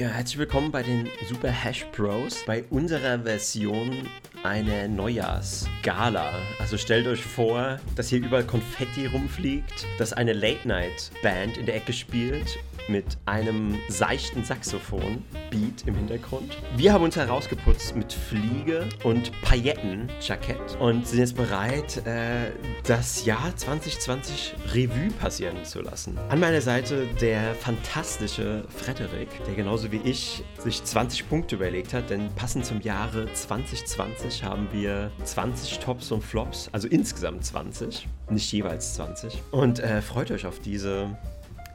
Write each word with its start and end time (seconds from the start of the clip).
Ja, 0.00 0.08
herzlich 0.08 0.38
willkommen 0.38 0.72
bei 0.72 0.82
den 0.82 1.10
Super 1.28 1.50
Hash 1.50 1.84
Bros. 1.94 2.42
Bei 2.46 2.64
unserer 2.70 3.18
Version 3.18 4.08
eine 4.42 4.88
Neujahrsgala. 4.88 6.32
Also 6.58 6.76
stellt 6.78 7.06
euch 7.06 7.24
vor, 7.24 7.78
dass 7.96 8.08
hier 8.08 8.18
überall 8.20 8.44
Konfetti 8.44 9.06
rumfliegt, 9.06 9.86
dass 9.98 10.12
eine 10.12 10.32
Late-Night-Band 10.32 11.58
in 11.58 11.66
der 11.66 11.76
Ecke 11.76 11.92
spielt 11.92 12.58
mit 12.88 13.18
einem 13.26 13.78
seichten 13.88 14.42
Saxophon-Beat 14.42 15.86
im 15.86 15.94
Hintergrund. 15.94 16.56
Wir 16.76 16.92
haben 16.92 17.04
uns 17.04 17.16
herausgeputzt 17.16 17.94
mit 17.94 18.12
Fliege 18.12 18.88
und 19.04 19.30
Pailletten-Jackett 19.42 20.76
und 20.80 21.06
sind 21.06 21.20
jetzt 21.20 21.36
bereit, 21.36 22.04
äh, 22.06 22.50
das 22.84 23.24
Jahr 23.24 23.54
2020 23.54 24.54
Revue 24.72 25.10
passieren 25.20 25.64
zu 25.64 25.82
lassen. 25.82 26.18
An 26.30 26.40
meiner 26.40 26.60
Seite 26.60 27.06
der 27.20 27.54
fantastische 27.54 28.64
Frederik, 28.76 29.28
der 29.46 29.54
genauso 29.54 29.92
wie 29.92 30.00
ich 30.02 30.42
sich 30.58 30.82
20 30.82 31.28
Punkte 31.28 31.56
überlegt 31.56 31.94
hat, 31.94 32.10
denn 32.10 32.34
passend 32.34 32.66
zum 32.66 32.80
Jahre 32.80 33.32
2020 33.32 34.29
haben 34.30 34.68
wir 34.70 35.10
20 35.24 35.80
Tops 35.80 36.12
und 36.12 36.22
Flops, 36.22 36.70
also 36.72 36.86
insgesamt 36.86 37.44
20, 37.44 38.08
nicht 38.30 38.52
jeweils 38.52 38.94
20. 38.94 39.42
Und 39.50 39.80
äh, 39.80 40.00
freut 40.00 40.30
euch 40.30 40.46
auf 40.46 40.60
diese 40.60 41.18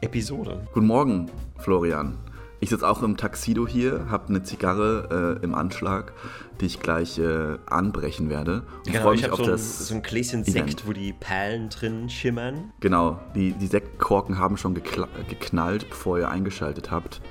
Episode. 0.01 0.65
Guten 0.73 0.87
Morgen, 0.87 1.29
Florian. 1.57 2.17
Ich 2.61 2.69
sitze 2.69 2.87
auch 2.87 3.03
im 3.03 3.17
Taxido 3.17 3.67
hier, 3.67 4.07
habe 4.09 4.29
eine 4.29 4.41
Zigarre 4.41 5.37
äh, 5.41 5.43
im 5.43 5.53
Anschlag, 5.53 6.13
die 6.61 6.67
ich 6.67 6.79
gleich 6.79 7.19
äh, 7.19 7.57
anbrechen 7.65 8.29
werde. 8.29 8.63
Und 8.77 8.85
genau, 8.85 9.01
freue 9.01 9.17
mich 9.17 9.29
auf 9.29 9.39
so 9.39 9.45
das. 9.45 9.81
Ein, 9.81 9.85
so 9.85 9.95
ein 9.95 10.01
Gläschen 10.01 10.43
Event. 10.43 10.69
Sekt, 10.69 10.87
wo 10.87 10.93
die 10.93 11.11
Perlen 11.11 11.69
drin 11.69 12.09
schimmern. 12.09 12.71
Genau, 12.79 13.19
die, 13.35 13.51
die 13.51 13.67
Sektkorken 13.67 14.39
haben 14.39 14.55
schon 14.55 14.73
geknallt, 14.73 15.89
bevor 15.89 16.17
ihr 16.17 16.29
eingeschaltet 16.29 16.89
habt. 16.89 17.21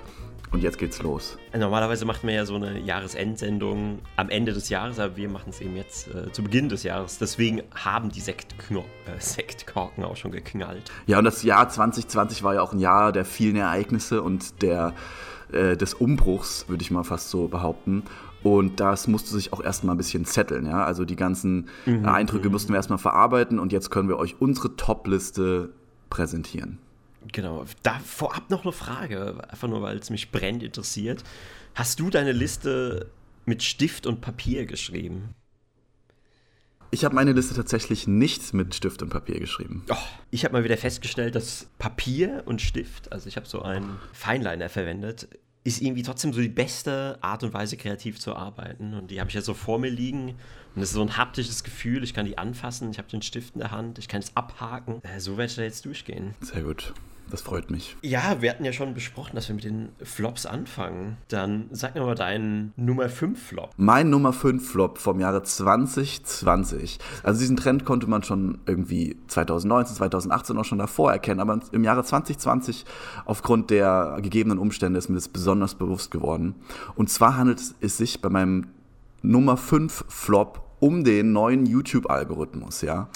Und 0.55 0.63
jetzt 0.63 0.79
geht's 0.79 1.03
los. 1.03 1.37
Normalerweise 1.53 2.05
macht 2.05 2.23
man 2.23 2.33
ja 2.33 2.47
so 2.47 2.55
eine 2.55 2.79
Jahresendsendung 2.79 3.99
am 4.15 4.31
Ende 4.31 4.53
des 4.53 4.69
Jahres, 4.69 5.01
aber 5.01 5.17
wir 5.17 5.29
machen 5.29 5.51
es 5.51 5.61
eben 5.61 5.75
jetzt 5.75 6.07
äh, 6.15 6.31
zu 6.31 6.45
Beginn 6.45 6.69
des 6.69 6.85
Jahres. 6.85 7.19
Deswegen 7.19 7.63
haben 7.75 8.09
die 8.13 8.21
Sektkno 8.21 8.85
äh, 9.07 9.19
Sektkorken 9.21 10.05
auch 10.05 10.15
schon 10.15 10.31
geknallt. 10.31 10.93
Ja, 11.07 11.19
und 11.19 11.25
das 11.25 11.43
Jahr 11.43 11.69
2020 11.69 12.45
war 12.45 12.55
ja 12.55 12.63
auch 12.63 12.73
ein 12.73 12.79
Jahr 12.79 13.11
der 13.11 13.25
vielen 13.25 13.57
Ereignisse 13.57 14.23
und 14.23 14.63
der, 14.63 14.95
äh, 15.51 15.77
des 15.77 15.93
Umbruchs, 15.93 16.69
würde 16.69 16.83
ich 16.83 16.93
mal 16.93 17.03
fast 17.03 17.31
so 17.31 17.49
behaupten. 17.49 18.05
Und 18.45 18.79
das 18.79 19.09
musste 19.09 19.35
sich 19.35 19.53
auch 19.53 19.61
erstmal 19.61 19.97
ein 19.97 19.99
bisschen 19.99 20.25
zetteln. 20.25 20.67
Ja? 20.67 20.85
Also 20.85 21.05
die 21.05 21.17
ganzen 21.17 21.69
mhm. 21.85 22.07
Eindrücke 22.07 22.49
mussten 22.49 22.73
wir 22.73 22.77
erstmal 22.77 22.99
verarbeiten 23.01 23.59
und 23.59 23.73
jetzt 23.73 23.91
können 23.91 24.09
wir 24.09 24.21
euch 24.21 24.37
unsere 24.39 24.77
Top-Liste 24.77 25.71
präsentieren. 26.11 26.79
Genau. 27.33 27.65
Da 27.83 27.99
vorab 28.01 28.51
noch 28.51 28.65
eine 28.65 28.73
Frage, 28.73 29.43
einfach 29.49 29.69
nur, 29.69 29.83
weil 29.83 29.99
es 29.99 30.11
mich 30.11 30.31
brennend 30.31 30.63
interessiert. 30.63 31.25
Hast 31.75 32.01
du 32.01 32.11
deine 32.11 32.33
Liste 32.33 33.11
mit 33.47 33.63
Stift 33.63 34.07
und 34.07 34.21
Papier 34.21 34.67
geschrieben? 34.67 35.35
Ich 36.91 37.05
habe 37.05 37.15
meine 37.17 37.33
Liste 37.33 37.55
tatsächlich 37.55 38.07
nicht 38.07 38.55
mit 38.55 38.73
Stift 38.75 39.03
und 39.03 39.09
Papier 39.09 39.41
geschrieben. 39.41 39.85
Oh, 39.91 39.97
ich 40.31 40.45
habe 40.45 40.53
mal 40.53 40.63
wieder 40.63 40.77
festgestellt, 40.77 41.35
dass 41.35 41.69
Papier 41.79 42.45
und 42.47 42.63
Stift, 42.63 43.13
also 43.13 43.29
ich 43.29 43.37
habe 43.37 43.49
so 43.49 43.63
einen 43.63 43.99
Feinliner 44.13 44.69
verwendet, 44.69 45.29
ist 45.65 45.83
irgendwie 45.83 46.03
trotzdem 46.03 46.33
so 46.33 46.41
die 46.41 46.49
beste 46.49 47.19
Art 47.23 47.43
und 47.43 47.55
Weise, 47.55 47.77
kreativ 47.77 48.21
zu 48.21 48.37
arbeiten. 48.37 48.95
Und 48.95 49.11
die 49.11 49.19
habe 49.19 49.31
ich 49.31 49.35
ja 49.35 49.41
so 49.41 49.55
vor 49.55 49.79
mir 49.79 49.91
liegen. 49.91 50.37
Und 50.77 50.83
es 50.83 50.91
ist 50.91 50.95
so 50.95 51.03
ein 51.03 51.17
haptisches 51.17 51.65
Gefühl. 51.65 52.05
Ich 52.05 52.13
kann 52.13 52.27
die 52.27 52.37
anfassen. 52.37 52.91
Ich 52.91 52.99
habe 52.99 53.09
den 53.09 53.23
Stift 53.23 53.55
in 53.55 53.61
der 53.61 53.71
Hand. 53.71 53.99
Ich 53.99 54.07
kann 54.07 54.21
es 54.21 54.37
abhaken. 54.37 55.03
Äh, 55.03 55.21
so 55.21 55.33
werde 55.39 55.51
ich 55.51 55.57
da 55.57 55.63
jetzt 55.63 55.85
durchgehen. 55.87 56.35
Sehr 56.41 56.63
gut. 56.63 56.93
Das 57.31 57.43
freut 57.43 57.71
mich. 57.71 57.97
Ja, 58.03 58.41
wir 58.41 58.51
hatten 58.51 58.65
ja 58.65 58.73
schon 58.73 58.95
besprochen, 58.95 59.35
dass 59.35 59.49
wir 59.49 59.55
mit 59.55 59.65
den 59.65 59.89
Flops 60.03 60.47
anfangen. 60.47 61.17
Dann 61.29 61.67
sag 61.73 61.95
mir 61.95 62.03
mal 62.03 62.15
deinen 62.15 62.73
Nummer 62.77 63.09
5 63.09 63.49
Flop. 63.49 63.71
Mein 63.77 64.11
Nummer 64.11 64.33
5 64.33 64.71
Flop 64.71 64.99
vom 64.99 65.21
Jahre 65.21 65.43
2020. 65.43 66.99
Also 67.23 67.41
diesen 67.41 67.57
Trend 67.57 67.85
konnte 67.85 68.07
man 68.07 68.23
schon 68.23 68.59
irgendwie 68.67 69.17
2019, 69.27 69.97
2018 69.97 70.59
auch 70.59 70.65
schon 70.65 70.79
davor 70.79 71.13
erkennen, 71.13 71.41
aber 71.41 71.61
im 71.73 71.85
Jahre 71.85 72.05
2020 72.05 72.85
aufgrund 73.25 73.71
der 73.71 74.19
gegebenen 74.23 74.59
Umstände 74.59 74.99
ist 74.99 75.09
mir 75.09 75.17
das 75.17 75.29
besonders 75.29 75.75
bewusst 75.75 76.11
geworden. 76.11 76.55
Und 76.95 77.11
zwar 77.11 77.37
handelt 77.37 77.61
es 77.81 77.97
sich 77.97 78.21
bei 78.21 78.29
meinem 78.29 78.69
Nummer 79.23 79.57
5 79.57 80.05
Flop 80.09 80.63
um 80.81 81.03
den 81.03 81.33
neuen 81.33 81.67
YouTube-Algorithmus, 81.67 82.83
ja. 82.83 83.09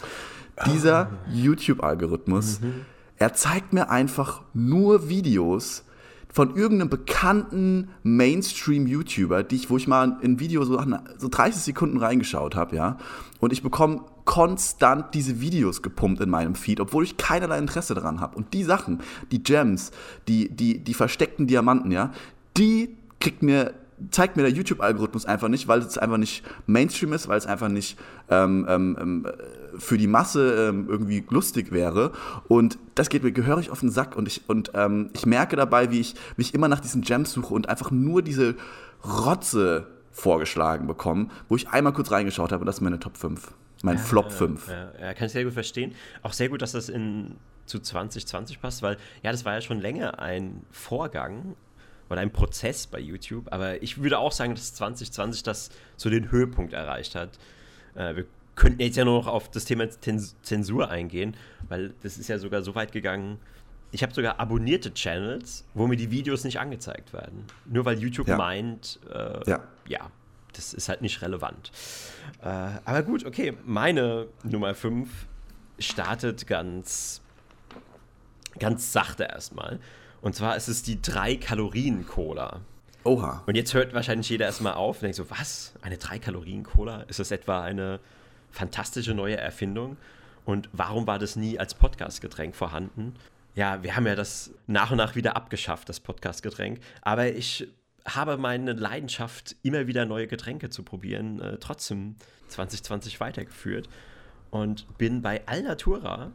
Dieser 0.67 0.99
ah. 0.99 1.11
YouTube-Algorithmus 1.31 2.61
mhm 2.61 2.87
er 3.19 3.35
zeigt 3.35 3.73
mir 3.73 3.91
einfach 3.91 4.43
nur 4.55 5.09
Videos 5.09 5.85
von 6.33 6.55
irgendeinem 6.55 6.91
bekannten 6.91 7.89
Mainstream-YouTuber, 8.03 9.43
die 9.43 9.57
ich, 9.57 9.71
wo 9.71 9.77
ich 9.77 9.89
mal 9.89 10.19
ein 10.23 10.39
Video 10.39 10.65
so, 10.65 10.81
so 11.17 11.29
30 11.29 11.63
Sekunden 11.63 11.97
reingeschaut 11.97 12.55
habe, 12.55 12.77
ja. 12.77 12.99
Und 13.41 13.53
ich 13.53 13.63
bekomme 13.63 14.03
konstant 14.25 15.15
diese 15.15 15.41
Videos 15.41 15.83
gepumpt 15.83 16.21
in 16.21 16.29
meinem 16.29 16.55
Feed, 16.55 16.81
obwohl 16.81 17.03
ich 17.05 17.17
keinerlei 17.17 17.59
Interesse 17.59 17.95
daran 17.95 18.21
habe. 18.21 18.37
Und 18.37 18.53
die 18.53 18.63
Sachen, 18.63 19.01
die 19.33 19.43
Gems, 19.43 19.91
die, 20.29 20.51
die, 20.51 20.79
die 20.79 20.95
versteckten 20.95 21.47
Diamanten, 21.47 21.91
ja, 21.91 22.13
die 22.57 22.95
kriegt 23.21 23.43
mir 23.43 23.73
zeigt 24.11 24.37
mir 24.37 24.43
der 24.43 24.53
YouTube-Algorithmus 24.53 25.25
einfach 25.25 25.49
nicht, 25.49 25.69
weil 25.69 25.81
es 25.81 25.99
einfach 25.99 26.17
nicht 26.17 26.45
Mainstream 26.67 27.13
ist, 27.13 27.29
weil 27.29 27.39
es 27.39 27.47
einfach 27.47 27.69
nicht 27.69 27.99
ähm, 28.31 28.67
ähm, 28.69 28.97
ähm 29.01 29.27
für 29.79 29.99
die 29.99 30.07
Masse 30.07 30.69
ähm, 30.69 30.87
irgendwie 30.89 31.25
lustig 31.31 31.71
wäre. 31.71 32.13
Und 32.49 32.79
das 32.95 33.11
geht 33.11 33.23
mir 33.23 33.33
gehörig 33.33 33.71
auf 33.71 33.81
den 33.81 33.91
Sack. 33.91 34.17
Und 34.17 34.27
ich, 34.27 34.49
und, 34.49 34.73
ähm, 34.75 35.11
ich 35.15 35.25
merke 35.27 35.57
dabei, 35.57 35.91
wie 35.91 36.01
ich, 36.01 36.15
wie 36.37 36.43
ich 36.43 36.55
immer 36.55 36.69
nach 36.69 36.81
diesen 36.81 37.03
Gems 37.03 37.33
suche 37.33 37.55
und 37.55 37.69
einfach 37.69 37.91
nur 37.91 38.23
diese 38.23 38.57
Rotze 39.05 39.87
vorgeschlagen 40.11 40.87
bekomme, 40.87 41.29
wo 41.49 41.57
ich 41.57 41.69
einmal 41.69 41.93
kurz 41.93 42.11
reingeschaut 42.11 42.51
habe 42.51 42.63
und 42.63 42.67
das 42.67 42.77
ist 42.77 42.81
meine 42.81 42.99
Top 42.99 43.17
5. 43.17 43.53
Mein 43.83 43.97
ja, 43.97 44.03
Flop 44.03 44.33
5. 44.33 44.69
Ja, 44.69 44.93
ja, 45.01 45.15
kann 45.15 45.27
ich 45.27 45.33
sehr 45.33 45.45
gut 45.45 45.53
verstehen. 45.53 45.95
Auch 46.23 46.33
sehr 46.33 46.49
gut, 46.49 46.63
dass 46.63 46.73
das 46.73 46.89
in, 46.89 47.37
zu 47.67 47.79
2020 47.79 48.61
passt, 48.61 48.83
weil 48.83 48.97
ja, 49.23 49.31
das 49.31 49.45
war 49.45 49.55
ja 49.55 49.61
schon 49.61 49.81
länger 49.81 50.19
ein 50.19 50.65
Vorgang, 50.73 51.55
oder 52.11 52.21
ein 52.21 52.33
Prozess 52.33 52.87
bei 52.87 52.99
YouTube. 52.99 53.53
Aber 53.53 53.83
ich 53.83 53.99
würde 53.99 54.19
auch 54.19 54.33
sagen, 54.33 54.55
dass 54.55 54.75
2020 54.75 55.43
das 55.43 55.71
so 55.97 56.11
den 56.11 56.31
Höhepunkt 56.31 56.73
erreicht 56.73 57.15
hat. 57.15 57.39
Äh, 57.95 58.17
wir 58.17 58.25
könnten 58.55 58.83
jetzt 58.83 58.97
ja 58.97 59.05
nur 59.05 59.19
noch 59.19 59.27
auf 59.29 59.51
das 59.51 59.65
Thema 59.65 59.89
Zensur 59.91 60.91
eingehen, 60.91 61.37
weil 61.69 61.95
das 62.03 62.19
ist 62.19 62.29
ja 62.29 62.39
sogar 62.39 62.63
so 62.63 62.75
weit 62.75 62.93
gegangen. 62.93 63.39
Ich 63.93 64.03
habe 64.03 64.13
sogar 64.13 64.39
abonnierte 64.41 64.93
Channels, 64.93 65.65
wo 65.75 65.87
mir 65.87 65.97
die 65.97 66.11
Videos 66.11 66.45
nicht 66.45 66.59
angezeigt 66.59 67.13
werden. 67.13 67.45
Nur 67.65 67.85
weil 67.85 67.99
YouTube 67.99 68.29
ja. 68.29 68.37
meint, 68.37 68.99
äh, 69.11 69.49
ja. 69.49 69.65
ja. 69.87 70.11
das 70.53 70.75
ist 70.75 70.89
halt 70.89 71.01
nicht 71.03 71.23
relevant. 71.23 71.71
Äh, 72.43 72.47
aber 72.47 73.03
gut, 73.03 73.25
okay, 73.25 73.57
meine 73.65 74.27
Nummer 74.43 74.75
5 74.75 75.09
startet 75.79 76.47
ganz, 76.47 77.23
ganz 78.59 78.93
sachte 78.93 79.23
erstmal. 79.25 79.79
Und 80.21 80.35
zwar 80.35 80.57
ist 80.57 80.69
es 80.69 80.83
die 80.83 80.97
3-Kalorien-Cola. 80.97 82.61
Oha. 83.05 83.43
Und 83.47 83.55
jetzt 83.55 83.73
hört 83.75 83.95
wahrscheinlich 83.95 84.29
jeder 84.29 84.47
erstmal 84.47 84.75
auf 84.75 84.97
und 84.97 85.03
denkt 85.03 85.17
so, 85.17 85.31
was? 85.31 85.75
Eine 85.83 85.97
3-Kalorien-Cola? 85.97 87.03
Ist 87.03 87.21
das 87.21 87.31
etwa 87.31 87.63
eine 87.63 88.01
fantastische 88.51 89.15
neue 89.15 89.37
Erfindung? 89.37 89.97
Und 90.45 90.69
warum 90.73 91.07
war 91.07 91.19
das 91.19 91.37
nie 91.37 91.59
als 91.59 91.75
Podcast-Getränk 91.75 92.57
vorhanden? 92.57 93.15
Ja, 93.55 93.83
wir 93.83 93.97
haben 93.97 94.07
ja 94.07 94.15
das 94.15 94.51
nach 94.67 94.91
und 94.91 94.99
nach 94.99 95.15
wieder 95.15 95.37
abgeschafft, 95.37 95.89
das 95.89 96.01
Podcast-Getränk. 96.01 96.81
Aber 97.03 97.29
ich 97.29 97.69
habe 98.07 98.37
meine 98.37 98.73
Leidenschaft, 98.73 99.57
immer 99.63 99.87
wieder 99.87 100.07
neue 100.07 100.27
Getränke 100.27 100.71
zu 100.71 100.83
probieren, 100.83 101.41
äh, 101.41 101.59
trotzdem 101.59 102.17
2020 102.49 103.21
weitergeführt 103.21 103.89
und 104.51 104.87
bin 104.99 105.23
bei 105.23 105.47
Alnatura 105.47 106.33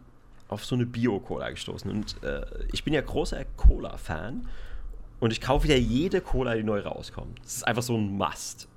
auf 0.53 0.65
so 0.65 0.75
eine 0.75 0.85
Bio-Cola 0.85 1.49
gestoßen. 1.49 1.89
Und 1.89 2.21
äh, 2.23 2.45
ich 2.71 2.83
bin 2.83 2.93
ja 2.93 3.01
großer 3.01 3.43
Cola-Fan 3.57 4.47
und 5.19 5.31
ich 5.31 5.41
kaufe 5.41 5.65
wieder 5.65 5.77
jede 5.77 6.21
Cola, 6.21 6.55
die 6.55 6.63
neu 6.63 6.81
rauskommt. 6.81 7.39
Das 7.43 7.57
ist 7.57 7.67
einfach 7.67 7.83
so 7.83 7.95
ein 7.95 8.17
Must. 8.17 8.67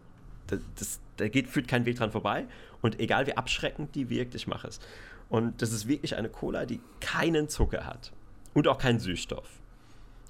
Das, 0.47 0.61
das, 0.79 1.01
da 1.17 1.29
geht, 1.29 1.49
führt 1.49 1.69
kein 1.69 1.87
Weg 1.87 1.97
dran 1.97 2.13
vorbei. 2.13 2.47
Und 2.83 3.01
egal 3.01 3.27
wie 3.27 3.37
abschreckend 3.37 3.95
die 3.95 4.11
wirkt, 4.11 4.35
ich 4.35 4.47
mache 4.47 4.69
es. 4.69 4.81
Und 5.29 5.61
das 5.61 5.73
ist 5.73 5.89
wirklich 5.89 6.17
eine 6.17 6.29
Cola, 6.29 6.67
die 6.67 6.81
keinen 7.01 7.49
Zucker 7.49 7.85
hat. 7.87 8.13
Und 8.55 8.69
auch 8.69 8.79
keinen 8.79 9.01
Süßstoff. 9.01 9.61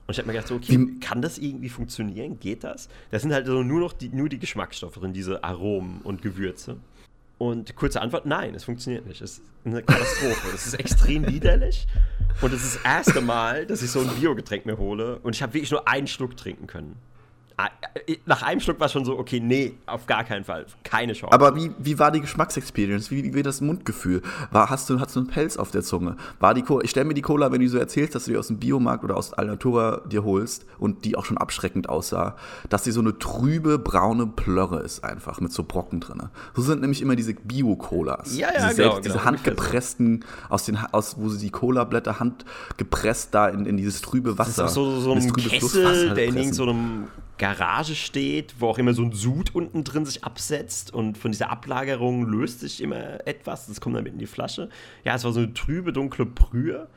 Und 0.07 0.13
ich 0.13 0.19
habe 0.19 0.29
mir 0.29 0.35
gedacht, 0.35 0.49
so, 0.49 0.55
okay, 0.55 0.89
kann 1.01 1.21
das 1.21 1.39
irgendwie 1.39 1.69
funktionieren? 1.69 2.39
Geht 2.39 2.65
das? 2.65 2.89
Da 3.11 3.19
sind 3.19 3.33
halt 3.33 3.47
so 3.47 3.63
nur 3.63 3.81
noch 3.81 3.93
die, 3.93 4.09
nur 4.09 4.29
die 4.29 4.39
Geschmacksstoffe 4.39 4.95
drin, 4.95 5.13
diese 5.13 5.43
Aromen 5.43 6.01
und 6.03 6.23
Gewürze. 6.23 6.77
Und 7.39 7.77
kurze 7.77 8.01
Antwort, 8.01 8.25
nein, 8.25 8.55
es 8.55 8.65
funktioniert 8.65 9.07
nicht. 9.07 9.21
Es 9.21 9.39
ist 9.39 9.43
eine 9.65 9.83
Katastrophe. 9.83 10.49
Das 10.53 10.67
ist 10.67 10.75
extrem 10.75 11.27
widerlich. 11.27 11.87
Und 12.41 12.53
es 12.53 12.65
ist 12.65 12.77
das 12.77 12.85
erste 12.85 13.21
Mal, 13.21 13.67
dass 13.67 13.83
ich 13.83 13.91
so 13.91 14.01
ein 14.01 14.09
Biogetränk 14.21 14.65
mir 14.67 14.79
hole 14.79 15.19
und 15.19 15.35
ich 15.35 15.43
habe 15.43 15.55
wirklich 15.55 15.71
nur 15.71 15.87
einen 15.87 16.07
Schluck 16.07 16.37
trinken 16.37 16.67
können. 16.67 16.97
Ah, 17.59 17.71
äh, 18.07 18.17
nach 18.27 18.43
einem 18.43 18.61
Schluck 18.61 18.79
war 18.81 18.87
es 18.87 18.93
schon 18.93 19.07
so, 19.07 19.19
okay, 19.19 19.41
nee, 19.41 19.79
auf 19.87 20.07
gar 20.07 20.25
keinen 20.25 20.45
Fall. 20.45 20.67
Keine 20.85 21.15
Chance. 21.15 21.33
Aber 21.33 21.57
wie, 21.57 21.71
wie 21.79 21.99
war 21.99 22.11
die 22.11 22.21
Geschmacksexperience? 22.21 23.11
Wie, 23.11 23.33
wie 23.33 23.43
das 23.43 23.63
Mundgefühl? 23.63 24.21
War, 24.51 24.69
hast, 24.69 24.91
du, 24.91 25.01
hast 25.01 25.17
du 25.17 25.21
einen 25.21 25.29
Pelz 25.29 25.57
auf 25.57 25.71
der 25.71 25.83
Zunge? 25.83 26.17
War 26.39 26.53
die 26.53 26.61
Cola, 26.61 26.85
ich 26.85 26.91
stelle 26.91 27.07
mir 27.07 27.15
die 27.15 27.23
Cola, 27.23 27.51
wenn 27.53 27.63
du 27.63 27.69
so 27.69 27.79
erzählst, 27.79 28.15
dass 28.15 28.27
du 28.27 28.33
die 28.33 28.37
aus 28.37 28.49
dem 28.49 28.59
Biomarkt 28.59 29.05
oder 29.05 29.17
aus 29.17 29.33
Alnatura 29.33 30.03
dir 30.05 30.23
holst 30.23 30.67
und 30.79 31.07
die 31.07 31.17
auch 31.17 31.25
schon 31.25 31.39
abschreckend 31.39 31.89
aussah, 31.89 32.37
dass 32.69 32.83
die 32.83 32.91
so 32.91 33.01
eine 33.01 33.19
trübe, 33.19 33.79
braune 33.79 34.27
Plörre 34.27 34.81
ist 34.81 35.03
einfach 35.03 35.41
mit 35.41 35.53
so 35.53 35.65
Brocken 35.65 36.01
drin. 36.01 36.25
So 36.55 36.61
sind 36.61 36.83
nämlich 36.83 37.01
immer 37.01 37.17
diese 37.17 37.33
Bio-Colas. 37.33 38.37
Ja, 38.37 38.49
ja, 38.49 38.53
diese, 38.53 38.61
genau, 38.61 38.75
selbst, 38.75 38.77
genau, 38.77 39.01
diese 39.01 39.25
handgepressten, 39.25 40.25
aus 40.51 40.65
den, 40.67 40.77
aus, 40.93 41.17
wo 41.19 41.31
sie 41.31 41.39
die 41.39 41.51
Cola-Blätter 41.51 42.21
handgepresst 42.21 43.35
da 43.35 43.49
in, 43.49 43.65
in 43.65 43.79
dieses 43.79 44.03
trübe 44.03 44.37
Wasser. 44.37 44.65
Das 44.65 44.73
ist 44.73 44.79
auch 44.79 44.85
so, 44.85 45.01
so 45.01 45.13
in 45.15 45.23
ein 45.23 45.33
Kessel, 45.33 46.11
der 46.11 46.27
in 46.27 46.35
pressen. 46.35 46.53
irgendeinem 46.53 47.09
Garage 47.39 47.95
steht, 47.95 48.55
wo 48.59 48.69
auch 48.69 48.79
immer 48.79 48.95
so 48.95 49.03
ein 49.03 49.13
Sud 49.13 49.55
unten 49.55 49.85
drin 49.85 50.05
sich 50.05 50.25
absetzt 50.25 50.93
und 50.93 51.19
von 51.19 51.33
dieser 51.33 51.51
Ablagerung 51.51 52.27
löst 52.27 52.61
sich 52.61 52.83
immer 52.83 53.27
etwas. 53.27 53.67
Das 53.67 53.81
kommt 53.81 53.97
dann 53.97 54.05
mit 54.05 54.15
in 54.15 54.19
die 54.19 54.27
Flasche. 54.27 54.69
Ja, 55.05 55.15
es 55.15 55.25
war 55.25 55.33
so 55.33 55.41
eine 55.41 55.53
trübe, 55.53 55.93
dunkle 55.93 56.27
Brühe 56.27 56.89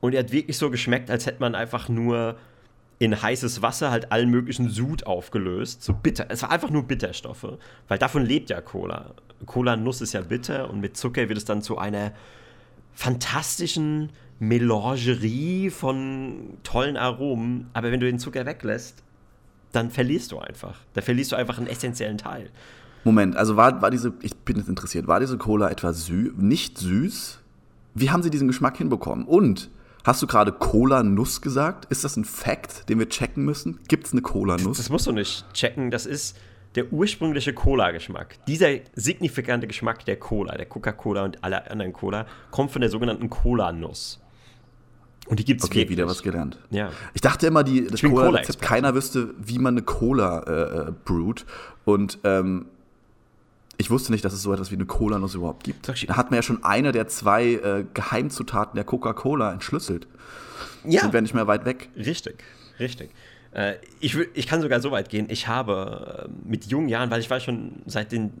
und 0.00 0.12
die 0.12 0.18
hat 0.18 0.32
wirklich 0.32 0.56
so 0.56 0.70
geschmeckt, 0.70 1.10
als 1.10 1.26
hätte 1.26 1.40
man 1.40 1.54
einfach 1.54 1.88
nur 1.88 2.36
in 2.98 3.20
heißes 3.20 3.60
Wasser 3.60 3.90
halt 3.90 4.12
allen 4.12 4.30
möglichen 4.30 4.70
Sud 4.70 5.06
aufgelöst. 5.06 5.82
So 5.82 5.92
bitter. 5.92 6.26
Es 6.28 6.42
war 6.42 6.50
einfach 6.50 6.70
nur 6.70 6.84
Bitterstoffe, 6.84 7.58
weil 7.88 7.98
davon 7.98 8.24
lebt 8.24 8.50
ja 8.50 8.60
Cola. 8.60 9.14
Cola-Nuss 9.44 10.00
ist 10.00 10.14
ja 10.14 10.22
bitter 10.22 10.70
und 10.70 10.80
mit 10.80 10.96
Zucker 10.96 11.28
wird 11.28 11.36
es 11.36 11.44
dann 11.44 11.60
zu 11.60 11.76
einer 11.76 12.12
fantastischen 12.94 14.10
Melangerie 14.38 15.70
von 15.70 16.58
tollen 16.62 16.96
Aromen. 16.96 17.68
Aber 17.74 17.90
wenn 17.90 18.00
du 18.00 18.06
den 18.06 18.18
Zucker 18.18 18.46
weglässt, 18.46 19.02
dann 19.76 19.90
verlierst 19.90 20.32
du 20.32 20.38
einfach. 20.38 20.80
Da 20.94 21.02
verlierst 21.02 21.32
du 21.32 21.36
einfach 21.36 21.58
einen 21.58 21.66
essentiellen 21.66 22.18
Teil. 22.18 22.50
Moment, 23.04 23.36
also 23.36 23.56
war, 23.56 23.80
war 23.82 23.90
diese, 23.90 24.14
ich 24.22 24.34
bin 24.34 24.56
jetzt 24.56 24.68
interessiert, 24.68 25.06
war 25.06 25.20
diese 25.20 25.38
Cola 25.38 25.70
etwa 25.70 25.92
süß, 25.92 26.32
nicht 26.38 26.78
süß? 26.78 27.38
Wie 27.94 28.10
haben 28.10 28.22
sie 28.22 28.30
diesen 28.30 28.48
Geschmack 28.48 28.78
hinbekommen? 28.78 29.24
Und 29.26 29.70
hast 30.04 30.20
du 30.22 30.26
gerade 30.26 30.50
Cola-Nuss 30.50 31.40
gesagt? 31.40 31.84
Ist 31.86 32.04
das 32.04 32.16
ein 32.16 32.24
Fact, 32.24 32.88
den 32.88 32.98
wir 32.98 33.08
checken 33.08 33.44
müssen? 33.44 33.78
Gibt 33.86 34.06
es 34.06 34.12
eine 34.12 34.22
Cola-Nuss? 34.22 34.78
Das 34.78 34.90
musst 34.90 35.06
du 35.06 35.12
nicht 35.12 35.44
checken. 35.52 35.90
Das 35.90 36.04
ist 36.04 36.36
der 36.74 36.92
ursprüngliche 36.92 37.54
Cola-Geschmack. 37.54 38.44
Dieser 38.46 38.68
signifikante 38.94 39.66
Geschmack 39.66 40.04
der 40.04 40.16
Cola, 40.16 40.56
der 40.56 40.66
Coca-Cola 40.66 41.24
und 41.24 41.44
aller 41.44 41.70
anderen 41.70 41.92
Cola, 41.92 42.26
kommt 42.50 42.70
von 42.70 42.80
der 42.80 42.90
sogenannten 42.90 43.30
Cola-Nuss. 43.30 44.20
Und 45.26 45.38
die 45.40 45.44
gibt 45.44 45.60
es 45.60 45.66
Okay, 45.66 45.80
wirklich. 45.80 45.98
wieder 45.98 46.06
was 46.06 46.22
gelernt. 46.22 46.58
Ja. 46.70 46.90
Ich 47.14 47.20
dachte 47.20 47.46
immer, 47.46 47.64
die, 47.64 47.86
das 47.86 48.00
Cola-Rezept, 48.00 48.62
keiner 48.62 48.94
wüsste, 48.94 49.34
wie 49.38 49.58
man 49.58 49.74
eine 49.74 49.82
Cola 49.82 50.40
äh, 50.40 50.88
äh, 50.88 50.92
brewt. 51.04 51.44
Und 51.84 52.18
ähm, 52.24 52.66
ich 53.78 53.90
wusste 53.90 54.12
nicht, 54.12 54.24
dass 54.24 54.32
es 54.32 54.42
so 54.42 54.52
etwas 54.52 54.70
wie 54.70 54.76
eine 54.76 54.86
Cola-Nuss 54.86 55.34
überhaupt 55.34 55.64
gibt. 55.64 55.88
Da 55.88 56.16
hat 56.16 56.30
man 56.30 56.36
ja 56.38 56.42
schon 56.42 56.62
eine 56.64 56.92
der 56.92 57.08
zwei 57.08 57.44
äh, 57.54 57.84
Geheimzutaten 57.92 58.76
der 58.76 58.84
Coca-Cola 58.84 59.52
entschlüsselt. 59.52 60.06
Ja, 60.84 61.00
Sind 61.02 61.12
wir 61.12 61.20
nicht 61.20 61.34
mehr 61.34 61.46
weit 61.46 61.64
weg. 61.64 61.88
richtig, 61.96 62.42
richtig. 62.78 63.10
Äh, 63.52 63.74
ich, 64.00 64.16
will, 64.16 64.28
ich 64.34 64.46
kann 64.46 64.62
sogar 64.62 64.80
so 64.80 64.90
weit 64.92 65.08
gehen. 65.08 65.26
Ich 65.28 65.48
habe 65.48 66.28
äh, 66.28 66.48
mit 66.48 66.66
jungen 66.66 66.88
Jahren, 66.88 67.10
weil 67.10 67.20
ich 67.20 67.28
war 67.30 67.40
schon 67.40 67.72
seit 67.86 68.12
den 68.12 68.32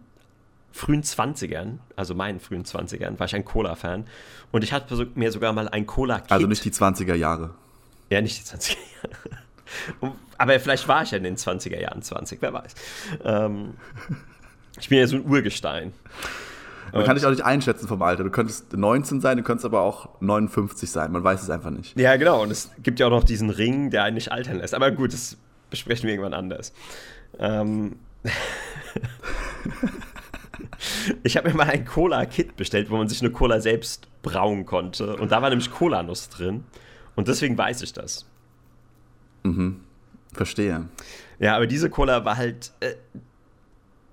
frühen 0.76 1.02
20ern, 1.02 1.78
also 1.96 2.14
meinen 2.14 2.38
frühen 2.38 2.64
20ern, 2.64 3.18
war 3.18 3.26
ich 3.26 3.34
ein 3.34 3.44
Cola-Fan. 3.44 4.06
Und 4.52 4.62
ich 4.62 4.72
hatte 4.72 5.08
mir 5.14 5.32
sogar 5.32 5.52
mal 5.52 5.68
ein 5.68 5.86
Cola-Kit. 5.86 6.30
Also 6.30 6.46
nicht 6.46 6.64
die 6.64 6.70
20er 6.70 7.14
Jahre. 7.14 7.50
Ja, 8.10 8.20
nicht 8.20 8.38
die 8.38 8.56
20er 8.56 8.76
Jahre. 9.02 10.14
Aber 10.38 10.60
vielleicht 10.60 10.86
war 10.86 11.02
ich 11.02 11.10
ja 11.10 11.16
in 11.16 11.24
den 11.24 11.36
20er 11.36 11.80
Jahren 11.80 12.02
20, 12.02 12.42
wer 12.42 12.52
weiß. 12.52 12.74
Ähm, 13.24 13.74
ich 14.78 14.88
bin 14.88 14.98
ja 14.98 15.06
so 15.06 15.16
ein 15.16 15.26
Urgestein. 15.26 15.92
Man 16.92 17.04
kann 17.04 17.16
dich 17.16 17.26
auch 17.26 17.30
nicht 17.30 17.44
einschätzen 17.44 17.88
vom 17.88 18.00
Alter. 18.02 18.22
Du 18.22 18.30
könntest 18.30 18.72
19 18.72 19.20
sein, 19.20 19.38
du 19.38 19.42
könntest 19.42 19.64
aber 19.64 19.80
auch 19.80 20.20
59 20.20 20.88
sein. 20.90 21.10
Man 21.10 21.24
weiß 21.24 21.42
es 21.42 21.50
einfach 21.50 21.70
nicht. 21.70 21.98
Ja, 21.98 22.16
genau. 22.16 22.42
Und 22.42 22.50
es 22.50 22.70
gibt 22.82 23.00
ja 23.00 23.06
auch 23.06 23.10
noch 23.10 23.24
diesen 23.24 23.50
Ring, 23.50 23.90
der 23.90 24.04
einen 24.04 24.14
nicht 24.14 24.30
altern 24.30 24.58
lässt. 24.58 24.74
Aber 24.74 24.90
gut, 24.92 25.12
das 25.12 25.36
besprechen 25.68 26.04
wir 26.04 26.14
irgendwann 26.14 26.34
anders. 26.34 26.72
Ähm 27.38 27.96
ich 31.22 31.36
habe 31.36 31.48
mir 31.48 31.54
mal 31.54 31.68
ein 31.68 31.84
Cola-Kit 31.84 32.56
bestellt, 32.56 32.90
wo 32.90 32.96
man 32.96 33.08
sich 33.08 33.20
eine 33.20 33.30
Cola 33.30 33.60
selbst 33.60 34.08
brauen 34.22 34.66
konnte. 34.66 35.16
Und 35.16 35.32
da 35.32 35.42
war 35.42 35.50
nämlich 35.50 35.70
Cola-Nuss 35.70 36.28
drin. 36.28 36.64
Und 37.14 37.28
deswegen 37.28 37.56
weiß 37.56 37.82
ich 37.82 37.92
das. 37.92 38.26
Verstehe. 40.32 40.88
Ja, 41.38 41.56
aber 41.56 41.66
diese 41.66 41.90
Cola 41.90 42.24
war 42.24 42.36
halt. 42.36 42.72
Äh, 42.80 42.94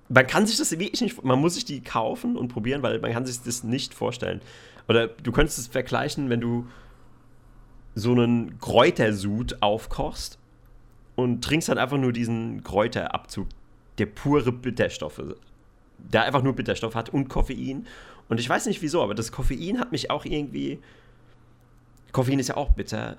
man 0.08 0.26
kann 0.26 0.46
sich 0.46 0.56
das 0.56 0.70
wirklich 0.70 1.00
nicht. 1.00 1.24
Man 1.24 1.38
muss 1.38 1.54
sich 1.54 1.64
die 1.64 1.82
kaufen 1.82 2.36
und 2.36 2.48
probieren, 2.48 2.82
weil 2.82 2.98
man 3.00 3.12
kann 3.12 3.26
sich 3.26 3.42
das 3.42 3.64
nicht 3.64 3.94
vorstellen. 3.94 4.40
Oder 4.88 5.08
du 5.08 5.32
könntest 5.32 5.58
es 5.58 5.66
vergleichen, 5.66 6.28
wenn 6.28 6.40
du 6.40 6.66
so 7.94 8.12
einen 8.12 8.58
Kräutersud 8.58 9.62
aufkochst 9.62 10.38
und 11.16 11.42
trinkst 11.42 11.68
dann 11.68 11.78
einfach 11.78 11.96
nur 11.96 12.12
diesen 12.12 12.62
Kräuterabzug, 12.62 13.48
der 13.98 14.06
pure 14.06 14.52
Bitterstoffe, 14.52 15.22
der 16.12 16.24
einfach 16.24 16.42
nur 16.42 16.54
Bitterstoff 16.54 16.94
hat 16.94 17.10
und 17.10 17.28
Koffein. 17.28 17.86
Und 18.28 18.40
ich 18.40 18.48
weiß 18.48 18.66
nicht 18.66 18.82
wieso, 18.82 19.02
aber 19.02 19.14
das 19.14 19.32
Koffein 19.32 19.80
hat 19.80 19.92
mich 19.92 20.10
auch 20.10 20.24
irgendwie. 20.24 20.80
Koffein 22.12 22.38
ist 22.38 22.48
ja 22.48 22.56
auch 22.56 22.70
bitter. 22.70 23.16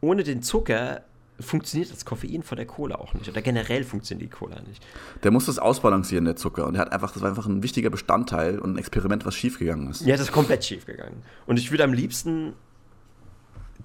Ohne 0.00 0.24
den 0.24 0.42
Zucker 0.42 1.02
funktioniert 1.38 1.92
das 1.92 2.04
Koffein 2.04 2.42
von 2.42 2.56
der 2.56 2.66
Cola 2.66 2.96
auch 2.96 3.14
nicht. 3.14 3.28
Oder 3.28 3.42
generell 3.42 3.84
funktioniert 3.84 4.32
die 4.32 4.36
Cola 4.36 4.60
nicht. 4.60 4.84
Der 5.22 5.30
muss 5.30 5.46
das 5.46 5.58
ausbalancieren, 5.58 6.24
der 6.24 6.36
Zucker. 6.36 6.66
Und 6.66 6.74
er 6.74 6.82
hat 6.82 6.92
einfach, 6.92 7.12
das 7.12 7.22
war 7.22 7.28
einfach 7.28 7.46
ein 7.46 7.62
wichtiger 7.62 7.90
Bestandteil 7.90 8.58
und 8.58 8.74
ein 8.74 8.78
Experiment, 8.78 9.24
was 9.26 9.34
schiefgegangen 9.34 9.90
ist. 9.90 10.02
Ja, 10.02 10.12
das 10.12 10.28
ist 10.28 10.32
komplett 10.32 10.64
schief 10.64 10.86
gegangen. 10.86 11.22
Und 11.46 11.58
ich 11.58 11.70
würde 11.70 11.84
am 11.84 11.92
liebsten 11.92 12.54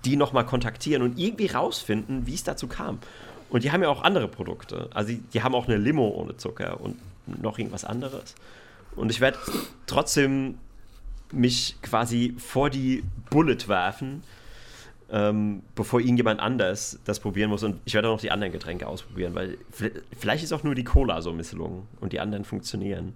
die 0.06 0.16
nochmal 0.16 0.46
kontaktieren 0.46 1.02
und 1.02 1.18
irgendwie 1.18 1.48
rausfinden, 1.48 2.28
wie 2.28 2.36
es 2.36 2.44
dazu 2.44 2.68
kam. 2.68 3.00
Und 3.50 3.64
die 3.64 3.72
haben 3.72 3.82
ja 3.82 3.90
auch 3.90 4.04
andere 4.04 4.28
Produkte. 4.28 4.90
Also 4.94 5.10
die, 5.10 5.18
die 5.34 5.42
haben 5.42 5.56
auch 5.56 5.68
eine 5.68 5.78
Limo 5.78 6.08
ohne 6.10 6.38
Zucker 6.38 6.80
und 6.82 6.98
noch 7.42 7.60
irgendwas 7.60 7.86
anderes. 7.86 8.36
Und 8.96 9.12
ich 9.12 9.22
werde 9.22 9.38
trotzdem 9.86 10.58
mich 11.32 11.76
quasi 11.82 12.36
vor 12.38 12.70
die 12.70 13.04
Bullet 13.30 13.68
werfen, 13.68 14.24
ähm, 15.10 15.62
bevor 15.76 16.00
irgendjemand 16.00 16.40
anders 16.40 17.00
das 17.06 17.20
probieren 17.20 17.50
muss. 17.50 17.64
Und 17.64 17.80
ich 17.86 17.94
werde 17.94 18.10
auch 18.10 18.14
noch 18.14 18.22
die 18.22 18.32
anderen 18.32 18.52
Getränke 18.52 18.88
ausprobieren, 18.88 19.36
weil 19.36 19.58
vielleicht 20.18 20.44
ist 20.44 20.54
auch 20.54 20.64
nur 20.64 20.76
die 20.76 20.84
Cola 20.84 21.22
so 21.22 21.32
misslungen 21.34 21.84
und 22.00 22.14
die 22.14 22.20
anderen 22.20 22.44
funktionieren. 22.44 23.14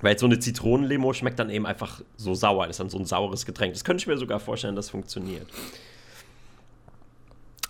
Weil 0.00 0.12
jetzt 0.12 0.20
so 0.20 0.26
eine 0.26 0.38
Zitronenlimo 0.38 1.12
schmeckt 1.12 1.38
dann 1.38 1.50
eben 1.50 1.66
einfach 1.66 2.02
so 2.16 2.34
sauer. 2.34 2.66
Das 2.66 2.74
ist 2.74 2.80
dann 2.80 2.90
so 2.90 2.98
ein 2.98 3.06
saures 3.06 3.46
Getränk. 3.46 3.72
Das 3.72 3.84
könnte 3.84 4.02
ich 4.02 4.06
mir 4.06 4.18
sogar 4.18 4.40
vorstellen, 4.40 4.76
dass 4.76 4.90
funktioniert. 4.90 5.46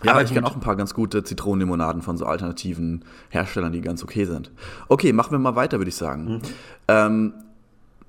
Ja, 0.05 0.13
Aber 0.13 0.23
ich 0.23 0.33
kenne 0.33 0.47
auch 0.47 0.55
ein 0.55 0.61
paar 0.61 0.77
ganz 0.77 0.95
gute 0.95 1.25
Zitronenlimonaden 1.25 2.03
von 2.03 2.17
so 2.17 2.27
alternativen 2.27 3.05
Herstellern, 3.31 3.73
die 3.73 3.81
ganz 3.81 4.03
okay 4.03 4.25
sind. 4.25 4.51
Okay, 4.89 5.13
machen 5.13 5.33
wir 5.33 5.39
mal 5.39 5.57
weiter, 5.57 5.79
würde 5.79 5.89
ich 5.89 5.97
sagen. 5.97 6.43
Ähm, 6.89 7.35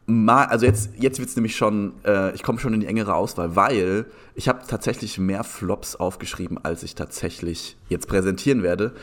mal, 0.06 0.46
also 0.46 0.66
jetzt, 0.66 0.92
jetzt 0.98 1.20
wird 1.20 1.30
es 1.30 1.36
nämlich 1.36 1.56
schon, 1.56 1.94
äh, 2.06 2.34
ich 2.36 2.44
komme 2.44 2.60
schon 2.60 2.74
in 2.74 2.80
die 2.80 2.88
engere 2.88 3.16
Auswahl, 3.16 3.56
weil 3.56 4.06
ich 4.36 4.48
habe 4.48 4.62
tatsächlich 4.68 5.18
mehr 5.18 5.44
Flops 5.44 5.96
aufgeschrieben, 5.96 6.60
als 6.64 6.84
ich 6.84 6.96
tatsächlich 6.96 7.78
jetzt 7.90 8.08
präsentieren 8.08 8.64
werde. 8.64 8.94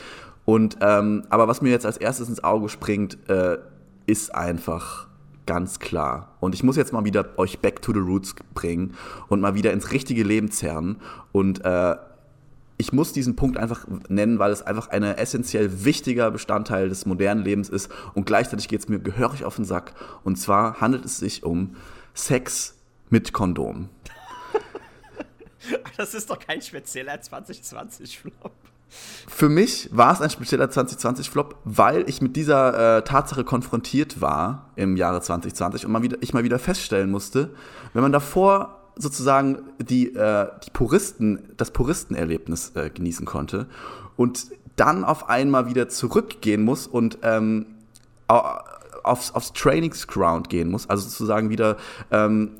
Und 0.45 0.77
ähm, 0.81 1.23
aber 1.29 1.47
was 1.47 1.61
mir 1.61 1.69
jetzt 1.69 1.85
als 1.85 1.97
erstes 1.97 2.29
ins 2.29 2.43
Auge 2.43 2.69
springt, 2.69 3.17
äh, 3.29 3.57
ist 4.05 4.35
einfach 4.35 5.07
ganz 5.45 5.79
klar. 5.79 6.35
Und 6.39 6.55
ich 6.55 6.63
muss 6.63 6.75
jetzt 6.75 6.93
mal 6.93 7.05
wieder 7.05 7.37
euch 7.37 7.59
back 7.59 7.81
to 7.81 7.93
the 7.93 7.99
roots 7.99 8.35
bringen 8.53 8.93
und 9.27 9.41
mal 9.41 9.55
wieder 9.55 9.73
ins 9.73 9.91
richtige 9.91 10.23
Leben 10.23 10.51
zerren. 10.51 10.97
Und 11.31 11.63
äh, 11.65 11.95
ich 12.83 12.91
muss 12.91 13.13
diesen 13.13 13.37
Punkt 13.37 13.57
einfach 13.57 13.87
nennen, 14.09 14.39
weil 14.39 14.51
es 14.51 14.61
einfach 14.61 14.89
ein 14.89 15.03
essentiell 15.03 15.85
wichtiger 15.85 16.31
Bestandteil 16.31 16.89
des 16.89 17.05
modernen 17.05 17.41
Lebens 17.41 17.69
ist 17.69 17.89
und 18.13 18.25
gleichzeitig 18.25 18.67
geht 18.67 18.81
es 18.81 18.89
mir 18.89 18.99
gehörig 18.99 19.45
auf 19.45 19.55
den 19.55 19.63
Sack. 19.63 19.93
Und 20.25 20.35
zwar 20.35 20.81
handelt 20.81 21.05
es 21.05 21.17
sich 21.17 21.43
um 21.43 21.77
Sex 22.13 22.75
mit 23.09 23.31
Kondom. 23.31 23.87
Das 25.95 26.13
ist 26.13 26.29
doch 26.29 26.39
kein 26.39 26.61
spezieller 26.61 27.13
2020-Flop. 27.13 28.51
Für 29.29 29.47
mich 29.47 29.87
war 29.93 30.11
es 30.11 30.19
ein 30.19 30.29
spezieller 30.29 30.65
2020-Flop, 30.65 31.55
weil 31.63 32.09
ich 32.09 32.21
mit 32.21 32.35
dieser 32.35 32.97
äh, 32.97 33.03
Tatsache 33.03 33.45
konfrontiert 33.45 34.19
war 34.19 34.71
im 34.75 34.97
Jahre 34.97 35.21
2020 35.21 35.85
und 35.85 35.93
mal 35.93 36.01
wieder, 36.01 36.17
ich 36.19 36.33
mal 36.33 36.43
wieder 36.43 36.59
feststellen 36.59 37.09
musste, 37.09 37.51
wenn 37.93 38.01
man 38.01 38.11
davor 38.11 38.82
sozusagen 38.95 39.59
die, 39.79 40.13
äh, 40.15 40.47
die 40.65 40.71
Puristen, 40.71 41.49
das 41.57 41.71
Puristenerlebnis 41.71 42.71
äh, 42.75 42.89
genießen 42.89 43.25
konnte 43.25 43.67
und 44.15 44.47
dann 44.75 45.03
auf 45.03 45.29
einmal 45.29 45.67
wieder 45.67 45.89
zurückgehen 45.89 46.63
muss 46.63 46.87
und 46.87 47.19
ähm, 47.23 47.65
au- 48.27 48.59
aufs, 49.03 49.31
aufs 49.31 49.53
Trainingsground 49.53 50.49
gehen 50.49 50.69
muss, 50.71 50.89
also 50.89 51.03
sozusagen 51.07 51.49
wieder, 51.49 51.77
ähm, 52.11 52.51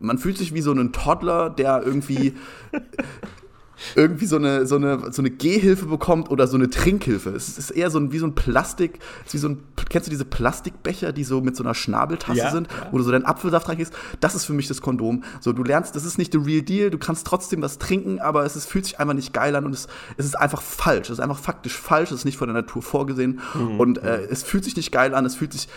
man 0.00 0.18
fühlt 0.18 0.38
sich 0.38 0.54
wie 0.54 0.60
so 0.60 0.72
ein 0.72 0.92
Toddler, 0.92 1.50
der 1.50 1.82
irgendwie 1.84 2.34
irgendwie 3.94 4.26
so 4.26 4.36
eine, 4.36 4.66
so, 4.66 4.76
eine, 4.76 5.12
so 5.12 5.22
eine 5.22 5.30
Gehhilfe 5.30 5.86
bekommt 5.86 6.30
oder 6.30 6.46
so 6.46 6.56
eine 6.56 6.68
Trinkhilfe. 6.68 7.30
Es 7.30 7.58
ist 7.58 7.70
eher 7.70 7.90
so 7.90 7.98
ein, 7.98 8.10
wie 8.12 8.18
so 8.18 8.26
ein 8.26 8.34
Plastik, 8.34 8.98
wie 9.30 9.38
so 9.38 9.48
ein, 9.48 9.58
kennst 9.88 10.06
du 10.06 10.10
diese 10.10 10.24
Plastikbecher, 10.24 11.12
die 11.12 11.24
so 11.24 11.40
mit 11.40 11.56
so 11.56 11.62
einer 11.64 11.74
Schnabeltasse 11.74 12.38
Ja, 12.38 12.50
sind, 12.50 12.68
ja. 12.70 12.88
wo 12.90 12.98
du 12.98 13.04
so 13.04 13.10
deinen 13.12 13.24
Apfelsaft 13.24 13.68
reingehst? 13.68 13.92
Das 14.20 14.34
ist 14.34 14.44
für 14.44 14.52
mich 14.52 14.68
das 14.68 14.80
Kondom. 14.80 15.24
So, 15.40 15.52
du 15.52 15.62
lernst, 15.64 15.94
das 15.96 16.04
ist 16.04 16.18
nicht 16.18 16.32
the 16.32 16.38
real 16.38 16.62
deal, 16.62 16.90
du 16.90 16.98
kannst 16.98 17.26
trotzdem 17.26 17.62
was 17.62 17.78
trinken, 17.78 18.18
aber 18.20 18.44
es 18.44 18.56
ist, 18.56 18.66
fühlt 18.66 18.84
sich 18.86 19.00
einfach 19.00 19.14
nicht 19.14 19.32
geil 19.32 19.54
an 19.56 19.64
und 19.66 19.72
es, 19.74 19.88
es 20.16 20.26
ist 20.26 20.38
einfach 20.38 20.62
falsch. 20.62 21.08
Es 21.10 21.18
ist 21.18 21.20
einfach 21.20 21.38
faktisch 21.38 21.76
falsch, 21.76 22.10
es 22.10 22.18
ist 22.20 22.24
nicht 22.24 22.38
von 22.38 22.48
der 22.48 22.54
Natur 22.54 22.82
vorgesehen 22.82 23.40
Mhm. 23.54 23.80
und 23.80 23.98
äh, 23.98 24.22
es 24.30 24.42
fühlt 24.42 24.64
sich 24.64 24.76
nicht 24.76 24.92
geil 24.92 25.14
an, 25.14 25.24
es 25.24 25.34
fühlt 25.34 25.52
sich 25.52 25.68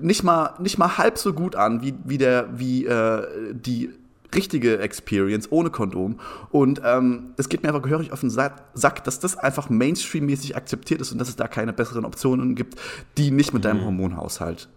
nicht 0.00 0.22
mal, 0.22 0.54
nicht 0.60 0.78
mal 0.78 0.96
halb 0.98 1.18
so 1.18 1.32
gut 1.32 1.56
an 1.56 1.82
wie, 1.82 1.94
wie, 2.04 2.18
der, 2.18 2.48
wie 2.56 2.86
äh, 2.86 3.26
die 3.52 3.90
richtige 4.34 4.78
Experience 4.78 5.50
ohne 5.50 5.70
Kondom. 5.70 6.20
Und 6.50 6.80
ähm, 6.84 7.34
es 7.36 7.48
geht 7.48 7.62
mir 7.62 7.68
einfach 7.68 7.82
gehörig 7.82 8.12
auf 8.12 8.20
den 8.20 8.30
Sa- 8.30 8.56
Sack, 8.74 9.04
dass 9.04 9.20
das 9.20 9.36
einfach 9.36 9.70
Mainstream-mäßig 9.70 10.56
akzeptiert 10.56 11.00
ist 11.00 11.12
und 11.12 11.18
dass 11.18 11.28
es 11.28 11.36
da 11.36 11.48
keine 11.48 11.72
besseren 11.72 12.04
Optionen 12.04 12.54
gibt, 12.54 12.78
die 13.18 13.30
nicht 13.30 13.52
mit 13.52 13.64
deinem 13.64 13.84
Hormonhaushalt 13.84 14.68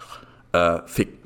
äh, 0.52 0.80
ficken. 0.86 1.25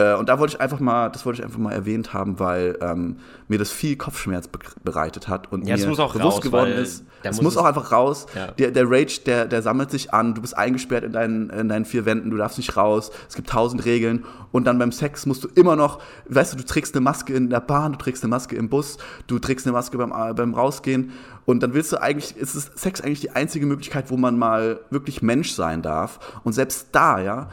Äh, 0.00 0.14
und 0.14 0.30
da 0.30 0.38
wollte 0.38 0.54
ich 0.54 0.60
einfach 0.60 0.80
mal, 0.80 1.10
das 1.10 1.26
wollte 1.26 1.40
ich 1.40 1.44
einfach 1.44 1.58
mal 1.58 1.72
erwähnt 1.72 2.14
haben, 2.14 2.38
weil 2.38 2.78
ähm, 2.80 3.16
mir 3.48 3.58
das 3.58 3.70
viel 3.70 3.96
Kopfschmerz 3.96 4.48
be 4.48 4.58
bereitet 4.82 5.28
hat 5.28 5.52
und 5.52 5.66
Ja, 5.66 5.76
mir 5.76 5.86
muss 5.88 6.00
auch 6.00 6.14
bewusst 6.14 6.38
raus, 6.38 6.40
geworden 6.40 6.72
ist, 6.72 7.04
es 7.22 7.36
muss 7.36 7.44
muss 7.44 7.56
auch 7.58 7.66
einfach 7.66 7.92
raus. 7.92 8.26
Ja. 8.34 8.46
Der, 8.52 8.70
der 8.70 8.90
Rage, 8.90 9.20
der, 9.26 9.44
der 9.44 9.60
sammelt 9.60 9.90
sich 9.90 10.14
an, 10.14 10.34
du 10.34 10.40
bist 10.40 10.56
eingesperrt 10.56 11.04
in 11.04 11.12
deinen, 11.12 11.50
in 11.50 11.68
deinen 11.68 11.84
vier 11.84 12.06
Wänden, 12.06 12.30
du 12.30 12.38
darfst 12.38 12.56
nicht 12.56 12.76
raus, 12.78 13.10
es 13.28 13.34
gibt 13.34 13.50
tausend 13.50 13.84
Regeln. 13.84 14.24
Und 14.52 14.64
dann 14.64 14.78
beim 14.78 14.90
Sex 14.90 15.26
musst 15.26 15.44
du 15.44 15.48
immer 15.54 15.76
noch, 15.76 16.00
weißt 16.28 16.54
du, 16.54 16.56
du 16.56 16.64
trägst 16.64 16.94
eine 16.94 17.02
Maske 17.02 17.34
in 17.34 17.50
der 17.50 17.60
Bahn, 17.60 17.92
du 17.92 17.98
trägst 17.98 18.22
eine 18.22 18.30
Maske 18.30 18.56
im 18.56 18.70
Bus, 18.70 18.96
du 19.26 19.38
trägst 19.38 19.66
eine 19.66 19.74
Maske 19.74 19.98
beim, 19.98 20.12
äh, 20.12 20.32
beim 20.32 20.54
Rausgehen. 20.54 21.12
Und 21.44 21.62
dann 21.62 21.74
willst 21.74 21.92
du 21.92 22.00
eigentlich, 22.00 22.36
ist 22.36 22.78
Sex 22.78 23.02
eigentlich 23.02 23.20
die 23.20 23.32
einzige 23.32 23.66
Möglichkeit, 23.66 24.10
wo 24.10 24.16
man 24.16 24.38
mal 24.38 24.80
wirklich 24.88 25.20
Mensch 25.20 25.52
sein 25.52 25.82
darf. 25.82 26.40
Und 26.42 26.54
selbst 26.54 26.88
da, 26.92 27.20
ja, 27.20 27.48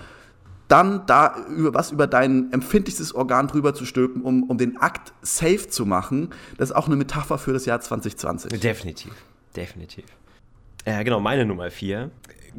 dann 0.68 1.06
da 1.06 1.46
über 1.48 1.74
was 1.74 1.92
über 1.92 2.08
dein 2.08 2.52
empfindlichstes 2.52 3.16
Organ 3.16 3.48
drüber 3.48 3.74
zu 3.74 3.86
stülpen, 3.86 4.22
um, 4.22 4.44
um 4.44 4.58
den 4.58 4.78
Akt 4.78 5.14
safe 5.22 5.68
zu 5.68 5.86
machen, 5.86 6.30
das 6.58 6.70
ist 6.70 6.76
auch 6.76 6.88
eine 6.88 6.96
Metapher 6.96 7.38
für 7.38 7.54
das 7.54 7.66
Jahr 7.66 7.80
2020. 7.80 8.60
Definitiv, 8.60 9.14
definitiv. 9.56 10.06
Ja, 10.86 11.04
genau, 11.04 11.20
meine 11.20 11.46
Nummer 11.46 11.70
4 11.72 12.12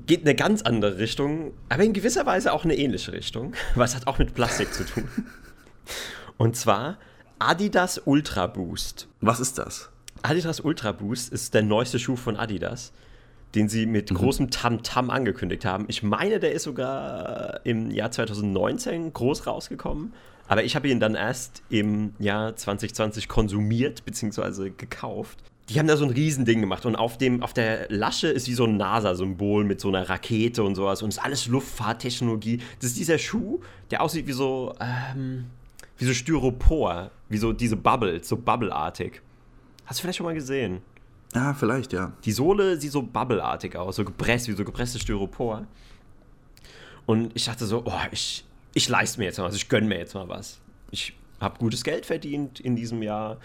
geht 0.06 0.20
in 0.20 0.26
eine 0.26 0.36
ganz 0.36 0.62
andere 0.62 0.98
Richtung, 0.98 1.52
aber 1.68 1.82
in 1.82 1.92
gewisser 1.92 2.24
Weise 2.26 2.52
auch 2.52 2.64
eine 2.64 2.76
ähnliche 2.76 3.12
Richtung, 3.12 3.54
was 3.74 3.96
hat 3.96 4.06
auch 4.06 4.18
mit 4.18 4.34
Plastik 4.34 4.72
zu 4.72 4.84
tun. 4.84 5.08
Und 6.36 6.56
zwar 6.56 6.98
Adidas 7.38 8.02
Ultra 8.04 8.46
Boost. 8.46 9.08
Was 9.20 9.40
ist 9.40 9.58
das? 9.58 9.90
Adidas 10.22 10.60
Ultra 10.60 10.92
Boost 10.92 11.32
ist 11.32 11.54
der 11.54 11.62
neueste 11.62 11.98
Schuh 11.98 12.16
von 12.16 12.36
Adidas, 12.36 12.92
den 13.54 13.68
sie 13.68 13.86
mit 13.86 14.12
großem 14.12 14.50
Tamtam 14.50 15.10
angekündigt 15.10 15.64
haben. 15.64 15.86
Ich 15.88 16.02
meine, 16.02 16.38
der 16.38 16.52
ist 16.52 16.64
sogar 16.64 17.60
im 17.64 17.90
Jahr 17.90 18.10
2019 18.10 19.12
groß 19.12 19.46
rausgekommen, 19.46 20.12
aber 20.48 20.64
ich 20.64 20.76
habe 20.76 20.88
ihn 20.88 21.00
dann 21.00 21.14
erst 21.14 21.62
im 21.68 22.14
Jahr 22.18 22.56
2020 22.56 23.28
konsumiert 23.28 24.04
bzw. 24.04 24.70
gekauft. 24.70 25.38
Die 25.68 25.78
haben 25.78 25.86
da 25.86 25.98
so 25.98 26.04
ein 26.04 26.10
Riesending 26.10 26.62
gemacht 26.62 26.86
und 26.86 26.96
auf, 26.96 27.18
dem, 27.18 27.42
auf 27.42 27.52
der 27.52 27.90
Lasche 27.90 28.28
ist 28.28 28.48
wie 28.48 28.54
so 28.54 28.64
ein 28.64 28.78
NASA-Symbol 28.78 29.64
mit 29.64 29.80
so 29.80 29.88
einer 29.88 30.08
Rakete 30.08 30.62
und 30.62 30.74
sowas 30.74 31.02
und 31.02 31.10
es 31.10 31.18
ist 31.18 31.22
alles 31.22 31.46
Luftfahrttechnologie. 31.46 32.62
Das 32.80 32.90
ist 32.90 32.98
dieser 32.98 33.18
Schuh, 33.18 33.60
der 33.90 34.02
aussieht 34.02 34.26
wie 34.26 34.32
so, 34.32 34.74
ähm, 34.80 35.44
wie 35.98 36.06
so 36.06 36.14
Styropor, 36.14 37.10
wie 37.28 37.36
so 37.36 37.52
diese 37.52 37.76
Bubbles, 37.76 38.28
so 38.28 38.36
bubbleartig. 38.38 39.20
Hast 39.84 40.00
du 40.00 40.02
vielleicht 40.02 40.16
schon 40.16 40.26
mal 40.26 40.34
gesehen? 40.34 40.80
Ja, 41.38 41.54
vielleicht, 41.54 41.92
ja. 41.92 42.12
Die 42.24 42.32
Sohle 42.32 42.80
sieht 42.80 42.90
so 42.90 43.00
bubbleartig 43.02 43.76
aus, 43.76 43.94
so 43.96 44.04
gepresst, 44.04 44.48
wie 44.48 44.52
so 44.52 44.64
gepresstes 44.64 45.02
Styropor. 45.02 45.66
Und 47.06 47.30
ich 47.36 47.44
dachte 47.44 47.64
so, 47.64 47.82
oh, 47.86 47.92
ich, 48.10 48.44
ich 48.74 48.88
leiste 48.88 49.20
mir 49.20 49.26
jetzt 49.26 49.38
mal 49.38 49.44
was, 49.44 49.54
ich 49.54 49.68
gönne 49.68 49.86
mir 49.86 49.98
jetzt 49.98 50.14
mal 50.14 50.28
was. 50.28 50.58
Ich 50.90 51.14
habe 51.40 51.58
gutes 51.60 51.84
Geld 51.84 52.06
verdient 52.06 52.58
in 52.58 52.74
diesem 52.74 53.02
Jahr. 53.02 53.36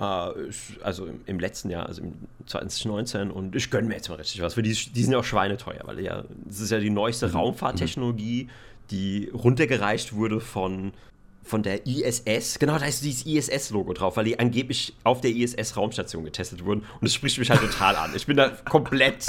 Äh, 0.00 0.48
ich- 0.48 0.78
also 0.82 1.04
im, 1.06 1.20
im 1.26 1.38
letzten 1.38 1.68
Jahr, 1.68 1.84
also 1.86 2.00
im 2.02 2.14
2019. 2.46 3.30
Und 3.30 3.54
ich 3.54 3.70
gönne 3.70 3.88
mir 3.88 3.94
jetzt 3.96 4.08
mal 4.08 4.14
richtig 4.14 4.40
was. 4.40 4.54
Für 4.54 4.62
die, 4.62 4.72
die 4.72 5.02
sind 5.02 5.12
ja 5.12 5.18
auch 5.18 5.24
schweineteuer, 5.24 5.82
weil 5.84 6.00
ja, 6.00 6.24
das 6.46 6.60
ist 6.60 6.70
ja 6.70 6.78
die 6.80 6.88
neueste 6.90 7.30
Raumfahrttechnologie, 7.32 8.48
die 8.90 9.30
runtergereicht 9.34 10.14
wurde 10.14 10.40
von, 10.40 10.92
von 11.46 11.62
der 11.62 11.86
ISS. 11.86 12.58
Genau, 12.58 12.78
da 12.78 12.86
ist 12.86 13.04
dieses 13.04 13.24
ISS-Logo 13.24 13.92
drauf, 13.92 14.16
weil 14.16 14.24
die 14.24 14.38
angeblich 14.38 14.94
auf 15.04 15.20
der 15.20 15.30
ISS-Raumstation 15.30 16.24
getestet 16.24 16.64
wurden. 16.64 16.80
Und 16.80 17.02
das 17.02 17.14
spricht 17.14 17.38
mich 17.38 17.50
halt 17.50 17.60
total 17.60 17.94
an. 17.96 18.12
Ich 18.16 18.26
bin 18.26 18.36
da 18.36 18.48
komplett, 18.48 19.26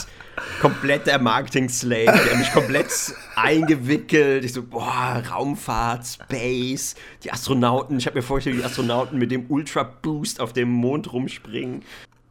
komplett 0.60 1.06
der 1.06 1.20
Marketing-Slave, 1.20 2.20
der 2.28 2.38
mich 2.38 2.52
komplett 2.52 2.90
eingewickelt. 3.36 4.44
Ich 4.44 4.54
so, 4.54 4.64
boah, 4.64 5.22
Raumfahrt, 5.30 6.08
Space, 6.08 6.96
die 7.24 7.32
Astronauten. 7.32 8.00
Ich 8.00 8.08
habe 8.08 8.18
mir 8.18 8.24
vorgestellt, 8.24 8.58
die 8.58 8.64
Astronauten 8.64 9.20
mit 9.20 9.30
dem 9.30 9.46
Ultra-Boost 9.50 10.42
auf 10.42 10.54
dem 10.54 10.70
Mond 10.70 11.14
rumspringen. 11.14 11.84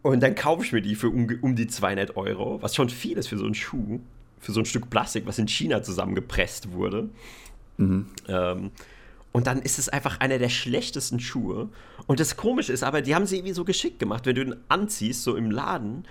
Und 0.02 0.20
dann 0.20 0.34
kaufe 0.34 0.64
ich 0.64 0.72
mir 0.72 0.82
die 0.82 0.96
für 0.96 1.08
um, 1.08 1.28
um 1.42 1.54
die 1.54 1.68
200 1.68 2.16
Euro, 2.16 2.60
was 2.60 2.74
schon 2.74 2.88
viel 2.88 3.18
ist 3.18 3.28
für 3.28 3.38
so 3.38 3.44
einen 3.44 3.54
Schuh, 3.54 4.00
für 4.40 4.52
so 4.52 4.60
ein 4.60 4.66
Stück 4.66 4.90
Plastik, 4.90 5.26
was 5.26 5.38
in 5.38 5.46
China 5.48 5.82
zusammengepresst 5.82 6.72
wurde. 6.72 7.08
Ähm, 7.78 8.06
und 9.36 9.46
dann 9.46 9.60
ist 9.60 9.78
es 9.78 9.90
einfach 9.90 10.20
einer 10.20 10.38
der 10.38 10.48
schlechtesten 10.48 11.20
Schuhe. 11.20 11.68
Und 12.06 12.20
das 12.20 12.38
Komische 12.38 12.72
ist 12.72 12.82
aber, 12.82 13.02
die 13.02 13.14
haben 13.14 13.26
sie 13.26 13.36
irgendwie 13.36 13.52
so 13.52 13.66
geschickt 13.66 13.98
gemacht. 13.98 14.24
Wenn 14.24 14.34
du 14.34 14.40
ihn 14.40 14.56
anziehst, 14.68 15.24
so 15.24 15.36
im 15.36 15.50
Laden, 15.50 16.08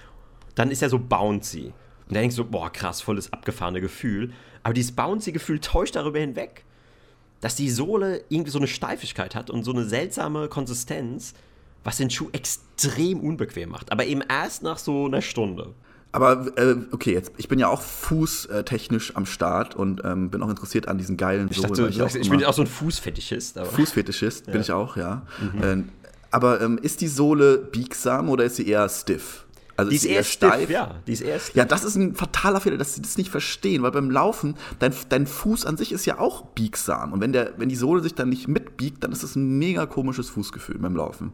dann 0.53 0.69
ist 0.69 0.83
er 0.83 0.91
so 0.91 0.99
bouncy. 0.99 1.63
Und 1.63 1.73
dann 2.09 2.21
denkst 2.21 2.35
du, 2.35 2.45
boah, 2.45 2.71
krass, 2.71 3.01
volles 3.01 3.33
abgefahrene 3.33 3.81
Gefühl. 3.81 4.31
Aber 4.61 4.75
dieses 4.75 4.91
bouncy 4.91 5.31
Gefühl 5.31 5.59
täuscht 5.59 5.95
darüber 5.95 6.19
hinweg, 6.19 6.65
dass 7.41 7.55
die 7.55 7.71
Sohle 7.71 8.23
irgendwie 8.29 8.51
so 8.51 8.59
eine 8.59 8.67
Steifigkeit 8.67 9.33
hat 9.33 9.49
und 9.49 9.63
so 9.63 9.71
eine 9.71 9.85
seltsame 9.85 10.47
Konsistenz, 10.47 11.33
was 11.83 11.97
den 11.97 12.11
Schuh 12.11 12.29
extrem 12.31 13.21
unbequem 13.21 13.69
macht. 13.69 13.91
Aber 13.91 14.05
eben 14.05 14.21
erst 14.21 14.61
nach 14.61 14.77
so 14.77 15.05
einer 15.05 15.23
Stunde. 15.23 15.73
Aber 16.15 16.57
äh, 16.57 16.75
okay, 16.91 17.13
jetzt 17.13 17.33
ich 17.37 17.49
bin 17.49 17.59
ja 17.59 17.67
auch 17.67 17.81
fußtechnisch 17.81 19.15
am 19.15 19.25
Start 19.25 19.75
und 19.75 20.01
ähm, 20.05 20.29
bin 20.29 20.41
auch 20.41 20.49
interessiert 20.49 20.87
an 20.87 20.97
diesen 20.97 21.17
geilen 21.17 21.49
Ich, 21.51 21.57
Sohlen. 21.57 21.69
dachte, 21.69 21.83
weil 21.83 21.89
ich, 21.89 21.97
dachte, 21.97 22.19
ich 22.19 22.29
bin 22.29 22.43
auch 22.45 22.53
so 22.53 22.61
ein 22.61 22.67
Fußfetischist. 22.67 23.57
Aber 23.57 23.69
Fußfetischist 23.69 24.45
bin 24.51 24.61
ich 24.61 24.71
auch, 24.71 24.95
ja. 24.95 25.23
Ähm, 25.61 25.89
aber 26.31 26.61
ähm, 26.61 26.77
ist 26.81 27.01
die 27.01 27.07
Sohle 27.07 27.57
biegsam 27.57 28.29
oder 28.29 28.45
ist 28.45 28.55
sie 28.55 28.67
eher 28.67 28.87
stiff? 28.89 29.45
Also 29.77 29.89
die 29.89 29.97
ist 29.97 30.03
sie 30.03 30.09
eher 30.09 30.23
stiff, 30.23 30.69
ja. 30.69 30.95
Die 31.05 31.11
ist 31.11 31.21
eher 31.21 31.39
stiff. 31.39 31.55
Ja, 31.55 31.65
das 31.65 31.83
ist 31.83 31.95
ein 31.95 32.15
fataler 32.15 32.61
Fehler, 32.61 32.77
dass 32.77 32.95
sie 32.95 33.01
das 33.01 33.17
nicht 33.17 33.29
verstehen, 33.29 33.83
weil 33.83 33.91
beim 33.91 34.09
Laufen, 34.09 34.55
dein, 34.79 34.93
dein 35.09 35.27
Fuß 35.27 35.65
an 35.65 35.75
sich 35.75 35.91
ist 35.91 36.05
ja 36.05 36.19
auch 36.19 36.45
biegsam. 36.47 37.11
Und 37.11 37.19
wenn, 37.19 37.33
der, 37.33 37.53
wenn 37.57 37.67
die 37.67 37.75
Sohle 37.75 38.01
sich 38.01 38.15
dann 38.15 38.29
nicht 38.29 38.47
mitbiegt, 38.47 39.03
dann 39.03 39.11
ist 39.11 39.23
das 39.23 39.35
ein 39.35 39.57
mega 39.57 39.85
komisches 39.85 40.29
Fußgefühl 40.29 40.77
beim 40.77 40.95
Laufen. 40.95 41.33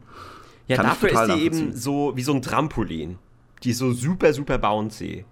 Ja, 0.67 0.77
Kann 0.77 0.87
dafür 0.87 1.11
ist 1.11 1.35
die 1.35 1.41
eben 1.41 1.75
so 1.75 2.13
wie 2.15 2.23
so 2.23 2.33
ein 2.33 2.41
Trampolin. 2.41 3.19
Die 3.63 3.71
ist 3.71 3.77
so 3.77 3.91
super, 3.93 4.33
super 4.33 4.57
bouncy. 4.57 5.25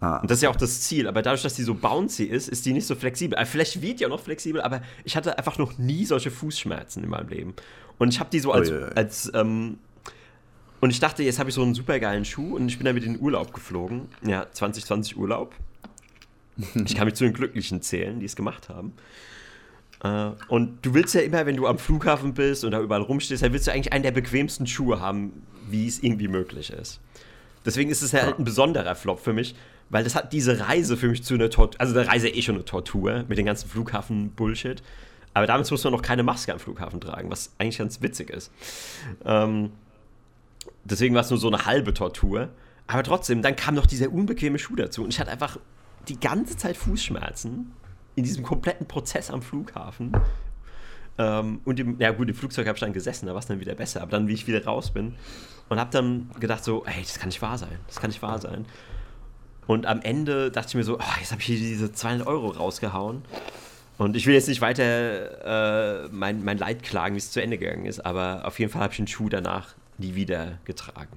Ah, 0.00 0.18
Und 0.18 0.30
das 0.30 0.38
ist 0.38 0.42
ja 0.42 0.50
auch 0.50 0.56
das 0.56 0.82
Ziel. 0.82 1.06
Aber 1.08 1.22
dadurch, 1.22 1.42
dass 1.42 1.54
die 1.54 1.62
so 1.62 1.74
bouncy 1.74 2.24
ist, 2.24 2.48
ist 2.48 2.66
die 2.66 2.72
nicht 2.72 2.86
so 2.86 2.94
flexibel. 2.94 3.38
Äh, 3.38 3.46
Vielleicht 3.46 3.80
wird 3.80 4.00
die 4.00 4.06
auch 4.06 4.10
noch 4.10 4.20
flexibel, 4.20 4.60
aber 4.60 4.82
ich 5.04 5.16
hatte 5.16 5.38
einfach 5.38 5.56
noch 5.58 5.78
nie 5.78 6.04
solche 6.04 6.30
Fußschmerzen 6.30 7.04
in 7.04 7.10
meinem 7.10 7.28
Leben. 7.28 7.54
Und 7.98 8.08
ich 8.12 8.18
habe 8.20 8.28
die 8.30 8.40
so 8.40 8.52
als, 8.52 8.70
ui. 8.70 8.82
als 8.96 9.30
ähm, 9.34 9.78
und 10.80 10.90
ich 10.90 11.00
dachte, 11.00 11.22
jetzt 11.22 11.38
habe 11.38 11.48
ich 11.48 11.54
so 11.54 11.62
einen 11.62 11.74
super 11.74 11.98
geilen 12.00 12.24
Schuh 12.24 12.56
und 12.56 12.68
ich 12.68 12.76
bin 12.76 12.84
damit 12.84 13.04
in 13.04 13.14
den 13.14 13.22
Urlaub 13.22 13.54
geflogen. 13.54 14.08
Ja, 14.26 14.46
2020 14.50 15.16
Urlaub. 15.16 15.54
Ich 16.84 16.94
kann 16.94 17.06
mich 17.06 17.14
zu 17.14 17.24
den 17.24 17.32
Glücklichen 17.32 17.82
zählen, 17.82 18.20
die 18.20 18.26
es 18.26 18.36
gemacht 18.36 18.68
haben. 18.68 18.92
Äh, 20.04 20.30
Und 20.48 20.84
du 20.84 20.94
willst 20.94 21.14
ja 21.14 21.22
immer, 21.22 21.46
wenn 21.46 21.56
du 21.56 21.66
am 21.66 21.78
Flughafen 21.78 22.34
bist 22.34 22.64
und 22.64 22.72
da 22.72 22.80
überall 22.80 23.00
rumstehst, 23.02 23.42
dann 23.42 23.52
willst 23.52 23.66
du 23.66 23.72
eigentlich 23.72 23.92
einen 23.92 24.02
der 24.04 24.12
bequemsten 24.12 24.66
Schuhe 24.66 25.00
haben, 25.00 25.42
wie 25.68 25.86
es 25.88 26.00
irgendwie 26.02 26.28
möglich 26.28 26.70
ist. 26.70 27.00
Deswegen 27.64 27.90
ist 27.90 28.02
es 28.02 28.12
ja 28.12 28.22
halt 28.22 28.38
ein 28.38 28.44
besonderer 28.44 28.94
Flop 28.94 29.20
für 29.20 29.32
mich, 29.32 29.54
weil 29.88 30.04
das 30.04 30.14
hat 30.14 30.32
diese 30.32 30.60
Reise 30.60 30.96
für 30.96 31.08
mich 31.08 31.22
zu 31.22 31.34
einer 31.34 31.50
Tortur, 31.50 31.80
also 31.80 31.98
eine 31.98 32.08
Reise 32.08 32.28
eh 32.28 32.42
schon 32.42 32.56
eine 32.56 32.64
Tortur 32.64 33.24
mit 33.28 33.38
den 33.38 33.46
ganzen 33.46 33.68
Flughafen-Bullshit. 33.68 34.82
Aber 35.34 35.46
damals 35.46 35.70
muss 35.70 35.82
man 35.82 35.92
noch 35.92 36.02
keine 36.02 36.22
Maske 36.22 36.52
am 36.52 36.60
Flughafen 36.60 37.00
tragen, 37.00 37.30
was 37.30 37.52
eigentlich 37.58 37.78
ganz 37.78 38.00
witzig 38.00 38.30
ist. 38.30 38.52
Ähm, 39.24 39.72
deswegen 40.84 41.14
war 41.14 41.22
es 41.22 41.30
nur 41.30 41.38
so 41.38 41.48
eine 41.48 41.66
halbe 41.66 41.92
Tortur. 41.92 42.50
Aber 42.86 43.02
trotzdem, 43.02 43.42
dann 43.42 43.56
kam 43.56 43.74
noch 43.74 43.86
dieser 43.86 44.12
unbequeme 44.12 44.58
Schuh 44.58 44.76
dazu 44.76 45.02
und 45.02 45.10
ich 45.10 45.18
hatte 45.18 45.30
einfach 45.30 45.58
die 46.08 46.20
ganze 46.20 46.56
Zeit 46.56 46.76
Fußschmerzen 46.76 47.72
in 48.14 48.24
diesem 48.24 48.44
kompletten 48.44 48.86
Prozess 48.86 49.30
am 49.30 49.42
Flughafen. 49.42 50.12
Ähm, 51.18 51.60
und 51.64 51.78
im, 51.80 52.00
ja 52.00 52.10
gut, 52.10 52.28
im 52.28 52.34
Flugzeug 52.34 52.66
habe 52.66 52.76
ich 52.76 52.80
dann 52.80 52.92
gesessen, 52.92 53.26
da 53.26 53.32
war 53.32 53.40
es 53.40 53.46
dann 53.46 53.60
wieder 53.60 53.74
besser. 53.74 54.02
Aber 54.02 54.10
dann, 54.10 54.28
wie 54.28 54.34
ich 54.34 54.46
wieder 54.46 54.64
raus 54.64 54.90
bin 54.90 55.14
und 55.68 55.78
habe 55.78 55.90
dann 55.90 56.30
gedacht 56.40 56.64
so, 56.64 56.84
ey, 56.86 57.02
das 57.02 57.18
kann 57.18 57.28
nicht 57.28 57.42
wahr 57.42 57.58
sein, 57.58 57.78
das 57.86 58.00
kann 58.00 58.10
nicht 58.10 58.22
wahr 58.22 58.40
sein. 58.40 58.66
Und 59.66 59.86
am 59.86 60.02
Ende 60.02 60.50
dachte 60.50 60.68
ich 60.68 60.74
mir 60.74 60.84
so, 60.84 60.98
oh, 60.98 61.18
jetzt 61.20 61.30
habe 61.30 61.40
ich 61.40 61.46
hier 61.46 61.58
diese 61.58 61.92
200 61.92 62.26
Euro 62.26 62.48
rausgehauen. 62.48 63.22
Und 63.96 64.16
ich 64.16 64.26
will 64.26 64.34
jetzt 64.34 64.48
nicht 64.48 64.60
weiter 64.60 66.04
äh, 66.04 66.08
mein, 66.10 66.44
mein 66.44 66.58
Leid 66.58 66.82
klagen, 66.82 67.14
wie 67.14 67.18
es 67.18 67.30
zu 67.30 67.40
Ende 67.40 67.58
gegangen 67.58 67.86
ist, 67.86 68.04
aber 68.04 68.44
auf 68.44 68.58
jeden 68.58 68.70
Fall 68.72 68.82
habe 68.82 68.92
ich 68.92 68.96
den 68.96 69.06
Schuh 69.06 69.28
danach 69.28 69.74
nie 69.98 70.16
wieder 70.16 70.58
getragen. 70.64 71.16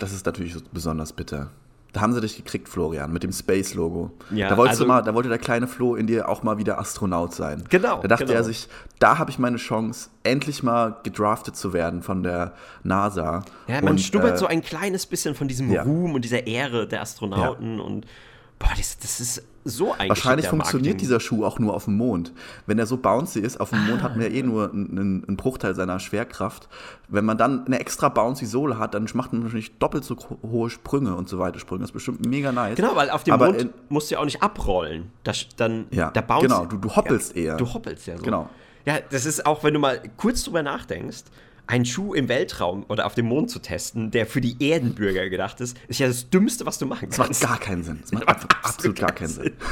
Das 0.00 0.12
ist 0.12 0.26
natürlich 0.26 0.54
besonders 0.72 1.12
bitter. 1.12 1.50
Da 1.94 2.00
haben 2.00 2.12
sie 2.12 2.20
dich 2.20 2.36
gekriegt, 2.36 2.68
Florian, 2.68 3.12
mit 3.12 3.22
dem 3.22 3.30
Space-Logo. 3.30 4.10
Ja, 4.32 4.48
da, 4.48 4.56
wolltest 4.56 4.80
also- 4.80 4.84
du 4.84 4.88
mal, 4.88 5.02
da 5.02 5.14
wollte 5.14 5.28
der 5.28 5.38
kleine 5.38 5.68
Flo 5.68 5.94
in 5.94 6.08
dir 6.08 6.28
auch 6.28 6.42
mal 6.42 6.58
wieder 6.58 6.78
Astronaut 6.80 7.32
sein. 7.32 7.62
Genau, 7.70 8.02
Da 8.02 8.08
dachte 8.08 8.26
genau. 8.26 8.36
er 8.36 8.44
sich, 8.44 8.68
da 8.98 9.18
habe 9.18 9.30
ich 9.30 9.38
meine 9.38 9.58
Chance, 9.58 10.10
endlich 10.24 10.64
mal 10.64 10.96
gedraftet 11.04 11.54
zu 11.54 11.72
werden 11.72 12.02
von 12.02 12.24
der 12.24 12.52
NASA. 12.82 13.44
Ja, 13.68 13.80
man 13.80 13.92
Und, 13.92 14.00
schnuppert 14.00 14.34
äh, 14.34 14.38
so 14.38 14.46
ein 14.46 14.60
kleines 14.60 15.06
bisschen 15.06 15.36
von 15.36 15.46
diesem 15.46 15.70
ja. 15.70 15.84
Ruhm 15.84 16.14
und 16.14 16.24
dieser 16.24 16.48
Ehre 16.48 16.88
der 16.88 17.00
Astronauten 17.00 17.78
und 17.78 18.06
boah, 18.58 18.70
das, 18.76 18.98
das 18.98 19.20
ist 19.20 19.42
so 19.66 19.92
ein 19.96 20.10
Wahrscheinlich 20.10 20.46
funktioniert 20.48 21.00
dieser 21.00 21.20
Schuh 21.20 21.44
auch 21.44 21.58
nur 21.58 21.72
auf 21.74 21.86
dem 21.86 21.96
Mond. 21.96 22.32
Wenn 22.66 22.78
er 22.78 22.84
so 22.84 22.98
bouncy 22.98 23.40
ist, 23.40 23.58
auf 23.60 23.70
dem 23.70 23.86
Mond 23.86 24.02
hat 24.02 24.12
man 24.16 24.20
ja 24.26 24.28
eh 24.30 24.42
nur 24.42 24.70
einen, 24.70 25.24
einen 25.26 25.36
Bruchteil 25.38 25.74
seiner 25.74 25.98
Schwerkraft. 26.00 26.68
Wenn 27.08 27.24
man 27.24 27.38
dann 27.38 27.64
eine 27.66 27.80
extra 27.80 28.10
bouncy 28.10 28.44
Sohle 28.44 28.78
hat, 28.78 28.92
dann 28.92 29.08
macht 29.14 29.32
man 29.32 29.42
natürlich 29.42 29.78
doppelt 29.78 30.04
so 30.04 30.16
hohe 30.42 30.68
Sprünge 30.68 31.14
und 31.14 31.30
so 31.30 31.38
weiter. 31.38 31.58
Sprünge 31.58 31.80
das 31.80 31.90
ist 31.90 31.94
bestimmt 31.94 32.26
mega 32.26 32.52
nice. 32.52 32.76
Genau, 32.76 32.94
weil 32.94 33.08
auf 33.08 33.24
dem 33.24 33.32
Aber 33.34 33.46
Mond 33.46 33.62
in- 33.62 33.70
musst 33.88 34.10
du 34.10 34.16
ja 34.16 34.20
auch 34.20 34.26
nicht 34.26 34.42
abrollen. 34.42 35.10
Das, 35.22 35.46
dann, 35.56 35.86
Ja, 35.90 36.10
da 36.10 36.20
bounce- 36.20 36.42
genau, 36.42 36.66
du- 36.66 36.76
du 36.76 36.94
hoppelst 36.94 37.34
eher. 37.34 37.56
Du 37.56 37.72
hoppelst 37.72 38.06
ja 38.06 38.18
so. 38.18 38.22
Genau. 38.22 38.50
Ja, 38.84 38.98
das 39.10 39.24
ist 39.24 39.46
auch, 39.46 39.64
wenn 39.64 39.72
du 39.72 39.80
mal 39.80 40.02
kurz 40.18 40.42
drüber 40.44 40.62
nachdenkst, 40.62 41.22
einen 41.66 41.84
Schuh 41.86 42.14
im 42.14 42.28
Weltraum 42.28 42.84
oder 42.88 43.06
auf 43.06 43.14
dem 43.14 43.26
Mond 43.26 43.50
zu 43.50 43.58
testen, 43.58 44.10
der 44.10 44.26
für 44.26 44.40
die 44.40 44.56
Erdenbürger 44.60 45.28
gedacht 45.30 45.60
ist, 45.60 45.76
ist 45.88 45.98
ja 46.00 46.06
das 46.06 46.28
Dümmste, 46.30 46.66
was 46.66 46.78
du 46.78 46.86
machen 46.86 47.08
Das 47.08 47.18
macht 47.18 47.28
kannst. 47.28 47.42
gar 47.42 47.58
keinen 47.58 47.82
Sinn. 47.82 47.98
Das 48.02 48.12
macht 48.12 48.28
einfach 48.28 48.48
absolut 48.62 48.98
gar 48.98 49.12
keinen 49.12 49.28
Sinn. 49.28 49.52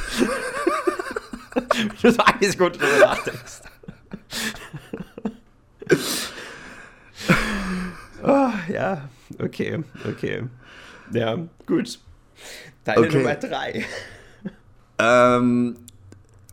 Wenn 1.75 1.89
du 2.03 2.13
so 2.13 2.23
eine 2.23 2.51
Sekunde 2.51 2.79
drüber 2.79 2.99
nachdenkst. 3.07 3.61
oh, 8.23 8.51
ja, 8.73 9.09
okay, 9.39 9.83
okay. 10.09 10.45
Ja, 11.13 11.37
gut. 11.67 11.99
Deine 12.85 13.01
Okay. 13.07 13.17
Nummer 13.19 13.35
drei. 13.35 13.85
Ähm, 14.99 15.77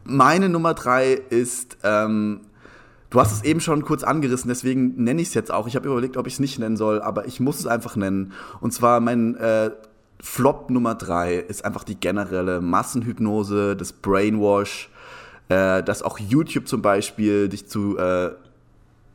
meine 0.04 0.50
Nummer 0.50 0.74
drei 0.74 1.14
ist, 1.14 1.78
ähm, 1.84 2.42
du 3.10 3.20
hast 3.20 3.32
es 3.32 3.44
eben 3.44 3.60
schon 3.60 3.84
kurz 3.84 4.04
angerissen, 4.04 4.50
deswegen 4.50 5.04
nenne 5.04 5.22
ich 5.22 5.30
es 5.30 5.34
jetzt 5.34 5.52
auch. 5.52 5.68
Ich 5.68 5.76
habe 5.76 5.88
überlegt, 5.88 6.18
ob 6.18 6.28
ich 6.28 6.34
es 6.34 6.40
nicht 6.40 6.60
nennen 6.60 6.78
soll, 6.78 7.02
aber 7.02 7.26
ich 7.26 7.40
muss 7.40 7.60
es 7.60 7.68
einfach 7.68 7.96
nennen. 7.96 8.34
Und 8.62 8.72
zwar 8.72 9.00
mein 9.00 9.36
äh, 9.36 9.72
Flop 10.22 10.70
Nummer 10.70 10.96
drei 10.96 11.36
ist 11.36 11.64
einfach 11.66 11.84
die 11.84 11.96
generelle 11.96 12.62
Massenhypnose, 12.62 13.76
das 13.76 13.94
Brainwash, 13.94 14.90
äh, 15.50 15.82
dass 15.84 16.04
auch 16.04 16.20
YouTube 16.20 16.68
zum 16.68 16.82
Beispiel 16.82 17.50
dich 17.50 17.68
zu 17.68 17.98
äh, 17.98 18.32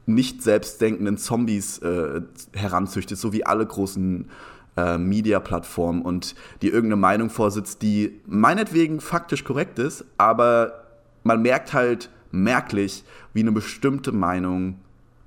nicht 0.06 0.42
selbstdenkenden 0.42 1.16
Zombies 1.16 1.78
äh, 1.78 2.20
heranzüchtet, 2.52 3.18
so 3.18 3.32
wie 3.32 3.46
alle 3.46 3.64
großen 3.64 4.28
äh, 4.76 4.98
Media-Plattformen 4.98 6.02
und 6.02 6.34
die 6.62 6.68
irgendeine 6.68 6.96
Meinung 6.96 7.30
vorsitzt, 7.30 7.82
die 7.82 8.20
meinetwegen 8.26 9.00
faktisch 9.00 9.44
korrekt 9.44 9.78
ist, 9.78 10.04
aber 10.18 10.84
man 11.22 11.42
merkt 11.42 11.72
halt 11.72 12.10
merklich, 12.34 13.04
wie 13.32 13.40
eine 13.40 13.52
bestimmte 13.52 14.12
Meinung 14.12 14.78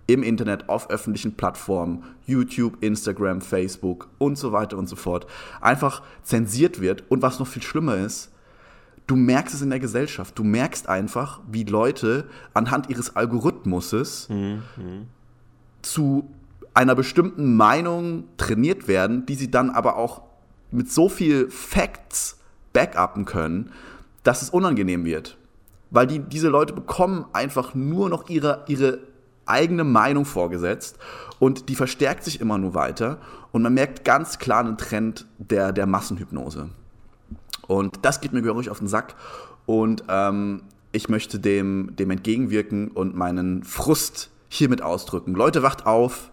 im 0.08 0.24
Internet, 0.24 0.70
auf 0.70 0.90
öffentlichen 0.90 1.36
Plattformen, 1.36 2.04
YouTube, 2.26 2.78
Instagram, 2.82 3.42
Facebook 3.42 4.08
und 4.18 4.38
so 4.38 4.52
weiter 4.54 4.78
und 4.78 4.88
so 4.88 4.96
fort, 4.96 5.28
einfach 5.60 6.02
zensiert 6.24 6.80
wird. 6.80 7.04
Und 7.10 7.22
was 7.22 7.40
noch 7.40 7.48
viel 7.48 7.62
schlimmer 7.62 7.98
ist, 7.98 8.32
du 9.06 9.16
merkst 9.16 9.56
es 9.56 9.62
in 9.62 9.70
der 9.70 9.80
Gesellschaft. 9.80 10.38
Du 10.40 10.44
merkst 10.44 10.88
einfach, 10.88 11.42
wie 11.50 11.64
Leute 11.64 12.30
anhand 12.54 12.90
ihres 12.90 13.16
Algorithmuses 13.16 14.30
zu 15.82 16.30
einer 16.74 16.96
bestimmten 16.96 17.56
Meinung 17.56 18.26
trainiert 18.38 18.88
werden, 18.88 19.26
die 19.26 19.36
sie 19.36 19.52
dann 19.52 19.72
aber 19.72 19.98
auch 19.98 20.22
mit 20.72 20.92
so 20.92 21.10
viel 21.10 21.50
Facts 21.50 22.38
backuppen 22.72 23.26
können, 23.26 23.72
dass 24.24 24.42
es 24.42 24.50
unangenehm 24.50 25.06
wird. 25.06 25.38
Weil 25.90 26.08
die, 26.08 26.20
diese 26.20 26.50
Leute 26.50 26.74
bekommen 26.74 27.26
einfach 27.34 27.74
nur 27.74 28.10
noch 28.10 28.30
ihre, 28.30 28.64
ihre 28.68 29.00
eigene 29.46 29.84
Meinung 29.84 30.26
vorgesetzt 30.26 30.98
und 31.40 31.70
die 31.70 31.76
verstärkt 31.76 32.24
sich 32.24 32.42
immer 32.42 32.58
nur 32.58 32.74
weiter 32.74 33.20
und 33.52 33.62
man 33.62 33.74
merkt 33.74 34.04
ganz 34.04 34.40
klar 34.40 34.60
einen 34.60 34.78
Trend 34.78 35.26
der, 35.38 35.72
der 35.72 35.86
Massenhypnose. 35.86 36.70
Und 37.68 38.00
das 38.04 38.22
geht 38.22 38.34
mir 38.34 38.42
gehörig 38.42 38.70
auf 38.70 38.80
den 38.80 38.88
Sack. 38.88 39.16
Und 39.66 40.04
ähm, 40.08 40.64
ich 40.92 41.10
möchte 41.10 41.40
dem, 41.40 41.96
dem 41.96 42.12
entgegenwirken 42.12 42.90
und 42.90 43.16
meinen 43.16 43.64
Frust 43.64 44.32
hiermit 44.50 44.82
ausdrücken. 44.82 45.34
Leute, 45.36 45.64
wacht 45.64 45.86
auf. 45.86 46.32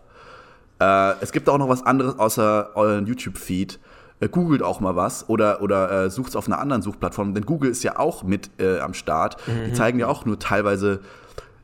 Äh, 0.81 1.15
es 1.21 1.33
gibt 1.33 1.49
auch 1.49 1.59
noch 1.59 1.69
was 1.69 1.85
anderes 1.85 2.19
außer 2.19 2.71
euren 2.75 3.07
YouTube-Feed. 3.07 3.81
Äh, 4.21 4.29
googelt 4.29 4.63
auch 4.63 4.81
mal 4.81 4.97
was 4.97 5.29
oder, 5.29 5.61
oder 5.61 6.05
äh, 6.05 6.11
sucht 6.11 6.31
es 6.31 6.37
auf 6.37 6.47
einer 6.47 6.59
anderen 6.59 6.83
Suchplattform, 6.83 7.35
denn 7.35 7.45
Google 7.45 7.71
ist 7.71 7.83
ja 7.83 7.99
auch 7.99 8.23
mit 8.23 8.51
äh, 8.59 8.79
am 8.79 8.95
Start. 8.95 9.37
Die 9.67 9.73
zeigen 9.73 9.99
ja 9.99 10.07
auch 10.07 10.25
nur 10.25 10.39
teilweise 10.39 11.01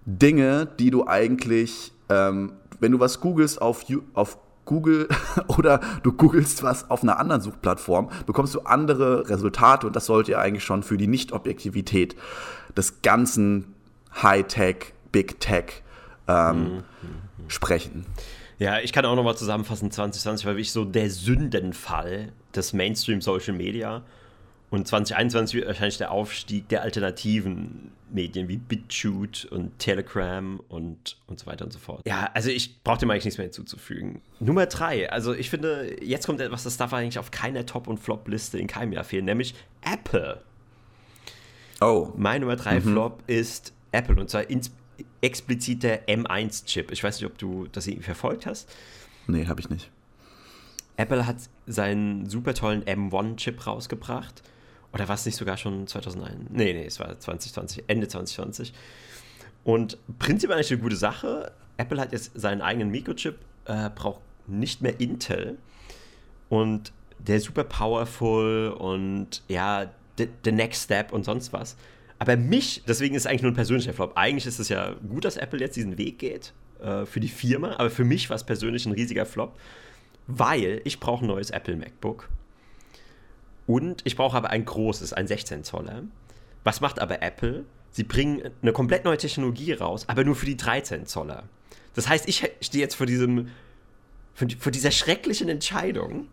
Dinge, 0.05 0.67
die 0.79 0.91
du 0.91 1.07
eigentlich, 1.07 1.93
ähm, 2.09 2.55
wenn 2.81 2.93
du 2.93 2.99
was 2.99 3.21
googelst 3.21 3.63
auf, 3.63 3.85
auf 4.15 4.39
Google 4.65 5.09
oder 5.49 5.81
du 6.03 6.13
googelst 6.13 6.63
was 6.63 6.91
auf 6.91 7.03
einer 7.03 7.19
anderen 7.19 7.41
Suchplattform, 7.41 8.11
bekommst 8.27 8.55
du 8.55 8.61
andere 8.61 9.29
Resultate 9.29 9.87
und 9.87 9.95
das 9.95 10.07
sollte 10.07 10.33
ja 10.33 10.39
eigentlich 10.39 10.65
schon 10.65 10.83
für 10.83 10.97
die 10.97 11.07
Nicht-Objektivität 11.07 12.17
des 12.77 13.03
ganzen 13.03 13.75
High-Tech, 14.23 14.93
Big-Tech 15.13 15.83
ähm, 16.27 16.83
sprechen. 17.49 18.07
Ja, 18.59 18.79
ich 18.81 18.93
kann 18.93 19.05
auch 19.07 19.17
nochmal 19.17 19.37
zusammenfassen, 19.37 19.91
2020 19.91 20.47
war 20.47 20.53
wirklich 20.53 20.73
so 20.73 20.85
der 20.85 21.11
Sündenfall 21.11 22.33
des 22.55 22.73
Mainstream 22.73 23.21
Social 23.21 23.55
Media. 23.55 24.03
Und 24.71 24.87
2021 24.87 25.57
wird 25.57 25.67
wahrscheinlich 25.67 25.99
der 25.99 26.13
Aufstieg 26.13 26.69
der 26.69 26.83
alternativen 26.83 27.91
Medien 28.13 28.49
wie 28.49 28.57
BitChute 28.57 29.49
und 29.49 29.77
Telegram 29.81 30.61
und, 30.69 31.17
und 31.27 31.41
so 31.41 31.47
weiter 31.47 31.65
und 31.65 31.73
so 31.73 31.81
fort. 31.81 32.07
Ja, 32.07 32.31
also 32.35 32.51
ich 32.51 32.81
brauche 32.85 32.99
dem 32.99 33.11
eigentlich 33.11 33.25
nichts 33.25 33.39
mehr 33.39 33.47
hinzuzufügen. 33.47 34.23
Nummer 34.39 34.67
drei, 34.67 35.11
also 35.11 35.35
ich 35.35 35.51
finde, 35.51 35.97
jetzt 36.05 36.27
kommt 36.27 36.41
etwas, 36.41 36.63
das 36.63 36.77
darf 36.77 36.93
eigentlich 36.93 37.19
auf 37.19 37.33
keiner 37.33 37.67
Top- 37.67 37.89
und 37.89 37.99
Flop-Liste 37.99 38.59
in 38.59 38.69
keinem 38.69 38.93
Jahr 38.93 39.03
fehlen, 39.05 39.25
nämlich 39.25 39.55
Apple. 39.83 40.41
Oh, 41.81 42.13
Mein 42.17 42.43
Nummer 42.43 42.57
3 42.57 42.81
Flop 42.83 43.23
ist 43.27 43.73
Apple 43.91 44.21
und 44.21 44.29
zwar 44.31 44.49
ins, 44.51 44.71
explizit 45.21 45.83
der 45.83 46.07
M1-Chip. 46.07 46.93
Ich 46.93 47.03
weiß 47.03 47.21
nicht, 47.21 47.27
ob 47.27 47.39
du 47.39 47.67
das 47.73 47.87
irgendwie 47.87 48.05
verfolgt 48.05 48.47
hast. 48.47 48.69
nee, 49.27 49.47
habe 49.47 49.61
ich 49.61 49.71
nicht. 49.71 49.91
Apple 51.01 51.27
hat 51.27 51.37
seinen 51.67 52.29
super 52.29 52.53
tollen 52.53 52.85
M1-Chip 52.85 53.67
rausgebracht. 53.67 54.43
Oder 54.93 55.09
war 55.09 55.15
es 55.15 55.25
nicht 55.25 55.37
sogar 55.37 55.57
schon 55.57 55.87
2001? 55.87 56.51
Nee, 56.51 56.75
nee, 56.75 56.85
es 56.85 57.01
war 57.01 57.19
2020, 57.19 57.85
Ende 57.87 58.07
2020. 58.07 58.75
Und 59.65 59.97
prinzipiell 60.19 60.57
eigentlich 60.59 60.73
eine 60.73 60.83
gute 60.83 60.97
Sache. 60.97 61.53
Apple 61.79 61.99
hat 61.99 62.13
jetzt 62.13 62.33
seinen 62.39 62.61
eigenen 62.61 62.91
Mikrochip, 62.91 63.37
äh, 63.65 63.89
braucht 63.95 64.21
nicht 64.47 64.83
mehr 64.83 65.01
Intel. 65.01 65.57
Und 66.51 66.93
der 67.19 67.37
ist 67.37 67.45
super 67.45 67.65
powerful 67.65 68.75
und 68.79 69.43
ja, 69.49 69.91
the, 70.19 70.29
the 70.45 70.53
next 70.53 70.85
step 70.85 71.13
und 71.13 71.25
sonst 71.25 71.53
was. 71.53 71.77
Aber 72.19 72.37
mich, 72.37 72.83
deswegen 72.87 73.15
ist 73.15 73.23
es 73.23 73.27
eigentlich 73.27 73.43
nur 73.43 73.53
ein 73.53 73.57
persönlicher 73.57 73.95
Flop. 73.95 74.13
Eigentlich 74.17 74.45
ist 74.45 74.59
es 74.59 74.69
ja 74.69 74.95
gut, 75.09 75.25
dass 75.25 75.39
Apple 75.39 75.61
jetzt 75.61 75.77
diesen 75.77 75.97
Weg 75.97 76.19
geht 76.19 76.53
äh, 76.83 77.07
für 77.07 77.21
die 77.21 77.29
Firma, 77.29 77.77
aber 77.79 77.89
für 77.89 78.05
mich 78.05 78.29
war 78.29 78.37
es 78.37 78.45
persönlich 78.45 78.85
ein 78.85 78.93
riesiger 78.93 79.25
Flop, 79.25 79.57
weil 80.39 80.81
ich 80.85 81.01
brauche 81.01 81.25
ein 81.25 81.29
neues 81.29 81.51
Apple 81.51 81.77
MacBook. 81.77 82.29
Und 83.67 84.03
ich 84.05 84.17
brauche 84.17 84.37
aber 84.37 84.51
ein 84.51 84.65
großes, 84.65 85.13
ein 85.13 85.27
16 85.27 85.65
Zoller. 85.65 86.03
Was 86.65 86.81
macht 86.81 86.99
aber 87.01 87.23
Apple? 87.23 87.65
Sie 87.91 88.05
bringen 88.05 88.51
eine 88.63 88.73
komplett 88.73 89.05
neue 89.05 89.17
Technologie 89.17 89.73
raus, 89.73 90.05
aber 90.09 90.25
nur 90.25 90.37
für 90.37 90.47
die 90.47 90.57
13 90.57 91.07
Zoller. 91.07 91.45
Das 91.95 92.09
heißt, 92.09 92.29
ich 92.29 92.49
stehe 92.61 92.83
jetzt 92.83 92.95
vor 92.95 93.07
diesem, 93.07 93.49
vor 94.35 94.47
die- 94.47 94.57
vor 94.57 94.73
dieser 94.73 94.91
schrecklichen 94.91 95.49
Entscheidung. 95.49 96.29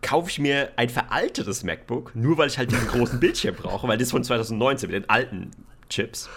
Kaufe 0.00 0.30
ich 0.30 0.38
mir 0.40 0.70
ein 0.76 0.88
veraltetes 0.88 1.62
MacBook, 1.62 2.14
nur 2.16 2.36
weil 2.38 2.48
ich 2.48 2.58
halt 2.58 2.72
diesen 2.72 2.88
großen 2.88 3.20
Bildschirm 3.20 3.54
brauche, 3.54 3.86
weil 3.86 3.98
das 3.98 4.06
ist 4.08 4.12
von 4.12 4.24
2019 4.24 4.90
mit 4.90 5.02
den 5.02 5.08
alten 5.10 5.50
Chips. 5.88 6.28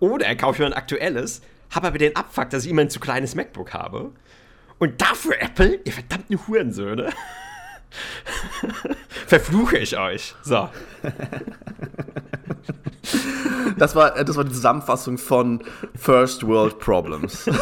Oder 0.00 0.34
kaufe 0.36 0.54
ich 0.54 0.58
mir 0.60 0.66
ein 0.66 0.72
aktuelles, 0.72 1.42
habe 1.70 1.88
aber 1.88 1.98
den 1.98 2.16
Abfuck, 2.16 2.48
dass 2.50 2.64
ich 2.64 2.70
immer 2.70 2.82
ein 2.82 2.90
zu 2.90 3.00
kleines 3.00 3.34
MacBook 3.34 3.74
habe. 3.74 4.12
Und 4.78 5.00
dafür, 5.00 5.40
Apple, 5.40 5.80
ihr 5.84 5.92
verdammten 5.92 6.38
Hurensöhne, 6.46 7.12
verfluche 9.26 9.78
ich 9.78 9.96
euch. 9.96 10.34
So. 10.42 10.68
Das 13.78 13.94
war, 13.94 14.16
äh, 14.16 14.24
das 14.24 14.36
war 14.36 14.44
die 14.44 14.52
Zusammenfassung 14.52 15.18
von 15.18 15.62
First 15.94 16.46
World 16.46 16.78
Problems. 16.78 17.48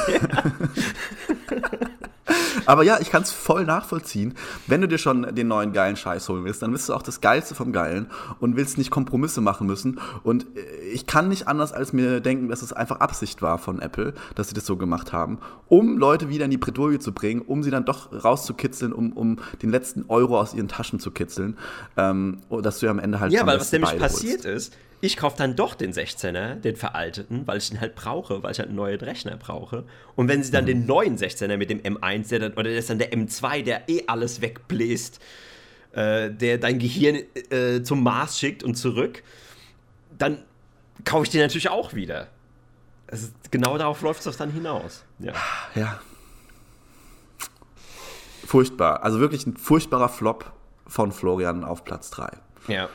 Aber 2.67 2.83
ja, 2.83 2.99
ich 3.01 3.11
kann 3.11 3.23
es 3.23 3.33
voll 3.33 3.65
nachvollziehen. 3.65 4.35
Wenn 4.67 4.81
du 4.81 4.89
dir 4.89 4.99
schon 4.99 5.35
den 5.35 5.49
neuen 5.49 5.73
geilen 5.73 5.97
Scheiß 5.97 6.29
holen 6.29 6.45
willst, 6.45 6.63
dann 6.63 6.73
willst 6.73 6.89
du 6.89 6.95
auch 6.95 7.03
das 7.03 7.21
Geilste 7.21 7.55
vom 7.55 7.73
Geilen 7.73 8.07
und 8.41 8.57
willst 8.57 8.79
nicht 8.79 8.91
Kompromisse 8.91 9.41
machen 9.41 9.67
müssen. 9.67 10.01
Und 10.23 10.45
äh, 10.57 10.61
ich 10.93 11.07
kann 11.07 11.29
nicht 11.29 11.49
anders 11.49 11.73
als 11.73 11.93
mir 11.93 12.21
denken, 12.21 12.49
dass 12.49 12.63
es 12.63 12.73
einfach 12.73 13.01
Absicht 13.01 13.43
war 13.43 13.59
von 13.59 13.81
Apple, 13.81 14.15
dass 14.35 14.49
sie 14.49 14.55
das 14.55 14.67
so 14.67 14.77
gemacht 14.77 15.13
haben, 15.13 15.39
um 15.69 15.99
Leute 15.99 16.29
wieder 16.29 16.45
in 16.45 16.51
die 16.51 16.59
Bredouille 16.59 16.99
zu 16.99 17.13
bringen, 17.13 17.43
um 17.43 17.63
sie 17.63 17.71
dann 17.71 17.85
doch 17.85 18.25
rauszukitzeln, 18.25 18.93
um, 18.93 19.13
um 19.13 19.39
den 19.63 19.71
letzten 19.71 20.05
Euro 20.09 20.41
aus 20.41 20.55
ihren 20.55 20.69
Taschen 20.69 21.01
zu 21.01 21.11
kitzeln. 21.11 21.57
Ähm, 21.97 22.39
dass 22.63 22.79
du 22.79 22.87
ja 22.87 22.93
am 22.93 22.99
Ende 22.99 23.21
halt. 23.21 23.33
Ja, 23.33 23.47
weil 23.47 23.59
was 23.59 23.73
nämlich 23.73 23.99
passiert 23.99 24.45
ist, 24.45 24.77
ich 25.05 25.17
kaufe 25.17 25.37
dann 25.37 25.55
doch 25.55 25.75
den 25.75 25.93
16er, 25.93 26.55
den 26.55 26.77
veralteten, 26.77 27.47
weil 27.47 27.59
ich 27.59 27.69
den 27.69 27.81
halt 27.81 27.95
brauche, 27.95 28.43
weil 28.43 28.53
ich 28.53 28.59
halt 28.59 28.69
einen 28.69 28.77
neuen 28.77 29.01
Rechner 29.01 29.37
brauche. 29.37 29.85
Und 30.17 30.29
wenn 30.29 30.43
sie 30.43 30.51
dann 30.51 30.65
mhm. 30.65 30.69
den 30.69 30.87
neuen 30.87 31.19
16er 31.19 31.57
mit 31.57 31.69
dem 31.69 31.81
M1, 31.81 32.31
der 32.31 32.39
dann, 32.39 32.53
oder 32.55 32.71
das 32.71 32.81
ist 32.81 32.91
dann 32.91 32.99
der 32.99 33.13
M2, 33.13 33.63
der 33.63 33.89
eh 33.89 34.05
alles 34.07 34.41
wegbläst, 34.41 35.21
äh, 35.93 36.31
der 36.31 36.59
dein 36.59 36.79
Gehirn 36.79 37.17
äh, 37.51 37.83
zum 37.83 38.03
Mars 38.03 38.39
schickt 38.39 38.63
und 38.63 38.77
zurück, 38.77 39.23
dann 40.17 40.43
kaufe 41.05 41.25
ich 41.25 41.31
den 41.31 41.43
natürlich 41.43 41.69
auch 41.69 41.93
wieder. 41.93 42.29
Also 43.07 43.29
genau 43.51 43.77
darauf 43.77 44.01
läuft 44.01 44.21
es 44.21 44.25
doch 44.25 44.37
dann 44.37 44.53
hinaus. 44.53 45.05
Ja. 45.19 45.35
ja. 45.75 46.01
Furchtbar. 48.47 49.03
Also 49.03 49.21
wirklich 49.21 49.47
ein 49.47 49.57
furchtbarer 49.57 50.09
Flop 50.09 50.53
von 50.87 51.13
Florian 51.13 51.65
auf 51.65 51.85
Platz 51.85 52.11
3. 52.11 52.31
Ja. 52.69 52.89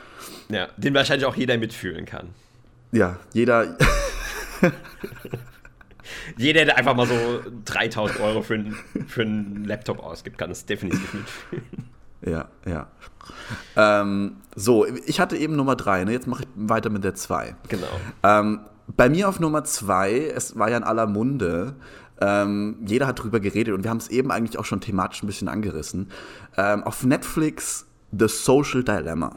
Ja, 0.48 0.68
den 0.76 0.94
wahrscheinlich 0.94 1.26
auch 1.26 1.36
jeder 1.36 1.56
mitfühlen 1.58 2.04
kann. 2.04 2.30
Ja, 2.92 3.18
jeder. 3.32 3.76
jeder, 6.36 6.64
der 6.64 6.76
einfach 6.76 6.94
mal 6.94 7.06
so 7.06 7.40
3000 7.64 8.20
Euro 8.20 8.42
für, 8.42 8.54
einen, 8.54 8.76
für 9.06 9.22
einen 9.22 9.64
Laptop 9.64 10.00
ausgibt, 10.00 10.38
kann 10.38 10.50
es 10.50 10.66
definitiv 10.66 11.14
mitfühlen. 11.14 11.90
Ja, 12.22 12.48
ja. 12.66 12.88
Ähm, 13.76 14.36
so, 14.54 14.86
ich 15.06 15.20
hatte 15.20 15.36
eben 15.36 15.56
Nummer 15.56 15.76
3, 15.76 16.04
ne? 16.04 16.12
jetzt 16.12 16.26
mache 16.26 16.42
ich 16.42 16.48
weiter 16.54 16.90
mit 16.90 17.04
der 17.04 17.14
2. 17.14 17.54
Genau. 17.68 17.86
Ähm, 18.22 18.60
bei 18.88 19.08
mir 19.08 19.28
auf 19.28 19.40
Nummer 19.40 19.64
2, 19.64 20.32
es 20.34 20.58
war 20.58 20.70
ja 20.70 20.76
in 20.76 20.82
aller 20.82 21.06
Munde, 21.06 21.76
ähm, 22.20 22.76
jeder 22.84 23.06
hat 23.06 23.22
drüber 23.22 23.40
geredet 23.40 23.74
und 23.74 23.84
wir 23.84 23.90
haben 23.90 23.96
es 23.98 24.08
eben 24.08 24.30
eigentlich 24.30 24.58
auch 24.58 24.64
schon 24.64 24.80
thematisch 24.80 25.22
ein 25.22 25.26
bisschen 25.26 25.48
angerissen. 25.48 26.10
Ähm, 26.56 26.82
auf 26.82 27.04
Netflix 27.04 27.86
The 28.12 28.28
Social 28.28 28.82
Dilemma. 28.84 29.36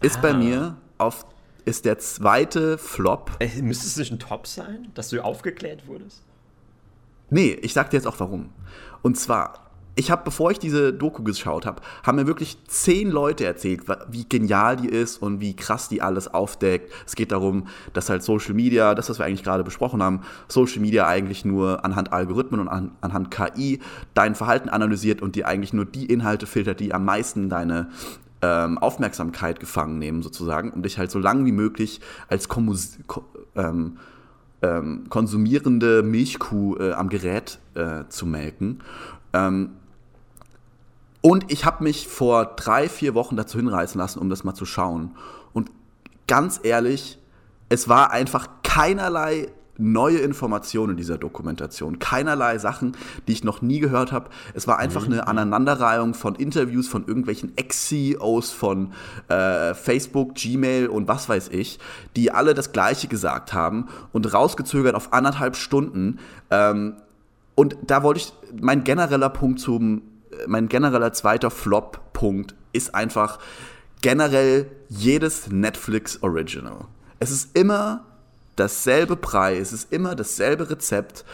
Ist 0.00 0.18
ah. 0.18 0.22
bei 0.22 0.34
mir 0.34 0.76
auf 0.98 1.26
ist 1.64 1.84
der 1.84 1.98
zweite 1.98 2.78
Flop. 2.78 3.32
Äh, 3.40 3.60
müsste 3.60 3.86
es 3.86 3.96
nicht 3.98 4.10
ein 4.10 4.18
Top 4.18 4.46
sein, 4.46 4.88
dass 4.94 5.10
du 5.10 5.22
aufgeklärt 5.22 5.86
wurdest? 5.86 6.22
Nee, 7.28 7.58
ich 7.60 7.74
sag 7.74 7.90
dir 7.90 7.98
jetzt 7.98 8.06
auch 8.06 8.18
warum. 8.20 8.48
Und 9.02 9.18
zwar, 9.18 9.68
ich 9.94 10.10
habe, 10.10 10.22
bevor 10.24 10.50
ich 10.50 10.58
diese 10.58 10.94
Doku 10.94 11.22
geschaut 11.22 11.66
habe, 11.66 11.82
haben 12.04 12.16
mir 12.16 12.26
wirklich 12.26 12.56
zehn 12.68 13.10
Leute 13.10 13.44
erzählt, 13.44 13.82
wie 14.08 14.26
genial 14.26 14.76
die 14.76 14.88
ist 14.88 15.20
und 15.20 15.40
wie 15.40 15.54
krass 15.54 15.90
die 15.90 16.00
alles 16.00 16.32
aufdeckt. 16.32 16.90
Es 17.04 17.16
geht 17.16 17.32
darum, 17.32 17.66
dass 17.92 18.08
halt 18.08 18.22
Social 18.22 18.54
Media, 18.54 18.94
das, 18.94 19.10
was 19.10 19.18
wir 19.18 19.26
eigentlich 19.26 19.44
gerade 19.44 19.62
besprochen 19.62 20.02
haben, 20.02 20.22
Social 20.48 20.80
Media 20.80 21.06
eigentlich 21.06 21.44
nur 21.44 21.84
anhand 21.84 22.14
Algorithmen 22.14 22.60
und 22.60 22.68
an, 22.68 22.92
anhand 23.02 23.30
KI 23.30 23.80
dein 24.14 24.34
Verhalten 24.34 24.70
analysiert 24.70 25.20
und 25.20 25.36
dir 25.36 25.46
eigentlich 25.46 25.74
nur 25.74 25.84
die 25.84 26.06
Inhalte 26.06 26.46
filtert, 26.46 26.80
die 26.80 26.94
am 26.94 27.04
meisten 27.04 27.50
deine 27.50 27.90
ähm, 28.42 28.78
Aufmerksamkeit 28.78 29.60
gefangen 29.60 29.98
nehmen, 29.98 30.22
sozusagen, 30.22 30.70
um 30.72 30.82
dich 30.82 30.98
halt 30.98 31.10
so 31.10 31.18
lange 31.18 31.44
wie 31.44 31.52
möglich 31.52 32.00
als 32.28 32.48
Kommus 32.48 32.98
ähm, 33.56 33.98
ähm, 34.62 35.06
konsumierende 35.08 36.02
Milchkuh 36.02 36.76
äh, 36.76 36.92
am 36.92 37.08
Gerät 37.08 37.58
äh, 37.74 38.04
zu 38.08 38.26
melken. 38.26 38.82
Ähm, 39.32 39.70
und 41.20 41.50
ich 41.50 41.64
habe 41.64 41.84
mich 41.84 42.08
vor 42.08 42.44
drei, 42.44 42.88
vier 42.88 43.14
Wochen 43.14 43.36
dazu 43.36 43.58
hinreißen 43.58 43.98
lassen, 43.98 44.18
um 44.18 44.30
das 44.30 44.44
mal 44.44 44.54
zu 44.54 44.64
schauen. 44.64 45.16
Und 45.52 45.70
ganz 46.26 46.60
ehrlich, 46.62 47.18
es 47.68 47.88
war 47.88 48.12
einfach 48.12 48.48
keinerlei 48.62 49.48
neue 49.78 50.18
Informationen 50.18 50.90
in 50.90 50.96
dieser 50.96 51.18
Dokumentation. 51.18 51.98
Keinerlei 51.98 52.58
Sachen, 52.58 52.96
die 53.26 53.32
ich 53.32 53.44
noch 53.44 53.62
nie 53.62 53.78
gehört 53.78 54.12
habe. 54.12 54.28
Es 54.54 54.66
war 54.66 54.78
einfach 54.78 55.06
mhm. 55.06 55.14
eine 55.14 55.28
Aneinanderreihung 55.28 56.14
von 56.14 56.34
Interviews 56.34 56.88
von 56.88 57.06
irgendwelchen 57.06 57.56
Ex-CEOs 57.56 58.50
von 58.50 58.92
äh, 59.28 59.74
Facebook, 59.74 60.34
Gmail 60.34 60.88
und 60.88 61.08
was 61.08 61.28
weiß 61.28 61.48
ich, 61.48 61.78
die 62.16 62.32
alle 62.32 62.54
das 62.54 62.72
Gleiche 62.72 63.08
gesagt 63.08 63.52
haben 63.52 63.86
und 64.12 64.32
rausgezögert 64.34 64.94
auf 64.94 65.12
anderthalb 65.12 65.56
Stunden. 65.56 66.18
Ähm, 66.50 66.96
und 67.54 67.76
da 67.86 68.02
wollte 68.02 68.20
ich, 68.20 68.32
mein 68.60 68.84
genereller 68.84 69.30
Punkt 69.30 69.60
zum, 69.60 70.02
mein 70.46 70.68
genereller 70.68 71.12
zweiter 71.12 71.50
Flop-Punkt 71.50 72.54
ist 72.72 72.94
einfach 72.94 73.38
generell 74.00 74.70
jedes 74.88 75.50
Netflix 75.50 76.22
Original. 76.22 76.86
Es 77.18 77.30
ist 77.30 77.56
immer 77.56 78.04
dasselbe 78.58 79.16
Preis, 79.16 79.72
es 79.72 79.84
ist 79.84 79.92
immer 79.92 80.14
dasselbe 80.14 80.70
Rezept. 80.70 81.24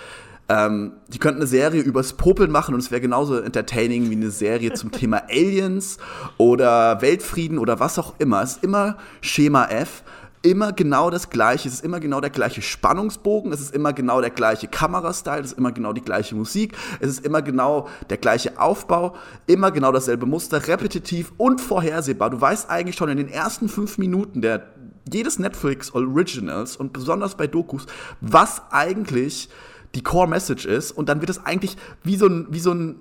Ähm, 0.46 0.92
die 1.08 1.18
könnten 1.18 1.40
eine 1.40 1.46
Serie 1.46 1.80
übers 1.80 2.12
Popeln 2.12 2.50
machen 2.50 2.74
und 2.74 2.80
es 2.80 2.90
wäre 2.90 3.00
genauso 3.00 3.38
entertaining 3.38 4.10
wie 4.10 4.16
eine 4.16 4.30
Serie 4.30 4.74
zum 4.74 4.92
Thema 4.92 5.22
Aliens 5.30 5.96
oder 6.36 7.00
Weltfrieden 7.00 7.58
oder 7.58 7.80
was 7.80 7.98
auch 7.98 8.14
immer. 8.18 8.42
Es 8.42 8.56
ist 8.56 8.64
immer 8.64 8.98
Schema 9.22 9.66
F, 9.66 10.02
immer 10.44 10.72
genau 10.72 11.08
das 11.08 11.30
gleiche. 11.30 11.66
Es 11.68 11.76
ist 11.76 11.84
immer 11.84 11.98
genau 11.98 12.20
der 12.20 12.30
gleiche 12.30 12.60
Spannungsbogen, 12.60 13.52
es 13.52 13.60
ist 13.60 13.74
immer 13.74 13.94
genau 13.94 14.20
der 14.20 14.30
gleiche 14.30 14.68
Kamerastyle, 14.68 15.40
es 15.40 15.52
ist 15.52 15.58
immer 15.58 15.72
genau 15.72 15.94
die 15.94 16.02
gleiche 16.02 16.34
Musik, 16.34 16.76
es 17.00 17.08
ist 17.08 17.24
immer 17.24 17.40
genau 17.40 17.88
der 18.10 18.18
gleiche 18.18 18.60
Aufbau, 18.60 19.14
immer 19.46 19.70
genau 19.70 19.90
dasselbe 19.90 20.26
Muster, 20.26 20.68
repetitiv 20.68 21.32
und 21.38 21.62
vorhersehbar. 21.62 22.28
Du 22.28 22.40
weißt 22.40 22.68
eigentlich 22.68 22.96
schon 22.96 23.08
in 23.08 23.16
den 23.16 23.30
ersten 23.30 23.70
fünf 23.70 23.96
Minuten 23.96 24.42
der 24.42 24.73
jedes 25.12 25.38
Netflix 25.38 25.92
Originals 25.94 26.76
und 26.76 26.92
besonders 26.92 27.36
bei 27.36 27.46
Dokus, 27.46 27.86
was 28.20 28.62
eigentlich 28.70 29.48
die 29.94 30.02
Core 30.02 30.28
Message 30.28 30.66
ist 30.66 30.92
und 30.92 31.08
dann 31.08 31.20
wird 31.20 31.30
es 31.30 31.44
eigentlich 31.44 31.76
wie 32.02 32.16
so 32.16 32.26
ein, 32.26 32.46
wie 32.50 32.60
so 32.60 32.72
ein, 32.72 32.96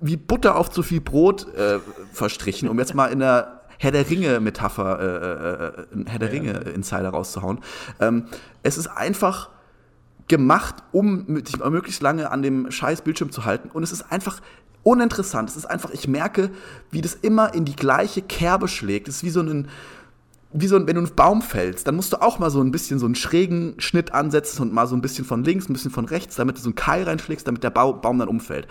wie 0.00 0.16
Butter 0.16 0.56
auf 0.56 0.70
zu 0.70 0.82
viel 0.82 1.00
Brot 1.00 1.52
äh, 1.54 1.78
verstrichen, 2.12 2.68
um 2.68 2.78
jetzt 2.78 2.94
mal 2.94 3.06
in 3.06 3.18
der 3.18 3.60
Herr 3.78 3.92
der 3.92 4.08
Ringe-Metapher, 4.08 5.00
äh, 5.00 6.02
äh, 6.02 6.04
Herr 6.06 6.18
der 6.18 6.32
Ringe-Insider 6.32 7.08
rauszuhauen. 7.08 7.60
Ähm, 7.98 8.26
es 8.62 8.76
ist 8.76 8.88
einfach 8.88 9.48
gemacht, 10.28 10.76
um 10.92 11.42
sich 11.44 11.58
möglichst 11.58 12.02
lange 12.02 12.30
an 12.30 12.42
dem 12.42 12.70
scheiß 12.70 13.02
Bildschirm 13.02 13.32
zu 13.32 13.46
halten. 13.46 13.70
Und 13.70 13.82
es 13.82 13.90
ist 13.90 14.12
einfach 14.12 14.40
uninteressant. 14.82 15.48
Es 15.48 15.56
ist 15.56 15.64
einfach, 15.64 15.90
ich 15.90 16.08
merke, 16.08 16.50
wie 16.90 17.00
das 17.00 17.14
immer 17.14 17.54
in 17.54 17.64
die 17.64 17.74
gleiche 17.74 18.20
Kerbe 18.20 18.68
schlägt. 18.68 19.08
Es 19.08 19.16
ist 19.16 19.24
wie 19.24 19.30
so 19.30 19.40
ein, 19.40 19.68
wie 20.52 20.66
so, 20.66 20.74
wenn 20.74 20.86
du 20.94 21.00
einen 21.00 21.14
Baum 21.14 21.42
fällst, 21.42 21.86
dann 21.86 21.94
musst 21.94 22.12
du 22.12 22.20
auch 22.20 22.38
mal 22.38 22.50
so 22.50 22.60
ein 22.60 22.72
bisschen 22.72 22.98
so 22.98 23.06
einen 23.06 23.14
schrägen 23.14 23.74
Schnitt 23.78 24.12
ansetzen 24.12 24.62
und 24.62 24.72
mal 24.72 24.86
so 24.86 24.96
ein 24.96 25.00
bisschen 25.00 25.24
von 25.24 25.44
links, 25.44 25.68
ein 25.68 25.72
bisschen 25.72 25.92
von 25.92 26.06
rechts, 26.06 26.36
damit 26.36 26.56
du 26.56 26.60
so 26.60 26.68
einen 26.68 26.74
Keil 26.74 27.04
reinschlägst, 27.04 27.46
damit 27.46 27.62
der 27.62 27.70
Baum 27.70 28.18
dann 28.18 28.28
umfällt. 28.28 28.66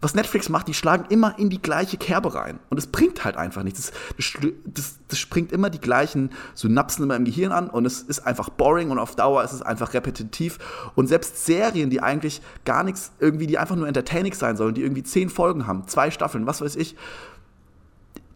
Was 0.00 0.14
Netflix 0.14 0.50
macht, 0.50 0.68
die 0.68 0.74
schlagen 0.74 1.06
immer 1.08 1.38
in 1.38 1.48
die 1.48 1.62
gleiche 1.62 1.96
Kerbe 1.96 2.34
rein. 2.34 2.58
Und 2.68 2.76
es 2.76 2.86
bringt 2.86 3.24
halt 3.24 3.38
einfach 3.38 3.62
nichts. 3.62 3.90
Das, 4.16 4.32
das, 4.66 4.98
das, 5.08 5.18
springt 5.18 5.50
immer 5.50 5.70
die 5.70 5.80
gleichen 5.80 6.30
Synapsen 6.54 7.04
immer 7.04 7.16
im 7.16 7.24
Gehirn 7.24 7.52
an 7.52 7.70
und 7.70 7.86
es 7.86 8.02
ist 8.02 8.26
einfach 8.26 8.50
boring 8.50 8.90
und 8.90 8.98
auf 8.98 9.16
Dauer 9.16 9.42
ist 9.44 9.52
es 9.52 9.62
einfach 9.62 9.94
repetitiv. 9.94 10.58
Und 10.94 11.06
selbst 11.06 11.46
Serien, 11.46 11.88
die 11.88 12.02
eigentlich 12.02 12.42
gar 12.66 12.82
nichts, 12.84 13.12
irgendwie, 13.18 13.46
die 13.46 13.56
einfach 13.56 13.76
nur 13.76 13.88
entertaining 13.88 14.34
sein 14.34 14.58
sollen, 14.58 14.74
die 14.74 14.82
irgendwie 14.82 15.04
zehn 15.04 15.30
Folgen 15.30 15.66
haben, 15.66 15.88
zwei 15.88 16.10
Staffeln, 16.10 16.46
was 16.46 16.60
weiß 16.60 16.76
ich, 16.76 16.96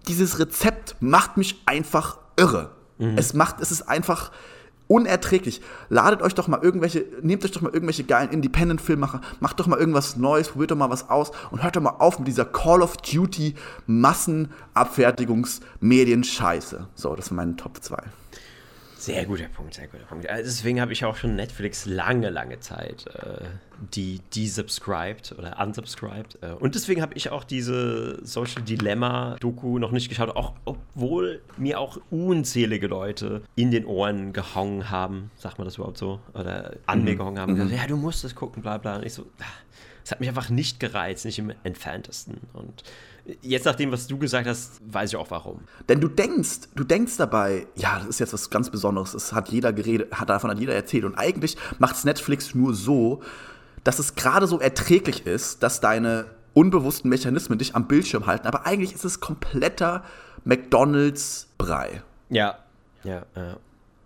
dieses 0.07 0.39
Rezept 0.39 0.97
macht 1.01 1.37
mich 1.37 1.63
einfach 1.67 2.17
irre. 2.39 2.71
Mhm. 2.99 3.19
Es 3.19 3.35
macht, 3.35 3.61
es 3.61 3.71
ist 3.71 3.83
einfach 3.83 4.31
unerträglich. 4.89 5.61
Ladet 5.91 6.23
euch 6.23 6.35
doch 6.35 6.49
mal 6.49 6.61
irgendwelche, 6.63 7.05
nehmt 7.23 7.45
euch 7.45 7.53
doch 7.53 7.61
mal 7.61 7.73
irgendwelche 7.73 8.03
geilen 8.05 8.31
Independent-Filmmacher, 8.31 9.21
macht 9.41 9.61
doch 9.61 9.67
mal 9.67 9.79
irgendwas 9.79 10.17
Neues, 10.17 10.49
probiert 10.49 10.71
doch 10.73 10.77
mal 10.77 10.91
was 10.91 11.09
aus 11.11 11.31
und 11.51 11.63
hört 11.63 11.77
doch 11.77 11.83
mal 11.83 11.97
auf 11.99 12.19
mit 12.19 12.27
dieser 12.27 12.47
Call 12.47 12.81
of 12.83 12.97
Duty 12.97 13.55
Massenabfertigungsmedien-Scheiße. 13.87 16.87
So, 16.95 17.15
das 17.15 17.27
sind 17.27 17.37
meine 17.37 17.55
Top 17.57 17.83
2. 17.83 17.99
Sehr 18.99 19.25
guter 19.27 19.47
Punkt, 19.47 19.75
sehr 19.75 19.87
guter 19.87 20.05
Punkt. 20.05 20.29
Also 20.29 20.45
deswegen 20.45 20.81
habe 20.81 20.93
ich 20.93 21.05
auch 21.05 21.15
schon 21.15 21.37
Netflix 21.37 21.87
lange, 21.87 22.31
lange 22.31 22.59
Zeit 22.59 23.07
äh, 23.07 23.45
die 23.95 24.21
desubscribed 24.35 25.37
oder 25.39 25.57
unsubscribed. 25.61 26.39
Äh, 26.43 26.55
und 26.55 26.75
deswegen 26.75 27.01
habe 27.01 27.15
ich 27.15 27.31
auch 27.31 27.45
diese 27.45 28.19
Social 28.27 28.63
Dilemma-Doku 28.63 29.79
noch 29.79 29.93
nicht 29.93 30.09
geschaut, 30.09 30.35
auch 30.35 30.55
obwohl 30.65 31.41
mir 31.57 31.79
auch 31.79 31.99
unzählige 32.11 32.89
Leute 32.89 33.43
in 33.55 33.71
den 33.71 33.87
Ohren 33.87 34.33
gehauen 34.33 34.91
haben, 34.91 35.31
sagt 35.37 35.59
man 35.59 35.67
das 35.67 35.77
überhaupt 35.77 35.99
so? 35.99 36.19
Oder 36.35 36.75
an 36.87 36.99
mhm. 36.99 37.05
mir 37.05 37.17
gehauen 37.17 37.39
haben, 37.39 37.53
mhm. 37.53 37.57
gesagt, 37.57 37.77
ja, 37.81 37.87
du 37.87 37.97
musst 37.97 38.25
es 38.25 38.35
gucken, 38.35 38.63
bla 38.63 38.79
bla. 38.79 38.97
Und 38.97 39.07
ich 39.07 39.15
so, 39.15 39.27
ah, 39.39 39.45
es 40.05 40.11
hat 40.11 40.19
mich 40.19 40.29
einfach 40.29 40.51
nicht 40.51 40.81
gereizt, 40.81 41.25
nicht 41.25 41.39
im 41.39 41.53
entferntesten. 41.63 42.39
Und 42.53 42.83
Jetzt, 43.43 43.67
nachdem, 43.67 43.93
was 43.93 44.07
du 44.07 44.19
gesagt 44.19 44.47
hast, 44.47 44.81
weiß 44.91 45.11
ich 45.11 45.17
auch 45.17 45.31
warum. 45.31 45.61
Denn 45.89 46.01
du 46.01 46.09
denkst, 46.09 46.69
du 46.75 46.85
denkst 46.85 47.17
dabei, 47.19 47.67
ja, 47.77 47.99
das 47.99 48.09
ist 48.09 48.21
jetzt 48.21 48.33
was 48.33 48.49
ganz 48.49 48.71
Besonderes, 48.71 49.13
das 49.13 49.33
hat 49.33 49.51
jeder 49.51 49.73
geredet, 49.73 50.13
hat 50.13 50.31
davon 50.31 50.51
hat 50.51 50.59
jeder 50.59 50.75
erzählt. 50.75 51.05
Und 51.05 51.15
eigentlich 51.15 51.57
macht 51.79 51.97
es 51.97 52.05
Netflix 52.05 52.55
nur 52.55 52.75
so, 52.75 53.23
dass 53.85 53.99
es 53.99 54.15
gerade 54.15 54.47
so 54.47 54.59
erträglich 54.61 55.27
ist, 55.27 55.63
dass 55.63 55.81
deine 55.81 56.27
unbewussten 56.55 57.09
Mechanismen 57.09 57.59
dich 57.59 57.75
am 57.77 57.87
Bildschirm 57.87 58.27
halten, 58.27 58.47
aber 58.47 58.67
eigentlich 58.67 58.93
ist 58.93 59.05
es 59.05 59.21
kompletter 59.21 60.03
McDonalds-Brei. 60.45 62.03
Ja, 62.31 62.59
ja, 63.05 63.23
ja. 63.37 63.57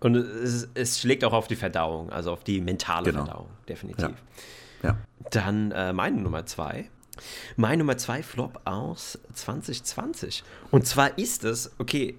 Und 0.01 0.15
es, 0.15 0.67
es, 0.73 0.99
schlägt 0.99 1.23
auch 1.23 1.33
auf 1.33 1.47
die 1.47 1.55
Verdauung, 1.55 2.11
also 2.11 2.31
auf 2.31 2.43
die 2.43 2.59
mentale 2.59 3.11
genau. 3.11 3.25
Verdauung, 3.25 3.47
definitiv. 3.67 4.11
Ja. 4.83 4.89
ja. 4.89 4.97
Dann 5.31 5.71
äh, 5.71 5.93
meine 5.93 6.19
Nummer 6.19 6.45
zwei. 6.45 6.89
Meine 7.55 7.77
Nummer 7.77 7.97
zwei 7.97 8.23
Flop 8.23 8.61
aus 8.65 9.19
2020. 9.33 10.43
Und 10.71 10.87
zwar 10.87 11.17
ist 11.17 11.43
es, 11.43 11.71
okay, 11.77 12.15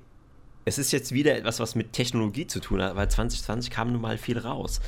es 0.65 0.79
ist 0.79 0.93
jetzt 0.93 1.13
wieder 1.13 1.37
etwas, 1.37 1.61
was 1.61 1.75
mit 1.75 1.93
Technologie 1.93 2.47
zu 2.47 2.61
tun 2.61 2.81
hat, 2.81 2.97
weil 2.97 3.11
2020 3.11 3.71
kam 3.71 3.93
nun 3.93 4.01
mal 4.01 4.19
viel 4.19 4.39
raus. 4.39 4.81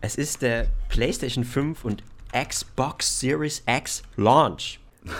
Es 0.00 0.16
ist 0.16 0.42
der 0.42 0.68
PlayStation 0.88 1.44
5 1.44 1.84
und 1.84 2.02
Xbox 2.32 3.20
Series 3.20 3.62
X 3.66 4.02
Launch. 4.16 4.80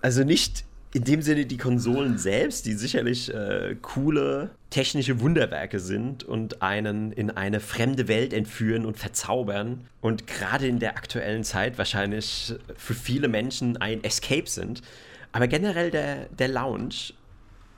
Also 0.00 0.22
nicht 0.22 0.66
in 0.92 1.04
dem 1.04 1.22
Sinne 1.22 1.46
die 1.46 1.56
Konsolen 1.56 2.18
selbst, 2.18 2.66
die 2.66 2.74
sicherlich 2.74 3.32
äh, 3.32 3.74
coole 3.80 4.50
technische 4.74 5.20
Wunderwerke 5.20 5.78
sind 5.78 6.24
und 6.24 6.60
einen 6.60 7.12
in 7.12 7.30
eine 7.30 7.60
fremde 7.60 8.08
Welt 8.08 8.32
entführen 8.32 8.84
und 8.84 8.98
verzaubern 8.98 9.86
und 10.00 10.26
gerade 10.26 10.66
in 10.66 10.80
der 10.80 10.96
aktuellen 10.96 11.44
Zeit 11.44 11.78
wahrscheinlich 11.78 12.52
für 12.76 12.94
viele 12.94 13.28
Menschen 13.28 13.76
ein 13.76 14.02
Escape 14.02 14.48
sind. 14.48 14.82
Aber 15.30 15.46
generell 15.46 15.92
der, 15.92 16.26
der 16.30 16.48
Lounge, 16.48 17.12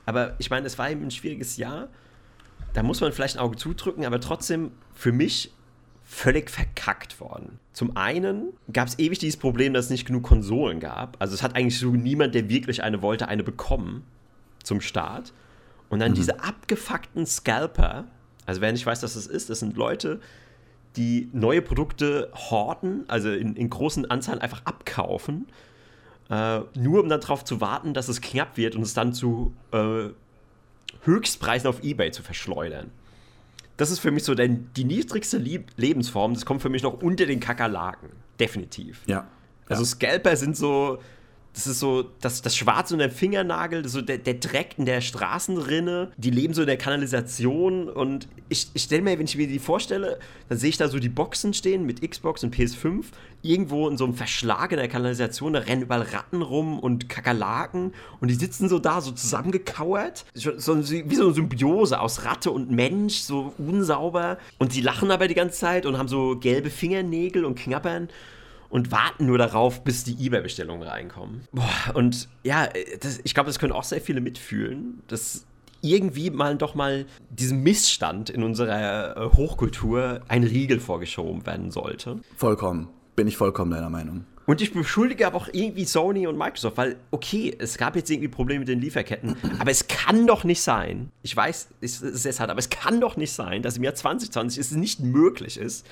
aber 0.07 0.37
ich 0.39 0.49
meine, 0.49 0.67
es 0.67 0.79
war 0.79 0.91
eben 0.91 1.03
ein 1.03 1.11
schwieriges 1.11 1.59
Jahr, 1.59 1.89
da 2.73 2.83
muss 2.83 3.03
man 3.03 3.13
vielleicht 3.13 3.37
ein 3.37 3.41
Auge 3.41 3.57
zudrücken, 3.57 4.07
aber 4.07 4.19
trotzdem 4.19 4.71
für 4.95 5.13
mich 5.13 5.53
völlig 6.03 6.51
verkackt 6.51 7.21
worden. 7.21 7.59
Zum 7.75 7.95
einen 7.99 8.55
gab 8.73 8.89
es 8.89 8.99
ewig 8.99 9.19
dieses 9.19 9.37
Problem, 9.37 9.75
dass 9.75 9.87
es 9.87 9.91
nicht 9.91 10.07
genug 10.07 10.23
Konsolen 10.23 10.81
gab. 10.81 11.17
Also 11.19 11.35
es 11.35 11.43
hat 11.43 11.57
eigentlich 11.57 11.79
so 11.79 11.91
niemand, 11.91 12.35
der 12.35 12.49
wirklich 12.49 12.83
eine 12.83 13.03
wollte, 13.03 13.29
eine 13.29 13.43
bekommen 13.43 14.05
zum 14.63 14.81
Start. 14.81 15.35
Und 15.89 16.01
dann 16.01 16.13
mhm. 16.13 16.17
diese 16.17 16.43
abgefuckten 16.43 17.27
Scalper, 17.27 18.05
also 18.45 18.61
wer 18.61 18.73
nicht 18.73 18.87
weiß, 18.87 19.03
was 19.03 19.15
das 19.15 19.27
ist, 19.27 19.51
das 19.51 19.61
sind 19.61 19.77
Leute, 19.77 20.21
die 20.97 21.29
neue 21.33 21.63
Produkte 21.63 22.31
horten, 22.35 23.05
also 23.09 23.31
in, 23.31 23.55
in 23.55 23.71
großen 23.71 24.11
Anzahlen 24.11 24.41
einfach 24.41 24.63
abkaufen, 24.65 25.47
äh, 26.31 26.61
nur 26.75 27.03
um 27.03 27.09
dann 27.09 27.21
darauf 27.21 27.45
zu 27.45 27.61
warten, 27.61 27.95
dass 27.95 28.09
es 28.09 28.21
knapp 28.21 28.57
wird 28.57 28.75
und 28.75 28.83
es 28.83 28.95
dann 28.95 29.13
zu 29.13 29.53
äh, 29.73 30.09
Höchstpreisen 31.05 31.69
auf 31.69 31.85
Ebay 31.85 32.11
zu 32.11 32.23
verschleudern 32.23 32.91
das 33.77 33.91
ist 33.91 33.99
für 33.99 34.11
mich 34.11 34.25
so 34.25 34.35
denn 34.35 34.71
die 34.77 34.85
niedrigste 34.85 35.39
Lieb 35.39 35.71
Lebensform. 35.77 36.35
Das 36.35 36.47
kommt 36.47 36.63
für 36.63 36.69
mich 36.69 36.83
noch 36.83 37.03
unter 37.03 37.27
den 37.27 37.41
Kakerlaken. 37.41 38.11
Definitiv. 38.41 39.03
Ja. 39.07 39.27
Also 39.69 39.85
Scalper 39.85 40.37
sind 40.37 40.57
so, 40.57 40.99
das 41.57 41.67
ist 41.67 41.79
so 41.79 42.05
das, 42.21 42.43
das 42.43 42.55
Schwarze 42.55 42.93
und 42.93 42.99
der 42.99 43.11
Fingernagel, 43.11 43.89
so 43.89 44.03
der, 44.03 44.19
der 44.19 44.35
Dreck 44.35 44.75
in 44.77 44.85
der 44.85 45.01
Straßenrinne. 45.01 46.13
Die 46.19 46.29
leben 46.29 46.53
so 46.53 46.61
in 46.61 46.67
der 46.67 46.77
Kanalisation. 46.77 47.89
Und 47.89 48.29
ich, 48.51 48.69
ich 48.75 48.83
stelle 48.83 49.01
mir, 49.01 49.19
wenn 49.19 49.25
ich 49.25 49.39
mir 49.39 49.49
die 49.49 49.59
vorstelle, 49.59 50.19
dann 50.51 50.59
sehe 50.59 50.69
ich 50.69 50.77
da 50.77 50.89
so 50.89 50.99
die 50.99 51.09
Boxen 51.09 51.55
stehen 51.55 51.87
mit 51.87 52.07
Xbox 52.09 52.45
und 52.45 52.55
PS5. 52.55 53.07
Irgendwo 53.41 53.89
in 53.89 53.97
so 53.97 54.05
einem 54.05 54.13
Verschlag 54.13 54.71
in 54.73 54.77
der 54.77 54.89
Kanalisation, 54.89 55.55
da 55.55 55.61
rennen 55.61 55.81
überall 55.81 56.03
Ratten 56.03 56.43
rum 56.43 56.79
und 56.79 57.09
Kakerlaken. 57.09 57.95
Und 58.21 58.29
die 58.29 58.35
sitzen 58.35 58.69
so 58.69 58.79
da, 58.79 59.01
so 59.01 59.13
zusammengekauert. 59.13 60.27
So, 60.35 60.51
wie 60.55 61.15
so 61.15 61.25
eine 61.25 61.33
Symbiose 61.33 61.99
aus 61.99 62.27
Ratte 62.27 62.51
und 62.51 62.71
Mensch, 62.71 63.21
so 63.21 63.55
unsauber. 63.57 64.37
Und 64.59 64.75
sie 64.75 64.83
lachen 64.83 65.11
aber 65.11 65.27
die 65.27 65.35
ganze 65.35 65.59
Zeit 65.59 65.87
und 65.87 65.97
haben 65.97 66.09
so 66.09 66.37
gelbe 66.39 66.69
Fingernägel 66.69 67.47
und 67.47 67.59
knabbern 67.59 68.11
und 68.69 68.93
warten 68.93 69.27
nur 69.27 69.39
darauf, 69.39 69.85
bis 69.85 70.05
die 70.05 70.27
eBay-Bestellungen 70.27 70.87
reinkommen. 70.87 71.43
Boah, 71.53 71.95
und 71.95 72.29
ja, 72.43 72.69
das, 73.01 73.21
ich 73.25 73.35
glaube, 73.35 73.49
das 73.49 73.59
können 73.59 73.73
auch 73.73 73.85
sehr 73.85 74.01
viele 74.01 74.21
mitfühlen, 74.21 75.03
dass 75.09 75.47
irgendwie 75.83 76.31
mal 76.31 76.57
doch 76.57 76.75
mal 76.75 77.07
diesem 77.31 77.63
Missstand 77.63 78.31
in 78.31 78.43
unserer 78.43 79.17
äh, 79.17 79.37
Hochkultur 79.37 80.23
ein 80.29 80.43
Riegel 80.43 80.81
vorgeschoben 80.81 81.47
werden 81.47 81.71
sollte. 81.71 82.21
Vollkommen. 82.37 82.89
Bin 83.15 83.29
ich 83.29 83.37
vollkommen 83.37 83.71
deiner 83.71 83.91
Meinung. 83.91 84.25
Und 84.47 84.61
ich 84.61 84.73
beschuldige 84.73 85.27
aber 85.27 85.37
auch 85.37 85.49
irgendwie 85.53 85.85
Sony 85.85 86.27
und 86.27 86.39
Microsoft, 86.39 86.77
weil, 86.77 86.97
okay, 87.11 87.55
es 87.59 87.79
gab 87.79 87.97
jetzt 87.97 88.11
irgendwie 88.11 88.29
Probleme 88.29 88.61
mit 88.61 88.69
den 88.69 88.81
Lieferketten, 88.81 89.37
aber 89.59 89.71
es 89.71 89.89
kann 89.89 90.27
doch 90.27 90.45
nicht 90.45 90.63
sein, 90.63 91.11
ich 91.23 91.37
weiß, 91.37 91.69
es 91.81 92.01
ist 92.01 92.27
es 92.27 92.41
hart, 92.41 92.51
aber 92.51 92.61
es 92.61 92.71
kann 92.71 93.01
doch 93.01 93.17
nicht 93.17 93.33
sein, 93.33 93.63
dass 93.63 93.77
im 93.77 93.83
Jahr 93.83 93.95
2020 93.95 94.59
es 94.59 94.71
nicht 94.71 95.01
möglich 95.01 95.59
ist, 95.59 95.85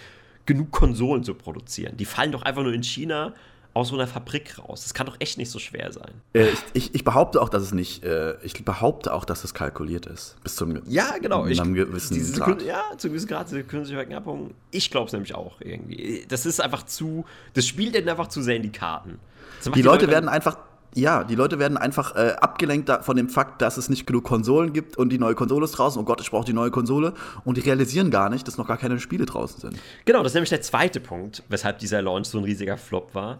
genug 0.47 0.71
Konsolen 0.71 1.25
zu 1.25 1.35
produzieren. 1.35 1.97
Die 1.97 2.05
fallen 2.05 2.33
doch 2.33 2.43
einfach 2.43 2.63
nur 2.63 2.73
in 2.73 2.83
China 2.83 3.35
aus 3.75 3.89
so 3.89 3.97
einer 3.97 4.07
Fabrik 4.07 4.57
raus. 4.59 4.85
Das 4.85 4.95
kann 4.95 5.07
doch 5.07 5.17
echt 5.19 5.37
nicht 5.37 5.51
so 5.51 5.59
schwer 5.59 5.93
sein. 5.93 6.13
Äh, 6.33 6.47
ich, 6.49 6.59
ich, 6.75 6.95
ich, 6.95 7.05
behaupte 7.05 7.43
auch, 7.43 7.49
dass 7.49 7.65
es 7.65 7.73
nicht, 7.73 8.05
äh, 8.05 8.37
ich 8.45 8.65
behaupte 8.65 9.13
auch, 9.13 9.25
dass 9.25 9.43
es 9.43 9.53
kalkuliert 9.53 10.07
ist. 10.07 10.37
Bis 10.45 10.55
zum 10.55 10.81
Ja, 10.89 11.19
genau. 11.21 11.47
Ich, 11.47 11.61
gewissen 11.61 12.15
diese, 12.15 12.41
Grad. 12.41 12.63
Ja, 12.63 12.83
zu 12.97 13.09
gewissen 13.09 13.27
Grad, 13.27 13.49
diese 13.49 13.65
künstliche 13.65 13.97
Verknappung. 13.97 14.55
Ich 14.71 14.91
glaube 14.91 15.09
es 15.09 15.13
nämlich 15.13 15.35
auch 15.35 15.61
irgendwie. 15.61 16.25
Das 16.29 16.47
ist 16.47 16.61
einfach 16.61 16.85
zu, 16.85 17.25
das 17.55 17.67
spielt 17.67 17.97
dann 17.97 18.09
einfach 18.09 18.29
zu 18.29 18.43
sehr 18.43 18.57
in 18.57 18.63
die 18.63 18.73
Karten. 18.73 19.19
Die, 19.65 19.71
die 19.73 19.83
Leute, 19.83 20.05
Leute 20.05 20.13
werden 20.13 20.29
einfach 20.29 20.59
ja, 20.95 21.25
die 21.25 21.35
Leute 21.35 21.59
werden 21.59 21.77
einfach 21.77 22.15
äh, 22.15 22.35
abgelenkt 22.41 22.91
von 23.03 23.17
dem 23.17 23.29
Fakt, 23.29 23.61
dass 23.63 23.77
es 23.77 23.89
nicht 23.89 24.07
genug 24.07 24.25
Konsolen 24.25 24.73
gibt 24.73 24.97
und 24.97 25.11
die 25.11 25.19
neue 25.19 25.35
Konsole 25.35 25.65
ist 25.65 25.73
draußen. 25.73 26.01
Oh 26.01 26.05
Gott, 26.05 26.21
ich 26.21 26.31
brauche 26.31 26.45
die 26.45 26.53
neue 26.53 26.71
Konsole. 26.71 27.15
Und 27.45 27.57
die 27.57 27.63
realisieren 27.63 28.11
gar 28.11 28.31
nicht, 28.31 28.47
dass 28.47 28.59
noch 28.59 28.69
gar 28.69 28.79
keine 28.79 28.99
Spiele 29.01 29.27
draußen 29.27 29.61
sind. 29.61 29.79
Genau, 30.05 30.23
das 30.23 30.31
ist 30.33 30.35
nämlich 30.35 30.51
der 30.51 30.63
zweite 30.63 31.01
Punkt, 31.01 31.43
weshalb 31.49 31.79
dieser 31.79 32.01
Launch 32.01 32.29
so 32.29 32.39
ein 32.39 32.45
riesiger 32.45 32.77
Flop 32.77 33.15
war. 33.15 33.39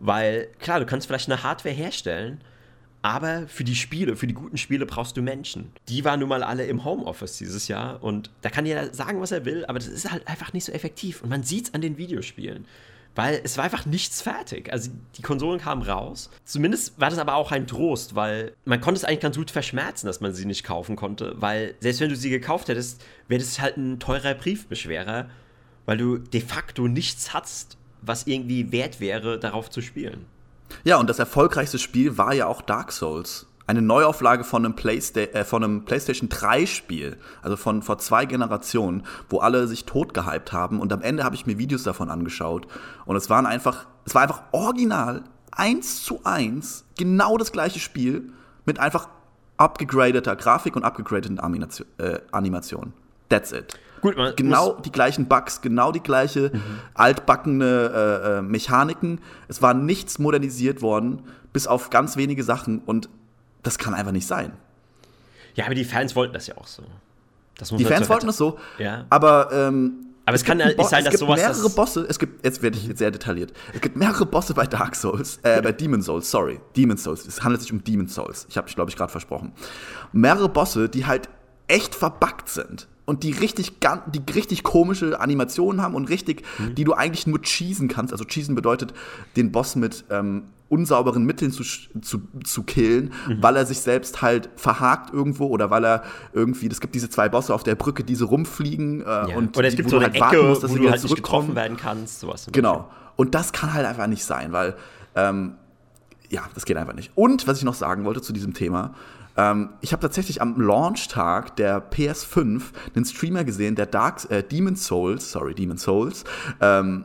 Weil, 0.00 0.48
klar, 0.60 0.78
du 0.78 0.86
kannst 0.86 1.08
vielleicht 1.08 1.30
eine 1.30 1.42
Hardware 1.42 1.74
herstellen, 1.74 2.40
aber 3.02 3.48
für 3.48 3.64
die 3.64 3.74
Spiele, 3.74 4.16
für 4.16 4.26
die 4.26 4.34
guten 4.34 4.56
Spiele 4.56 4.86
brauchst 4.86 5.16
du 5.16 5.22
Menschen. 5.22 5.72
Die 5.88 6.04
waren 6.04 6.20
nun 6.20 6.28
mal 6.28 6.42
alle 6.42 6.66
im 6.66 6.84
Homeoffice 6.84 7.38
dieses 7.38 7.66
Jahr 7.68 8.02
und 8.02 8.30
da 8.42 8.50
kann 8.50 8.66
jeder 8.66 8.92
sagen, 8.92 9.20
was 9.20 9.32
er 9.32 9.44
will, 9.44 9.64
aber 9.66 9.78
das 9.78 9.88
ist 9.88 10.10
halt 10.10 10.26
einfach 10.28 10.52
nicht 10.52 10.64
so 10.64 10.72
effektiv. 10.72 11.22
Und 11.22 11.28
man 11.28 11.42
sieht 11.42 11.66
es 11.66 11.74
an 11.74 11.80
den 11.80 11.96
Videospielen 11.96 12.66
weil 13.18 13.40
es 13.42 13.56
war 13.56 13.64
einfach 13.64 13.84
nichts 13.84 14.22
fertig. 14.22 14.72
Also 14.72 14.92
die 15.16 15.22
Konsolen 15.22 15.58
kamen 15.58 15.82
raus. 15.82 16.30
Zumindest 16.44 17.00
war 17.00 17.10
das 17.10 17.18
aber 17.18 17.34
auch 17.34 17.50
ein 17.50 17.66
Trost, 17.66 18.14
weil 18.14 18.52
man 18.64 18.80
konnte 18.80 18.98
es 18.98 19.04
eigentlich 19.04 19.18
ganz 19.18 19.36
gut 19.36 19.50
verschmerzen, 19.50 20.06
dass 20.06 20.20
man 20.20 20.32
sie 20.32 20.44
nicht 20.44 20.62
kaufen 20.62 20.94
konnte, 20.94 21.34
weil 21.36 21.74
selbst 21.80 22.00
wenn 22.00 22.10
du 22.10 22.14
sie 22.14 22.30
gekauft 22.30 22.68
hättest, 22.68 23.04
wäre 23.26 23.40
das 23.40 23.58
halt 23.58 23.76
ein 23.76 23.98
teurer 23.98 24.34
Briefbeschwerer, 24.34 25.28
weil 25.84 25.96
du 25.96 26.18
de 26.18 26.40
facto 26.40 26.86
nichts 26.86 27.34
hast, 27.34 27.76
was 28.02 28.28
irgendwie 28.28 28.70
wert 28.70 29.00
wäre, 29.00 29.40
darauf 29.40 29.68
zu 29.68 29.80
spielen. 29.80 30.24
Ja, 30.84 30.98
und 30.98 31.10
das 31.10 31.18
erfolgreichste 31.18 31.80
Spiel 31.80 32.18
war 32.18 32.34
ja 32.34 32.46
auch 32.46 32.62
Dark 32.62 32.92
Souls 32.92 33.47
eine 33.68 33.82
Neuauflage 33.82 34.44
von 34.44 34.64
einem, 34.64 34.74
Playsta 34.74 35.20
äh, 35.20 35.44
von 35.44 35.62
einem 35.62 35.84
PlayStation 35.84 36.30
3 36.30 36.64
Spiel, 36.64 37.18
also 37.42 37.56
von 37.56 37.82
vor 37.82 37.98
zwei 37.98 38.24
Generationen, 38.24 39.04
wo 39.28 39.38
alle 39.38 39.68
sich 39.68 39.84
tot 39.84 40.14
gehypt 40.14 40.52
haben. 40.52 40.80
Und 40.80 40.92
am 40.92 41.02
Ende 41.02 41.22
habe 41.22 41.36
ich 41.36 41.46
mir 41.46 41.58
Videos 41.58 41.82
davon 41.82 42.10
angeschaut. 42.10 42.66
Und 43.04 43.14
es 43.14 43.28
waren 43.28 43.44
einfach, 43.44 43.86
es 44.06 44.14
war 44.14 44.22
einfach 44.22 44.42
original, 44.52 45.22
eins 45.52 46.02
zu 46.02 46.20
eins, 46.24 46.86
genau 46.96 47.36
das 47.36 47.52
gleiche 47.52 47.78
Spiel 47.78 48.32
mit 48.64 48.80
einfach 48.80 49.08
abgegradeter 49.58 50.34
Grafik 50.34 50.74
und 50.74 50.84
abgegradeten 50.84 51.38
äh, 51.38 52.20
Animationen. 52.32 52.94
That's 53.28 53.52
it. 53.52 53.78
Gut, 54.00 54.16
genau 54.36 54.78
die 54.82 54.92
gleichen 54.92 55.26
Bugs, 55.26 55.60
genau 55.60 55.92
die 55.92 56.00
gleiche 56.00 56.52
mhm. 56.54 56.62
altbackene 56.94 57.64
äh, 57.66 58.38
äh, 58.38 58.42
Mechaniken. 58.42 59.20
Es 59.48 59.60
war 59.60 59.74
nichts 59.74 60.18
modernisiert 60.18 60.80
worden, 60.80 61.24
bis 61.52 61.66
auf 61.66 61.90
ganz 61.90 62.16
wenige 62.16 62.44
Sachen. 62.44 62.78
Und 62.78 63.10
das 63.68 63.78
kann 63.78 63.94
einfach 63.94 64.12
nicht 64.12 64.26
sein. 64.26 64.52
Ja, 65.54 65.66
aber 65.66 65.74
die 65.74 65.84
Fans 65.84 66.16
wollten 66.16 66.32
das 66.32 66.46
ja 66.46 66.56
auch 66.56 66.66
so. 66.66 66.82
die 67.76 67.84
Fans 67.84 68.08
wollten 68.08 68.26
das 68.26 68.38
so, 68.38 68.58
ja. 68.78 69.04
aber 69.10 69.50
ähm, 69.52 70.06
aber 70.24 70.34
es, 70.34 70.42
es 70.42 70.46
kann 70.46 70.58
nicht 70.58 70.76
sein, 70.84 71.04
dass 71.04 71.14
es 71.14 71.20
gibt 71.20 71.28
sowas. 71.28 71.40
mehrere 71.40 71.70
Bosse, 71.70 72.06
es 72.08 72.18
gibt, 72.18 72.44
jetzt 72.44 72.62
werde 72.62 72.76
ich 72.76 72.86
jetzt 72.86 72.98
sehr 72.98 73.10
detailliert. 73.10 73.52
Es 73.74 73.80
gibt 73.80 73.96
mehrere 73.96 74.26
Bosse 74.26 74.54
bei 74.54 74.66
Dark 74.66 74.94
Souls, 74.94 75.38
äh, 75.42 75.60
bei 75.62 75.72
Demon 75.72 76.02
Souls, 76.02 76.30
sorry. 76.30 76.60
Demon 76.76 76.96
Souls. 76.98 77.26
Es 77.26 77.42
handelt 77.42 77.62
sich 77.62 77.72
um 77.72 77.82
Demon 77.82 78.08
Souls. 78.08 78.46
Ich 78.48 78.56
habe, 78.56 78.70
glaube 78.70 78.90
ich, 78.90 78.96
gerade 78.96 79.10
versprochen. 79.10 79.52
Mehrere 80.12 80.48
Bosse, 80.48 80.88
die 80.88 81.06
halt 81.06 81.28
echt 81.66 81.94
verbuggt 81.94 82.48
sind 82.48 82.88
und 83.08 83.22
die 83.22 83.32
richtig, 83.32 83.72
die 83.80 84.32
richtig 84.34 84.62
komische 84.62 85.18
Animationen 85.18 85.80
haben 85.80 85.94
und 85.94 86.10
richtig, 86.10 86.42
mhm. 86.58 86.74
die 86.74 86.84
du 86.84 86.92
eigentlich 86.92 87.26
nur 87.26 87.40
cheesen 87.40 87.88
kannst. 87.88 88.12
Also 88.12 88.26
cheesen 88.26 88.54
bedeutet, 88.54 88.92
den 89.34 89.50
Boss 89.50 89.76
mit 89.76 90.04
ähm, 90.10 90.42
unsauberen 90.68 91.24
Mitteln 91.24 91.50
zu, 91.50 91.62
zu, 91.62 92.20
zu 92.44 92.62
killen, 92.64 93.14
mhm. 93.26 93.42
weil 93.42 93.56
er 93.56 93.64
sich 93.64 93.80
selbst 93.80 94.20
halt 94.20 94.50
verhakt 94.56 95.14
irgendwo 95.14 95.46
oder 95.46 95.70
weil 95.70 95.86
er 95.86 96.02
irgendwie, 96.34 96.68
es 96.68 96.82
gibt 96.82 96.94
diese 96.94 97.08
zwei 97.08 97.30
Bosse 97.30 97.54
auf 97.54 97.62
der 97.62 97.76
Brücke, 97.76 98.04
die 98.04 98.14
so 98.14 98.26
rumfliegen 98.26 99.00
äh, 99.00 99.04
ja. 99.04 99.36
und 99.36 99.56
oder 99.56 99.68
es 99.68 99.76
gibt 99.76 99.88
so 99.88 99.96
eine 99.96 100.12
halt 100.12 100.16
Ecke, 100.16 100.42
musst, 100.42 100.62
dass 100.62 100.70
wo 100.70 100.76
du 100.76 100.90
halt 100.90 101.02
nicht 101.02 101.16
getroffen 101.16 101.56
werden 101.56 101.78
kannst, 101.78 102.20
sowas. 102.20 102.46
Genau. 102.52 102.90
Und 103.16 103.34
das 103.34 103.54
kann 103.54 103.72
halt 103.72 103.86
einfach 103.86 104.06
nicht 104.06 104.22
sein, 104.22 104.52
weil 104.52 104.76
ähm, 105.14 105.54
ja, 106.28 106.42
das 106.54 106.66
geht 106.66 106.76
einfach 106.76 106.92
nicht. 106.92 107.10
Und 107.14 107.46
was 107.46 107.56
ich 107.56 107.64
noch 107.64 107.72
sagen 107.72 108.04
wollte 108.04 108.20
zu 108.20 108.34
diesem 108.34 108.52
Thema, 108.52 108.94
ähm, 109.38 109.70
ich 109.80 109.92
habe 109.92 110.02
tatsächlich 110.02 110.42
am 110.42 110.60
Launchtag 110.60 111.56
der 111.56 111.80
PS5 111.90 112.62
einen 112.94 113.04
Streamer 113.04 113.44
gesehen, 113.44 113.76
der 113.76 113.86
Dark 113.86 114.28
äh, 114.30 114.42
Demon 114.42 114.74
Souls, 114.74 115.30
sorry, 115.30 115.54
Demon 115.54 115.78
Souls, 115.78 116.24
ähm, 116.60 117.04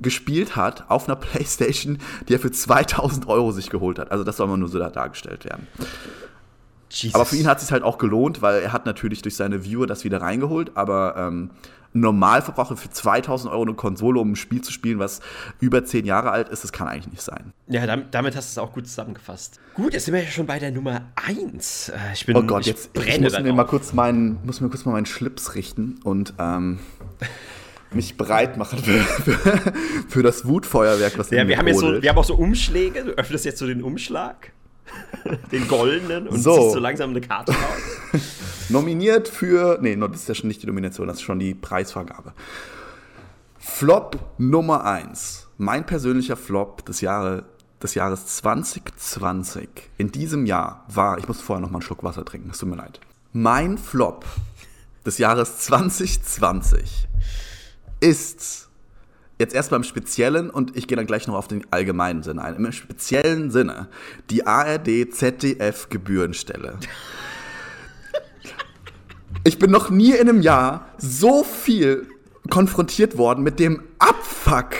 gespielt 0.00 0.56
hat 0.56 0.86
auf 0.88 1.08
einer 1.08 1.16
Playstation, 1.20 1.98
die 2.28 2.34
er 2.34 2.40
für 2.40 2.50
2000 2.50 3.28
Euro 3.28 3.52
sich 3.52 3.68
geholt 3.68 3.98
hat. 3.98 4.10
Also 4.10 4.24
das 4.24 4.38
soll 4.38 4.48
mal 4.48 4.56
nur 4.56 4.68
so 4.68 4.78
da 4.78 4.88
dargestellt 4.88 5.44
werden. 5.44 5.66
Jesus. 6.90 7.14
Aber 7.14 7.26
für 7.26 7.36
ihn 7.36 7.46
hat 7.46 7.58
es 7.58 7.64
sich 7.64 7.72
halt 7.72 7.82
auch 7.82 7.98
gelohnt, 7.98 8.40
weil 8.40 8.62
er 8.62 8.72
hat 8.72 8.86
natürlich 8.86 9.20
durch 9.20 9.36
seine 9.36 9.62
Viewer 9.62 9.86
das 9.86 10.04
wieder 10.04 10.22
reingeholt, 10.22 10.72
aber 10.74 11.16
ähm, 11.18 11.50
Normalverbraucher 11.92 12.76
für 12.76 12.90
2000 12.90 13.52
Euro 13.52 13.62
eine 13.62 13.74
Konsole, 13.74 14.20
um 14.20 14.32
ein 14.32 14.36
Spiel 14.36 14.60
zu 14.60 14.72
spielen, 14.72 14.98
was 14.98 15.20
über 15.60 15.84
10 15.84 16.04
Jahre 16.04 16.30
alt 16.30 16.48
ist, 16.48 16.64
das 16.64 16.72
kann 16.72 16.88
eigentlich 16.88 17.08
nicht 17.08 17.22
sein. 17.22 17.52
Ja, 17.66 17.86
damit, 17.86 18.14
damit 18.14 18.36
hast 18.36 18.56
du 18.56 18.60
es 18.60 18.64
auch 18.64 18.72
gut 18.72 18.86
zusammengefasst. 18.86 19.60
Gut, 19.74 19.92
jetzt 19.92 20.04
sind 20.04 20.14
wir 20.14 20.22
ja 20.22 20.30
schon 20.30 20.46
bei 20.46 20.58
der 20.58 20.70
Nummer 20.70 21.02
1. 21.16 21.88
Äh, 21.88 21.94
ich 22.14 22.26
bin, 22.26 22.36
oh 22.36 22.42
Gott, 22.42 22.66
jetzt 22.66 22.90
ich 22.94 23.06
ich 23.06 23.20
muss 23.20 23.38
mir 23.40 23.52
mal 23.52 23.64
kurz 23.64 23.92
meinen, 23.92 24.38
muss 24.44 24.60
mir 24.60 24.68
kurz 24.68 24.84
mal 24.84 24.92
meinen 24.92 25.06
Schlips 25.06 25.54
richten 25.54 26.00
und 26.04 26.34
ähm, 26.38 26.78
mich 27.92 28.16
breit 28.16 28.56
machen 28.56 28.78
für, 28.78 28.98
für, 28.98 29.72
für, 30.08 30.22
das 30.22 30.46
Wutfeuerwerk, 30.46 31.18
was 31.18 31.30
ja, 31.30 31.46
wir 31.48 31.56
haben, 31.56 31.68
jetzt 31.68 31.80
so, 31.80 32.02
wir 32.02 32.10
haben 32.10 32.18
auch 32.18 32.24
so 32.24 32.34
Umschläge. 32.34 33.04
Du 33.04 33.10
öffnest 33.12 33.44
jetzt 33.44 33.58
so 33.58 33.66
den 33.66 33.82
Umschlag, 33.82 34.52
den 35.52 35.66
goldenen, 35.68 36.28
und 36.28 36.42
so. 36.42 36.54
ziehst 36.54 36.72
so 36.72 36.78
langsam 36.80 37.10
eine 37.10 37.20
Karte 37.20 37.52
raus. 37.52 38.20
Nominiert 38.68 39.28
für, 39.28 39.78
nee, 39.80 39.96
das 39.96 40.10
ist 40.12 40.28
ja 40.28 40.34
schon 40.34 40.48
nicht 40.48 40.62
die 40.62 40.66
Nomination, 40.66 41.06
das 41.06 41.16
ist 41.16 41.22
schon 41.22 41.38
die 41.38 41.54
Preisvergabe. 41.54 42.34
Flop 43.58 44.18
Nummer 44.38 44.84
1. 44.84 45.48
Mein 45.56 45.86
persönlicher 45.86 46.36
Flop 46.36 46.84
des, 46.84 47.00
Jahre, 47.00 47.44
des 47.82 47.94
Jahres 47.94 48.26
2020. 48.26 49.68
In 49.96 50.12
diesem 50.12 50.44
Jahr 50.44 50.84
war, 50.88 51.18
ich 51.18 51.26
muss 51.28 51.40
vorher 51.40 51.60
noch 51.60 51.70
mal 51.70 51.78
einen 51.78 51.82
Schluck 51.82 52.04
Wasser 52.04 52.24
trinken, 52.24 52.50
es 52.50 52.58
tut 52.58 52.68
mir 52.68 52.76
leid. 52.76 53.00
Mein 53.32 53.78
Flop 53.78 54.26
des 55.06 55.18
Jahres 55.18 55.58
2020 55.60 57.08
ist 58.00 58.68
jetzt 59.38 59.54
erstmal 59.54 59.80
im 59.80 59.84
Speziellen 59.84 60.50
und 60.50 60.76
ich 60.76 60.86
gehe 60.86 60.96
dann 60.96 61.06
gleich 61.06 61.26
noch 61.26 61.34
auf 61.34 61.48
den 61.48 61.64
allgemeinen 61.70 62.22
Sinne 62.22 62.42
ein. 62.42 62.56
Im 62.56 62.72
speziellen 62.72 63.50
Sinne 63.50 63.88
die 64.28 64.46
ARD 64.46 65.12
ZDF 65.12 65.88
Gebührenstelle. 65.88 66.78
Ich 69.44 69.58
bin 69.58 69.70
noch 69.70 69.90
nie 69.90 70.12
in 70.12 70.28
einem 70.28 70.42
Jahr 70.42 70.88
so 70.98 71.44
viel 71.44 72.06
konfrontiert 72.50 73.18
worden 73.18 73.44
mit 73.44 73.58
dem 73.58 73.82
Abfuck, 73.98 74.70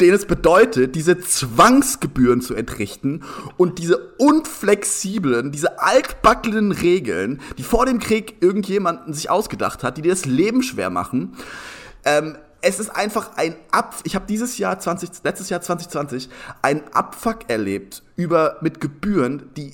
den 0.00 0.14
es 0.14 0.26
bedeutet, 0.26 0.94
diese 0.94 1.18
Zwangsgebühren 1.18 2.40
zu 2.40 2.54
entrichten 2.54 3.22
und 3.56 3.78
diese 3.78 3.98
unflexiblen, 4.18 5.52
diese 5.52 5.80
altbackenen 5.80 6.72
Regeln, 6.72 7.40
die 7.58 7.62
vor 7.62 7.84
dem 7.86 7.98
Krieg 7.98 8.36
irgendjemanden 8.40 9.12
sich 9.12 9.28
ausgedacht 9.28 9.82
hat, 9.82 9.96
die 9.96 10.02
dir 10.02 10.12
das 10.12 10.24
Leben 10.24 10.62
schwer 10.62 10.90
machen. 10.90 11.36
Ähm, 12.04 12.36
es 12.62 12.78
ist 12.78 12.90
einfach 12.90 13.36
ein 13.36 13.56
Ab. 13.70 13.96
Ich 14.04 14.14
habe 14.14 14.26
dieses 14.28 14.58
Jahr 14.58 14.78
20, 14.78 15.10
letztes 15.24 15.48
Jahr 15.48 15.60
2020 15.62 16.28
einen 16.62 16.82
Abfuck 16.92 17.48
erlebt 17.48 18.02
über 18.16 18.58
mit 18.60 18.80
Gebühren, 18.80 19.50
die, 19.56 19.72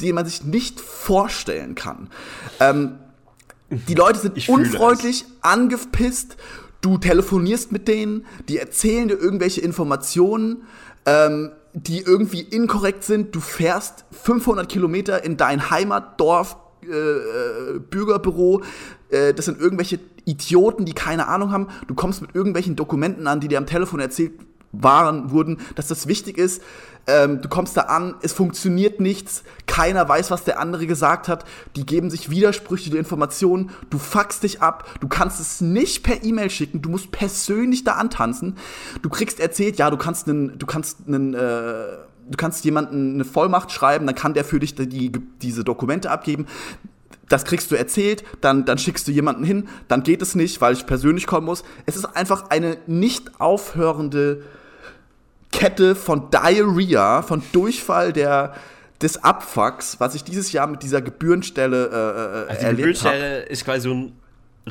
die 0.00 0.12
man 0.12 0.24
sich 0.26 0.44
nicht 0.44 0.80
vorstellen 0.80 1.74
kann. 1.74 2.10
Ähm, 2.60 2.98
die 3.70 3.94
Leute 3.94 4.18
sind 4.18 4.48
unfreundlich, 4.48 5.24
angepisst. 5.40 6.36
Du 6.80 6.98
telefonierst 6.98 7.72
mit 7.72 7.88
denen, 7.88 8.26
die 8.48 8.58
erzählen 8.58 9.08
dir 9.08 9.18
irgendwelche 9.18 9.60
Informationen, 9.62 10.64
ähm, 11.06 11.52
die 11.72 12.00
irgendwie 12.00 12.40
inkorrekt 12.40 13.04
sind. 13.04 13.34
Du 13.34 13.40
fährst 13.40 14.04
500 14.12 14.68
Kilometer 14.68 15.24
in 15.24 15.36
dein 15.36 15.70
Heimatdorf, 15.70 16.56
äh, 16.82 16.86
äh, 16.86 17.78
Bürgerbüro. 17.78 18.62
Äh, 19.08 19.32
das 19.32 19.46
sind 19.46 19.60
irgendwelche 19.60 19.98
Idioten, 20.26 20.84
die 20.84 20.92
keine 20.92 21.26
Ahnung 21.28 21.52
haben. 21.52 21.68
Du 21.88 21.94
kommst 21.94 22.20
mit 22.20 22.34
irgendwelchen 22.34 22.76
Dokumenten 22.76 23.26
an, 23.26 23.40
die 23.40 23.48
dir 23.48 23.58
am 23.58 23.66
Telefon 23.66 24.00
erzählt 24.00 24.32
waren, 24.80 25.30
wurden, 25.30 25.58
dass 25.74 25.88
das 25.88 26.06
wichtig 26.06 26.38
ist. 26.38 26.62
Ähm, 27.06 27.42
du 27.42 27.48
kommst 27.48 27.76
da 27.76 27.82
an, 27.82 28.14
es 28.22 28.32
funktioniert 28.32 28.98
nichts, 28.98 29.44
keiner 29.66 30.08
weiß, 30.08 30.30
was 30.30 30.44
der 30.44 30.58
andere 30.58 30.86
gesagt 30.86 31.28
hat, 31.28 31.44
die 31.76 31.84
geben 31.84 32.10
sich 32.10 32.30
widersprüchliche 32.30 32.96
Informationen, 32.96 33.70
du 33.90 33.98
fuckst 33.98 34.42
dich 34.42 34.62
ab, 34.62 34.88
du 35.00 35.08
kannst 35.08 35.38
es 35.38 35.60
nicht 35.60 36.02
per 36.02 36.24
E-Mail 36.24 36.48
schicken, 36.48 36.80
du 36.80 36.88
musst 36.88 37.10
persönlich 37.12 37.84
da 37.84 37.92
antanzen, 37.92 38.56
du 39.02 39.10
kriegst 39.10 39.38
erzählt, 39.38 39.76
ja, 39.76 39.90
du 39.90 39.98
kannst 39.98 40.28
einen, 40.28 40.58
du 40.58 40.64
kannst 40.64 41.00
einen, 41.06 41.34
äh, 41.34 41.38
du 41.38 42.36
kannst 42.38 42.64
jemanden 42.64 43.14
eine 43.14 43.24
Vollmacht 43.26 43.70
schreiben, 43.70 44.06
dann 44.06 44.14
kann 44.14 44.32
der 44.32 44.44
für 44.44 44.58
dich 44.58 44.74
die, 44.74 45.12
diese 45.42 45.62
Dokumente 45.62 46.10
abgeben 46.10 46.46
das 47.28 47.44
kriegst 47.44 47.70
du 47.70 47.74
erzählt, 47.74 48.22
dann, 48.40 48.64
dann 48.64 48.78
schickst 48.78 49.08
du 49.08 49.12
jemanden 49.12 49.44
hin, 49.44 49.68
dann 49.88 50.02
geht 50.02 50.22
es 50.22 50.34
nicht, 50.34 50.60
weil 50.60 50.74
ich 50.74 50.86
persönlich 50.86 51.26
kommen 51.26 51.46
muss. 51.46 51.64
Es 51.86 51.96
ist 51.96 52.04
einfach 52.04 52.50
eine 52.50 52.76
nicht 52.86 53.40
aufhörende 53.40 54.42
Kette 55.54 55.94
von 55.94 56.30
Diarrhea, 56.30 57.22
von 57.22 57.42
Durchfall 57.52 58.12
der, 58.12 58.54
des 59.00 59.22
Abfucks, 59.22 60.00
was 60.00 60.14
ich 60.14 60.24
dieses 60.24 60.52
Jahr 60.52 60.66
mit 60.66 60.82
dieser 60.82 61.00
Gebührenstelle 61.00 61.86
äh, 61.86 61.90
äh 61.90 62.50
also 62.50 62.60
die 62.60 62.64
erlebt 62.64 62.76
Gebührenstelle 62.76 63.42
hab. 63.42 63.50
ist 63.50 63.64
quasi 63.64 63.80
so 63.88 63.94
ein 63.94 64.12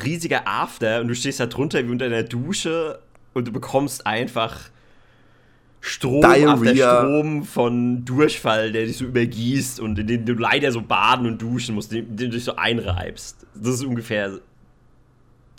riesiger 0.04 0.48
After 0.48 1.02
und 1.02 1.08
du 1.08 1.16
stehst 1.16 1.40
da 1.40 1.46
drunter 1.46 1.86
wie 1.86 1.92
unter 1.92 2.06
einer 2.06 2.24
Dusche 2.24 3.00
und 3.34 3.48
du 3.48 3.52
bekommst 3.52 4.06
einfach 4.06 4.70
Strom 5.82 6.22
Diarrhea. 6.22 6.54
auf 6.54 6.62
der 6.62 6.76
Strom 6.76 7.44
von 7.44 8.06
Durchfall, 8.06 8.72
der 8.72 8.86
dich 8.86 8.98
so 8.98 9.06
übergießt 9.06 9.80
und 9.80 10.00
in 10.00 10.08
dem 10.08 10.26
du 10.26 10.34
leider 10.34 10.72
so 10.72 10.82
baden 10.82 11.26
und 11.26 11.42
duschen 11.42 11.76
musst, 11.76 11.92
den, 11.92 12.16
den 12.16 12.30
du 12.30 12.38
dich 12.38 12.46
so 12.46 12.56
einreibst. 12.56 13.46
Das 13.54 13.76
ist 13.76 13.84
ungefähr 13.84 14.40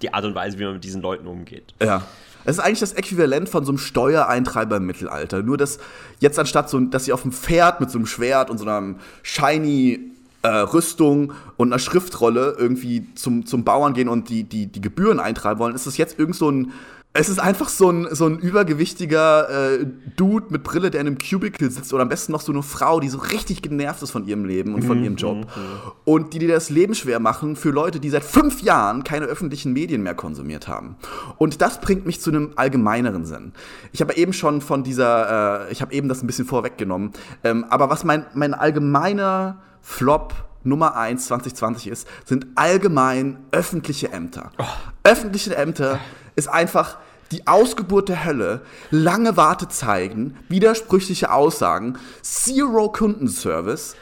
die 0.00 0.12
Art 0.12 0.24
und 0.24 0.34
Weise, 0.34 0.58
wie 0.58 0.64
man 0.64 0.74
mit 0.74 0.84
diesen 0.84 1.02
Leuten 1.02 1.26
umgeht. 1.26 1.74
Ja. 1.82 2.06
Es 2.44 2.58
ist 2.58 2.64
eigentlich 2.64 2.80
das 2.80 2.92
Äquivalent 2.92 3.48
von 3.48 3.64
so 3.64 3.72
einem 3.72 3.78
Steuereintreiber 3.78 4.76
im 4.76 4.86
Mittelalter. 4.86 5.42
Nur, 5.42 5.56
dass 5.56 5.78
jetzt 6.20 6.38
anstatt 6.38 6.68
so, 6.68 6.78
dass 6.80 7.04
sie 7.06 7.12
auf 7.12 7.22
dem 7.22 7.32
Pferd 7.32 7.80
mit 7.80 7.90
so 7.90 7.98
einem 7.98 8.06
Schwert 8.06 8.50
und 8.50 8.58
so 8.58 8.64
einer 8.64 8.96
shiny 9.22 10.12
äh, 10.42 10.48
Rüstung 10.48 11.32
und 11.56 11.72
einer 11.72 11.78
Schriftrolle 11.78 12.54
irgendwie 12.58 13.06
zum, 13.14 13.46
zum 13.46 13.64
Bauern 13.64 13.94
gehen 13.94 14.08
und 14.08 14.28
die, 14.28 14.44
die, 14.44 14.66
die 14.66 14.80
Gebühren 14.80 15.18
eintreiben 15.18 15.58
wollen, 15.58 15.74
ist 15.74 15.86
es 15.86 15.96
jetzt 15.96 16.18
irgend 16.18 16.36
so 16.36 16.50
ein 16.50 16.72
es 17.16 17.28
ist 17.28 17.38
einfach 17.38 17.68
so 17.68 17.90
ein, 17.90 18.08
so 18.10 18.26
ein 18.26 18.40
übergewichtiger 18.40 19.78
äh, 19.78 19.86
Dude 20.16 20.46
mit 20.48 20.64
Brille, 20.64 20.90
der 20.90 21.00
in 21.00 21.06
einem 21.06 21.18
Cubicle 21.18 21.70
sitzt 21.70 21.94
oder 21.94 22.02
am 22.02 22.08
besten 22.08 22.32
noch 22.32 22.40
so 22.40 22.50
eine 22.50 22.64
Frau, 22.64 22.98
die 22.98 23.08
so 23.08 23.18
richtig 23.18 23.62
genervt 23.62 24.02
ist 24.02 24.10
von 24.10 24.26
ihrem 24.26 24.44
Leben 24.44 24.74
und 24.74 24.82
von 24.82 24.98
mhm. 24.98 25.04
ihrem 25.04 25.16
Job 25.16 25.36
mhm. 25.36 25.92
und 26.04 26.34
die 26.34 26.40
dir 26.40 26.48
das 26.48 26.70
Leben 26.70 26.92
schwer 26.96 27.20
machen 27.20 27.54
für 27.54 27.70
Leute, 27.70 28.00
die 28.00 28.10
seit 28.10 28.24
fünf 28.24 28.62
Jahren 28.62 29.04
keine 29.04 29.26
öffentlichen 29.26 29.72
Medien 29.72 30.02
mehr 30.02 30.16
konsumiert 30.16 30.66
haben. 30.66 30.96
Und 31.38 31.62
das 31.62 31.80
bringt 31.80 32.04
mich 32.04 32.20
zu 32.20 32.30
einem 32.30 32.50
allgemeineren 32.56 33.24
Sinn. 33.24 33.52
Ich 33.92 34.00
habe 34.00 34.16
eben 34.16 34.32
schon 34.32 34.60
von 34.60 34.82
dieser, 34.82 35.68
äh, 35.68 35.72
ich 35.72 35.82
habe 35.82 35.94
eben 35.94 36.08
das 36.08 36.20
ein 36.20 36.26
bisschen 36.26 36.46
vorweggenommen, 36.46 37.12
ähm, 37.44 37.64
aber 37.70 37.90
was 37.90 38.02
mein, 38.02 38.26
mein 38.34 38.54
allgemeiner 38.54 39.62
Flop 39.82 40.34
Nummer 40.64 40.96
1 40.96 41.26
2020 41.26 41.88
ist, 41.88 42.08
sind 42.24 42.46
allgemein 42.54 43.38
öffentliche 43.52 44.10
Ämter. 44.12 44.50
Oh. 44.58 44.64
Öffentliche 45.04 45.56
Ämter 45.56 46.00
ist 46.36 46.48
einfach 46.48 46.98
die 47.30 47.46
Ausgeburt 47.46 48.08
der 48.08 48.24
Hölle, 48.24 48.62
lange 48.90 49.36
Wartezeiten, 49.36 50.36
widersprüchliche 50.48 51.32
Aussagen, 51.32 51.98
Zero 52.22 52.90
Kundenservice, 52.90 53.96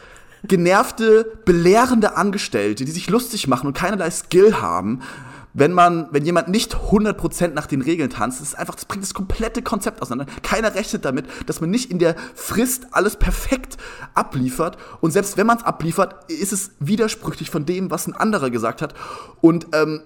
genervte, 0.44 1.38
belehrende 1.44 2.16
Angestellte, 2.16 2.84
die 2.84 2.90
sich 2.90 3.08
lustig 3.08 3.46
machen 3.46 3.66
und 3.66 3.76
keinerlei 3.76 4.10
Skill 4.10 4.60
haben, 4.60 5.00
wenn 5.54 5.72
man, 5.72 6.08
wenn 6.10 6.24
jemand 6.24 6.48
nicht 6.48 6.74
100% 6.74 7.48
nach 7.48 7.66
den 7.66 7.82
Regeln 7.82 8.08
tanzt, 8.08 8.40
ist 8.40 8.58
einfach, 8.58 8.74
das 8.74 8.86
bringt 8.86 9.04
das 9.04 9.12
komplette 9.12 9.62
Konzept 9.62 10.00
auseinander. 10.00 10.32
Keiner 10.42 10.74
rechnet 10.74 11.04
damit, 11.04 11.26
dass 11.46 11.60
man 11.60 11.70
nicht 11.70 11.90
in 11.90 11.98
der 11.98 12.16
Frist 12.34 12.86
alles 12.92 13.16
perfekt 13.16 13.76
abliefert. 14.14 14.78
Und 15.00 15.10
selbst 15.10 15.36
wenn 15.36 15.46
man 15.46 15.58
es 15.58 15.64
abliefert, 15.64 16.30
ist 16.30 16.52
es 16.52 16.70
widersprüchlich 16.80 17.50
von 17.50 17.66
dem, 17.66 17.90
was 17.90 18.06
ein 18.06 18.14
anderer 18.14 18.50
gesagt 18.50 18.80
hat. 18.80 18.94
Und 19.42 19.66
ähm, 19.72 20.02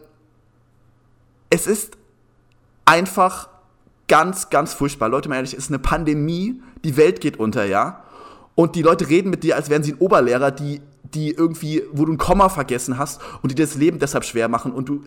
es 1.50 1.68
ist 1.68 1.96
einfach 2.84 3.48
ganz, 4.08 4.50
ganz 4.50 4.72
furchtbar. 4.72 5.08
Leute, 5.08 5.28
mal 5.28 5.36
ehrlich, 5.36 5.52
es 5.52 5.64
ist 5.64 5.70
eine 5.70 5.78
Pandemie, 5.78 6.60
die 6.84 6.96
Welt 6.96 7.20
geht 7.20 7.38
unter, 7.38 7.64
ja. 7.64 8.02
Und 8.56 8.74
die 8.74 8.82
Leute 8.82 9.08
reden 9.08 9.30
mit 9.30 9.44
dir, 9.44 9.54
als 9.54 9.68
wären 9.68 9.82
sie 9.82 9.92
ein 9.92 9.98
Oberlehrer, 9.98 10.50
die, 10.50 10.80
die 11.14 11.30
irgendwie, 11.30 11.82
wo 11.92 12.04
du 12.04 12.12
ein 12.12 12.18
Komma 12.18 12.48
vergessen 12.48 12.98
hast 12.98 13.20
und 13.42 13.50
die 13.50 13.54
dir 13.54 13.66
das 13.66 13.74
Leben 13.74 13.98
deshalb 13.98 14.24
schwer 14.24 14.48
machen 14.48 14.72
und 14.72 14.88
du 14.88 15.04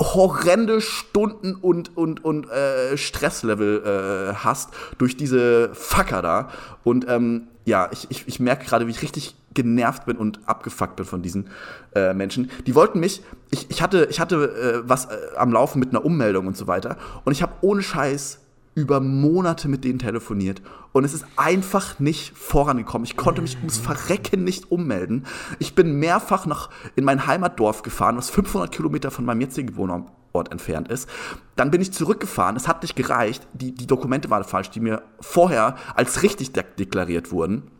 horrende 0.00 0.80
Stunden 0.80 1.54
und, 1.54 1.96
und, 1.96 2.24
und 2.24 2.50
äh, 2.50 2.96
Stresslevel 2.96 4.32
äh, 4.32 4.34
hast 4.34 4.70
durch 4.98 5.16
diese 5.16 5.74
Fucker 5.74 6.20
da. 6.20 6.48
Und 6.82 7.06
ähm, 7.08 7.48
ja, 7.64 7.88
ich, 7.92 8.10
ich, 8.10 8.26
ich 8.26 8.40
merke 8.40 8.66
gerade, 8.66 8.86
wie 8.86 8.90
ich 8.90 9.02
richtig 9.02 9.36
genervt 9.54 10.04
bin 10.04 10.16
und 10.16 10.40
abgefuckt 10.46 10.96
bin 10.96 11.06
von 11.06 11.22
diesen 11.22 11.48
äh, 11.94 12.12
Menschen. 12.12 12.50
Die 12.66 12.74
wollten 12.74 12.98
mich, 12.98 13.22
ich, 13.50 13.70
ich 13.70 13.82
hatte, 13.82 14.08
ich 14.10 14.18
hatte 14.18 14.82
äh, 14.84 14.88
was 14.88 15.06
äh, 15.06 15.16
am 15.36 15.52
Laufen 15.52 15.78
mit 15.78 15.90
einer 15.90 16.04
Ummeldung 16.04 16.48
und 16.48 16.56
so 16.56 16.66
weiter. 16.66 16.96
Und 17.24 17.32
ich 17.32 17.42
habe 17.42 17.52
ohne 17.60 17.82
Scheiß 17.82 18.40
über 18.74 19.00
Monate 19.00 19.68
mit 19.68 19.84
denen 19.84 19.98
telefoniert 19.98 20.62
und 20.92 21.04
es 21.04 21.14
ist 21.14 21.26
einfach 21.36 21.98
nicht 21.98 22.36
vorangekommen. 22.36 23.04
Ich 23.04 23.16
konnte 23.16 23.42
mich 23.42 23.56
ums 23.58 23.78
Verrecken 23.78 24.44
nicht 24.44 24.70
ummelden. 24.70 25.26
Ich 25.58 25.74
bin 25.74 25.98
mehrfach 25.98 26.46
nach 26.46 26.70
in 26.96 27.04
mein 27.04 27.26
Heimatdorf 27.26 27.82
gefahren, 27.82 28.16
was 28.16 28.30
500 28.30 28.72
Kilometer 28.72 29.10
von 29.10 29.24
meinem 29.24 29.40
jetzigen 29.40 29.76
Wohnort 29.76 30.50
entfernt 30.50 30.88
ist. 30.88 31.08
Dann 31.56 31.70
bin 31.70 31.80
ich 31.80 31.92
zurückgefahren, 31.92 32.56
es 32.56 32.66
hat 32.66 32.82
nicht 32.82 32.96
gereicht, 32.96 33.46
die, 33.52 33.72
die 33.72 33.86
Dokumente 33.86 34.30
waren 34.30 34.44
falsch, 34.44 34.70
die 34.70 34.80
mir 34.80 35.02
vorher 35.20 35.76
als 35.94 36.22
richtig 36.22 36.52
de 36.52 36.64
deklariert 36.78 37.30
wurden 37.30 37.70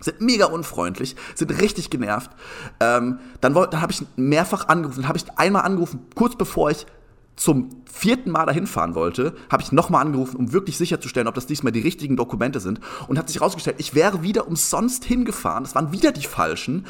sind 0.00 0.20
mega 0.20 0.46
unfreundlich, 0.46 1.16
sind 1.34 1.50
richtig 1.60 1.90
genervt. 1.90 2.30
Ähm, 2.80 3.18
dann 3.40 3.54
dann 3.54 3.80
habe 3.80 3.92
ich 3.92 4.04
mehrfach 4.16 4.68
angerufen, 4.68 5.00
dann 5.00 5.08
habe 5.08 5.18
ich 5.18 5.24
einmal 5.36 5.62
angerufen, 5.62 6.06
kurz 6.14 6.36
bevor 6.36 6.70
ich 6.70 6.86
zum 7.38 7.70
vierten 7.90 8.30
Mal 8.30 8.46
dahin 8.46 8.66
fahren 8.66 8.94
wollte, 8.94 9.34
habe 9.50 9.62
ich 9.62 9.72
nochmal 9.72 10.04
angerufen, 10.04 10.36
um 10.36 10.52
wirklich 10.52 10.76
sicherzustellen, 10.76 11.28
ob 11.28 11.34
das 11.34 11.46
diesmal 11.46 11.72
die 11.72 11.80
richtigen 11.80 12.16
Dokumente 12.16 12.60
sind. 12.60 12.80
Und 13.06 13.18
hat 13.18 13.28
sich 13.28 13.40
herausgestellt, 13.40 13.76
ich 13.78 13.94
wäre 13.94 14.22
wieder 14.22 14.46
umsonst 14.46 15.04
hingefahren. 15.04 15.64
Das 15.64 15.74
waren 15.74 15.92
wieder 15.92 16.12
die 16.12 16.26
falschen. 16.26 16.86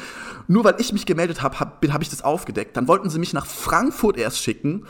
Nur 0.47 0.63
weil 0.63 0.75
ich 0.79 0.91
mich 0.91 1.05
gemeldet 1.05 1.41
habe, 1.41 1.59
habe 1.59 1.93
hab 1.93 2.01
ich 2.01 2.09
das 2.09 2.23
aufgedeckt. 2.23 2.75
Dann 2.75 2.87
wollten 2.87 3.09
sie 3.09 3.19
mich 3.19 3.33
nach 3.33 3.45
Frankfurt 3.45 4.17
erst 4.17 4.43
schicken 4.43 4.85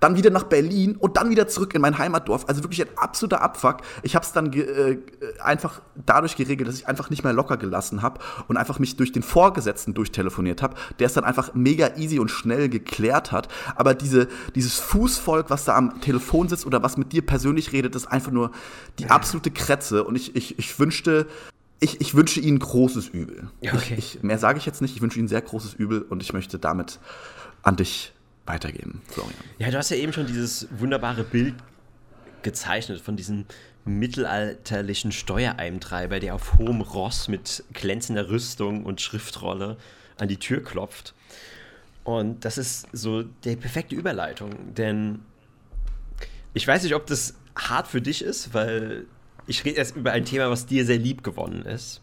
dann 0.00 0.16
wieder 0.16 0.30
nach 0.30 0.44
Berlin 0.44 0.96
und 0.96 1.18
dann 1.18 1.30
wieder 1.30 1.46
zurück 1.46 1.74
in 1.74 1.82
mein 1.82 1.98
Heimatdorf. 1.98 2.46
Also 2.48 2.62
wirklich 2.64 2.80
ein 2.82 2.88
absoluter 2.96 3.42
Abfuck. 3.42 3.78
Ich 4.02 4.14
habe 4.16 4.24
es 4.24 4.32
dann 4.32 4.52
äh, 4.52 4.98
einfach 5.42 5.82
dadurch 6.06 6.36
geregelt, 6.36 6.68
dass 6.68 6.76
ich 6.76 6.88
einfach 6.88 7.10
nicht 7.10 7.22
mehr 7.22 7.34
locker 7.34 7.58
gelassen 7.58 8.02
habe 8.02 8.20
und 8.48 8.56
einfach 8.56 8.78
mich 8.78 8.96
durch 8.96 9.12
den 9.12 9.22
Vorgesetzten 9.22 9.92
durchtelefoniert 9.92 10.62
habe, 10.62 10.74
der 10.98 11.06
es 11.06 11.12
dann 11.12 11.24
einfach 11.24 11.54
mega 11.54 11.96
easy 11.96 12.18
und 12.18 12.30
schnell 12.30 12.70
geklärt 12.70 13.30
hat. 13.30 13.48
Aber 13.76 13.94
diese, 13.94 14.28
dieses 14.54 14.78
Fußvolk, 14.78 15.50
was 15.50 15.66
da 15.66 15.76
am 15.76 16.00
Telefon 16.00 16.48
sitzt 16.48 16.66
oder 16.66 16.82
was 16.82 16.96
mit 16.96 17.12
dir 17.12 17.24
persönlich 17.24 17.72
redet, 17.72 17.94
ist 17.94 18.06
einfach 18.06 18.32
nur 18.32 18.50
die 18.98 19.10
absolute 19.10 19.50
Kretze. 19.50 20.04
Und 20.04 20.16
ich, 20.16 20.34
ich, 20.34 20.58
ich 20.58 20.78
wünschte, 20.78 21.26
ich, 21.78 22.00
ich, 22.00 22.14
wünsche 22.14 22.40
Ihnen 22.40 22.58
großes 22.58 23.08
Übel. 23.08 23.50
Okay. 23.62 23.96
Ich, 23.98 24.16
ich, 24.16 24.22
mehr 24.22 24.38
sage 24.38 24.58
ich 24.58 24.66
jetzt 24.66 24.80
nicht. 24.80 24.96
Ich 24.96 25.02
wünsche 25.02 25.18
Ihnen 25.18 25.28
sehr 25.28 25.42
großes 25.42 25.74
Übel 25.74 26.02
und 26.02 26.22
ich 26.22 26.32
möchte 26.32 26.58
damit 26.58 27.00
an 27.62 27.76
dich 27.76 28.14
weitergeben, 28.50 29.00
Florian. 29.08 29.34
Ja, 29.58 29.70
du 29.70 29.78
hast 29.78 29.90
ja 29.90 29.96
eben 29.96 30.12
schon 30.12 30.26
dieses 30.26 30.66
wunderbare 30.70 31.24
Bild 31.24 31.54
gezeichnet 32.42 33.00
von 33.00 33.16
diesem 33.16 33.46
mittelalterlichen 33.84 35.12
Steuereintreiber, 35.12 36.20
der 36.20 36.34
auf 36.34 36.58
hohem 36.58 36.80
Ross 36.80 37.28
mit 37.28 37.64
glänzender 37.72 38.28
Rüstung 38.28 38.84
und 38.84 39.00
Schriftrolle 39.00 39.76
an 40.18 40.28
die 40.28 40.36
Tür 40.36 40.62
klopft. 40.62 41.14
Und 42.04 42.44
das 42.44 42.58
ist 42.58 42.86
so 42.92 43.22
die 43.22 43.56
perfekte 43.56 43.94
Überleitung, 43.94 44.74
denn 44.74 45.20
ich 46.54 46.66
weiß 46.66 46.82
nicht, 46.82 46.94
ob 46.94 47.06
das 47.06 47.34
hart 47.56 47.86
für 47.86 48.00
dich 48.00 48.22
ist, 48.22 48.52
weil 48.54 49.06
ich 49.46 49.64
rede 49.64 49.78
jetzt 49.78 49.96
über 49.96 50.12
ein 50.12 50.24
Thema, 50.24 50.50
was 50.50 50.66
dir 50.66 50.84
sehr 50.84 50.98
lieb 50.98 51.22
gewonnen 51.22 51.64
ist. 51.64 52.00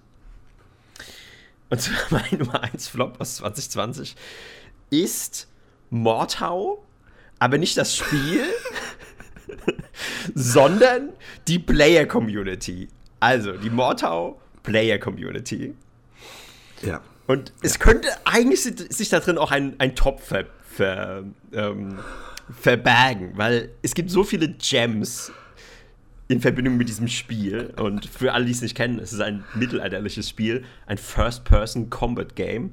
Und 1.69 1.81
zwar 1.81 1.97
mein 2.09 2.39
Nummer 2.39 2.63
1 2.63 2.87
Flop 2.87 3.19
aus 3.19 3.37
2020 3.37 4.15
ist 4.89 5.47
Mordhau, 5.89 6.83
aber 7.39 7.57
nicht 7.57 7.77
das 7.77 7.95
Spiel, 7.95 8.43
sondern 10.35 11.09
die 11.47 11.59
Player-Community. 11.59 12.89
Also 13.19 13.53
die 13.53 13.69
Mordhau 13.69 14.39
Player-Community. 14.63 15.73
Ja. 16.83 17.01
Und 17.27 17.51
es 17.61 17.73
ja. 17.73 17.79
könnte 17.79 18.07
eigentlich 18.25 18.61
sich 18.61 19.09
da 19.09 19.19
drin 19.19 19.37
auch 19.37 19.51
ein, 19.51 19.75
ein 19.79 19.95
Top 19.95 20.21
ver, 20.21 20.45
ver, 20.69 21.23
ähm, 21.53 21.99
verbergen, 22.59 23.31
weil 23.35 23.71
es 23.81 23.93
gibt 23.93 24.09
so 24.09 24.23
viele 24.23 24.49
Gems 24.49 25.31
in 26.27 26.41
Verbindung 26.41 26.77
mit 26.77 26.89
diesem 26.89 27.07
Spiel. 27.07 27.73
Und 27.77 28.05
für 28.05 28.33
alle, 28.33 28.45
die 28.45 28.51
es 28.51 28.61
nicht 28.61 28.75
kennen, 28.75 28.99
es 28.99 29.13
ist 29.13 29.21
ein 29.21 29.43
mittelalterliches 29.55 30.29
Spiel, 30.29 30.63
ein 30.85 30.97
First-Person-Combat-Game 30.97 32.71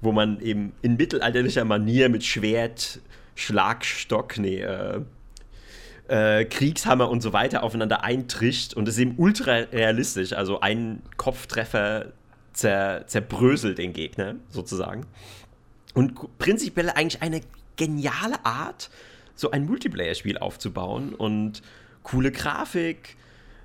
wo 0.00 0.12
man 0.12 0.40
eben 0.40 0.72
in 0.82 0.96
mittelalterlicher 0.96 1.64
Manier 1.64 2.08
mit 2.08 2.24
Schwert, 2.24 3.00
Schlagstock, 3.34 4.38
nee, 4.38 4.60
äh, 4.60 5.00
äh, 6.08 6.44
Kriegshammer 6.44 7.08
und 7.08 7.20
so 7.20 7.32
weiter 7.32 7.62
aufeinander 7.62 8.02
eintrischt 8.02 8.74
und 8.74 8.88
es 8.88 8.94
ist 8.94 9.00
eben 9.00 9.14
ultra 9.16 9.52
realistisch. 9.72 10.32
Also 10.32 10.60
ein 10.60 11.02
Kopftreffer 11.16 12.12
zer 12.52 13.04
zerbröselt 13.06 13.78
den 13.78 13.92
Gegner 13.92 14.36
sozusagen. 14.50 15.06
Und 15.94 16.38
prinzipiell 16.38 16.90
eigentlich 16.90 17.22
eine 17.22 17.40
geniale 17.76 18.44
Art, 18.44 18.90
so 19.34 19.50
ein 19.50 19.66
Multiplayer-Spiel 19.66 20.38
aufzubauen 20.38 21.14
und 21.14 21.62
coole 22.02 22.32
Grafik, 22.32 23.16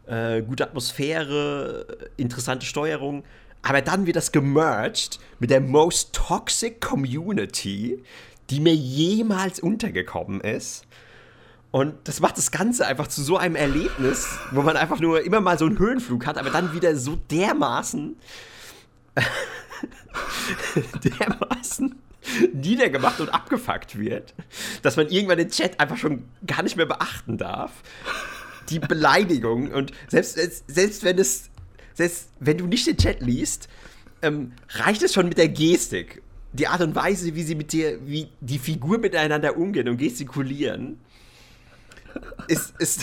äh, 0.06 0.42
gute 0.42 0.66
Atmosphäre, 0.66 1.86
interessante 2.18 2.66
Steuerung. 2.66 3.24
Aber 3.64 3.82
dann 3.82 4.06
wird 4.06 4.18
das 4.18 4.32
gemerged 4.32 5.20
mit 5.40 5.50
der 5.50 5.62
most 5.62 6.14
toxic 6.14 6.82
Community, 6.82 8.04
die 8.50 8.60
mir 8.60 8.76
jemals 8.76 9.60
untergekommen 9.60 10.42
ist. 10.42 10.86
Und 11.72 11.96
das 12.04 12.20
macht 12.20 12.38
das 12.38 12.52
Ganze 12.52 12.86
einfach 12.86 13.08
zu 13.08 13.24
so 13.24 13.38
einem 13.38 13.56
Erlebnis, 13.56 14.28
wo 14.52 14.62
man 14.62 14.78
einfach 14.78 15.00
nur 15.00 15.26
immer 15.26 15.42
mal 15.42 15.58
so 15.58 15.66
einen 15.66 15.80
Höhenflug 15.80 16.28
hat, 16.28 16.38
aber 16.38 16.52
dann 16.52 16.74
wieder 16.74 16.96
so 16.96 17.16
dermaßen, 17.32 18.16
dermaßen 21.20 21.96
niedergemacht 22.54 23.20
und 23.22 23.30
abgefuckt 23.30 23.98
wird, 23.98 24.36
dass 24.82 24.98
man 24.98 25.08
irgendwann 25.08 25.40
den 25.40 25.50
Chat 25.50 25.80
einfach 25.80 25.98
schon 25.98 26.26
gar 26.46 26.62
nicht 26.64 26.76
mehr 26.76 26.86
beachten 26.86 27.38
darf. 27.38 27.72
Die 28.70 28.80
Beleidigung 28.80 29.72
und 29.72 29.92
selbst, 30.10 30.38
selbst 30.68 31.04
wenn 31.04 31.18
es 31.18 31.50
selbst 31.94 32.30
wenn 32.40 32.58
du 32.58 32.68
nicht 32.68 32.88
den 32.88 32.98
Chat 32.98 33.22
liest, 33.22 33.68
ähm, 34.22 34.54
reicht 34.70 35.04
es 35.04 35.14
schon 35.14 35.28
mit 35.28 35.38
der 35.38 35.50
Gestik. 35.50 36.22
Die 36.54 36.68
Art 36.68 36.82
und 36.82 36.96
Weise, 36.96 37.34
wie 37.36 37.44
sie 37.44 37.56
mit 37.56 37.72
dir, 37.72 38.00
wie 38.06 38.30
die 38.40 38.60
Figuren 38.60 39.02
miteinander 39.02 39.58
umgehen 39.58 39.90
und 39.90 39.98
gestikulieren, 39.98 41.00
ist, 42.48 42.74
ist 42.80 43.02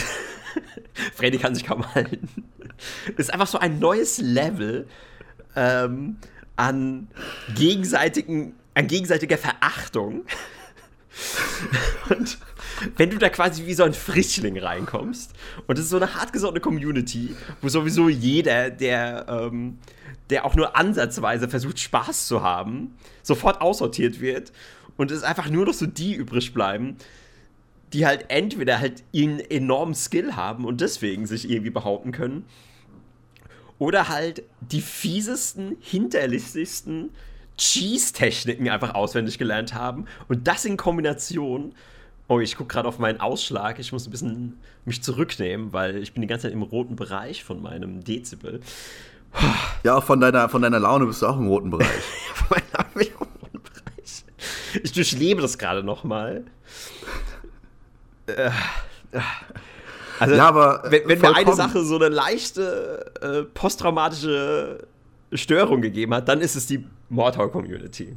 Freddy 1.15 1.39
kann 1.39 1.55
sich 1.55 1.65
kaum 1.65 1.95
halten. 1.95 2.29
Ist 3.17 3.33
einfach 3.33 3.47
so 3.47 3.59
ein 3.59 3.79
neues 3.79 4.19
Level 4.19 4.87
ähm, 5.57 6.17
an 6.57 7.09
gegenseitigen, 7.55 8.55
an 8.75 8.87
gegenseitiger 8.87 9.39
Verachtung. 9.39 10.25
und 12.09 12.39
wenn 12.97 13.11
du 13.11 13.19
da 13.19 13.29
quasi 13.29 13.67
wie 13.67 13.75
so 13.75 13.85
ein 13.85 13.95
Frischling 13.95 14.59
reinkommst 14.59 15.33
und 15.67 15.79
es 15.79 15.85
ist 15.85 15.91
so 15.91 15.97
eine 15.97 16.15
hartgesottene 16.15 16.61
Community, 16.61 17.35
wo 17.63 17.69
sowieso 17.69 18.09
jeder, 18.09 18.71
der, 18.71 19.27
ähm, 19.29 19.79
der 20.31 20.45
auch 20.45 20.55
nur 20.55 20.77
ansatzweise 20.77 21.49
versucht, 21.49 21.79
Spaß 21.79 22.27
zu 22.27 22.43
haben, 22.43 22.95
sofort 23.23 23.61
aussortiert 23.61 24.21
wird 24.21 24.53
und 24.97 25.11
es 25.11 25.23
einfach 25.23 25.49
nur 25.51 25.67
noch 25.67 25.75
so 25.75 25.87
die 25.87 26.15
übrig 26.15 26.55
bleiben, 26.55 26.97
die 27.93 28.07
halt 28.07 28.27
entweder 28.29 28.79
halt 28.79 29.03
einen 29.15 29.41
enormen 29.41 29.95
Skill 29.95 30.37
haben 30.37 30.65
und 30.65 30.81
deswegen 30.81 31.27
sich 31.27 31.51
irgendwie 31.51 31.71
behaupten 31.71 32.13
können, 32.13 32.45
oder 33.81 34.11
halt 34.11 34.43
die 34.61 34.83
fiesesten, 34.83 35.77
hinterlistigsten 35.81 37.11
Cheese-Techniken 37.57 38.69
einfach 38.69 38.95
auswendig 38.95 39.39
gelernt 39.39 39.75
haben 39.75 40.05
und 40.29 40.47
das 40.47 40.65
in 40.65 40.77
Kombination 40.77 41.75
Oh, 42.31 42.39
ich 42.39 42.57
gucke 42.57 42.73
gerade 42.73 42.87
auf 42.87 43.01
meinen 43.01 43.19
Ausschlag. 43.19 43.81
Ich 43.81 43.91
muss 43.91 44.07
ein 44.07 44.13
bisschen 44.13 44.61
mich 44.85 45.03
zurücknehmen, 45.03 45.73
weil 45.73 45.97
ich 45.97 46.13
bin 46.13 46.21
die 46.21 46.29
ganze 46.29 46.45
Zeit 46.45 46.53
im 46.53 46.63
roten 46.63 46.95
Bereich 46.95 47.43
von 47.43 47.61
meinem 47.61 48.05
Dezibel. 48.05 48.61
Ja, 49.83 49.97
auch 49.97 50.05
von 50.05 50.21
deiner, 50.21 50.49
von 50.49 50.63
deiner 50.63 50.79
Laune 50.79 51.07
bist 51.07 51.23
du 51.23 51.27
auch 51.27 51.37
im 51.37 51.49
roten 51.49 51.71
Bereich. 51.71 51.89
von 52.35 52.47
meiner 52.51 52.67
Laune 52.73 52.91
bin 52.95 53.03
ich 53.03 53.17
auch 53.17 53.23
im 53.23 53.41
roten 53.41 53.61
Bereich. 53.61 54.25
Ich 54.81 54.93
durchlebe 54.93 55.43
das 55.43 55.59
gerade 55.59 55.83
noch 55.83 56.05
mal. 56.05 56.45
Äh, 58.29 58.33
äh. 58.33 58.51
Also, 60.21 60.37
ja, 60.37 60.47
aber 60.47 60.85
wenn, 60.85 61.09
wenn 61.09 61.21
mir 61.21 61.35
eine 61.35 61.53
Sache 61.53 61.83
so 61.83 61.97
eine 61.97 62.11
leichte 62.11 63.13
äh, 63.23 63.43
posttraumatische 63.43 64.87
Störung 65.33 65.81
gegeben 65.81 66.15
hat, 66.15 66.29
dann 66.29 66.41
ist 66.41 66.55
es 66.55 66.69
die 66.69 66.87
Mordhau-Community. 67.09 68.17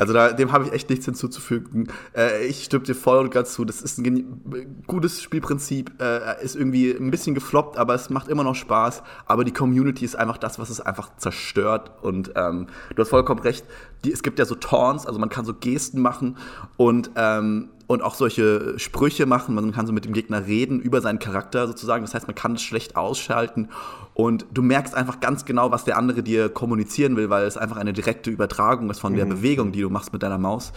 Also 0.00 0.14
da, 0.14 0.32
dem 0.32 0.50
habe 0.50 0.64
ich 0.64 0.72
echt 0.72 0.88
nichts 0.88 1.04
hinzuzufügen. 1.04 1.88
Äh, 2.16 2.46
ich 2.46 2.64
stimme 2.64 2.84
dir 2.84 2.94
voll 2.94 3.18
und 3.18 3.30
ganz 3.30 3.52
zu. 3.52 3.66
Das 3.66 3.82
ist 3.82 3.98
ein 3.98 4.82
gutes 4.86 5.20
Spielprinzip, 5.20 5.92
äh, 6.00 6.42
ist 6.42 6.56
irgendwie 6.56 6.90
ein 6.90 7.10
bisschen 7.10 7.34
gefloppt, 7.34 7.76
aber 7.76 7.94
es 7.94 8.08
macht 8.08 8.28
immer 8.28 8.42
noch 8.42 8.54
Spaß. 8.54 9.02
Aber 9.26 9.44
die 9.44 9.52
Community 9.52 10.06
ist 10.06 10.16
einfach 10.16 10.38
das, 10.38 10.58
was 10.58 10.70
es 10.70 10.80
einfach 10.80 11.14
zerstört. 11.18 11.90
Und 12.00 12.32
ähm, 12.34 12.68
du 12.96 13.02
hast 13.02 13.10
vollkommen 13.10 13.40
recht. 13.40 13.66
Die, 14.06 14.10
es 14.10 14.22
gibt 14.22 14.38
ja 14.38 14.46
so 14.46 14.54
Taunts, 14.54 15.04
also 15.04 15.18
man 15.18 15.28
kann 15.28 15.44
so 15.44 15.52
Gesten 15.52 16.00
machen 16.00 16.38
und 16.78 17.10
ähm, 17.16 17.68
und 17.90 18.02
auch 18.02 18.14
solche 18.14 18.78
Sprüche 18.78 19.26
machen. 19.26 19.52
Man 19.52 19.72
kann 19.72 19.84
so 19.84 19.92
mit 19.92 20.04
dem 20.04 20.12
Gegner 20.12 20.46
reden 20.46 20.78
über 20.78 21.00
seinen 21.00 21.18
Charakter 21.18 21.66
sozusagen. 21.66 22.04
Das 22.04 22.14
heißt, 22.14 22.28
man 22.28 22.36
kann 22.36 22.52
es 22.52 22.62
schlecht 22.62 22.94
ausschalten 22.94 23.68
und 24.14 24.46
du 24.54 24.62
merkst 24.62 24.94
einfach 24.94 25.18
ganz 25.18 25.44
genau, 25.44 25.72
was 25.72 25.82
der 25.82 25.98
andere 25.98 26.22
dir 26.22 26.50
kommunizieren 26.50 27.16
will, 27.16 27.30
weil 27.30 27.44
es 27.46 27.56
einfach 27.56 27.78
eine 27.78 27.92
direkte 27.92 28.30
Übertragung 28.30 28.88
ist 28.90 29.00
von 29.00 29.14
mhm. 29.14 29.16
der 29.16 29.24
Bewegung, 29.24 29.72
die 29.72 29.80
du 29.80 29.90
machst 29.90 30.12
mit 30.12 30.22
deiner 30.22 30.38
Maus. 30.38 30.72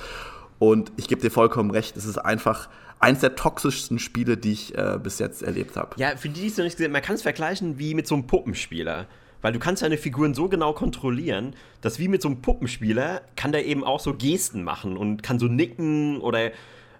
Und 0.57 0.91
ich 0.97 1.07
gebe 1.07 1.22
dir 1.22 1.30
vollkommen 1.30 1.70
recht, 1.70 1.95
es 1.97 2.05
ist 2.05 2.18
einfach 2.18 2.68
eins 2.99 3.20
der 3.20 3.36
toxischsten 3.36 3.99
Spiele, 3.99 4.36
die 4.36 4.53
ich 4.53 4.76
äh, 4.76 4.97
bis 4.97 5.20
jetzt 5.20 5.43
erlebt 5.43 5.78
habe. 5.78 5.91
Ja, 5.97 6.18
für 6.18 6.30
die, 6.30 6.41
die 6.41 6.47
es 6.47 6.57
noch 6.57 6.64
nicht 6.64 6.78
gesehen 6.78 6.88
haben, 6.88 6.93
man 6.93 7.03
kann 7.03 7.14
es 7.14 7.22
vergleichen 7.22 7.78
wie 7.78 7.93
mit 7.93 8.07
so 8.07 8.16
einem 8.16 8.26
Puppenspieler. 8.26 9.05
Weil 9.43 9.53
du 9.53 9.59
kannst 9.59 9.84
deine 9.84 9.97
Figuren 9.97 10.34
so 10.34 10.47
genau 10.47 10.74
kontrollieren, 10.74 11.55
dass 11.82 11.99
wie 11.99 12.07
mit 12.07 12.24
so 12.24 12.30
einem 12.30 12.41
Puppenspieler 12.41 13.22
kann 13.36 13.51
der 13.51 13.68
eben 13.68 13.84
auch 13.84 13.99
so 13.99 14.16
Gesten 14.16 14.64
machen 14.64 14.97
und 14.97 15.22
kann 15.22 15.38
so 15.38 15.45
nicken 15.45 16.20
oder 16.20 16.49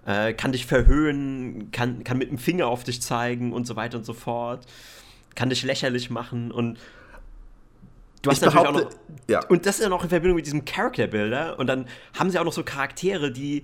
äh, 0.06 0.32
kann 0.32 0.52
dich 0.52 0.66
verhöhnen, 0.66 1.70
kann, 1.72 2.04
kann 2.04 2.18
mit 2.18 2.30
dem 2.30 2.38
Finger 2.38 2.66
auf 2.66 2.84
dich 2.84 3.00
zeigen 3.02 3.52
und 3.52 3.66
so 3.66 3.76
weiter 3.76 3.98
und 3.98 4.04
so 4.04 4.12
fort, 4.12 4.66
kann 5.34 5.48
dich 5.48 5.62
lächerlich 5.62 6.10
machen 6.10 6.50
und 6.50 6.78
du 8.22 8.30
hast 8.30 8.38
Ich 8.38 8.42
natürlich 8.42 8.68
auch 8.68 8.72
noch, 8.72 8.90
ja. 9.28 9.44
und 9.46 9.66
das 9.66 9.76
ist 9.76 9.82
ja 9.82 9.88
noch 9.88 10.02
in 10.02 10.08
Verbindung 10.08 10.36
mit 10.36 10.46
diesem 10.46 10.64
Character 10.64 11.06
Builder 11.06 11.58
und 11.58 11.66
dann 11.66 11.86
haben 12.18 12.30
sie 12.30 12.38
auch 12.38 12.44
noch 12.44 12.52
so 12.52 12.62
Charaktere, 12.62 13.32
die 13.32 13.62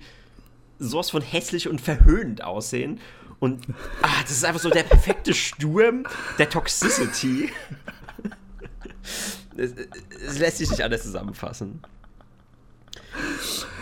sowas 0.79 1.11
von 1.11 1.21
hässlich 1.21 1.67
und 1.67 1.79
verhöhnend 1.79 2.43
aussehen 2.43 2.99
und 3.39 3.65
ah, 4.01 4.21
das 4.21 4.31
ist 4.31 4.45
einfach 4.45 4.61
so 4.61 4.69
der 4.69 4.83
perfekte 4.83 5.33
Sturm 5.33 6.05
der 6.37 6.49
Toxicity. 6.49 7.51
Es, 9.57 9.73
es 10.25 10.39
lässt 10.39 10.57
sich 10.59 10.69
nicht 10.69 10.81
anders 10.81 11.03
zusammenfassen. 11.03 11.81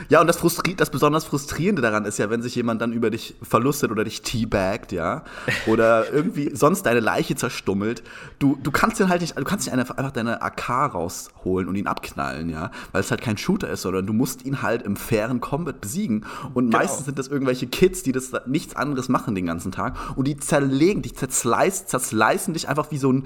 Ja, 0.08 0.22
und 0.22 0.28
das, 0.28 0.38
frustri 0.38 0.74
das 0.76 0.90
besonders 0.90 1.26
Frustrierende 1.26 1.84
daran 1.84 2.06
ist 2.06 2.18
ja, 2.18 2.32
wenn 2.32 2.42
sich 2.42 2.56
jemand 2.56 2.82
dann 2.82 2.94
über 2.94 3.12
dich 3.12 3.36
verlustet 3.44 3.92
oder 3.92 4.04
dich 4.04 4.24
teabaggt, 4.24 4.92
ja, 4.92 5.24
oder 5.68 6.12
irgendwie 6.12 6.50
sonst 6.56 6.84
deine 6.84 7.00
Leiche 7.00 7.36
zerstummelt, 7.36 8.02
du, 8.40 8.58
du 8.64 8.72
kannst 8.72 9.00
den 9.00 9.10
halt 9.10 9.22
nicht, 9.22 9.38
du 9.38 9.44
kannst 9.44 9.68
nicht 9.68 9.78
einfach 9.78 10.12
deine 10.12 10.42
AK 10.42 10.70
rausholen 10.96 11.68
und 11.68 11.76
ihn 11.76 11.86
abknallen, 11.86 12.50
ja, 12.50 12.72
weil 12.92 13.02
es 13.02 13.12
halt 13.12 13.22
kein 13.22 13.38
Shooter 13.38 13.70
ist, 13.70 13.84
sondern 13.84 14.08
du 14.08 14.14
musst 14.14 14.46
ihn 14.46 14.64
halt 14.64 14.82
im 14.82 14.96
fairen 14.96 15.42
Combat 15.42 15.80
besiegen 15.80 16.26
und 16.56 16.66
Genau. 16.70 16.80
meistens 16.80 17.06
sind 17.06 17.20
das 17.20 17.28
irgendwelche 17.28 17.68
Kids, 17.68 18.02
die 18.04 18.12
das 18.12 18.32
nichts 18.48 18.76
anderes 18.76 19.10
machen 19.10 19.36
den 19.36 19.46
ganzen 19.46 19.72
Tag 19.72 19.96
und 20.16 20.28
die 20.28 20.38
zerlegen 20.38 21.02
dich, 21.04 21.16
zerslice, 21.16 21.86
zerslicen 21.86 22.54
dich 22.54 22.68
einfach 22.68 22.90
wie 22.92 22.98
so 22.98 23.12
ein, 23.12 23.26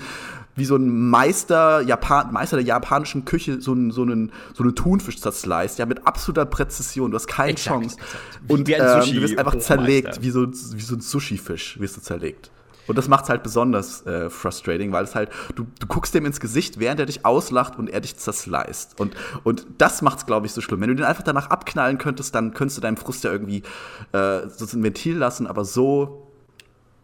wie 0.55 0.65
so 0.65 0.75
ein 0.75 1.09
Meister, 1.09 1.81
Japan, 1.81 2.31
Meister 2.31 2.57
der 2.57 2.65
japanischen 2.65 3.25
Küche 3.25 3.59
so, 3.61 3.73
ein, 3.73 3.91
so, 3.91 4.03
einen, 4.03 4.31
so 4.53 4.63
eine 4.63 4.75
Thunfisch 4.75 5.19
zersliced, 5.19 5.79
ja, 5.79 5.85
mit 5.93 6.07
absoluter 6.07 6.45
Präzision. 6.45 7.11
Du 7.11 7.15
hast 7.15 7.27
keine 7.27 7.51
Exakt, 7.51 7.81
Chance. 7.81 7.97
exakt. 7.97 8.23
Und 8.47 8.69
ähm, 8.69 8.75
Sushi- 8.81 9.13
du 9.15 9.21
wirst 9.21 9.37
einfach 9.37 9.57
zerlegt, 9.57 10.21
wie 10.21 10.29
so, 10.29 10.47
wie 10.51 10.81
so 10.81 10.95
ein 10.95 11.01
Sushi-Fisch 11.01 11.79
wirst 11.79 11.97
du 11.97 12.01
zerlegt. 12.01 12.51
Und 12.85 12.97
das 12.97 13.07
macht 13.07 13.23
es 13.23 13.29
halt 13.29 13.43
besonders 13.43 14.05
äh, 14.05 14.29
frustrating, 14.29 14.91
weil 14.91 15.05
es 15.05 15.15
halt, 15.15 15.29
du, 15.55 15.65
du 15.79 15.87
guckst 15.87 16.13
dem 16.13 16.25
ins 16.25 16.41
Gesicht, 16.41 16.79
während 16.81 16.99
er 16.99 17.05
dich 17.05 17.25
auslacht 17.25 17.77
und 17.79 17.89
er 17.89 18.01
dich 18.01 18.17
zersliced. 18.17 18.99
Und, 18.99 19.15
und 19.45 19.65
das 19.77 20.01
macht 20.01 20.17
es, 20.17 20.25
glaube 20.25 20.47
ich, 20.47 20.51
so 20.51 20.59
schlimm. 20.59 20.81
Wenn 20.81 20.89
du 20.89 20.95
den 20.95 21.05
einfach 21.05 21.23
danach 21.23 21.49
abknallen 21.49 21.97
könntest, 21.97 22.35
dann 22.35 22.53
könntest 22.53 22.77
du 22.77 22.81
deinen 22.81 22.97
Frust 22.97 23.23
ja 23.23 23.31
irgendwie 23.31 23.63
äh, 24.11 24.41
so 24.49 24.65
ein 24.77 24.83
Ventil 24.83 25.15
lassen, 25.15 25.47
aber 25.47 25.63
so 25.63 26.27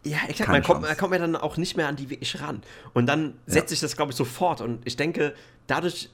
Ja, 0.04 0.18
exakt. 0.28 0.50
Man 0.50 0.62
kommt, 0.62 0.82
man 0.82 0.96
kommt 0.98 1.14
ja 1.14 1.18
dann 1.18 1.34
auch 1.34 1.56
nicht 1.56 1.78
mehr 1.78 1.88
an 1.88 1.96
die 1.96 2.10
wirklich 2.10 2.42
ran. 2.42 2.60
Und 2.92 3.06
dann 3.06 3.38
setzt 3.46 3.70
sich 3.70 3.80
das, 3.80 3.96
glaube 3.96 4.10
ich, 4.10 4.16
sofort. 4.16 4.60
Und 4.60 4.80
ich 4.84 4.96
denke, 4.96 5.32
dadurch 5.66 6.10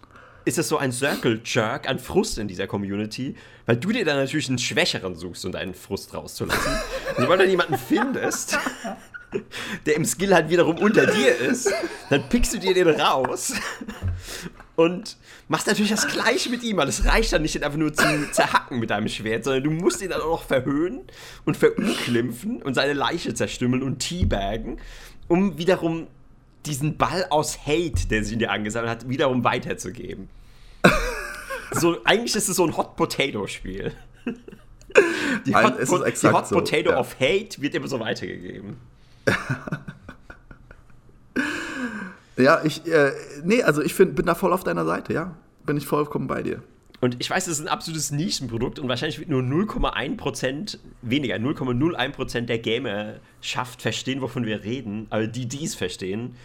ist 0.47 0.59
es 0.59 0.69
so 0.69 0.79
ein 0.79 0.93
Circle-Jerk 0.93 1.89
an 1.89 1.99
Frust 1.99 2.39
in 2.39 2.47
dieser 2.47 2.69
Community, 2.69 3.35
weil 3.67 3.77
du 3.77 3.91
dir 3.91 4.05
dann 4.05 4.17
natürlich 4.17 4.49
einen 4.49 4.59
Schwächeren 4.59 5.17
suchst, 5.17 5.45
um 5.45 5.51
deinen 5.51 5.75
Frust 5.75 6.15
rauszulassen. 6.15 6.73
Und 7.17 7.25
sobald 7.25 7.41
du 7.41 7.47
jemanden 7.47 7.77
findest, 7.77 8.57
der 9.85 9.97
im 9.97 10.05
Skill 10.05 10.33
halt 10.33 10.49
wiederum 10.49 10.79
unter 10.79 11.05
dir 11.05 11.37
ist, 11.37 11.69
dann 12.11 12.29
pickst 12.29 12.55
du 12.55 12.59
dir 12.59 12.75
den 12.75 12.89
raus 12.89 13.55
und 14.77 15.17
machst 15.49 15.67
natürlich 15.67 15.91
das 15.91 16.07
Gleiche 16.07 16.49
mit 16.49 16.63
ihm, 16.63 16.77
weil 16.77 16.89
es 16.89 17.05
reicht 17.05 17.33
dann 17.33 17.43
nicht, 17.43 17.57
ihn 17.57 17.65
einfach 17.65 17.79
nur 17.79 17.93
zu 17.93 18.31
zerhacken 18.31 18.79
mit 18.79 18.91
deinem 18.91 19.09
Schwert, 19.09 19.43
sondern 19.43 19.65
du 19.65 19.71
musst 19.73 20.01
ihn 20.01 20.11
dann 20.11 20.21
auch 20.21 20.31
noch 20.31 20.43
verhöhnen 20.45 21.01
und 21.45 21.57
verunglimpfen 21.57 22.63
und 22.63 22.75
seine 22.75 22.93
Leiche 22.93 23.35
zerstümmeln 23.35 23.83
und 23.83 23.99
teabaggen, 23.99 24.79
um 25.27 25.59
wiederum 25.59 26.07
diesen 26.67 26.97
Ball 26.97 27.27
aus 27.31 27.67
Hate, 27.67 28.09
der 28.11 28.25
sich 28.25 28.33
in 28.33 28.39
dir 28.39 28.51
angesammelt 28.51 28.91
hat, 28.91 29.09
wiederum 29.09 29.45
weiterzugeben. 29.45 30.29
so, 31.73 31.99
eigentlich 32.05 32.35
ist 32.35 32.49
es 32.49 32.57
so 32.57 32.67
ein 32.67 32.77
Hot 32.77 32.97
Potato 32.97 33.47
Spiel. 33.47 33.93
Die 35.47 35.55
Hot, 35.55 35.77
ist 35.77 35.91
Po- 35.91 35.99
die 35.99 36.29
Hot 36.29 36.49
so, 36.49 36.55
Potato 36.57 36.91
ja. 36.91 36.99
of 36.99 37.17
Hate 37.21 37.61
wird 37.61 37.75
immer 37.75 37.89
so 37.89 38.01
weitergegeben. 38.01 38.77
Ja, 42.39 42.61
ich, 42.65 42.87
äh, 42.87 43.13
nee, 43.45 43.63
also 43.63 43.83
ich 43.83 43.95
find, 43.95 44.15
bin 44.15 44.27
da 44.27 44.35
voll 44.35 44.53
auf 44.53 44.63
deiner 44.63 44.85
Seite, 44.85 45.13
ja. 45.13 45.37
Bin 45.65 45.77
ich 45.77 45.87
vollkommen 45.87 46.27
bei 46.27 46.43
dir. 46.43 46.63
Und 47.01 47.17
ich 47.19 47.29
weiß, 47.29 47.47
es 47.47 47.59
ist 47.59 47.67
ein 47.67 47.69
absolutes 47.69 48.11
Nischenprodukt 48.11 48.79
und 48.79 48.89
wahrscheinlich 48.89 49.19
wird 49.19 49.29
nur 49.29 49.43
0,1% 49.43 50.79
weniger, 51.03 51.37
0,01% 51.37 52.43
der 52.43 52.59
Gamer 52.59 53.15
schafft 53.41 53.83
verstehen, 53.83 54.21
wovon 54.21 54.47
wir 54.47 54.65
reden. 54.65 55.07
Aber 55.11 55.27
die, 55.27 55.47
die 55.47 55.65
es 55.65 55.75
verstehen, 55.75 56.37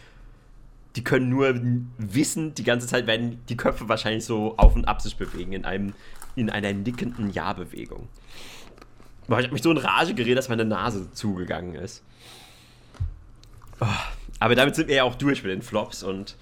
die 0.96 1.04
können 1.04 1.30
nur 1.30 1.60
wissen, 1.98 2.54
die 2.54 2.64
ganze 2.64 2.88
Zeit 2.88 3.08
werden 3.08 3.40
die 3.48 3.58
Köpfe 3.58 3.88
wahrscheinlich 3.88 4.26
so 4.26 4.58
auf 4.58 4.76
und 4.76 4.86
ab 4.86 5.02
sich 5.02 5.16
bewegen 5.16 5.54
in, 5.54 5.66
einem, 5.66 5.94
in 6.36 6.50
einer 6.50 6.74
nickenden 6.74 7.32
Ja-Bewegung. 7.32 8.10
Ich 9.28 9.32
habe 9.32 9.52
mich 9.52 9.62
so 9.62 9.72
in 9.72 9.78
Rage 9.78 10.14
geredet, 10.14 10.38
dass 10.38 10.50
meine 10.50 10.66
Nase 10.66 11.12
zugegangen 11.12 11.76
ist. 11.76 12.04
Oh, 13.80 13.86
aber 14.40 14.56
damit 14.56 14.76
sind 14.76 14.90
wir 14.90 14.96
ja 14.96 15.04
auch 15.04 15.16
durch 15.16 15.44
mit 15.44 15.52
den 15.52 15.62
Flops 15.62 16.04
und 16.04 16.36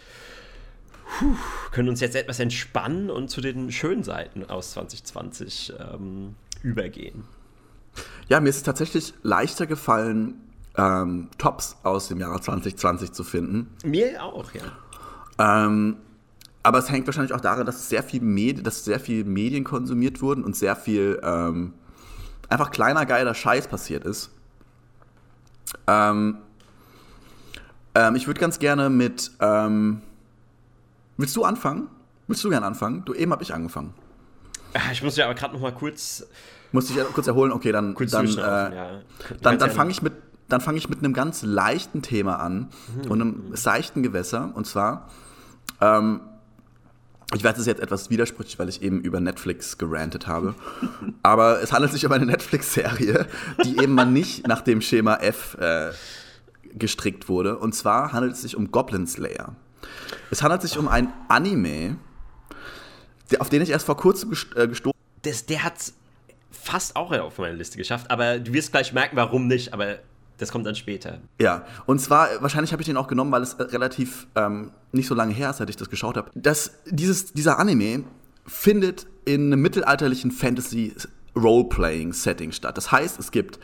können 1.71 1.89
uns 1.89 1.99
jetzt 1.99 2.15
etwas 2.15 2.39
entspannen 2.39 3.09
und 3.09 3.29
zu 3.29 3.41
den 3.41 3.71
schönen 3.71 4.03
Seiten 4.03 4.49
aus 4.49 4.71
2020 4.71 5.73
ähm, 5.79 6.35
übergehen. 6.63 7.23
Ja, 8.27 8.39
mir 8.39 8.49
ist 8.49 8.57
es 8.57 8.63
tatsächlich 8.63 9.13
leichter 9.23 9.65
gefallen, 9.65 10.35
ähm, 10.80 11.27
Tops 11.38 11.77
aus 11.84 12.07
dem 12.07 12.19
Jahre 12.19 12.39
2020 12.39 13.11
zu 13.11 13.23
finden. 13.23 13.75
Mir 13.84 14.23
auch, 14.23 14.51
ja. 14.53 15.65
Ähm, 15.65 15.97
aber 16.63 16.80
es 16.80 16.89
hängt 16.89 17.05
wahrscheinlich 17.07 17.34
auch 17.34 17.41
daran, 17.41 17.65
dass 17.65 17.89
sehr 17.89 18.03
viel, 18.03 18.21
Medi 18.21 18.63
dass 18.63 18.86
sehr 18.86 18.99
viel 18.99 19.23
Medien 19.25 19.63
konsumiert 19.63 20.21
wurden 20.21 20.43
und 20.43 20.55
sehr 20.55 20.75
viel 20.75 21.19
ähm, 21.23 21.73
einfach 22.49 22.71
kleiner 22.71 23.05
geiler 23.05 23.34
Scheiß 23.34 23.67
passiert 23.67 24.05
ist. 24.05 24.32
Ähm, 25.88 26.38
ähm, 27.95 28.15
ich 28.15 28.27
würde 28.27 28.39
ganz 28.39 28.59
gerne 28.59 28.89
mit. 28.89 29.32
Ähm, 29.39 30.01
willst 31.17 31.36
du 31.36 31.43
anfangen? 31.43 31.88
Willst 32.27 32.43
du 32.43 32.49
gerne 32.49 32.65
anfangen? 32.65 33.03
Du 33.05 33.13
eben 33.13 33.32
habe 33.32 33.43
ich 33.43 33.53
angefangen. 33.53 33.93
Ah, 34.73 34.91
Ich 34.91 35.01
muss 35.01 35.15
ja 35.17 35.25
aber 35.25 35.36
gerade 35.36 35.53
noch 35.53 35.61
mal 35.61 35.73
kurz, 35.73 36.25
Musste 36.71 36.93
ich 36.93 37.13
kurz 37.13 37.25
erholen. 37.25 37.51
Okay, 37.51 37.71
dann 37.71 37.95
kurz 37.95 38.11
dann, 38.11 38.27
äh, 38.27 38.32
ja. 38.41 39.01
Dann, 39.41 39.57
dann 39.57 39.71
fange 39.71 39.89
ich 39.89 40.03
mit 40.03 40.13
dann 40.49 40.61
fange 40.61 40.77
ich 40.77 40.89
mit 40.89 40.99
einem 40.99 41.13
ganz 41.13 41.43
leichten 41.43 42.01
Thema 42.01 42.39
an 42.39 42.69
und 43.07 43.21
einem 43.21 43.43
seichten 43.55 44.03
Gewässer. 44.03 44.51
Und 44.53 44.65
zwar, 44.65 45.09
ähm, 45.79 46.21
ich 47.35 47.43
weiß, 47.43 47.53
es 47.53 47.61
ist 47.61 47.67
jetzt 47.67 47.81
etwas 47.81 48.09
widersprüchlich, 48.09 48.57
weil 48.59 48.69
ich 48.69 48.81
eben 48.81 49.01
über 49.01 49.19
Netflix 49.19 49.77
gerantet 49.77 50.27
habe. 50.27 50.55
Aber 51.23 51.61
es 51.61 51.71
handelt 51.71 51.93
sich 51.93 52.05
um 52.05 52.11
eine 52.11 52.25
Netflix-Serie, 52.25 53.27
die 53.63 53.77
eben 53.77 53.93
mal 53.93 54.05
nicht 54.05 54.47
nach 54.47 54.61
dem 54.61 54.81
Schema 54.81 55.15
F 55.15 55.55
äh, 55.59 55.91
gestrickt 56.73 57.29
wurde. 57.29 57.57
Und 57.57 57.73
zwar 57.73 58.11
handelt 58.11 58.33
es 58.33 58.41
sich 58.41 58.55
um 58.55 58.71
Goblin 58.71 59.07
Slayer. 59.07 59.55
Es 60.31 60.43
handelt 60.43 60.61
sich 60.61 60.77
um 60.77 60.87
ein 60.87 61.13
Anime, 61.27 61.97
der, 63.31 63.41
auf 63.41 63.49
den 63.49 63.61
ich 63.61 63.69
erst 63.69 63.85
vor 63.85 63.97
kurzem 63.97 64.33
äh, 64.55 64.67
gestoßen 64.67 64.99
das, 65.21 65.45
der 65.45 65.63
hat 65.63 65.75
fast 66.51 66.95
auch 66.95 67.11
auf 67.11 67.37
meine 67.37 67.55
Liste 67.55 67.77
geschafft, 67.77 68.09
aber 68.11 68.39
du 68.39 68.53
wirst 68.53 68.71
gleich 68.71 68.93
merken, 68.93 69.15
warum 69.15 69.47
nicht, 69.47 69.73
aber 69.73 69.99
das 70.39 70.51
kommt 70.51 70.65
dann 70.65 70.73
später. 70.75 71.19
Ja, 71.39 71.65
und 71.85 71.99
zwar, 71.99 72.41
wahrscheinlich 72.41 72.71
habe 72.71 72.81
ich 72.81 72.87
den 72.87 72.97
auch 72.97 73.07
genommen, 73.07 73.31
weil 73.31 73.43
es 73.43 73.53
äh, 73.53 73.61
relativ 73.63 74.25
ähm, 74.35 74.71
nicht 74.91 75.07
so 75.07 75.15
lange 75.15 75.33
her 75.33 75.51
ist, 75.51 75.57
seit 75.57 75.69
ich 75.69 75.77
das 75.77 75.89
geschaut 75.89 76.17
habe. 76.17 76.31
Dieser 76.33 77.59
Anime 77.59 78.03
findet 78.47 79.05
in 79.25 79.53
einem 79.53 79.61
mittelalterlichen 79.61 80.31
Fantasy-Role-Playing-Setting 80.31 82.51
statt. 82.51 82.75
Das 82.77 82.91
heißt, 82.91 83.19
es 83.19 83.31
gibt 83.31 83.59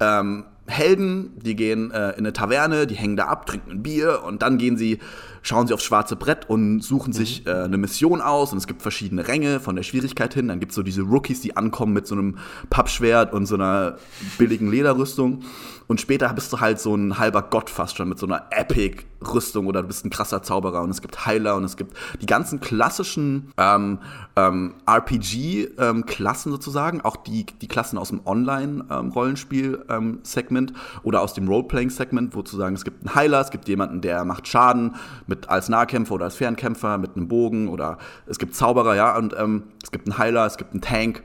ähm, 0.00 0.44
Helden, 0.66 1.38
die 1.38 1.56
gehen 1.56 1.90
äh, 1.90 2.10
in 2.10 2.18
eine 2.18 2.32
Taverne, 2.32 2.86
die 2.86 2.94
hängen 2.94 3.16
da 3.16 3.26
ab, 3.26 3.46
trinken 3.46 3.70
ein 3.70 3.82
Bier 3.82 4.22
und 4.22 4.42
dann 4.42 4.58
gehen 4.58 4.76
sie, 4.76 5.00
schauen 5.42 5.66
sie 5.66 5.74
aufs 5.74 5.84
schwarze 5.84 6.16
Brett 6.16 6.48
und 6.48 6.80
suchen 6.80 7.12
sich 7.12 7.46
äh, 7.46 7.50
eine 7.50 7.78
Mission 7.78 8.20
aus 8.20 8.52
und 8.52 8.58
es 8.58 8.66
gibt 8.66 8.82
verschiedene 8.82 9.28
Ränge 9.28 9.60
von 9.60 9.76
der 9.76 9.82
Schwierigkeit 9.82 10.34
hin. 10.34 10.48
Dann 10.48 10.60
gibt 10.60 10.72
es 10.72 10.76
so 10.76 10.82
diese 10.82 11.02
Rookies, 11.02 11.40
die 11.40 11.56
ankommen 11.56 11.92
mit 11.92 12.06
so 12.06 12.14
einem 12.14 12.38
Pappschwert 12.70 13.32
und 13.32 13.46
so 13.46 13.54
einer 13.54 13.96
billigen 14.38 14.70
Lederrüstung. 14.70 15.42
Und 15.88 16.00
später 16.02 16.28
bist 16.34 16.52
du 16.52 16.60
halt 16.60 16.78
so 16.78 16.94
ein 16.94 17.18
halber 17.18 17.42
Gott 17.42 17.70
fast 17.70 17.96
schon 17.96 18.10
mit 18.10 18.18
so 18.18 18.26
einer 18.26 18.44
Epic-Rüstung 18.50 19.66
oder 19.66 19.80
du 19.80 19.88
bist 19.88 20.04
ein 20.04 20.10
krasser 20.10 20.42
Zauberer 20.42 20.82
und 20.82 20.90
es 20.90 21.00
gibt 21.00 21.24
Heiler 21.24 21.56
und 21.56 21.64
es 21.64 21.78
gibt 21.78 21.96
die 22.20 22.26
ganzen 22.26 22.60
klassischen 22.60 23.54
ähm, 23.56 24.00
ähm, 24.36 24.74
RPG-Klassen 24.86 26.52
sozusagen, 26.52 27.00
auch 27.00 27.16
die, 27.16 27.46
die 27.46 27.68
Klassen 27.68 27.96
aus 27.96 28.10
dem 28.10 28.20
Online-Rollenspiel-Segment 28.26 30.74
oder 31.04 31.22
aus 31.22 31.32
dem 31.32 31.48
Roleplaying-Segment, 31.48 32.34
wo 32.34 32.42
zu 32.42 32.58
sagen, 32.58 32.74
es 32.74 32.84
gibt 32.84 33.06
einen 33.06 33.14
Heiler, 33.14 33.40
es 33.40 33.50
gibt 33.50 33.66
jemanden, 33.66 34.02
der 34.02 34.26
macht 34.26 34.46
Schaden 34.46 34.96
mit 35.28 35.48
als 35.48 35.68
Nahkämpfer 35.68 36.14
oder 36.14 36.24
als 36.24 36.34
Fernkämpfer 36.34 36.98
mit 36.98 37.16
einem 37.16 37.28
Bogen 37.28 37.68
oder 37.68 37.98
es 38.26 38.38
gibt 38.38 38.54
Zauberer, 38.54 38.96
ja, 38.96 39.16
und 39.16 39.34
ähm, 39.38 39.64
es 39.82 39.90
gibt 39.90 40.06
einen 40.06 40.18
Heiler, 40.18 40.46
es 40.46 40.56
gibt 40.56 40.72
einen 40.72 40.80
Tank. 40.80 41.22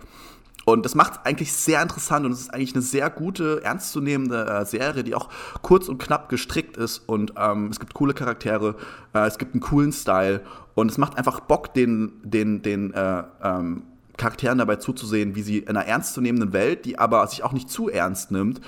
Und 0.66 0.86
das 0.86 0.96
macht 0.96 1.14
es 1.14 1.26
eigentlich 1.26 1.52
sehr 1.52 1.82
interessant 1.82 2.26
und 2.26 2.32
es 2.32 2.40
ist 2.40 2.54
eigentlich 2.54 2.74
eine 2.74 2.82
sehr 2.82 3.10
gute, 3.10 3.62
ernstzunehmende 3.64 4.46
äh, 4.46 4.66
Serie, 4.66 5.04
die 5.04 5.14
auch 5.14 5.28
kurz 5.62 5.90
und 5.90 5.98
knapp 5.98 6.30
gestrickt 6.30 6.78
ist 6.78 7.00
und 7.00 7.34
ähm, 7.38 7.68
es 7.68 7.82
gibt 7.82 7.94
coole 7.94 8.14
Charaktere, 8.14 8.76
äh, 9.14 9.28
es 9.28 9.38
gibt 9.38 9.54
einen 9.54 9.62
coolen 9.62 9.92
Style 9.92 10.42
und 10.76 10.90
es 10.90 10.98
macht 10.98 11.18
einfach 11.18 11.42
Bock, 11.42 11.74
den, 11.74 12.14
den, 12.24 12.62
den 12.62 12.94
äh, 12.94 13.24
ähm, 13.44 13.84
Charakteren 14.16 14.58
dabei 14.58 14.78
zuzusehen, 14.78 15.36
wie 15.36 15.42
sie 15.42 15.60
in 15.60 15.70
einer 15.70 15.86
ernstzunehmenden 15.86 16.54
Welt, 16.54 16.86
die 16.86 16.98
aber 16.98 17.26
sich 17.28 17.44
auch 17.44 17.52
nicht 17.52 17.70
zu 17.70 17.90
ernst 17.90 18.32
nimmt, 18.32 18.62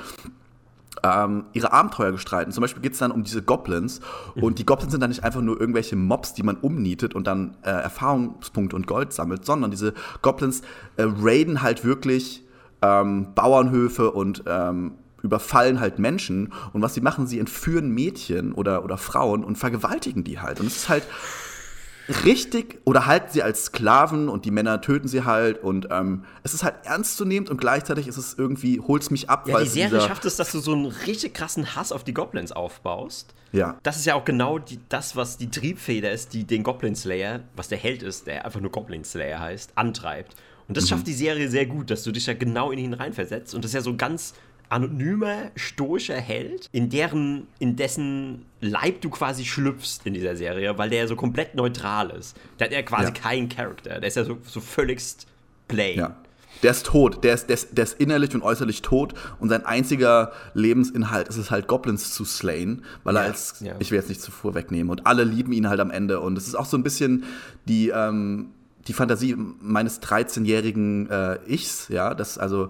ähm, 1.06 1.46
ihre 1.54 1.72
Abenteuer 1.72 2.12
gestalten. 2.12 2.52
Zum 2.52 2.62
Beispiel 2.62 2.82
geht 2.82 2.94
es 2.94 3.00
dann 3.00 3.12
um 3.12 3.24
diese 3.24 3.44
Goblins. 3.44 4.02
Und 4.36 4.60
die 4.60 4.66
Goblins 4.66 4.92
sind 4.92 5.02
dann 5.02 5.10
nicht 5.10 5.24
einfach 5.24 5.42
nur 5.42 5.60
irgendwelche 5.60 5.96
Mobs, 5.96 6.34
die 6.34 6.44
man 6.44 6.58
umnietet 6.58 7.14
und 7.14 7.28
dann 7.28 7.58
äh, 7.64 7.70
Erfahrungspunkte 7.70 8.76
und 8.76 8.88
Gold 8.88 9.14
sammelt, 9.14 9.46
sondern 9.46 9.72
diese 9.72 9.94
Goblins 10.22 10.62
äh, 10.98 11.04
raiden 11.04 11.62
halt 11.62 11.86
wirklich 11.86 12.44
ähm, 12.82 13.28
Bauernhöfe 13.36 14.12
und 14.12 14.44
ähm, 14.48 14.94
überfallen 15.22 15.80
halt 15.80 16.00
Menschen. 16.00 16.52
Und 16.74 16.82
was 16.82 16.96
sie 16.96 17.02
machen, 17.02 17.28
sie 17.28 17.40
entführen 17.40 17.90
Mädchen 17.90 18.54
oder, 18.54 18.84
oder 18.84 18.98
Frauen 18.98 19.44
und 19.44 19.58
vergewaltigen 19.58 20.24
die 20.24 20.40
halt. 20.40 20.60
Und 20.60 20.68
es 20.68 20.78
ist 20.78 20.90
halt 20.90 21.04
richtig 22.24 22.80
oder 22.86 23.06
halten 23.06 23.28
sie 23.32 23.42
als 23.42 23.66
Sklaven 23.66 24.30
und 24.30 24.46
die 24.46 24.52
Männer 24.52 24.82
töten 24.82 25.08
sie 25.08 25.24
halt 25.24 25.64
und 25.64 25.88
ähm, 25.92 26.24
es 26.44 26.54
ist 26.54 26.64
halt 26.64 26.76
ernstzunehmend 26.84 27.50
und 27.50 27.58
gleichzeitig 27.58 28.08
ist 28.08 28.18
es 28.18 28.36
irgendwie 28.38 28.80
holt's 28.80 29.10
mich 29.10 29.30
ab. 29.30 29.48
Ja, 29.48 29.60
die 29.60 29.68
Serie 29.68 30.02
schafft 30.02 30.26
es, 30.26 30.36
dass 30.36 30.52
du 30.52 30.60
so 30.60 30.74
einen 30.74 30.86
richtig 30.86 31.34
krassen 31.34 31.76
Hass 31.76 31.92
auf 31.92 32.04
die 32.04 32.14
Goblins 32.14 32.52
aufbaust. 32.52 33.34
Ja. 33.52 33.78
Das 33.84 33.98
ist 33.98 34.06
ja 34.06 34.16
auch 34.16 34.26
genau 34.26 34.60
die, 34.60 34.80
das, 34.90 35.16
was 35.16 35.38
die 35.38 35.50
Triebfeder 35.50 36.12
ist, 36.12 36.34
die 36.34 36.44
den 36.44 36.64
Goblin 36.64 36.96
Slayer, 36.96 37.42
was 37.56 37.70
der 37.70 37.78
Held 37.78 38.04
ist, 38.04 38.28
der 38.28 38.46
einfach 38.46 38.60
nur 38.60 38.72
Goblin 38.72 39.04
Slayer 39.04 39.40
heißt, 39.40 39.72
antreibt. 39.76 40.36
Und 40.68 40.78
das 40.78 40.86
mhm. 40.86 40.90
schafft 40.90 41.08
die 41.08 41.14
Serie 41.14 41.48
sehr 41.50 41.66
gut, 41.66 41.90
dass 41.90 42.04
du 42.04 42.12
dich 42.12 42.26
ja 42.26 42.34
genau 42.34 42.72
in 42.72 42.80
ihn 42.80 42.94
reinversetzt 42.94 43.56
und 43.56 43.64
das 43.64 43.70
ist 43.70 43.76
ja 43.76 43.82
so 43.82 43.96
ganz 43.96 44.34
anonymer, 44.70 45.52
stoischer 45.56 46.16
Held, 46.16 46.70
in 46.72 46.90
deren, 46.90 47.48
in 47.60 47.76
dessen 47.76 48.46
Leib 48.62 49.02
du 49.02 49.10
quasi 49.10 49.46
schlüpfst 49.46 50.02
in 50.06 50.14
dieser 50.14 50.36
Serie, 50.36 50.78
weil 50.78 50.90
der 50.90 51.00
ja 51.00 51.08
so 51.08 51.16
komplett 51.16 51.56
neutral 51.56 52.10
ist. 52.12 52.36
Der 52.60 52.68
hat 52.68 52.74
ja 52.74 52.82
quasi 52.82 53.06
ja. 53.06 53.12
keinen 53.12 53.50
Charakter. 53.50 54.00
Der 54.00 54.08
ist 54.08 54.16
ja 54.16 54.24
so, 54.24 54.38
so 54.44 54.60
völligst 54.60 55.28
plain. 55.68 55.98
Ja. 55.98 56.16
Der 56.64 56.72
ist 56.72 56.86
tot, 56.86 57.24
der 57.24 57.34
ist, 57.34 57.48
der, 57.48 57.56
ist, 57.56 57.78
der 57.78 57.84
ist 57.84 58.00
innerlich 58.00 58.34
und 58.34 58.42
äußerlich 58.42 58.82
tot 58.82 59.14
und 59.40 59.50
sein 59.50 59.66
einziger 59.66 60.32
Lebensinhalt 60.54 61.28
ist 61.28 61.38
es 61.38 61.52
halt, 61.52 61.68
Goblins 61.68 62.14
zu 62.14 62.24
slayen, 62.24 62.84
weil 63.04 63.16
ja, 63.16 63.22
er 63.22 63.28
als, 63.28 63.60
ja. 63.60 63.76
ich 63.80 63.92
will 63.92 64.00
jetzt 64.00 64.10
nicht 64.10 64.22
zuvor 64.22 64.56
wegnehmen, 64.56 64.90
und 64.90 65.06
alle 65.06 65.26
lieben 65.26 65.52
ihn 65.52 65.68
halt 65.68 65.80
am 65.80 65.92
Ende. 65.92 66.22
Und 66.22 66.38
es 66.38 66.48
ist 66.48 66.56
auch 66.56 66.66
so 66.66 66.78
ein 66.78 66.84
bisschen 66.84 67.26
die, 67.66 67.90
ähm, 67.90 68.52
die 68.88 68.94
Fantasie 68.94 69.36
meines 69.36 70.02
13-jährigen 70.02 71.10
äh, 71.10 71.40
Ichs, 71.48 71.90
ja, 71.90 72.14
das 72.14 72.38
also 72.38 72.70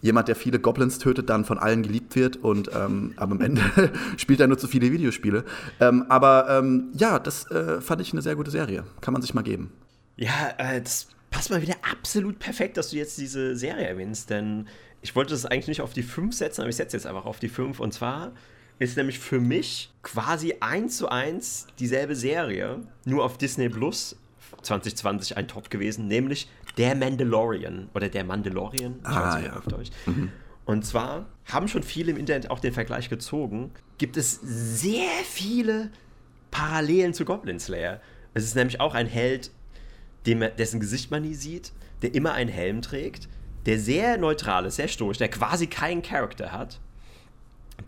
jemand, 0.00 0.28
der 0.28 0.36
viele 0.36 0.58
Goblins 0.58 0.98
tötet, 0.98 1.28
dann 1.28 1.44
von 1.44 1.58
allen 1.58 1.82
geliebt 1.82 2.16
wird 2.16 2.36
und 2.36 2.70
ähm, 2.74 3.12
aber 3.16 3.32
am 3.32 3.40
Ende 3.40 3.62
spielt 4.16 4.40
er 4.40 4.46
nur 4.46 4.58
zu 4.58 4.68
viele 4.68 4.90
Videospiele. 4.92 5.44
Ähm, 5.80 6.06
aber 6.08 6.46
ähm, 6.48 6.88
ja, 6.94 7.18
das 7.18 7.50
äh, 7.50 7.80
fand 7.80 8.00
ich 8.00 8.12
eine 8.12 8.22
sehr 8.22 8.36
gute 8.36 8.50
Serie. 8.50 8.84
Kann 9.00 9.12
man 9.12 9.22
sich 9.22 9.34
mal 9.34 9.42
geben. 9.42 9.72
Ja, 10.16 10.54
äh, 10.58 10.80
das 10.80 11.08
passt 11.30 11.50
mal 11.50 11.62
wieder 11.62 11.76
absolut 11.90 12.38
perfekt, 12.38 12.76
dass 12.76 12.90
du 12.90 12.96
jetzt 12.96 13.18
diese 13.18 13.56
Serie 13.56 13.86
erwähnst, 13.86 14.30
denn 14.30 14.66
ich 15.02 15.16
wollte 15.16 15.32
das 15.32 15.46
eigentlich 15.46 15.68
nicht 15.68 15.80
auf 15.80 15.92
die 15.92 16.02
5 16.02 16.34
setzen, 16.34 16.60
aber 16.62 16.70
ich 16.70 16.76
setze 16.76 16.96
jetzt 16.96 17.06
einfach 17.06 17.24
auf 17.24 17.38
die 17.38 17.48
5 17.48 17.80
und 17.80 17.92
zwar 17.94 18.32
ist 18.78 18.96
nämlich 18.96 19.18
für 19.18 19.40
mich 19.40 19.92
quasi 20.02 20.54
eins 20.60 20.96
zu 20.96 21.08
eins 21.08 21.66
dieselbe 21.78 22.16
Serie, 22.16 22.80
nur 23.04 23.24
auf 23.24 23.36
Disney 23.36 23.68
Plus 23.68 24.16
2020 24.62 25.36
ein 25.36 25.48
Top 25.48 25.70
gewesen, 25.70 26.08
nämlich 26.08 26.48
der 26.76 26.94
Mandalorian 26.94 27.88
oder 27.94 28.08
der 28.08 28.24
Mandalorian, 28.24 28.96
ich 29.00 29.08
ah, 29.08 29.28
weiß 29.28 29.42
nicht 29.42 29.52
ja. 29.52 29.56
auf 29.58 29.64
Deutsch. 29.66 29.90
Mhm. 30.06 30.32
Und 30.64 30.86
zwar 30.86 31.26
haben 31.46 31.68
schon 31.68 31.82
viele 31.82 32.12
im 32.12 32.16
Internet 32.16 32.50
auch 32.50 32.60
den 32.60 32.72
Vergleich 32.72 33.08
gezogen, 33.08 33.72
gibt 33.98 34.16
es 34.16 34.38
sehr 34.42 35.08
viele 35.24 35.90
Parallelen 36.50 37.12
zu 37.14 37.24
Goblin 37.24 37.58
Slayer. 37.58 38.00
Es 38.34 38.44
ist 38.44 38.54
nämlich 38.54 38.80
auch 38.80 38.94
ein 38.94 39.06
Held, 39.06 39.50
dem, 40.26 40.44
dessen 40.58 40.80
Gesicht 40.80 41.10
man 41.10 41.22
nie 41.22 41.34
sieht, 41.34 41.72
der 42.02 42.14
immer 42.14 42.34
einen 42.34 42.50
Helm 42.50 42.82
trägt, 42.82 43.28
der 43.66 43.78
sehr 43.78 44.16
neutral 44.16 44.64
ist, 44.66 44.76
sehr 44.76 44.88
stoisch, 44.88 45.18
der 45.18 45.28
quasi 45.28 45.66
keinen 45.66 46.02
Charakter 46.02 46.52
hat, 46.52 46.80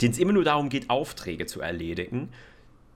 den 0.00 0.10
es 0.10 0.18
immer 0.18 0.32
nur 0.32 0.44
darum 0.44 0.68
geht, 0.68 0.90
Aufträge 0.90 1.46
zu 1.46 1.60
erledigen, 1.60 2.30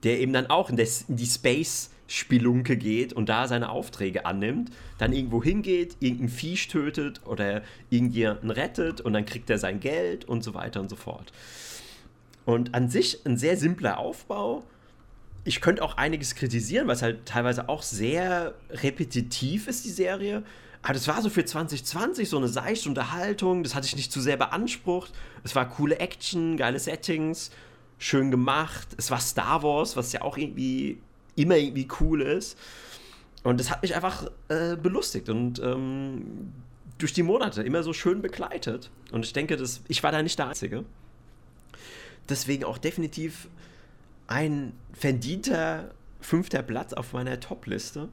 der 0.03 0.19
eben 0.19 0.33
dann 0.33 0.47
auch 0.47 0.69
in, 0.69 0.77
des, 0.77 1.05
in 1.07 1.15
die 1.15 1.25
Space 1.25 1.91
Spelunke 2.07 2.77
geht 2.77 3.13
und 3.13 3.27
da 3.29 3.47
seine 3.47 3.69
Aufträge 3.69 4.25
annimmt, 4.25 4.71
dann 4.97 5.13
irgendwo 5.13 5.43
hingeht, 5.43 5.97
irgendein 5.99 6.29
Viech 6.29 6.69
tötet 6.69 7.21
oder 7.25 7.61
irgendjemanden 7.89 8.49
rettet 8.49 9.01
und 9.01 9.13
dann 9.13 9.25
kriegt 9.25 9.49
er 9.49 9.59
sein 9.59 9.79
Geld 9.79 10.25
und 10.25 10.43
so 10.43 10.53
weiter 10.53 10.79
und 10.79 10.89
so 10.89 10.95
fort. 10.95 11.31
Und 12.45 12.73
an 12.73 12.89
sich 12.89 13.25
ein 13.25 13.37
sehr 13.37 13.57
simpler 13.57 13.99
Aufbau. 13.99 14.63
Ich 15.43 15.59
könnte 15.59 15.83
auch 15.83 15.97
einiges 15.97 16.35
kritisieren, 16.35 16.89
es 16.89 17.01
halt 17.01 17.25
teilweise 17.25 17.67
auch 17.67 17.81
sehr 17.81 18.53
repetitiv 18.69 19.67
ist, 19.67 19.85
die 19.85 19.91
Serie. 19.91 20.43
Aber 20.81 20.93
das 20.93 21.07
war 21.09 21.21
so 21.21 21.29
für 21.29 21.43
2020 21.43 22.29
so 22.29 22.37
eine 22.37 22.47
seichte 22.47 22.87
Unterhaltung, 22.87 23.63
das 23.63 23.75
hatte 23.75 23.87
ich 23.87 23.95
nicht 23.97 24.11
zu 24.11 24.21
sehr 24.21 24.37
beansprucht. 24.37 25.11
Es 25.43 25.55
war 25.55 25.69
coole 25.69 25.99
Action, 25.99 26.55
geile 26.55 26.79
Settings, 26.79 27.51
schön 27.97 28.31
gemacht. 28.31 28.87
Es 28.97 29.11
war 29.11 29.19
Star 29.19 29.63
Wars, 29.63 29.97
was 29.97 30.13
ja 30.13 30.21
auch 30.21 30.37
irgendwie 30.37 30.99
immer 31.37 31.55
irgendwie 31.55 31.87
cool 31.99 32.21
ist. 32.21 32.57
Und 33.43 33.59
das 33.59 33.71
hat 33.71 33.81
mich 33.81 33.95
einfach 33.95 34.29
äh, 34.49 34.75
belustigt 34.75 35.29
und 35.29 35.59
ähm, 35.59 36.51
durch 36.97 37.13
die 37.13 37.23
Monate 37.23 37.63
immer 37.63 37.83
so 37.83 37.93
schön 37.93 38.21
begleitet. 38.21 38.89
Und 39.11 39.23
ich 39.23 39.31
denke, 39.31 39.55
dass 39.55 39.81
ich 39.87 40.03
war 40.03 40.11
da 40.11 40.21
nicht 40.21 40.37
der 40.37 40.49
Einzige. 40.49 40.83
Deswegen 42.27 42.65
auch 42.65 42.77
definitiv 42.77 43.47
ein 44.27 44.73
verdienter 44.91 45.91
fünfter 46.19 46.61
Platz 46.61 46.93
auf 46.93 47.13
meiner 47.13 47.39
Top-Liste. 47.39 48.09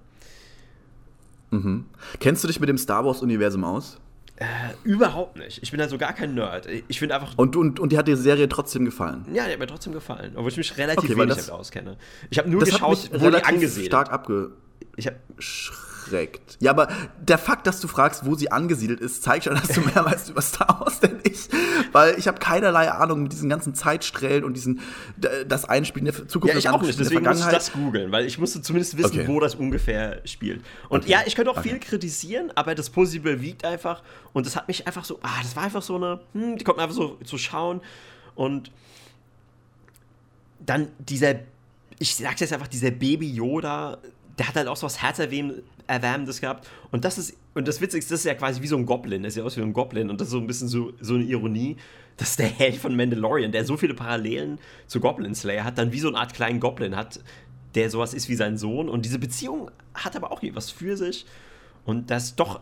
Mhm. 1.51 1.87
Kennst 2.21 2.45
du 2.45 2.49
dich 2.49 2.61
mit 2.61 2.69
dem 2.69 2.79
Star 2.79 3.05
Wars-Universum 3.05 3.65
aus? 3.65 3.99
Äh, 4.37 4.45
überhaupt 4.83 5.37
nicht. 5.37 5.63
Ich 5.63 5.71
bin 5.71 5.79
da 5.79 5.89
so 5.89 5.97
gar 5.97 6.13
kein 6.13 6.35
Nerd. 6.35 6.67
Ich 6.89 6.99
finde 6.99 7.15
einfach. 7.15 7.39
Und, 7.39 7.55
und, 7.55 7.79
und 7.79 7.93
dir 7.93 7.99
hat 7.99 8.09
die 8.09 8.17
Serie 8.17 8.49
trotzdem 8.49 8.85
gefallen? 8.85 9.25
Ja, 9.33 9.47
die 9.47 9.53
hat 9.53 9.59
mir 9.61 9.67
trotzdem 9.69 9.93
gefallen. 9.93 10.33
Obwohl 10.35 10.51
ich 10.51 10.57
mich 10.57 10.77
relativ 10.77 11.05
okay, 11.05 11.17
wenig 11.17 11.37
damit 11.37 11.51
auskenne. 11.51 11.97
Ich 12.31 12.39
habe 12.39 12.51
nur 12.51 12.61
geschaut, 12.61 13.11
wo 13.13 13.31
die 13.31 13.45
angesiedelt. 13.45 13.87
stark 13.87 14.11
abge. 14.11 14.51
Ich 14.97 15.07
habe 15.07 15.17
erschreckt. 16.05 16.57
Ja, 16.61 16.71
aber 16.71 16.89
der 17.21 17.39
Fakt, 17.39 17.67
dass 17.67 17.81
du 17.81 17.89
fragst, 17.89 18.27
wo 18.27 18.35
sie 18.35 18.51
angesiedelt 18.51 19.01
ist, 19.01 19.23
zeigt 19.23 19.45
schon, 19.45 19.55
dass 19.55 19.69
du 19.69 19.81
mehr 19.81 20.05
weißt 20.05 20.31
über 20.31 20.43
Star 20.43 20.81
Wars 20.81 21.01
denn 21.01 21.21
ich. 21.25 21.49
Weil 21.93 22.19
ich 22.19 22.29
habe 22.29 22.39
keinerlei 22.39 22.91
Ahnung 22.91 23.23
mit 23.23 23.33
diesen 23.33 23.49
ganzen 23.49 23.75
Zeitstrellen 23.75 24.45
und 24.45 24.55
diesen 24.55 24.81
das 25.49 25.65
Einspielen 25.65 26.07
der 26.07 26.29
Zukunft. 26.29 26.55
Ja, 26.55 26.59
ich 26.59 26.69
auch 26.69 26.83
nicht, 26.83 26.99
deswegen 26.99 27.25
muss 27.25 27.41
ich 27.41 27.47
das 27.47 27.73
googeln, 27.73 28.13
weil 28.13 28.27
ich 28.27 28.39
musste 28.39 28.63
zumindest 28.63 28.97
wissen, 28.97 29.21
okay. 29.21 29.29
wo 29.29 29.41
das 29.41 29.55
ungefähr 29.55 30.21
spielt. 30.25 30.65
Und 30.89 31.03
okay. 31.03 31.13
ja, 31.13 31.23
ich 31.27 31.35
könnte 31.35 31.51
auch 31.51 31.59
okay. 31.59 31.71
viel 31.71 31.79
kritisieren, 31.79 32.53
aber 32.55 32.75
das 32.75 32.91
Positive 32.91 33.41
wiegt 33.41 33.65
einfach 33.65 34.03
und 34.33 34.47
das 34.47 34.57
hat 34.57 34.69
mich 34.69 34.87
einfach 34.87 35.05
so, 35.05 35.19
ah, 35.23 35.43
das 35.43 35.57
war 35.57 35.65
einfach 35.65 35.83
so 35.83 35.97
eine, 35.97 36.21
hm, 36.33 36.57
die 36.57 36.65
konnte 36.65 36.79
man 36.79 36.89
einfach 36.89 36.97
so 36.97 37.17
zu 37.25 37.37
so 37.37 37.39
schauen 37.39 37.81
und 38.35 38.71
dann 40.61 40.89
dieser 40.99 41.37
ich 41.99 42.17
sag's 42.17 42.41
jetzt 42.41 42.53
einfach, 42.53 42.67
dieser 42.67 42.91
Baby 42.91 43.31
Yoda, 43.31 43.99
der 44.37 44.49
hat 44.49 44.57
halt 44.57 44.69
auch 44.69 44.77
so 44.77 44.87
was 44.87 45.01
Herzerwärmendes 45.01 45.63
gehabt. 45.87 46.69
Und 46.91 47.05
das 47.05 47.19
ist, 47.19 47.37
und 47.55 47.69
das 47.69 47.81
Witzigste, 47.81 48.15
das 48.15 48.21
ist 48.21 48.27
ja 48.27 48.35
quasi 48.35 48.63
wie 48.63 48.67
so 48.67 48.77
ein 48.77 48.87
Goblin. 48.87 49.23
Das 49.23 49.35
sieht 49.35 49.43
aus 49.43 49.57
wie 49.57 49.63
ein 49.63 49.73
Goblin. 49.73 50.11
Und 50.11 50.21
das 50.21 50.29
ist 50.29 50.33
so 50.33 50.39
ein 50.39 50.47
bisschen 50.47 50.69
so, 50.69 50.93
so 51.01 51.15
eine 51.15 51.25
Ironie, 51.25 51.77
dass 52.17 52.37
der 52.37 52.47
Held 52.47 52.77
von 52.77 52.97
Mandalorian, 52.97 53.53
der 53.53 53.65
so 53.65 53.77
viele 53.77 53.95
Parallelen 53.95 54.59
zu 54.87 55.01
Goblin 55.01 55.35
Slayer 55.35 55.65
hat, 55.65 55.79
dann 55.79 55.93
wie 55.93 56.01
so 56.01 56.09
eine 56.09 56.19
Art 56.19 56.35
kleinen 56.35 56.61
Goblin 56.61 56.97
hat, 56.97 57.21
der 57.75 57.91
sowas 57.91 58.15
ist 58.15 58.29
wie 58.29 58.37
sein 58.37 58.57
Sohn. 58.57 58.89
Und 58.89 59.05
diese 59.05 59.19
Beziehung 59.19 59.71
hat 59.95 60.17
aber 60.17 60.31
auch 60.33 60.43
was 60.53 60.71
für 60.71 60.97
sich. 60.97 61.27
Und 61.85 62.11
da 62.11 62.17
ist 62.17 62.37
doch 62.37 62.61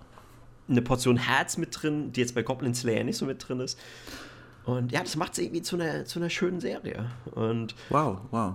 eine 0.69 0.83
Portion 0.83 1.17
Herz 1.17 1.57
mit 1.57 1.83
drin, 1.83 2.13
die 2.13 2.21
jetzt 2.21 2.35
bei 2.35 2.43
Goblin 2.43 2.75
Slayer 2.75 3.05
nicht 3.05 3.17
so 3.17 3.27
mit 3.27 3.47
drin 3.47 3.61
ist. 3.61 3.79
Und 4.65 4.93
ja, 4.93 5.01
das 5.01 5.17
macht 5.17 5.33
es 5.33 5.39
irgendwie 5.39 5.63
zu 5.63 5.77
einer, 5.77 6.05
zu 6.05 6.19
einer 6.19 6.31
schönen 6.31 6.61
Serie. 6.61 7.11
Und 7.33 7.75
wow, 7.91 8.19
wow. 8.31 8.55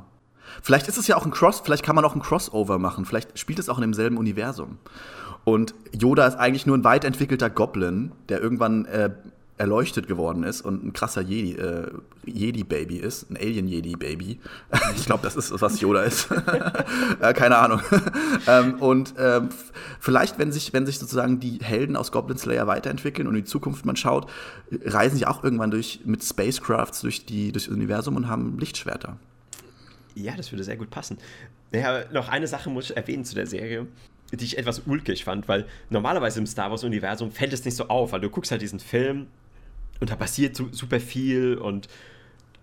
Vielleicht 0.62 0.88
ist 0.88 0.98
es 0.98 1.08
ja 1.08 1.16
auch 1.18 1.26
ein 1.26 1.32
Cross, 1.32 1.62
vielleicht 1.64 1.84
kann 1.84 1.96
man 1.96 2.06
auch 2.06 2.16
ein 2.16 2.22
Crossover 2.22 2.80
machen. 2.80 3.06
Vielleicht 3.06 3.38
spielt 3.38 3.60
es 3.60 3.70
auch 3.70 3.78
in 3.78 3.82
demselben 3.82 4.18
Universum. 4.18 4.78
Und 5.44 5.76
Yoda 5.98 6.28
ist 6.28 6.36
eigentlich 6.36 6.66
nur 6.66 6.78
ein 6.78 6.84
weit 6.84 7.06
entwickelter 7.06 7.50
Goblin, 7.50 8.12
der 8.28 8.42
irgendwann 8.42 8.86
äh, 8.86 9.12
erleuchtet 9.58 10.08
geworden 10.08 10.44
ist 10.44 10.62
und 10.62 10.86
ein 10.86 10.94
krasser 10.94 11.22
Jedi, 11.22 11.54
äh, 11.54 11.90
Jedi-Baby 12.26 12.98
ist, 12.98 13.30
ein 13.32 13.38
Alien-Jedi-Baby. 13.38 14.40
ich 14.96 15.06
glaube, 15.06 15.24
das 15.24 15.36
ist, 15.36 15.60
was 15.62 15.82
Yoda 15.82 16.04
ist. 16.04 16.30
äh, 17.22 17.34
keine 17.34 17.58
Ahnung. 17.58 17.82
ähm, 18.48 18.76
und 18.76 19.16
ähm, 19.18 19.50
vielleicht, 20.00 20.38
wenn 20.38 20.52
sich, 20.52 20.74
wenn 20.74 20.86
sich 20.86 21.00
sozusagen 21.00 21.40
die 21.40 21.60
Helden 21.62 21.96
aus 21.96 22.12
Goblin 22.12 22.38
Slayer 22.38 22.68
weiterentwickeln 22.68 23.28
und 23.28 23.36
in 23.36 23.44
die 23.44 23.50
Zukunft 23.50 23.86
man 23.86 23.96
schaut, 23.96 24.30
reisen 24.86 25.18
sie 25.18 25.26
auch 25.26 25.44
irgendwann 25.44 25.72
durch, 25.72 26.02
mit 26.06 26.24
Spacecrafts 26.24 27.02
durch, 27.02 27.26
die, 27.26 27.52
durch 27.52 27.66
das 27.66 27.74
Universum 27.74 28.16
und 28.16 28.28
haben 28.28 28.60
Lichtschwerter. 28.60 29.18
Ja, 30.24 30.36
das 30.36 30.52
würde 30.52 30.64
sehr 30.64 30.78
gut 30.78 30.90
passen. 30.90 31.18
Ja, 31.72 32.06
noch 32.12 32.30
eine 32.30 32.48
Sache 32.48 32.70
muss 32.70 32.90
ich 32.90 32.98
erwähnen 32.98 33.26
zu 33.26 33.36
der 33.36 33.48
Serie, 33.48 33.88
die 34.32 34.44
ich 34.44 34.58
etwas 34.58 34.80
ulkig 34.86 35.24
fand, 35.24 35.48
weil 35.48 35.66
normalerweise 35.90 36.40
im 36.40 36.48
Star 36.48 36.72
Wars-Universum 36.72 37.32
fällt 37.32 37.54
es 37.54 37.64
nicht 37.66 37.76
so 37.76 37.88
auf, 37.88 38.12
weil 38.12 38.22
du 38.22 38.30
guckst 38.30 38.52
halt 38.52 38.62
diesen 38.62 38.80
Film 38.80 39.28
und 40.00 40.10
da 40.10 40.16
passiert 40.16 40.56
so, 40.56 40.70
super 40.72 41.00
viel 41.00 41.56
und 41.56 41.88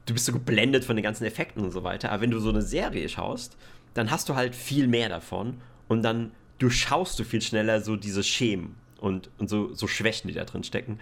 du 0.06 0.14
bist 0.14 0.26
so 0.26 0.32
geblendet 0.32 0.84
von 0.84 0.96
den 0.96 1.02
ganzen 1.02 1.24
Effekten 1.24 1.62
und 1.62 1.70
so 1.70 1.84
weiter. 1.84 2.10
Aber 2.12 2.22
wenn 2.22 2.30
du 2.30 2.38
so 2.38 2.50
eine 2.50 2.62
Serie 2.62 3.08
schaust, 3.08 3.56
dann 3.94 4.10
hast 4.10 4.28
du 4.28 4.34
halt 4.34 4.54
viel 4.54 4.86
mehr 4.88 5.08
davon 5.08 5.60
und 5.88 6.02
dann 6.02 6.32
durchschaust 6.58 7.18
du 7.18 7.24
viel 7.24 7.42
schneller 7.42 7.80
so 7.80 7.96
diese 7.96 8.22
Schemen. 8.22 8.76
und, 9.00 9.30
und 9.38 9.50
so, 9.50 9.74
so 9.74 9.86
Schwächen, 9.86 10.28
die 10.28 10.34
da 10.34 10.44
drin 10.44 10.64
stecken. 10.64 10.98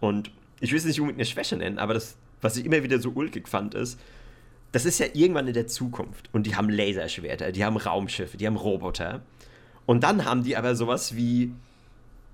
Und 0.00 0.30
ich 0.60 0.70
will 0.70 0.78
es 0.78 0.84
nicht 0.84 1.00
unbedingt 1.00 1.18
eine 1.18 1.26
Schwäche 1.26 1.56
nennen, 1.56 1.78
aber 1.78 1.94
das, 1.94 2.16
was 2.40 2.56
ich 2.56 2.64
immer 2.64 2.82
wieder 2.82 3.00
so 3.00 3.10
ulkig 3.10 3.48
fand, 3.48 3.74
ist, 3.74 3.98
das 4.72 4.84
ist 4.84 4.98
ja 5.00 5.06
irgendwann 5.12 5.48
in 5.48 5.54
der 5.54 5.66
Zukunft. 5.66 6.28
Und 6.32 6.46
die 6.46 6.56
haben 6.56 6.68
Laserschwerter, 6.68 7.52
die 7.52 7.64
haben 7.64 7.76
Raumschiffe, 7.76 8.36
die 8.36 8.46
haben 8.46 8.56
Roboter. 8.56 9.22
Und 9.86 10.04
dann 10.04 10.24
haben 10.24 10.42
die 10.42 10.56
aber 10.56 10.76
sowas 10.76 11.16
wie. 11.16 11.52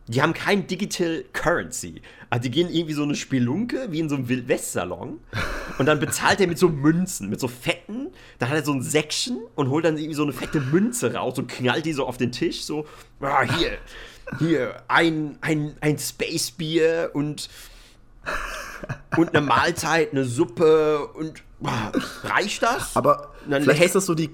Die 0.07 0.21
haben 0.21 0.35
kein 0.35 0.67
Digital 0.67 1.25
Currency. 1.33 2.03
Also 2.29 2.43
die 2.43 2.51
gehen 2.51 2.69
irgendwie 2.69 2.93
so 2.93 3.05
eine 3.05 3.15
Spelunke, 3.15 3.87
wie 3.91 4.01
in 4.01 4.11
so 4.11 4.17
einem 4.17 4.29
Wildwest-Salon. 4.29 5.19
Und 5.79 5.87
dann 5.87 5.99
bezahlt 5.99 6.43
er 6.43 6.47
mit 6.47 6.59
so 6.59 6.69
Münzen, 6.69 7.31
mit 7.31 7.41
so 7.41 7.49
fetten. 7.49 8.09
Dann 8.39 8.51
hat 8.51 8.57
er 8.57 8.65
so 8.65 8.75
ein 8.75 8.83
Säckchen 8.83 9.39
und 9.55 9.71
holt 9.71 9.87
dann 9.87 9.97
irgendwie 9.97 10.15
so 10.15 10.25
eine 10.25 10.35
fette 10.35 10.61
Münze 10.61 11.15
raus 11.15 11.39
und 11.39 11.49
knallt 11.49 11.87
die 11.87 11.95
so 11.95 12.07
auf 12.07 12.19
den 12.19 12.33
Tisch. 12.33 12.65
So, 12.65 12.87
ah, 13.21 13.45
hier, 13.57 13.79
hier, 14.39 14.83
ein, 14.89 15.39
ein, 15.41 15.75
ein 15.81 15.99
Space-Bier 15.99 17.13
und, 17.15 17.49
und 19.17 19.35
eine 19.35 19.41
Mahlzeit, 19.45 20.13
eine 20.13 20.25
Suppe 20.25 21.07
und 21.09 21.43
boah, 21.61 21.93
reicht 22.23 22.63
das? 22.63 22.97
Aber 22.97 23.33
vielleicht 23.49 23.83
ist 23.83 23.95
das 23.95 24.07
so 24.07 24.15
die. 24.15 24.31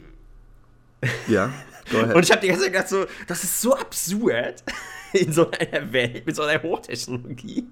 Ja. 1.29 1.53
Und 1.93 2.23
ich 2.23 2.31
habe 2.31 2.41
die 2.41 2.49
ganze 2.49 2.65
Zeit 2.65 2.73
gedacht, 2.73 2.89
so, 2.89 3.07
das 3.27 3.43
ist 3.43 3.61
so 3.61 3.75
absurd 3.75 4.63
in 5.13 5.33
so 5.33 5.51
einer 5.51 5.93
Welt 5.93 6.27
mit 6.27 6.37
so 6.37 6.43
einer 6.43 6.63
Hochtechnologie. 6.63 7.65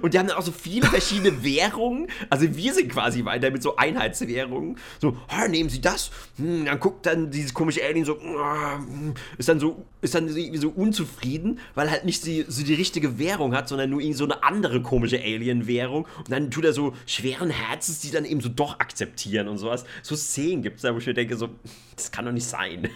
Und 0.00 0.14
die 0.14 0.18
haben 0.18 0.28
dann 0.28 0.36
auch 0.36 0.42
so 0.42 0.52
viele 0.52 0.86
verschiedene 0.86 1.42
Währungen. 1.44 2.08
Also 2.30 2.54
wir 2.56 2.72
sind 2.72 2.90
quasi 2.90 3.24
weiter 3.24 3.50
mit 3.50 3.62
so 3.62 3.76
Einheitswährungen. 3.76 4.76
So, 5.00 5.16
oh, 5.28 5.48
nehmen 5.48 5.68
Sie 5.68 5.80
das? 5.80 6.10
Hm, 6.36 6.66
dann 6.66 6.80
guckt 6.80 7.06
dann 7.06 7.30
dieses 7.30 7.52
komische 7.52 7.84
Alien 7.84 8.04
so, 8.04 8.18
oh, 8.18 9.14
ist 9.36 9.48
dann 9.48 9.60
so, 9.60 9.84
ist 10.00 10.14
dann 10.14 10.28
irgendwie 10.28 10.58
so 10.58 10.70
unzufrieden, 10.70 11.60
weil 11.74 11.90
halt 11.90 12.04
nicht 12.04 12.24
die, 12.26 12.44
so 12.48 12.64
die 12.64 12.74
richtige 12.74 13.18
Währung 13.18 13.54
hat, 13.54 13.68
sondern 13.68 13.90
nur 13.90 14.00
irgendwie 14.00 14.18
so 14.18 14.24
eine 14.24 14.42
andere 14.42 14.82
komische 14.82 15.20
Alien-Währung. 15.20 16.06
Und 16.18 16.30
dann 16.30 16.50
tut 16.50 16.64
er 16.64 16.72
so 16.72 16.94
schweren 17.06 17.50
Herzens, 17.50 18.00
die 18.00 18.10
dann 18.10 18.24
eben 18.24 18.40
so 18.40 18.48
doch 18.48 18.80
akzeptieren 18.80 19.48
und 19.48 19.58
sowas. 19.58 19.84
So 20.02 20.16
Szenen 20.16 20.62
gibt 20.62 20.76
es 20.76 20.82
da, 20.82 20.94
wo 20.94 20.98
ich 20.98 21.06
mir 21.06 21.14
denke, 21.14 21.36
so, 21.36 21.50
das 21.94 22.10
kann 22.10 22.24
doch 22.24 22.32
nicht 22.32 22.46
sein. 22.46 22.88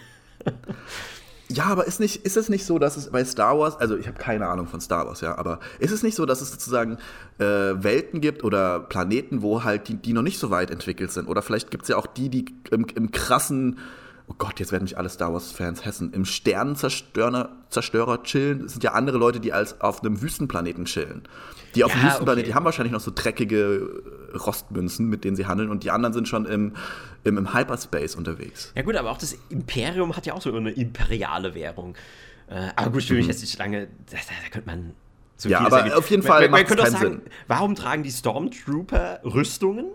Ja, 1.53 1.65
aber 1.65 1.85
ist, 1.85 1.99
nicht, 1.99 2.25
ist 2.25 2.35
es 2.35 2.49
nicht 2.49 2.65
so, 2.65 2.79
dass 2.79 2.97
es 2.97 3.11
bei 3.11 3.23
Star 3.23 3.59
Wars, 3.59 3.77
also 3.77 3.95
ich 3.95 4.07
habe 4.07 4.17
keine 4.17 4.47
Ahnung 4.47 4.65
von 4.65 4.81
Star 4.81 5.05
Wars, 5.05 5.21
ja, 5.21 5.37
aber 5.37 5.59
ist 5.77 5.91
es 5.91 6.01
nicht 6.01 6.15
so, 6.15 6.25
dass 6.25 6.41
es 6.41 6.51
sozusagen 6.51 6.97
äh, 7.37 7.43
Welten 7.45 8.21
gibt 8.21 8.43
oder 8.43 8.79
Planeten, 8.79 9.43
wo 9.43 9.63
halt 9.63 9.87
die, 9.87 9.95
die 9.95 10.13
noch 10.13 10.23
nicht 10.23 10.39
so 10.39 10.49
weit 10.49 10.71
entwickelt 10.71 11.11
sind? 11.11 11.27
Oder 11.27 11.43
vielleicht 11.43 11.69
gibt 11.69 11.83
es 11.83 11.89
ja 11.89 11.97
auch 11.97 12.07
die, 12.07 12.29
die 12.29 12.45
im, 12.71 12.87
im 12.95 13.11
krassen, 13.11 13.77
oh 14.33 14.35
Gott, 14.37 14.59
jetzt 14.59 14.71
werden 14.71 14.83
mich 14.83 14.97
alle 14.97 15.09
Star 15.09 15.31
Wars-Fans 15.33 15.85
hessen, 15.85 16.11
im 16.13 16.25
Sternenzerstörer 16.25 17.49
Zerstörer 17.69 18.23
chillen. 18.23 18.65
Es 18.65 18.73
sind 18.73 18.83
ja 18.83 18.93
andere 18.93 19.17
Leute, 19.17 19.39
die 19.39 19.53
als 19.53 19.81
auf 19.81 20.03
einem 20.03 20.21
Wüstenplaneten 20.21 20.85
chillen. 20.85 21.23
Die 21.75 21.83
auf 21.83 21.91
ja, 21.91 21.97
dem 21.97 22.03
Wüstenplaneten, 22.03 22.43
okay. 22.43 22.51
die 22.51 22.55
haben 22.55 22.65
wahrscheinlich 22.65 22.93
noch 22.93 22.99
so 22.99 23.11
dreckige 23.13 24.03
Rostmünzen, 24.33 25.07
mit 25.07 25.23
denen 25.23 25.35
sie 25.35 25.45
handeln, 25.45 25.69
und 25.69 25.83
die 25.83 25.91
anderen 25.91 26.13
sind 26.13 26.27
schon 26.27 26.45
im, 26.45 26.73
im, 27.23 27.37
im 27.37 27.53
Hyperspace 27.53 28.15
unterwegs. 28.15 28.71
Ja, 28.75 28.83
gut, 28.83 28.95
aber 28.95 29.11
auch 29.11 29.17
das 29.17 29.35
Imperium 29.49 30.15
hat 30.15 30.25
ja 30.25 30.33
auch 30.33 30.41
so 30.41 30.53
eine 30.53 30.71
imperiale 30.71 31.55
Währung. 31.55 31.95
Äh, 32.47 32.69
aber 32.75 32.91
gut, 32.91 33.03
ich 33.03 33.09
will 33.09 33.17
mich 33.17 33.25
mhm. 33.25 33.31
jetzt 33.31 33.41
nicht 33.41 33.57
lange. 33.57 33.87
Da, 34.11 34.17
da, 34.17 34.49
könnte 34.51 34.67
man. 34.67 34.93
So 35.37 35.49
ja, 35.49 35.59
aber 35.59 35.69
sagen. 35.71 35.91
auf 35.93 36.09
jeden 36.09 36.23
Fall 36.23 36.41
man, 36.41 36.51
man 36.51 36.61
macht 36.61 36.71
es 36.71 36.77
keinen 36.77 36.91
sagen, 36.91 37.05
Sinn. 37.05 37.21
Warum 37.47 37.75
tragen 37.75 38.03
die 38.03 38.11
Stormtrooper 38.11 39.21
Rüstungen, 39.23 39.87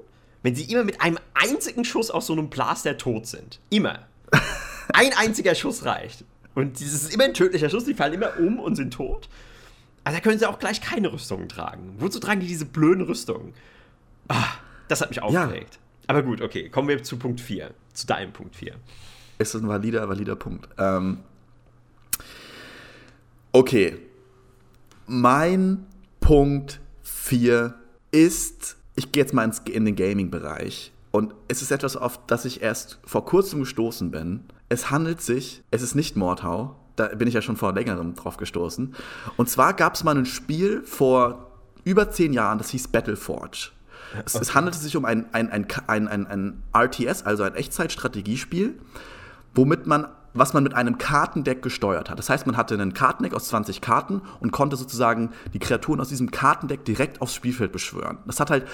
wenn 0.43 0.55
sie 0.55 0.65
immer 0.65 0.85
mit 0.85 1.01
einem 1.01 1.19
einzigen 1.35 1.85
Schuss 1.85 2.11
aus 2.11 2.27
so 2.27 2.33
einem 2.33 2.51
Blaster 2.51 2.97
tot 2.97 3.27
sind? 3.27 3.61
Immer. 3.71 4.08
Ein 4.93 5.13
einziger 5.17 5.55
Schuss 5.55 5.85
reicht. 5.85 6.25
Und 6.55 6.81
dieses 6.81 7.05
ist 7.05 7.15
immer 7.15 7.25
ein 7.25 7.35
tödlicher 7.35 7.71
Schuss, 7.71 7.85
die 7.85 7.95
fallen 7.95 8.15
immer 8.15 8.37
um 8.39 8.59
und 8.59 8.75
sind 8.75 8.93
tot. 8.93 9.29
Also 10.03 10.19
da 10.19 10.23
können 10.23 10.39
sie 10.39 10.47
auch 10.47 10.59
gleich 10.59 10.81
keine 10.81 11.13
Rüstungen 11.13 11.49
tragen. 11.49 11.95
Wozu 11.99 12.19
tragen 12.19 12.41
die 12.41 12.47
diese 12.47 12.65
blöden 12.65 13.05
Rüstungen? 13.05 13.55
Ah, 14.29 14.55
das 14.89 15.01
hat 15.01 15.11
mich 15.11 15.23
aufgeregt. 15.23 15.75
Ja. 15.75 15.81
Aber 16.09 16.23
gut, 16.23 16.41
okay, 16.41 16.69
kommen 16.69 16.89
wir 16.89 17.03
zu 17.03 17.19
Punkt 17.19 17.41
4, 17.41 17.71
zu 17.93 18.07
deinem 18.07 18.33
Punkt 18.33 18.57
4. 18.57 18.75
Ist 19.39 19.55
ein 19.55 19.69
valider, 19.69 20.09
valider 20.09 20.35
Punkt. 20.35 20.69
Ähm, 20.79 21.19
okay. 23.53 23.99
Mein 25.07 25.87
Punkt 26.21 26.81
4 27.03 27.75
ist, 28.11 28.77
ich 28.97 29.13
gehe 29.13 29.23
jetzt 29.23 29.33
mal 29.33 29.45
ins, 29.45 29.61
in 29.61 29.85
den 29.85 29.95
Gaming-Bereich. 29.95 30.93
Und 31.19 31.35
es 31.49 31.63
ist 31.63 31.73
etwas, 31.73 31.97
auf 31.97 32.25
das 32.29 32.45
ich 32.45 32.63
erst 32.63 33.01
vor 33.05 33.25
kurzem 33.25 33.59
gestoßen 33.59 34.13
bin. 34.13 34.45
Es 34.69 34.93
handelt 34.93 35.21
sich, 35.21 35.65
es 35.73 35.83
ist 35.83 35.97
nicht 35.97 36.15
Mordhau, 36.15 36.77
da 36.95 37.09
bin 37.09 37.27
ich 37.27 37.35
ja 37.35 37.43
schon 37.43 37.57
vor 37.57 37.75
längerem 37.75 38.15
drauf 38.15 38.37
gestoßen. 38.37 38.95
Und 39.37 39.51
zwar 39.51 39.75
gab 39.75 39.97
es 39.97 40.05
mal 40.05 40.17
ein 40.17 40.27
Spiel 40.27 40.85
vor 40.85 41.51
über 41.83 42.13
zehn 42.13 42.33
Jahren, 42.33 42.59
das 42.59 42.71
hieß 42.71 42.87
Battleforge. 42.87 43.71
Es, 44.25 44.37
okay. 44.37 44.43
es 44.43 44.55
handelte 44.55 44.79
sich 44.79 44.97
um 44.97 45.05
ein, 45.05 45.27
ein, 45.35 45.51
ein, 45.51 45.67
ein, 45.89 46.07
ein, 46.07 46.27
ein 46.29 46.63
RTS, 46.73 47.25
also 47.25 47.43
ein 47.43 47.57
Echtzeitstrategiespiel, 47.57 48.79
womit 49.57 49.89
man 49.89 50.07
was 50.35 50.53
man 50.53 50.63
mit 50.63 50.75
einem 50.75 50.99
Kartendeck 50.99 51.63
gesteuert 51.63 52.11
hat. 52.11 52.19
Das 52.19 52.31
heißt, 52.31 52.47
man 52.47 52.57
hatte 52.57 52.75
einen 52.75 52.95
Kartendeck 52.95 53.35
aus 53.35 53.49
20 53.49 53.81
Karten 53.81 54.23
und 54.41 54.53
konnte 54.53 54.77
sozusagen 54.77 55.31
die 55.53 55.59
Kreaturen 55.59 56.01
aus 56.01 56.11
diesem 56.11 56.31
Kartendeck 56.31 56.85
direkt 56.85 57.21
aufs 57.23 57.35
Spielfeld 57.35 57.73
beschwören. 57.73 58.19
Das 58.27 58.39
hat 58.39 58.51
halt 58.51 58.67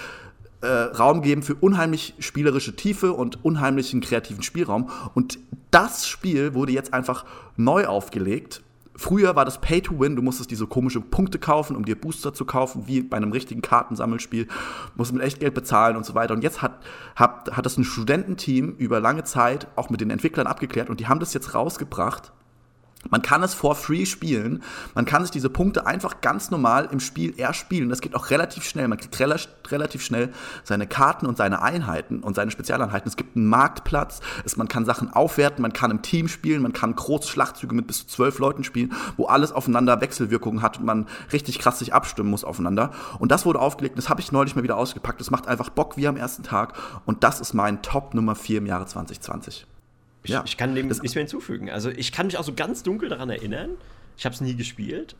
äh, 0.64 0.96
Raum 0.96 1.22
gegeben 1.22 1.42
für 1.42 1.54
unheimlich 1.54 2.14
spielerische 2.18 2.74
Tiefe 2.76 3.12
und 3.12 3.44
unheimlichen 3.44 4.00
kreativen 4.00 4.42
Spielraum. 4.42 4.90
Und 5.14 5.38
das 5.70 6.06
Spiel 6.06 6.54
wurde 6.54 6.72
jetzt 6.72 6.92
einfach 6.92 7.24
neu 7.56 7.86
aufgelegt 7.86 8.62
Früher 8.96 9.34
war 9.34 9.44
das 9.44 9.60
Pay 9.60 9.82
to 9.82 9.98
Win, 9.98 10.14
du 10.14 10.22
musstest 10.22 10.52
diese 10.52 10.68
komische 10.68 11.00
Punkte 11.00 11.40
kaufen, 11.40 11.74
um 11.74 11.84
dir 11.84 12.00
Booster 12.00 12.32
zu 12.32 12.44
kaufen, 12.44 12.86
wie 12.86 13.02
bei 13.02 13.16
einem 13.16 13.32
richtigen 13.32 13.60
Kartensammelspiel, 13.60 14.46
musst 14.94 15.12
mit 15.12 15.22
Echtgeld 15.22 15.52
bezahlen 15.54 15.96
und 15.96 16.06
so 16.06 16.14
weiter. 16.14 16.32
Und 16.32 16.44
jetzt 16.44 16.62
hat, 16.62 16.78
hat, 17.16 17.56
hat 17.56 17.66
das 17.66 17.76
ein 17.76 17.84
Studententeam 17.84 18.76
über 18.78 19.00
lange 19.00 19.24
Zeit 19.24 19.66
auch 19.74 19.90
mit 19.90 20.00
den 20.00 20.10
Entwicklern 20.10 20.46
abgeklärt 20.46 20.90
und 20.90 21.00
die 21.00 21.08
haben 21.08 21.18
das 21.18 21.34
jetzt 21.34 21.54
rausgebracht 21.54 22.32
man 23.10 23.22
kann 23.22 23.42
es 23.42 23.54
for 23.54 23.74
free 23.74 24.06
spielen. 24.06 24.62
Man 24.94 25.04
kann 25.04 25.22
sich 25.22 25.30
diese 25.30 25.50
Punkte 25.50 25.86
einfach 25.86 26.20
ganz 26.20 26.50
normal 26.50 26.88
im 26.90 27.00
Spiel 27.00 27.38
erspielen. 27.38 27.88
Das 27.88 28.00
geht 28.00 28.14
auch 28.14 28.30
relativ 28.30 28.64
schnell. 28.64 28.88
Man 28.88 28.98
kriegt 28.98 29.18
rel 29.20 29.34
relativ 29.68 30.02
schnell 30.02 30.32
seine 30.62 30.86
Karten 30.86 31.26
und 31.26 31.36
seine 31.36 31.62
Einheiten 31.62 32.20
und 32.20 32.36
seine 32.36 32.50
Spezialeinheiten. 32.50 33.08
Es 33.08 33.16
gibt 33.16 33.36
einen 33.36 33.46
Marktplatz. 33.46 34.20
Es, 34.44 34.56
man 34.56 34.68
kann 34.68 34.84
Sachen 34.84 35.12
aufwerten. 35.12 35.62
Man 35.62 35.72
kann 35.72 35.90
im 35.90 36.02
Team 36.02 36.28
spielen. 36.28 36.62
Man 36.62 36.72
kann 36.72 36.94
große 36.94 37.28
Schlachtzüge 37.28 37.74
mit 37.74 37.86
bis 37.86 38.00
zu 38.00 38.06
zwölf 38.06 38.38
Leuten 38.38 38.64
spielen, 38.64 38.92
wo 39.16 39.26
alles 39.26 39.52
aufeinander 39.52 40.00
Wechselwirkungen 40.00 40.62
hat 40.62 40.78
und 40.78 40.84
man 40.84 41.06
richtig 41.32 41.58
krass 41.58 41.78
sich 41.78 41.94
abstimmen 41.94 42.30
muss 42.30 42.44
aufeinander. 42.44 42.90
Und 43.18 43.32
das 43.32 43.46
wurde 43.46 43.60
aufgelegt. 43.60 43.98
Das 43.98 44.08
habe 44.08 44.20
ich 44.20 44.32
neulich 44.32 44.56
mal 44.56 44.62
wieder 44.62 44.76
ausgepackt. 44.76 45.20
Das 45.20 45.30
macht 45.30 45.48
einfach 45.48 45.70
Bock 45.70 45.96
wie 45.96 46.06
am 46.06 46.16
ersten 46.16 46.42
Tag. 46.42 46.74
Und 47.06 47.24
das 47.24 47.40
ist 47.40 47.54
mein 47.54 47.82
Top 47.82 48.14
Nummer 48.14 48.34
4 48.34 48.58
im 48.58 48.66
Jahre 48.66 48.86
2020. 48.86 49.66
Ich, 50.24 50.30
ja, 50.30 50.42
ich 50.44 50.56
kann 50.56 50.74
dem 50.74 50.88
nichts 50.88 51.14
mehr 51.14 51.22
hinzufügen. 51.22 51.70
Also 51.70 51.90
ich 51.90 52.10
kann 52.10 52.26
mich 52.26 52.38
auch 52.38 52.44
so 52.44 52.54
ganz 52.54 52.82
dunkel 52.82 53.08
daran 53.08 53.30
erinnern. 53.30 53.72
Ich 54.16 54.24
habe 54.24 54.34
es 54.34 54.40
nie 54.40 54.56
gespielt. 54.56 55.16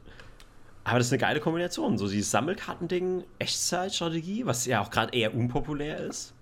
Aber 0.83 0.99
das 0.99 1.09
ist 1.09 1.13
eine 1.13 1.21
geile 1.21 1.41
Kombination. 1.41 1.99
So 1.99 2.09
dieses 2.09 2.31
Sammelkartending, 2.31 3.25
Echtzeitstrategie, 3.39 4.47
was 4.47 4.67
ja 4.67 4.81
auch 4.81 4.91
gerade 4.91 5.17
eher 5.17 5.35
unpopulär 5.35 5.99
ist. 5.99 6.33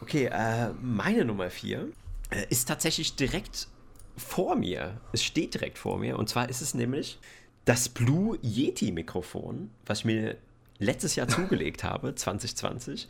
Okay, 0.00 0.26
äh, 0.26 0.70
meine 0.80 1.24
Nummer 1.24 1.50
4 1.50 1.88
äh, 2.30 2.46
ist 2.48 2.66
tatsächlich 2.66 3.16
direkt 3.16 3.68
vor 4.16 4.56
mir. 4.56 5.00
Es 5.12 5.22
steht 5.22 5.54
direkt 5.54 5.78
vor 5.78 5.98
mir. 5.98 6.18
Und 6.18 6.28
zwar 6.28 6.48
ist 6.48 6.62
es 6.62 6.74
nämlich 6.74 7.18
das 7.64 7.88
Blue 7.88 8.38
Yeti 8.42 8.90
Mikrofon, 8.92 9.70
was 9.86 10.00
ich 10.00 10.04
mir 10.04 10.36
letztes 10.78 11.16
Jahr 11.16 11.28
zugelegt 11.28 11.84
habe, 11.84 12.14
2020, 12.14 13.08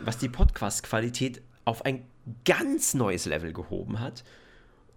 was 0.00 0.18
die 0.18 0.28
Podcast-Qualität 0.28 1.42
auf 1.64 1.84
ein 1.84 2.04
ganz 2.44 2.94
neues 2.94 3.26
Level 3.26 3.52
gehoben 3.52 4.00
hat 4.00 4.24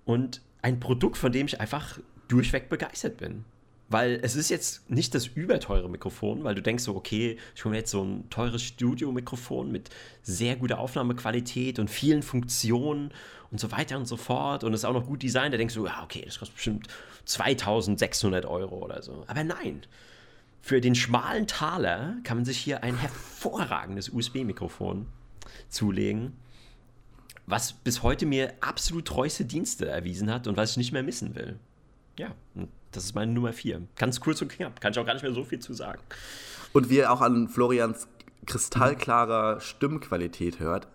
und 0.05 0.41
ein 0.61 0.79
Produkt, 0.79 1.17
von 1.17 1.31
dem 1.31 1.45
ich 1.47 1.59
einfach 1.59 1.99
durchweg 2.27 2.69
begeistert 2.69 3.17
bin. 3.17 3.45
Weil 3.91 4.19
es 4.21 4.35
ist 4.35 4.49
jetzt 4.49 4.89
nicht 4.89 5.15
das 5.15 5.25
überteure 5.25 5.89
Mikrofon, 5.89 6.43
weil 6.43 6.53
du 6.53 6.61
denkst 6.61 6.83
so, 6.83 6.95
okay, 6.95 7.37
ich 7.55 7.65
hole 7.65 7.71
mir 7.71 7.79
jetzt 7.79 7.89
so 7.89 8.03
ein 8.03 8.29
teures 8.29 8.61
Studio-Mikrofon 8.61 9.71
mit 9.71 9.89
sehr 10.21 10.57
guter 10.57 10.77
Aufnahmequalität 10.77 11.79
und 11.79 11.89
vielen 11.89 12.21
Funktionen 12.21 13.11
und 13.49 13.59
so 13.59 13.71
weiter 13.71 13.97
und 13.97 14.05
so 14.05 14.15
fort 14.15 14.63
und 14.63 14.75
ist 14.75 14.85
auch 14.85 14.93
noch 14.93 15.07
gut 15.07 15.23
designt. 15.23 15.55
Da 15.55 15.57
denkst 15.57 15.73
du, 15.73 15.87
ja, 15.87 16.03
okay, 16.03 16.21
das 16.23 16.37
kostet 16.37 16.55
bestimmt 16.55 16.87
2600 17.25 18.45
Euro 18.45 18.77
oder 18.77 19.01
so. 19.01 19.23
Aber 19.25 19.43
nein, 19.43 19.81
für 20.61 20.81
den 20.81 20.93
schmalen 20.93 21.47
Taler 21.47 22.17
kann 22.23 22.37
man 22.37 22.45
sich 22.45 22.59
hier 22.59 22.83
ein 22.83 22.95
hervorragendes 22.95 24.09
USB-Mikrofon 24.09 25.07
zulegen 25.69 26.33
was 27.49 27.73
bis 27.73 28.03
heute 28.03 28.25
mir 28.27 28.53
absolut 28.61 29.05
treueste 29.05 29.43
Dienste 29.43 29.87
erwiesen 29.87 30.31
hat 30.31 30.45
und 30.47 30.55
was 30.55 30.71
ich 30.71 30.77
nicht 30.77 30.91
mehr 30.91 31.03
missen 31.03 31.35
will. 31.35 31.57
Ja, 32.17 32.35
das 32.91 33.05
ist 33.05 33.15
meine 33.15 33.31
Nummer 33.31 33.53
vier. 33.53 33.81
Ganz 33.95 34.19
kurz 34.19 34.41
und 34.41 34.49
knapp. 34.49 34.79
Kann 34.79 34.91
ich 34.91 34.99
auch 34.99 35.05
gar 35.05 35.13
nicht 35.13 35.23
mehr 35.23 35.33
so 35.33 35.43
viel 35.43 35.59
zu 35.59 35.73
sagen. 35.73 35.99
Und 36.73 36.89
wie 36.89 36.97
ihr 36.97 37.11
auch 37.11 37.21
an 37.21 37.47
Florians 37.47 38.07
kristallklarer 38.45 39.59
Stimmqualität 39.61 40.59
hört, 40.59 40.87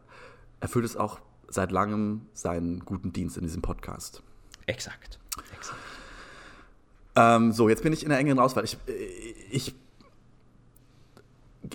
erfüllt 0.61 0.84
es 0.84 0.96
auch 0.96 1.18
seit 1.48 1.72
langem 1.72 2.26
seinen 2.34 2.84
guten 2.84 3.12
Dienst 3.12 3.36
in 3.36 3.42
diesem 3.42 3.62
Podcast. 3.62 4.22
Exakt. 4.66 5.18
Exakt. 5.57 5.78
Ähm, 7.16 7.52
so, 7.52 7.68
jetzt 7.68 7.82
bin 7.82 7.92
ich 7.92 8.05
in 8.05 8.11
der 8.11 8.18
engeren 8.18 8.38
Auswahl. 8.38 8.64
Ich, 8.64 8.76
ich, 9.50 9.74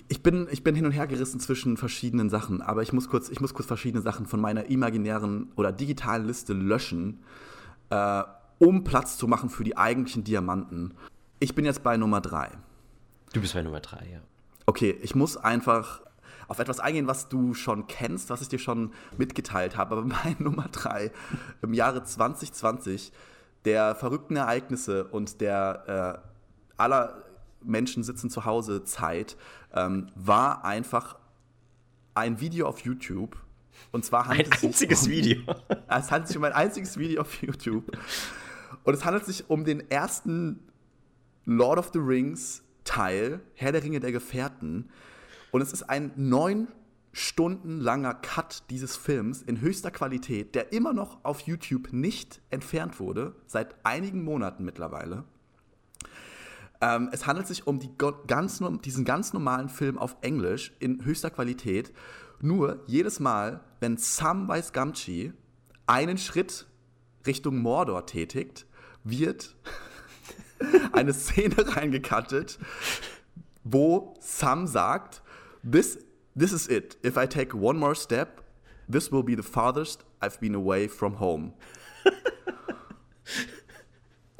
ich, 0.08 0.22
bin, 0.22 0.48
ich 0.50 0.62
bin 0.62 0.74
hin 0.74 0.86
und 0.86 0.92
her 0.92 1.06
gerissen 1.06 1.40
zwischen 1.40 1.76
verschiedenen 1.76 2.30
Sachen, 2.30 2.62
aber 2.62 2.82
ich 2.82 2.92
muss 2.92 3.08
kurz, 3.08 3.28
ich 3.28 3.40
muss 3.40 3.54
kurz 3.54 3.66
verschiedene 3.66 4.02
Sachen 4.02 4.26
von 4.26 4.40
meiner 4.40 4.66
imaginären 4.66 5.52
oder 5.56 5.72
digitalen 5.72 6.26
Liste 6.26 6.52
löschen, 6.52 7.20
äh, 7.90 8.22
um 8.58 8.84
Platz 8.84 9.16
zu 9.16 9.26
machen 9.26 9.50
für 9.50 9.64
die 9.64 9.76
eigentlichen 9.76 10.24
Diamanten. 10.24 10.94
Ich 11.38 11.54
bin 11.54 11.64
jetzt 11.64 11.82
bei 11.82 11.96
Nummer 11.96 12.20
drei. 12.20 12.50
Du 13.32 13.40
bist 13.40 13.54
bei 13.54 13.62
Nummer 13.62 13.80
drei, 13.80 14.06
ja. 14.12 14.20
Okay, 14.66 14.96
ich 15.02 15.14
muss 15.14 15.36
einfach 15.36 16.02
auf 16.46 16.58
etwas 16.58 16.80
eingehen, 16.80 17.06
was 17.06 17.28
du 17.28 17.54
schon 17.54 17.86
kennst, 17.86 18.28
was 18.28 18.42
ich 18.42 18.48
dir 18.48 18.58
schon 18.58 18.92
mitgeteilt 19.16 19.76
habe. 19.76 19.96
Aber 19.96 20.04
mein 20.24 20.36
Nummer 20.38 20.66
drei 20.70 21.10
im 21.62 21.74
Jahre 21.74 22.04
2020 22.04 23.12
der 23.64 23.94
verrückten 23.94 24.36
Ereignisse 24.36 25.04
und 25.04 25.40
der 25.40 26.20
äh, 26.20 26.80
aller 26.80 27.22
Menschen 27.62 28.02
sitzen 28.02 28.30
zu 28.30 28.44
Hause 28.44 28.84
Zeit 28.84 29.36
ähm, 29.74 30.10
war 30.14 30.64
einfach 30.64 31.18
ein 32.14 32.40
Video 32.40 32.68
auf 32.68 32.80
YouTube. 32.80 33.36
Und 33.92 34.04
zwar 34.04 34.28
handelt 34.28 34.52
ein 34.52 34.68
einziges 34.68 35.02
um, 35.04 35.08
Video. 35.08 35.40
Es 35.88 36.10
handelt 36.10 36.28
sich 36.28 36.36
um 36.36 36.44
ein 36.44 36.52
einziges 36.52 36.98
Video 36.98 37.22
auf 37.22 37.42
YouTube. 37.42 37.96
Und 38.84 38.94
es 38.94 39.04
handelt 39.04 39.24
sich 39.24 39.48
um 39.48 39.64
den 39.64 39.90
ersten 39.90 40.60
Lord 41.44 41.78
of 41.78 41.90
the 41.92 41.98
Rings 41.98 42.62
Teil, 42.84 43.40
Herr 43.54 43.72
der 43.72 43.82
Ringe 43.82 44.00
der 44.00 44.12
Gefährten. 44.12 44.90
Und 45.50 45.60
es 45.60 45.72
ist 45.72 45.84
ein 45.84 46.12
neun 46.16 46.68
Stunden 47.12 47.80
langer 47.80 48.14
Cut 48.14 48.64
dieses 48.70 48.96
Films 48.96 49.42
in 49.42 49.60
höchster 49.60 49.90
Qualität, 49.90 50.54
der 50.54 50.72
immer 50.72 50.92
noch 50.92 51.24
auf 51.24 51.40
YouTube 51.40 51.92
nicht 51.92 52.40
entfernt 52.50 53.00
wurde, 53.00 53.34
seit 53.46 53.74
einigen 53.84 54.22
Monaten 54.22 54.64
mittlerweile. 54.64 55.24
Ähm, 56.80 57.10
es 57.12 57.26
handelt 57.26 57.46
sich 57.46 57.66
um 57.66 57.78
die 57.78 57.90
ganz, 58.26 58.62
diesen 58.84 59.04
ganz 59.04 59.32
normalen 59.32 59.68
Film 59.68 59.98
auf 59.98 60.16
Englisch 60.22 60.72
in 60.78 61.04
höchster 61.04 61.30
Qualität. 61.30 61.92
Nur 62.40 62.82
jedes 62.86 63.20
Mal, 63.20 63.60
wenn 63.80 63.96
Samwise 63.96 64.72
Gamgee 64.72 65.32
einen 65.86 66.16
Schritt 66.16 66.66
Richtung 67.26 67.58
Mordor 67.58 68.06
tätigt, 68.06 68.66
wird 69.04 69.56
eine 70.92 71.12
Szene 71.12 71.56
reingekattet, 71.76 72.58
wo 73.62 74.14
Sam 74.20 74.66
sagt, 74.66 75.22
this 75.62 75.98
this 76.34 76.52
is 76.52 76.66
it. 76.68 76.96
If 77.02 77.16
I 77.16 77.26
take 77.26 77.54
one 77.54 77.78
more 77.78 77.94
step, 77.94 78.42
this 78.88 79.12
will 79.12 79.22
be 79.22 79.34
the 79.34 79.42
farthest 79.42 80.04
I've 80.20 80.40
been 80.40 80.54
away 80.54 80.88
from 80.88 81.18
home. 81.18 81.52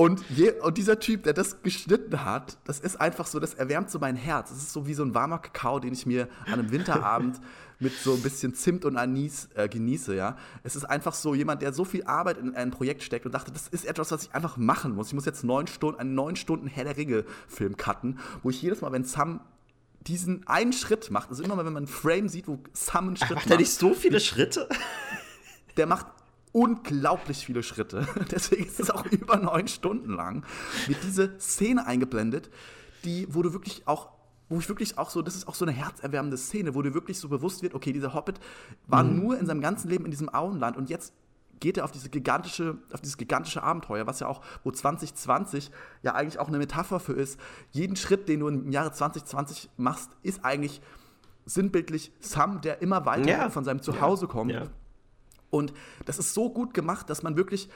Und, 0.00 0.24
je, 0.30 0.52
und, 0.62 0.78
dieser 0.78 0.98
Typ, 0.98 1.24
der 1.24 1.34
das 1.34 1.60
geschnitten 1.60 2.24
hat, 2.24 2.56
das 2.64 2.80
ist 2.80 2.98
einfach 2.98 3.26
so, 3.26 3.38
das 3.38 3.52
erwärmt 3.52 3.90
so 3.90 3.98
mein 3.98 4.16
Herz. 4.16 4.48
Das 4.48 4.56
ist 4.56 4.72
so 4.72 4.86
wie 4.86 4.94
so 4.94 5.02
ein 5.02 5.14
warmer 5.14 5.40
Kakao, 5.40 5.78
den 5.78 5.92
ich 5.92 6.06
mir 6.06 6.26
an 6.46 6.54
einem 6.54 6.70
Winterabend 6.70 7.38
mit 7.80 7.92
so 7.92 8.14
ein 8.14 8.22
bisschen 8.22 8.54
Zimt 8.54 8.86
und 8.86 8.96
Anis 8.96 9.50
äh, 9.56 9.68
genieße, 9.68 10.16
ja. 10.16 10.38
Es 10.62 10.74
ist 10.74 10.86
einfach 10.86 11.12
so 11.12 11.34
jemand, 11.34 11.60
der 11.60 11.74
so 11.74 11.84
viel 11.84 12.02
Arbeit 12.04 12.38
in 12.38 12.54
ein 12.54 12.70
Projekt 12.70 13.02
steckt 13.02 13.26
und 13.26 13.32
dachte, 13.32 13.52
das 13.52 13.68
ist 13.68 13.84
etwas, 13.84 14.10
was 14.10 14.22
ich 14.22 14.34
einfach 14.34 14.56
machen 14.56 14.94
muss. 14.94 15.08
Ich 15.08 15.12
muss 15.12 15.26
jetzt 15.26 15.44
neun 15.44 15.66
Stunden, 15.66 16.00
einen 16.00 16.14
neun 16.14 16.34
Stunden 16.34 16.66
Herr 16.66 16.84
der 16.84 16.96
Ringe-Film 16.96 17.76
cutten, 17.76 18.20
wo 18.42 18.48
ich 18.48 18.62
jedes 18.62 18.80
Mal, 18.80 18.92
wenn 18.92 19.04
Sam 19.04 19.40
diesen 20.06 20.46
einen 20.48 20.72
Schritt 20.72 21.10
macht, 21.10 21.28
also 21.28 21.42
immer 21.42 21.56
mal, 21.56 21.66
wenn 21.66 21.74
man 21.74 21.84
einen 21.84 21.92
Frame 21.92 22.30
sieht, 22.30 22.48
wo 22.48 22.58
Sam 22.72 23.08
einen 23.08 23.16
Schritt 23.18 23.32
macht. 23.32 23.44
Macht 23.44 23.50
er 23.50 23.58
nicht 23.58 23.74
so 23.74 23.92
viele 23.92 24.18
Schritte? 24.18 24.66
Der 25.76 25.84
macht 25.84 26.06
unglaublich 26.52 27.46
viele 27.46 27.62
Schritte. 27.62 28.06
Deswegen 28.30 28.66
ist 28.66 28.80
es 28.80 28.90
auch 28.90 29.06
über 29.06 29.36
neun 29.36 29.68
Stunden 29.68 30.12
lang. 30.12 30.44
Wird 30.86 31.02
diese 31.04 31.38
Szene 31.38 31.86
eingeblendet, 31.86 32.50
die, 33.04 33.26
wo 33.30 33.42
du 33.42 33.52
wirklich 33.52 33.86
auch 33.86 34.10
wo 34.50 34.58
ich 34.58 34.68
wirklich 34.68 34.98
auch 34.98 35.10
so, 35.10 35.22
das 35.22 35.36
ist 35.36 35.46
auch 35.46 35.54
so 35.54 35.64
eine 35.64 35.70
herzerwärmende 35.70 36.36
Szene, 36.36 36.74
wo 36.74 36.82
dir 36.82 36.92
wirklich 36.92 37.18
so 37.18 37.28
bewusst 37.28 37.62
wird, 37.62 37.72
okay, 37.72 37.92
dieser 37.92 38.14
Hobbit 38.14 38.40
war 38.88 39.04
mhm. 39.04 39.20
nur 39.20 39.38
in 39.38 39.46
seinem 39.46 39.60
ganzen 39.60 39.88
Leben 39.88 40.04
in 40.04 40.10
diesem 40.10 40.28
Auenland 40.28 40.76
und 40.76 40.90
jetzt 40.90 41.14
geht 41.60 41.78
er 41.78 41.84
auf 41.84 41.92
diese 41.92 42.08
gigantische, 42.08 42.78
auf 42.92 43.00
dieses 43.00 43.16
gigantische 43.16 43.62
Abenteuer, 43.62 44.06
was 44.06 44.18
ja 44.20 44.26
auch, 44.26 44.40
wo 44.64 44.72
2020 44.72 45.70
ja 46.02 46.14
eigentlich 46.14 46.40
auch 46.40 46.48
eine 46.48 46.58
Metapher 46.58 46.98
für 46.98 47.12
ist. 47.12 47.38
Jeden 47.70 47.96
Schritt, 47.96 48.28
den 48.28 48.40
du 48.40 48.48
im 48.48 48.72
Jahre 48.72 48.92
2020 48.92 49.70
machst, 49.76 50.10
ist 50.22 50.44
eigentlich 50.44 50.80
sinnbildlich 51.44 52.12
Sam, 52.20 52.60
der 52.60 52.82
immer 52.82 53.06
weiter 53.06 53.28
ja. 53.28 53.50
von 53.50 53.64
seinem 53.64 53.82
Zuhause 53.82 54.26
ja. 54.26 54.32
kommt. 54.32 54.52
Ja. 54.52 54.66
Und 55.50 55.72
das 56.06 56.18
ist 56.18 56.34
so 56.34 56.50
gut 56.50 56.74
gemacht, 56.74 57.10
dass 57.10 57.22
man 57.22 57.36
wirklich 57.36 57.68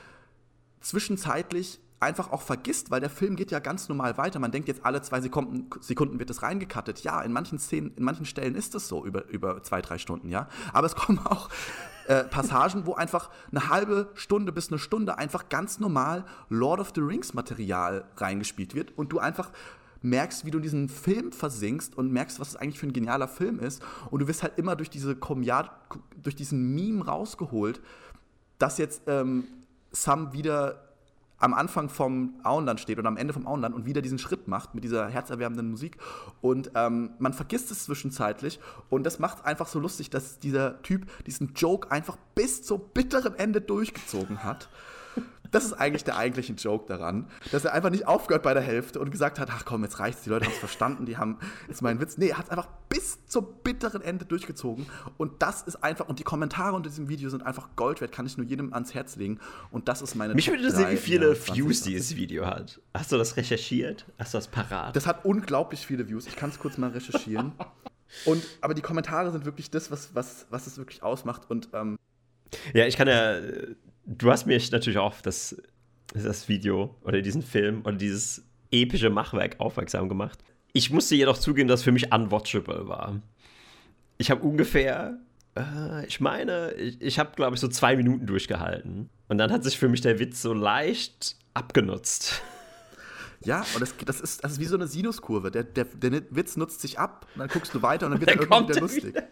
zwischenzeitlich 0.80 1.80
einfach 2.00 2.30
auch 2.30 2.42
vergisst, 2.42 2.90
weil 2.90 3.00
der 3.00 3.10
Film 3.10 3.34
geht 3.34 3.50
ja 3.50 3.58
ganz 3.58 3.88
normal 3.88 4.18
weiter. 4.18 4.38
Man 4.38 4.52
denkt 4.52 4.68
jetzt 4.68 4.84
alle 4.84 5.00
zwei 5.02 5.20
Sekunden, 5.20 6.18
wird 6.18 6.30
es 6.30 6.42
reingekattet. 6.42 7.00
Ja, 7.00 7.22
in 7.22 7.32
manchen 7.32 7.58
Szenen, 7.58 7.92
in 7.96 8.04
manchen 8.04 8.26
Stellen 8.26 8.54
ist 8.54 8.74
es 8.74 8.88
so 8.88 9.04
über, 9.04 9.26
über 9.28 9.62
zwei, 9.62 9.80
drei 9.80 9.98
Stunden, 9.98 10.28
ja. 10.28 10.48
Aber 10.72 10.86
es 10.86 10.94
kommen 10.96 11.18
auch 11.18 11.48
äh, 12.06 12.24
Passagen, 12.24 12.86
wo 12.86 12.94
einfach 12.94 13.30
eine 13.50 13.68
halbe 13.70 14.10
Stunde 14.14 14.52
bis 14.52 14.68
eine 14.68 14.78
Stunde 14.78 15.16
einfach 15.18 15.48
ganz 15.48 15.80
normal 15.80 16.24
Lord 16.50 16.80
of 16.80 16.92
the 16.94 17.00
Rings 17.00 17.32
Material 17.32 18.04
reingespielt 18.16 18.74
wird 18.74 18.96
und 18.96 19.12
du 19.12 19.18
einfach 19.18 19.50
merkst, 20.04 20.44
wie 20.44 20.50
du 20.50 20.58
in 20.58 20.62
diesen 20.62 20.88
Film 20.88 21.32
versinkst 21.32 21.96
und 21.96 22.12
merkst, 22.12 22.38
was 22.38 22.48
es 22.48 22.56
eigentlich 22.56 22.78
für 22.78 22.86
ein 22.86 22.92
genialer 22.92 23.28
Film 23.28 23.58
ist. 23.58 23.82
Und 24.10 24.20
du 24.20 24.28
wirst 24.28 24.42
halt 24.42 24.58
immer 24.58 24.76
durch 24.76 24.90
diese 24.90 25.16
Komjad, 25.16 25.70
durch 26.22 26.36
diesen 26.36 26.74
Meme 26.74 27.04
rausgeholt, 27.04 27.80
dass 28.58 28.78
jetzt 28.78 29.02
ähm, 29.06 29.44
Sam 29.92 30.32
wieder 30.32 30.84
am 31.38 31.52
Anfang 31.52 31.88
vom 31.88 32.34
Auenland 32.42 32.80
steht 32.80 32.98
oder 32.98 33.08
am 33.08 33.16
Ende 33.16 33.34
vom 33.34 33.46
Auenland 33.46 33.74
und 33.74 33.84
wieder 33.84 34.00
diesen 34.00 34.18
Schritt 34.18 34.48
macht 34.48 34.74
mit 34.74 34.84
dieser 34.84 35.08
herzerwärmenden 35.08 35.70
Musik. 35.70 35.98
Und 36.40 36.70
ähm, 36.74 37.10
man 37.18 37.32
vergisst 37.32 37.70
es 37.70 37.84
zwischenzeitlich. 37.84 38.60
Und 38.88 39.04
das 39.04 39.18
macht 39.18 39.44
einfach 39.44 39.66
so 39.66 39.78
lustig, 39.78 40.10
dass 40.10 40.38
dieser 40.38 40.80
Typ 40.82 41.06
diesen 41.26 41.52
Joke 41.54 41.90
einfach 41.90 42.16
bis 42.34 42.62
zum 42.62 42.80
bitteren 42.94 43.34
Ende 43.34 43.60
durchgezogen 43.60 44.44
hat. 44.44 44.68
Das 45.50 45.64
ist 45.64 45.74
eigentlich 45.74 46.04
der 46.04 46.16
eigentliche 46.16 46.52
Joke 46.54 46.86
daran, 46.86 47.28
dass 47.52 47.64
er 47.64 47.72
einfach 47.72 47.90
nicht 47.90 48.06
aufgehört 48.06 48.42
bei 48.42 48.54
der 48.54 48.62
Hälfte 48.62 48.98
und 48.98 49.10
gesagt 49.10 49.38
hat, 49.38 49.50
ach 49.50 49.64
komm, 49.64 49.84
jetzt 49.84 49.98
reicht's, 50.00 50.22
die 50.22 50.30
Leute 50.30 50.46
haben 50.46 50.52
es 50.52 50.58
verstanden, 50.58 51.06
die 51.06 51.16
haben 51.16 51.38
jetzt 51.68 51.82
meinen 51.82 52.00
Witz. 52.00 52.18
Nee, 52.18 52.28
er 52.28 52.38
hat 52.38 52.46
es 52.46 52.50
einfach 52.50 52.68
bis 52.88 53.26
zum 53.26 53.46
bitteren 53.62 54.02
Ende 54.02 54.24
durchgezogen 54.24 54.86
und 55.16 55.42
das 55.42 55.62
ist 55.62 55.76
einfach, 55.76 56.08
und 56.08 56.18
die 56.18 56.24
Kommentare 56.24 56.74
unter 56.74 56.88
diesem 56.88 57.08
Video 57.08 57.28
sind 57.30 57.44
einfach 57.44 57.68
Gold 57.76 58.00
wert, 58.00 58.12
kann 58.12 58.26
ich 58.26 58.36
nur 58.36 58.46
jedem 58.46 58.72
ans 58.72 58.94
Herz 58.94 59.16
legen 59.16 59.38
und 59.70 59.88
das 59.88 60.02
ist 60.02 60.14
meine 60.14 60.34
Mich 60.34 60.48
würde 60.48 60.62
interessieren, 60.62 60.92
wie 60.92 60.96
viele 60.96 61.36
Views 61.36 61.82
dieses 61.82 62.16
Video 62.16 62.46
hat. 62.46 62.80
Hast 62.94 63.12
du 63.12 63.18
das 63.18 63.36
recherchiert? 63.36 64.06
Hast 64.18 64.34
du 64.34 64.38
das 64.38 64.48
parat? 64.48 64.96
Das 64.96 65.06
hat 65.06 65.24
unglaublich 65.24 65.86
viele 65.86 66.08
Views, 66.08 66.26
ich 66.26 66.36
kann 66.36 66.50
es 66.50 66.58
kurz 66.58 66.78
mal 66.78 66.90
recherchieren. 66.90 67.52
und, 68.24 68.42
aber 68.60 68.74
die 68.74 68.82
Kommentare 68.82 69.30
sind 69.32 69.44
wirklich 69.44 69.70
das, 69.70 69.90
was, 69.90 70.14
was, 70.14 70.46
was 70.50 70.66
es 70.66 70.78
wirklich 70.78 71.02
ausmacht 71.02 71.50
und 71.50 71.68
ähm, 71.72 71.98
ja, 72.72 72.86
ich 72.86 72.96
kann 72.96 73.08
ja 73.08 73.40
du 74.06 74.30
hast 74.30 74.46
mich 74.46 74.70
natürlich 74.70 74.98
auch 74.98 75.06
auf 75.06 75.22
das, 75.22 75.56
das 76.12 76.48
Video 76.48 76.96
oder 77.02 77.22
diesen 77.22 77.42
Film 77.42 77.82
oder 77.84 77.96
dieses 77.96 78.44
epische 78.70 79.10
Machwerk 79.10 79.60
aufmerksam 79.60 80.08
gemacht. 80.08 80.38
Ich 80.72 80.90
musste 80.90 81.14
jedoch 81.14 81.38
zugeben, 81.38 81.68
dass 81.68 81.80
es 81.80 81.84
für 81.84 81.92
mich 81.92 82.12
unwatchable 82.12 82.88
war. 82.88 83.20
Ich 84.18 84.30
habe 84.30 84.42
ungefähr, 84.42 85.18
äh, 85.56 86.06
ich 86.06 86.20
meine, 86.20 86.72
ich, 86.72 87.00
ich 87.00 87.18
habe, 87.18 87.32
glaube 87.36 87.54
ich, 87.54 87.60
so 87.60 87.68
zwei 87.68 87.96
Minuten 87.96 88.26
durchgehalten. 88.26 89.08
Und 89.28 89.38
dann 89.38 89.52
hat 89.52 89.64
sich 89.64 89.78
für 89.78 89.88
mich 89.88 90.00
der 90.00 90.18
Witz 90.18 90.42
so 90.42 90.52
leicht 90.52 91.36
abgenutzt. 91.54 92.42
Ja, 93.44 93.64
und 93.74 93.80
das, 93.80 93.94
das, 94.04 94.20
ist, 94.20 94.44
das 94.44 94.52
ist 94.52 94.60
wie 94.60 94.64
so 94.64 94.76
eine 94.76 94.86
Sinuskurve. 94.86 95.50
Der, 95.50 95.64
der, 95.64 95.84
der 95.84 96.22
Witz 96.30 96.56
nutzt 96.56 96.80
sich 96.80 96.98
ab, 96.98 97.26
und 97.34 97.40
dann 97.40 97.48
guckst 97.48 97.74
du 97.74 97.82
weiter 97.82 98.06
und 98.06 98.12
dann 98.12 98.20
wird 98.20 98.30
er 98.30 98.36
irgendwann 98.36 98.68
wieder 98.68 98.80
lustig. 98.80 99.14
Wieder. 99.14 99.28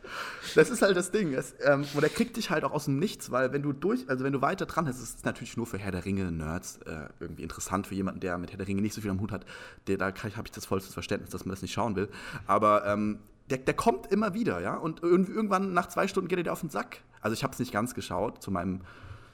Das 0.54 0.70
ist 0.70 0.82
halt 0.82 0.96
das 0.96 1.10
Ding. 1.10 1.32
Es, 1.34 1.54
ähm, 1.64 1.84
und 1.94 2.02
er 2.02 2.08
kriegt 2.08 2.36
dich 2.36 2.50
halt 2.50 2.64
auch 2.64 2.72
aus 2.72 2.84
dem 2.86 2.98
Nichts, 2.98 3.30
weil 3.30 3.52
wenn 3.52 3.62
du 3.62 3.72
durch, 3.72 4.08
also 4.08 4.24
wenn 4.24 4.32
du 4.32 4.42
weiter 4.42 4.66
dran 4.66 4.84
bist, 4.84 5.02
ist 5.02 5.18
es 5.18 5.24
natürlich 5.24 5.56
nur 5.56 5.66
für 5.66 5.78
Herr 5.78 5.92
der 5.92 6.04
Ringe-Nerds 6.04 6.78
äh, 6.86 7.08
irgendwie 7.20 7.42
interessant 7.42 7.86
für 7.86 7.94
jemanden, 7.94 8.20
der 8.20 8.38
mit 8.38 8.50
Herr 8.50 8.58
der 8.58 8.68
Ringe 8.68 8.82
nicht 8.82 8.94
so 8.94 9.00
viel 9.00 9.10
am 9.10 9.20
Hut 9.20 9.32
hat. 9.32 9.44
Der, 9.86 9.96
da 9.96 10.06
habe 10.06 10.42
ich 10.44 10.52
das 10.52 10.66
vollste 10.66 10.92
Verständnis, 10.92 11.30
dass 11.30 11.44
man 11.44 11.52
das 11.52 11.62
nicht 11.62 11.72
schauen 11.72 11.96
will. 11.96 12.08
Aber 12.46 12.86
ähm, 12.86 13.18
der, 13.50 13.58
der 13.58 13.74
kommt 13.74 14.06
immer 14.12 14.34
wieder, 14.34 14.60
ja. 14.60 14.76
Und 14.76 15.02
irgendwann 15.02 15.72
nach 15.72 15.88
zwei 15.88 16.06
Stunden 16.06 16.28
geht 16.28 16.38
er 16.38 16.44
dir 16.44 16.52
auf 16.52 16.60
den 16.60 16.70
Sack. 16.70 16.98
Also 17.20 17.34
ich 17.34 17.42
habe 17.42 17.52
es 17.52 17.58
nicht 17.58 17.72
ganz 17.72 17.94
geschaut, 17.94 18.42
zu 18.42 18.50
meinem 18.50 18.82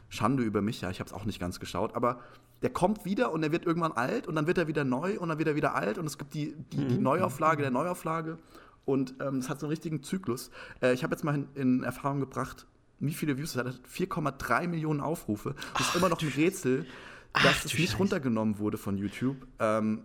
Schande 0.09 0.43
über 0.43 0.63
mich, 0.63 0.81
ja, 0.81 0.91
ich 0.91 1.01
habe 1.01 1.09
es 1.09 1.15
auch 1.15 1.25
nicht 1.25 1.41
ganz 1.41 1.61
geschaut, 1.61 1.95
aber 1.95 2.21
der 2.63 2.71
kommt 2.71 3.05
wieder 3.05 3.33
und 3.33 3.43
er 3.43 3.53
wird 3.53 3.67
irgendwann 3.67 3.93
alt 3.93 4.27
und 4.27 4.35
dann 4.35 4.47
wird 4.47 4.59
er 4.59 4.67
wieder 4.67 4.85
neu 4.85 5.19
und 5.19 5.29
dann 5.29 5.39
wird 5.39 5.49
er 5.49 5.55
wieder 5.55 5.75
alt 5.75 5.99
und 5.99 6.07
es 6.07 6.19
gibt 6.19 6.35
die, 6.35 6.55
die, 6.73 6.87
die 6.87 6.97
mhm. 6.97 7.03
Neuauflage 7.03 7.63
der 7.63 7.71
Neuauflage 7.71 8.39
und 8.85 9.15
ähm, 9.21 9.39
es 9.39 9.49
hat 9.49 9.61
so 9.61 9.67
einen 9.67 9.71
richtigen 9.71 10.03
Zyklus. 10.03 10.51
Äh, 10.81 10.95
ich 10.95 11.03
habe 11.03 11.15
jetzt 11.15 11.23
mal 11.23 11.35
in, 11.35 11.49
in, 11.55 11.83
Erfahrung 11.85 12.21
gebracht, 12.21 12.67
wie 13.01 13.13
viele 13.13 13.37
Views 13.37 13.55
es 13.55 13.57
hat. 13.59 13.67
4,3 13.67 14.67
Millionen 14.67 15.01
Aufrufe. 15.01 15.55
Das 15.55 15.67
Ach, 15.75 15.81
ist 15.81 15.97
immer 15.97 16.09
noch 16.09 16.21
ein 16.23 16.29
Rätsel, 16.29 16.87
dass 17.35 17.45
Ach, 17.45 17.65
es 17.67 17.79
nicht 17.79 17.99
runtergenommen 17.99 18.59
wurde 18.59 18.79
von 18.79 18.97
YouTube. 18.97 19.47
Ähm, 19.59 20.03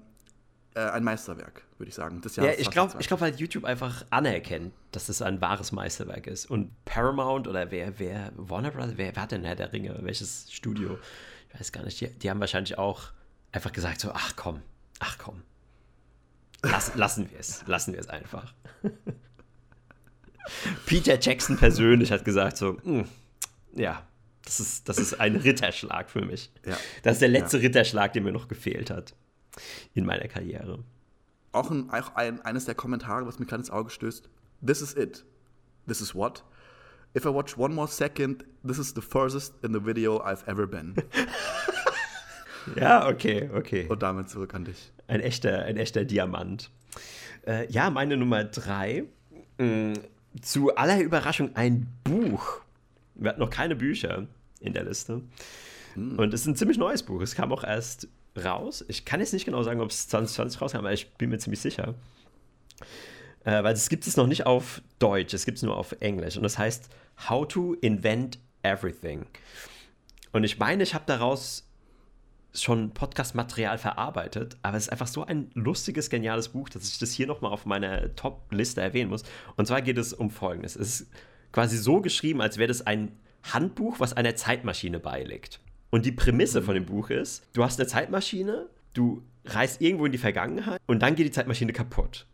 äh, 0.75 0.79
ein 0.79 1.03
Meisterwerk, 1.03 1.63
würde 1.77 1.89
ich 1.89 1.95
sagen. 1.95 2.21
ja, 2.35 2.51
ich 2.57 2.69
glaube, 2.71 2.97
glaub, 2.97 3.21
weil 3.21 3.35
YouTube 3.35 3.63
einfach 3.63 4.05
anerkennt, 4.09 4.73
dass 4.91 5.05
das 5.05 5.21
ein 5.21 5.39
wahres 5.39 5.71
Meisterwerk 5.71 6.27
ist. 6.27 6.49
Und 6.49 6.71
Paramount 6.83 7.47
oder 7.47 7.69
wer, 7.71 7.99
wer, 7.99 8.31
Warner 8.35 8.71
Brothers, 8.71 8.93
wer, 8.97 9.15
wer 9.15 9.21
hat 9.21 9.31
denn 9.31 9.43
Herr 9.43 9.55
der 9.55 9.71
Ringe? 9.71 9.97
Welches 10.01 10.51
Studio? 10.51 10.97
Ich 11.53 11.59
weiß 11.59 11.71
gar 11.71 11.83
nicht, 11.83 11.99
die, 12.01 12.07
die 12.07 12.29
haben 12.29 12.39
wahrscheinlich 12.39 12.77
auch 12.77 13.11
einfach 13.51 13.71
gesagt 13.71 13.99
so, 14.01 14.11
ach 14.11 14.35
komm, 14.35 14.61
ach 14.99 15.17
komm. 15.17 15.43
Lass, 16.63 16.95
lassen 16.95 17.29
wir 17.29 17.39
es, 17.39 17.63
lassen 17.67 17.93
wir 17.93 17.99
es 17.99 18.07
einfach. 18.07 18.53
Peter 20.85 21.19
Jackson 21.19 21.57
persönlich 21.57 22.11
hat 22.11 22.25
gesagt 22.25 22.57
so, 22.57 22.73
mh, 22.73 22.83
hm, 22.83 23.07
ja, 23.75 24.05
das 24.43 24.59
ist, 24.59 24.89
das 24.89 24.97
ist 24.97 25.19
ein 25.19 25.35
Ritterschlag 25.35 26.09
für 26.09 26.25
mich. 26.25 26.51
Ja. 26.65 26.77
Das 27.03 27.13
ist 27.13 27.21
der 27.21 27.29
letzte 27.29 27.57
ja. 27.57 27.63
Ritterschlag, 27.63 28.13
der 28.13 28.21
mir 28.21 28.31
noch 28.31 28.47
gefehlt 28.47 28.89
hat 28.89 29.15
in 29.93 30.05
meiner 30.05 30.27
Karriere. 30.27 30.83
Auch, 31.53 31.69
ein, 31.69 31.89
auch 31.91 32.15
ein, 32.15 32.41
eines 32.41 32.65
der 32.65 32.75
Kommentare, 32.75 33.25
was 33.25 33.39
mir 33.39 33.45
gerade 33.45 33.61
ins 33.61 33.69
Auge 33.69 33.89
stößt. 33.89 34.29
This 34.65 34.81
is 34.81 34.95
it. 34.95 35.23
This 35.87 36.01
is 36.01 36.15
what? 36.15 36.43
If 37.15 37.25
I 37.25 37.29
watch 37.29 37.57
one 37.57 37.73
more 37.73 37.87
second, 37.87 38.43
this 38.63 38.79
is 38.79 38.93
the 38.93 39.01
furthest 39.01 39.53
in 39.63 39.71
the 39.71 39.79
video 39.79 40.19
I've 40.19 40.43
ever 40.47 40.65
been. 40.65 40.95
ja, 42.75 43.07
okay, 43.07 43.49
okay. 43.53 43.87
Und 43.87 44.01
damit 44.01 44.29
zurück 44.29 44.55
an 44.55 44.65
dich. 44.65 44.91
Ein 45.07 45.19
echter, 45.19 45.63
ein 45.63 45.77
echter 45.77 46.05
Diamant. 46.05 46.71
Äh, 47.45 47.71
ja, 47.71 47.91
meine 47.91 48.17
Nummer 48.17 48.43
drei. 48.45 49.03
Mh, 49.59 49.65
mm, 49.65 49.93
zu 50.41 50.75
aller 50.75 50.99
Überraschung 51.01 51.55
ein 51.55 51.87
Buch. 52.03 52.61
Wir 53.13 53.29
hatten 53.29 53.41
noch 53.41 53.51
keine 53.51 53.75
Bücher 53.75 54.25
in 54.59 54.73
der 54.73 54.83
Liste. 54.83 55.21
Hm. 55.93 56.17
Und 56.17 56.33
es 56.33 56.41
ist 56.41 56.47
ein 56.47 56.55
ziemlich 56.55 56.79
neues 56.79 57.03
Buch. 57.03 57.21
Es 57.21 57.35
kam 57.35 57.51
auch 57.51 57.63
erst 57.63 58.07
raus. 58.43 58.83
Ich 58.87 59.05
kann 59.05 59.19
jetzt 59.19 59.33
nicht 59.33 59.45
genau 59.45 59.61
sagen, 59.61 59.81
ob 59.81 59.91
es 59.91 60.07
2020 60.07 60.61
rauskam, 60.61 60.79
aber 60.79 60.93
ich 60.93 61.13
bin 61.13 61.29
mir 61.29 61.37
ziemlich 61.37 61.61
sicher. 61.61 61.93
Äh, 63.45 63.63
weil 63.63 63.73
es 63.73 63.89
gibt 63.89 64.07
es 64.07 64.17
noch 64.17 64.27
nicht 64.27 64.45
auf 64.45 64.81
Deutsch, 64.99 65.33
es 65.33 65.45
gibt 65.45 65.57
es 65.57 65.63
nur 65.63 65.77
auf 65.77 65.95
Englisch. 65.99 66.37
Und 66.37 66.43
das 66.43 66.57
heißt 66.57 66.89
How 67.29 67.47
to 67.47 67.73
Invent 67.75 68.39
Everything. 68.63 69.25
Und 70.31 70.43
ich 70.43 70.57
meine, 70.57 70.83
ich 70.83 70.93
habe 70.93 71.03
daraus 71.05 71.67
schon 72.53 72.91
Podcast-Material 72.91 73.77
verarbeitet, 73.77 74.57
aber 74.61 74.77
es 74.77 74.83
ist 74.83 74.89
einfach 74.89 75.07
so 75.07 75.25
ein 75.25 75.49
lustiges, 75.53 76.09
geniales 76.09 76.49
Buch, 76.49 76.69
dass 76.69 76.87
ich 76.87 76.99
das 76.99 77.11
hier 77.11 77.27
nochmal 77.27 77.51
auf 77.51 77.65
meiner 77.65 78.15
Top-Liste 78.15 78.79
erwähnen 78.81 79.09
muss. 79.09 79.23
Und 79.55 79.65
zwar 79.65 79.81
geht 79.81 79.97
es 79.97 80.13
um 80.13 80.29
Folgendes. 80.29 80.75
Es 80.75 81.01
ist 81.01 81.11
quasi 81.51 81.77
so 81.77 82.01
geschrieben, 82.01 82.41
als 82.41 82.57
wäre 82.57 82.67
das 82.67 82.85
ein 82.85 83.11
Handbuch, 83.43 83.99
was 83.99 84.13
einer 84.13 84.35
Zeitmaschine 84.35 84.99
beiliegt. 84.99 85.59
Und 85.89 86.05
die 86.05 86.11
Prämisse 86.11 86.61
von 86.61 86.75
dem 86.75 86.85
Buch 86.85 87.09
ist, 87.09 87.43
du 87.53 87.63
hast 87.63 87.79
eine 87.79 87.87
Zeitmaschine, 87.87 88.67
du 88.93 89.23
reist 89.45 89.81
irgendwo 89.81 90.05
in 90.05 90.11
die 90.11 90.17
Vergangenheit 90.17 90.79
und 90.87 91.01
dann 91.01 91.15
geht 91.15 91.27
die 91.27 91.31
Zeitmaschine 91.31 91.73
kaputt. 91.73 92.25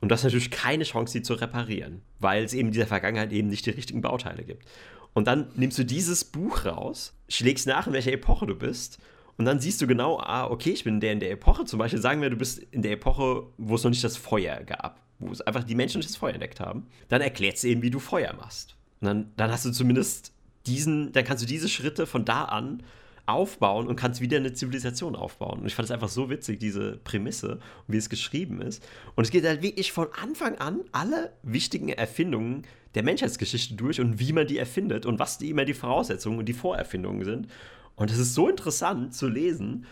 Und 0.00 0.08
du 0.08 0.14
hast 0.14 0.24
natürlich 0.24 0.50
keine 0.50 0.84
Chance, 0.84 1.12
sie 1.12 1.22
zu 1.22 1.34
reparieren, 1.34 2.02
weil 2.20 2.44
es 2.44 2.54
eben 2.54 2.68
in 2.68 2.72
dieser 2.72 2.86
Vergangenheit 2.86 3.32
eben 3.32 3.48
nicht 3.48 3.66
die 3.66 3.70
richtigen 3.70 4.00
Bauteile 4.00 4.44
gibt. 4.44 4.66
Und 5.12 5.26
dann 5.26 5.48
nimmst 5.56 5.78
du 5.78 5.84
dieses 5.84 6.24
Buch 6.24 6.64
raus, 6.64 7.14
schlägst 7.28 7.66
nach, 7.66 7.86
in 7.86 7.92
welcher 7.92 8.12
Epoche 8.12 8.46
du 8.46 8.54
bist 8.54 8.98
und 9.38 9.44
dann 9.44 9.60
siehst 9.60 9.80
du 9.80 9.86
genau, 9.86 10.18
ah, 10.18 10.48
okay, 10.50 10.70
ich 10.70 10.84
bin 10.84 10.94
in 10.94 11.00
der 11.00 11.12
in 11.12 11.20
der 11.20 11.30
Epoche. 11.30 11.64
Zum 11.64 11.78
Beispiel 11.78 12.00
sagen 12.00 12.20
wir, 12.20 12.28
du 12.28 12.36
bist 12.36 12.58
in 12.58 12.82
der 12.82 12.92
Epoche, 12.92 13.46
wo 13.56 13.76
es 13.76 13.84
noch 13.84 13.90
nicht 13.90 14.02
das 14.02 14.16
Feuer 14.16 14.64
gab, 14.64 15.00
wo 15.20 15.30
es 15.30 15.40
einfach 15.40 15.62
die 15.62 15.76
Menschen 15.76 15.98
nicht 15.98 16.10
das 16.10 16.16
Feuer 16.16 16.34
entdeckt 16.34 16.58
haben. 16.58 16.88
Dann 17.08 17.20
erklärt 17.20 17.56
es 17.56 17.64
eben, 17.64 17.80
wie 17.80 17.90
du 17.90 18.00
Feuer 18.00 18.34
machst. 18.34 18.76
Und 19.00 19.06
dann, 19.06 19.32
dann 19.36 19.52
hast 19.52 19.64
du 19.64 19.70
zumindest 19.70 20.32
diesen, 20.66 21.12
dann 21.12 21.24
kannst 21.24 21.42
du 21.44 21.46
diese 21.46 21.68
Schritte 21.68 22.06
von 22.06 22.24
da 22.24 22.46
an 22.46 22.82
aufbauen 23.28 23.86
und 23.86 23.96
kannst 23.96 24.20
wieder 24.20 24.38
eine 24.38 24.52
Zivilisation 24.52 25.14
aufbauen. 25.14 25.60
Und 25.60 25.66
ich 25.66 25.74
fand 25.74 25.84
es 25.84 25.90
einfach 25.90 26.08
so 26.08 26.30
witzig, 26.30 26.58
diese 26.58 26.96
Prämisse 27.04 27.56
und 27.86 27.94
wie 27.94 27.98
es 27.98 28.08
geschrieben 28.08 28.62
ist. 28.62 28.82
Und 29.14 29.24
es 29.24 29.30
geht 29.30 29.44
halt 29.44 29.62
wirklich 29.62 29.92
von 29.92 30.08
Anfang 30.20 30.56
an 30.56 30.80
alle 30.92 31.32
wichtigen 31.42 31.90
Erfindungen 31.90 32.62
der 32.94 33.02
Menschheitsgeschichte 33.02 33.74
durch 33.74 34.00
und 34.00 34.18
wie 34.18 34.32
man 34.32 34.46
die 34.46 34.58
erfindet 34.58 35.04
und 35.04 35.18
was 35.18 35.38
die 35.38 35.50
immer 35.50 35.66
die 35.66 35.74
Voraussetzungen 35.74 36.38
und 36.38 36.46
die 36.46 36.54
Vorerfindungen 36.54 37.24
sind. 37.24 37.48
Und 37.96 38.10
es 38.10 38.18
ist 38.18 38.34
so 38.34 38.48
interessant 38.48 39.14
zu 39.14 39.28
lesen, 39.28 39.84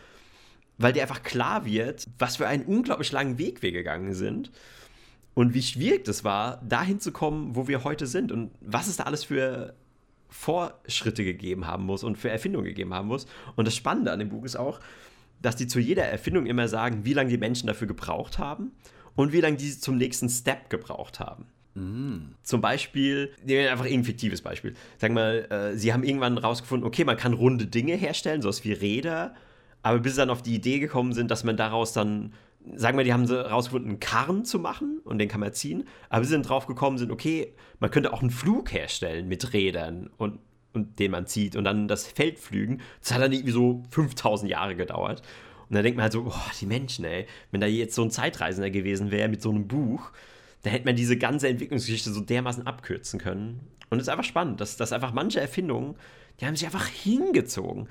weil 0.78 0.92
dir 0.92 1.02
einfach 1.02 1.22
klar 1.22 1.64
wird, 1.66 2.06
was 2.18 2.36
für 2.36 2.46
einen 2.46 2.64
unglaublich 2.64 3.12
langen 3.12 3.38
Weg 3.38 3.62
wir 3.62 3.72
gegangen 3.72 4.14
sind 4.14 4.50
und 5.34 5.52
wie 5.52 5.62
schwierig 5.62 6.04
das 6.04 6.24
war, 6.24 6.62
dahin 6.66 7.00
zu 7.00 7.12
kommen, 7.12 7.54
wo 7.54 7.68
wir 7.68 7.84
heute 7.84 8.06
sind 8.06 8.32
und 8.32 8.50
was 8.60 8.86
es 8.86 8.96
da 8.96 9.04
alles 9.04 9.24
für 9.24 9.74
Vorschritte 10.28 11.24
gegeben 11.24 11.66
haben 11.66 11.84
muss 11.84 12.04
und 12.04 12.16
für 12.16 12.30
Erfindungen 12.30 12.66
gegeben 12.66 12.92
haben 12.94 13.08
muss. 13.08 13.26
Und 13.54 13.66
das 13.66 13.74
Spannende 13.74 14.12
an 14.12 14.18
dem 14.18 14.28
Buch 14.28 14.44
ist 14.44 14.56
auch, 14.56 14.80
dass 15.42 15.56
die 15.56 15.66
zu 15.66 15.80
jeder 15.80 16.04
Erfindung 16.04 16.46
immer 16.46 16.68
sagen, 16.68 17.04
wie 17.04 17.12
lange 17.12 17.30
die 17.30 17.38
Menschen 17.38 17.66
dafür 17.66 17.86
gebraucht 17.86 18.38
haben 18.38 18.72
und 19.14 19.32
wie 19.32 19.40
lange 19.40 19.56
die 19.56 19.78
zum 19.78 19.96
nächsten 19.96 20.28
Step 20.28 20.70
gebraucht 20.70 21.20
haben. 21.20 21.46
Mhm. 21.74 22.34
Zum 22.42 22.60
Beispiel, 22.60 23.32
nehmen 23.44 23.60
wir 23.60 23.70
einfach 23.70 23.86
ein 23.86 24.04
fiktives 24.04 24.40
Beispiel. 24.40 24.74
Sagen 24.98 25.14
wir 25.14 25.22
mal, 25.22 25.72
äh, 25.72 25.76
sie 25.76 25.92
haben 25.92 26.04
irgendwann 26.04 26.38
rausgefunden, 26.38 26.86
okay, 26.86 27.04
man 27.04 27.16
kann 27.16 27.34
runde 27.34 27.66
Dinge 27.66 27.94
herstellen, 27.94 28.40
sowas 28.40 28.64
wie 28.64 28.72
Räder, 28.72 29.34
aber 29.82 29.98
bis 30.00 30.14
sie 30.14 30.20
dann 30.20 30.30
auf 30.30 30.42
die 30.42 30.54
Idee 30.54 30.78
gekommen 30.78 31.12
sind, 31.12 31.30
dass 31.30 31.44
man 31.44 31.56
daraus 31.56 31.92
dann, 31.92 32.32
sagen 32.74 32.98
wir, 32.98 33.04
die 33.04 33.12
haben 33.12 33.26
sie 33.26 33.48
rausgefunden, 33.50 33.90
einen 33.90 34.00
Karren 34.00 34.44
zu 34.44 34.58
machen 34.58 35.00
und 35.04 35.18
den 35.18 35.28
kann 35.28 35.40
man 35.40 35.52
ziehen, 35.52 35.84
aber 36.08 36.24
sie 36.24 36.30
sind 36.30 36.48
drauf 36.48 36.66
gekommen 36.66 36.98
sind, 36.98 37.10
okay, 37.10 37.54
man 37.78 37.90
könnte 37.90 38.12
auch 38.12 38.20
einen 38.20 38.30
Flug 38.30 38.72
herstellen 38.72 39.28
mit 39.28 39.52
Rädern 39.52 40.10
und, 40.16 40.40
und 40.72 40.98
den 40.98 41.10
man 41.10 41.26
zieht 41.26 41.56
und 41.56 41.64
dann 41.64 41.88
das 41.88 42.06
Feld 42.06 42.38
flügen. 42.38 42.80
Das 43.00 43.12
hat 43.14 43.22
dann 43.22 43.32
irgendwie 43.32 43.52
so 43.52 43.82
5000 43.90 44.50
Jahre 44.50 44.76
gedauert. 44.76 45.22
Und 45.68 45.74
dann 45.74 45.82
denkt 45.82 45.96
man 45.96 46.04
halt 46.04 46.12
so, 46.12 46.26
oh, 46.28 46.50
die 46.60 46.66
Menschen, 46.66 47.04
ey, 47.04 47.26
wenn 47.50 47.60
da 47.60 47.66
jetzt 47.66 47.94
so 47.94 48.02
ein 48.02 48.10
Zeitreisender 48.10 48.70
gewesen 48.70 49.10
wäre 49.10 49.28
mit 49.28 49.42
so 49.42 49.50
einem 49.50 49.66
Buch, 49.66 50.12
da 50.62 50.70
hätte 50.70 50.84
man 50.84 50.96
diese 50.96 51.16
ganze 51.16 51.48
Entwicklungsgeschichte 51.48 52.12
so 52.12 52.20
dermaßen 52.20 52.66
abkürzen 52.66 53.20
können. 53.20 53.60
Und 53.90 53.98
es 53.98 54.04
ist 54.04 54.08
einfach 54.08 54.24
spannend, 54.24 54.60
dass, 54.60 54.76
dass 54.76 54.92
einfach 54.92 55.12
manche 55.12 55.40
Erfindungen, 55.40 55.96
die 56.40 56.46
haben 56.46 56.56
sich 56.56 56.66
einfach 56.66 56.86
hingezogen. 56.86 57.88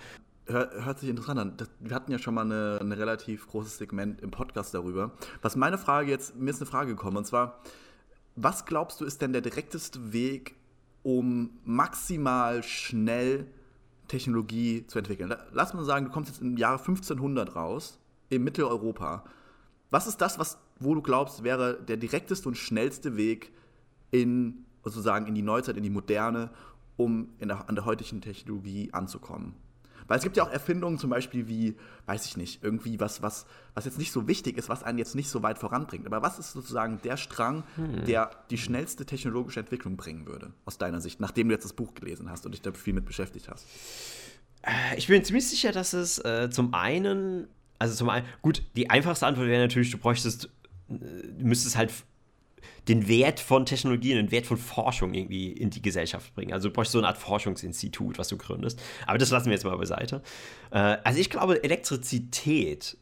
Hört, 0.48 1.00
sich 1.00 1.10
interessant 1.10 1.40
an. 1.40 1.58
Das, 1.58 1.70
wir 1.80 1.96
hatten 1.96 2.12
ja 2.12 2.20
schon 2.20 2.36
mal 2.36 2.52
ein 2.80 2.92
relativ 2.92 3.48
großes 3.48 3.78
Segment 3.78 4.22
im 4.22 4.30
Podcast 4.30 4.74
darüber. 4.74 5.12
Was 5.42 5.56
meine 5.56 5.78
Frage 5.78 6.12
jetzt, 6.12 6.36
mir 6.36 6.52
ist 6.52 6.62
eine 6.62 6.70
Frage 6.70 6.92
gekommen, 6.92 7.18
und 7.18 7.26
zwar, 7.26 7.60
was 8.36 8.66
glaubst 8.66 9.02
du, 9.02 9.06
ist 9.06 9.22
denn 9.22 9.34
der 9.34 9.42
direkteste 9.42 10.14
Weg, 10.14 10.56
um 11.02 11.50
maximal 11.64 12.62
schnell 12.62 13.48
Technologie 14.08 14.86
zu 14.86 15.00
entwickeln? 15.00 15.34
Lass 15.52 15.74
mal 15.74 15.84
sagen, 15.84 16.06
du 16.06 16.12
kommst 16.12 16.32
jetzt 16.32 16.42
im 16.42 16.58
Jahre 16.58 16.78
1500 16.78 17.56
raus, 17.56 18.00
in 18.30 18.44
Mitteleuropa. 18.44 19.24
Was 19.90 20.06
ist 20.06 20.22
das, 20.22 20.38
was 20.38 20.60
wo 20.80 20.94
du 20.94 21.02
glaubst, 21.02 21.44
wäre 21.44 21.82
der 21.82 21.98
direkteste 21.98 22.48
und 22.48 22.56
schnellste 22.56 23.18
Weg 23.18 23.52
in 24.12 24.66
sozusagen 24.84 25.26
in 25.26 25.36
die 25.36 25.42
Neuzeit, 25.42 25.78
in 25.78 25.84
die 25.84 25.90
Moderne, 25.90 26.52
um 26.98 27.30
der, 27.40 27.68
an 27.68 27.76
der 27.76 27.86
heutigen 27.86 28.22
Technologie 28.22 28.90
anzukommen. 28.94 29.56
Weil 30.08 30.18
es 30.18 30.24
gibt 30.24 30.38
ja 30.38 30.44
auch 30.44 30.52
Erfindungen 30.52 30.98
zum 30.98 31.10
Beispiel 31.10 31.48
wie, 31.48 31.76
weiß 32.06 32.26
ich 32.26 32.38
nicht, 32.38 32.64
irgendwie 32.64 33.00
was, 33.00 33.22
was, 33.22 33.46
was 33.74 33.86
jetzt 33.86 33.98
nicht 33.98 34.12
so 34.12 34.28
wichtig 34.28 34.58
ist, 34.58 34.70
was 34.70 34.84
einen 34.84 34.98
jetzt 34.98 35.16
nicht 35.16 35.30
so 35.30 35.44
weit 35.44 35.58
voranbringt. 35.58 36.06
Aber 36.06 36.22
was 36.22 36.40
ist 36.40 36.52
sozusagen 36.52 37.00
der 37.04 37.18
Strang, 37.18 37.64
hm. 37.76 38.06
der 38.06 38.32
die 38.50 38.58
schnellste 38.58 39.06
technologische 39.06 39.60
Entwicklung 39.60 39.98
bringen 39.98 40.26
würde, 40.26 40.52
aus 40.66 40.78
deiner 40.78 41.02
Sicht, 41.02 41.20
nachdem 41.20 41.48
du 41.48 41.54
jetzt 41.54 41.66
das 41.66 41.74
Buch 41.74 41.94
gelesen 41.94 42.30
hast 42.30 42.46
und 42.46 42.52
dich 42.52 42.62
da 42.62 42.72
viel 42.74 42.94
mit 42.94 43.06
beschäftigt 43.06 43.50
hast? 43.50 43.66
Äh, 44.62 44.98
ich 44.98 45.08
bin 45.08 45.24
ziemlich 45.24 45.48
sicher, 45.48 45.72
dass 45.72 45.94
es 45.94 46.20
äh, 46.20 46.50
zum 46.50 46.74
einen, 46.74 47.48
also 47.80 47.96
zum 47.96 48.10
einen, 48.10 48.26
gut, 48.42 48.64
die 48.76 48.90
einfachste 48.90 49.26
Antwort 49.26 49.48
wäre 49.48 49.62
natürlich, 49.62 49.92
du 49.92 49.98
bräuchtest 49.98 50.50
du 50.88 51.46
müsstest 51.46 51.78
halt 51.78 51.92
den 52.88 53.08
Wert 53.08 53.40
von 53.40 53.66
Technologie 53.66 54.12
und 54.12 54.18
den 54.18 54.32
Wert 54.32 54.46
von 54.46 54.58
Forschung 54.58 55.14
irgendwie 55.14 55.52
in 55.52 55.70
die 55.70 55.82
Gesellschaft 55.82 56.34
bringen. 56.36 56.54
Also 56.54 56.70
du 56.70 56.74
bräuchst 56.74 56.92
so 56.92 57.00
eine 57.00 57.08
Art 57.08 57.18
Forschungsinstitut, 57.18 58.18
was 58.18 58.28
du 58.28 58.38
gründest. 58.38 58.82
Aber 59.08 59.18
das 59.18 59.32
lassen 59.32 59.48
wir 59.48 59.54
jetzt 59.54 59.64
mal 59.64 59.78
beiseite. 59.78 60.22
Äh, 60.72 60.98
also 61.04 61.20
ich 61.20 61.30
glaube, 61.30 61.64
Elektrizität, 61.64 62.98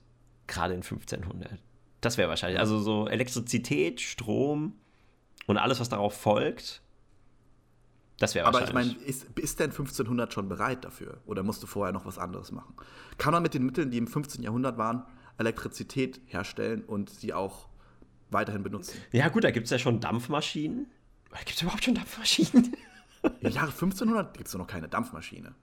gerade 0.48 0.74
in 0.74 0.82
1500, 0.82 1.60
das 2.02 2.18
wäre 2.18 2.30
wahrscheinlich. 2.30 2.60
Also 2.60 2.80
so 2.80 3.08
Elektrizität, 3.08 4.02
Strom 4.02 4.74
und 5.48 5.58
alles, 5.58 5.80
was 5.80 5.90
darauf 5.90 6.14
folgt, 6.14 6.82
das 8.20 8.36
wäre 8.36 8.46
wahrscheinlich. 8.46 8.70
Aber 8.70 8.82
ich 8.82 8.94
meine, 8.94 9.06
ist, 9.06 9.26
ist 9.38 9.60
denn 9.60 9.72
1500 9.72 10.34
schon 10.34 10.48
bereit 10.48 10.86
dafür? 10.86 11.18
Oder 11.26 11.44
musst 11.44 11.64
du 11.64 11.68
vorher 11.68 11.92
noch 11.92 12.06
was 12.06 12.18
anderes 12.18 12.52
machen? 12.52 12.74
Kann 13.18 13.34
man 13.34 13.44
mit 13.44 13.54
den 13.54 13.66
Mitteln, 13.66 13.92
die 13.92 13.98
im 13.98 14.08
15. 14.08 14.44
Jahrhundert 14.44 14.78
waren, 14.78 15.04
Elektrizität 15.38 16.22
herstellen 16.26 16.84
und 16.84 17.10
sie 17.10 17.34
auch 17.34 17.68
weiterhin 18.34 18.64
benutzen. 18.64 19.00
Ja, 19.12 19.30
gut, 19.30 19.44
da 19.44 19.52
gibt 19.52 19.66
es 19.66 19.72
ja 19.72 19.80
schon 19.80 20.00
Dampfmaschinen. 20.00 20.88
Gibt 21.46 21.56
es 21.56 21.62
überhaupt 21.62 21.84
schon 21.84 21.96
Dampfmaschinen? 21.96 22.76
Im 23.42 23.52
Jahre 23.52 23.72
1500 23.72 24.36
gibt 24.36 24.48
es 24.48 24.54
noch 24.56 24.68
keine 24.68 24.88
Dampfmaschine. 24.88 25.54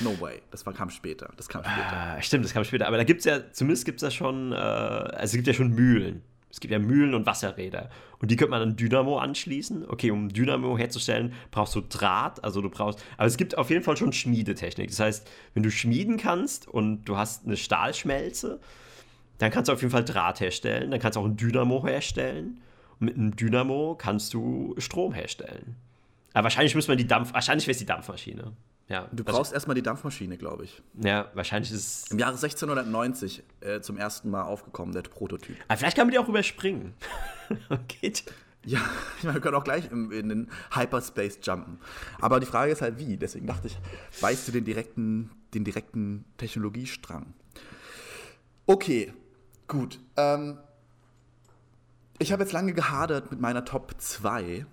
No 0.00 0.20
way. 0.20 0.42
Das 0.50 0.66
war, 0.66 0.72
kam 0.72 0.90
später. 0.90 1.32
Das 1.36 1.48
kam 1.48 1.62
später. 1.62 1.92
Ah, 1.92 2.22
stimmt, 2.22 2.44
das 2.44 2.52
kam 2.52 2.64
später. 2.64 2.86
Aber 2.86 2.96
da 2.96 3.04
gibt 3.04 3.20
es 3.20 3.24
ja, 3.24 3.52
zumindest 3.52 3.84
gibt 3.84 3.98
es 3.98 4.02
ja 4.02 4.10
schon, 4.10 4.52
äh, 4.52 4.56
also 4.56 5.24
es 5.24 5.32
gibt 5.32 5.46
ja 5.46 5.54
schon 5.54 5.70
Mühlen. 5.70 6.22
Es 6.50 6.60
gibt 6.60 6.72
ja 6.72 6.78
Mühlen 6.78 7.14
und 7.14 7.26
Wasserräder. 7.26 7.90
Und 8.18 8.30
die 8.30 8.36
könnte 8.36 8.50
man 8.50 8.62
an 8.62 8.76
Dynamo 8.76 9.18
anschließen. 9.18 9.88
Okay, 9.88 10.10
um 10.10 10.28
Dynamo 10.28 10.78
herzustellen, 10.78 11.34
brauchst 11.50 11.74
du 11.74 11.82
Draht. 11.82 12.42
Also 12.42 12.62
du 12.62 12.70
brauchst. 12.70 13.04
Aber 13.16 13.26
es 13.26 13.36
gibt 13.36 13.58
auf 13.58 13.70
jeden 13.70 13.82
Fall 13.82 13.96
schon 13.96 14.12
Schmiedetechnik. 14.12 14.88
Das 14.88 15.00
heißt, 15.00 15.30
wenn 15.54 15.62
du 15.62 15.70
schmieden 15.70 16.16
kannst 16.16 16.66
und 16.66 17.04
du 17.04 17.16
hast 17.16 17.44
eine 17.44 17.56
Stahlschmelze, 17.56 18.60
dann 19.38 19.50
kannst 19.50 19.68
du 19.68 19.72
auf 19.72 19.80
jeden 19.80 19.92
Fall 19.92 20.04
Draht 20.04 20.40
herstellen, 20.40 20.90
dann 20.90 21.00
kannst 21.00 21.16
du 21.16 21.20
auch 21.20 21.24
ein 21.24 21.36
Dynamo 21.36 21.86
herstellen. 21.86 22.60
Und 22.98 23.06
mit 23.06 23.16
einem 23.16 23.36
Dynamo 23.36 23.94
kannst 23.98 24.32
du 24.32 24.74
Strom 24.78 25.12
herstellen. 25.12 25.76
Aber 26.32 26.44
wahrscheinlich 26.44 26.74
muss 26.74 26.88
man 26.88 26.96
die 26.96 27.06
Dampf, 27.06 27.32
wahrscheinlich 27.32 27.66
wäre 27.66 27.72
es 27.72 27.78
die 27.78 27.86
Dampfmaschine. 27.86 28.52
ja. 28.88 29.08
Du 29.12 29.24
brauchst 29.24 29.52
erstmal 29.52 29.74
die 29.74 29.82
Dampfmaschine, 29.82 30.36
glaube 30.36 30.64
ich. 30.64 30.82
Ja, 31.02 31.30
wahrscheinlich 31.34 31.70
ist 31.72 32.04
es. 32.04 32.10
Im 32.10 32.18
Jahre 32.18 32.34
1690 32.34 33.42
äh, 33.60 33.80
zum 33.80 33.96
ersten 33.96 34.30
Mal 34.30 34.42
aufgekommen, 34.42 34.94
der 34.94 35.02
Prototyp. 35.02 35.56
Aber 35.68 35.78
vielleicht 35.78 35.96
kann 35.96 36.06
man 36.06 36.12
die 36.12 36.18
auch 36.18 36.28
überspringen. 36.28 36.94
Geht. 37.88 38.24
Ja, 38.64 38.80
ich 39.18 39.24
meine, 39.24 39.36
wir 39.36 39.40
können 39.40 39.56
auch 39.56 39.64
gleich 39.64 39.90
im, 39.90 40.10
in 40.10 40.28
den 40.28 40.50
Hyperspace 40.72 41.38
jumpen. 41.42 41.78
Aber 42.20 42.40
die 42.40 42.46
Frage 42.46 42.72
ist 42.72 42.82
halt 42.82 42.98
wie. 42.98 43.16
Deswegen 43.16 43.46
dachte 43.46 43.68
ich, 43.68 43.78
weißt 44.20 44.48
du 44.48 44.52
den 44.52 44.64
direkten, 44.64 45.30
den 45.54 45.64
direkten 45.64 46.24
Technologiestrang? 46.36 47.32
Okay, 48.66 49.12
gut. 49.68 49.98
Ähm, 50.16 50.58
ich 52.18 52.32
habe 52.32 52.42
jetzt 52.42 52.52
lange 52.52 52.72
gehadert 52.72 53.30
mit 53.30 53.40
meiner 53.40 53.64
Top 53.64 53.94
2. 53.98 54.66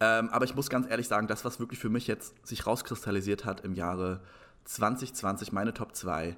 Ähm, 0.00 0.28
aber 0.30 0.44
ich 0.44 0.54
muss 0.54 0.68
ganz 0.68 0.88
ehrlich 0.88 1.08
sagen, 1.08 1.26
das, 1.26 1.44
was 1.44 1.60
wirklich 1.60 1.78
für 1.78 1.88
mich 1.88 2.06
jetzt 2.06 2.46
sich 2.46 2.66
rauskristallisiert 2.66 3.44
hat 3.44 3.60
im 3.60 3.74
Jahre 3.74 4.20
2020, 4.64 5.52
meine 5.52 5.74
Top 5.74 5.94
2, 5.94 6.36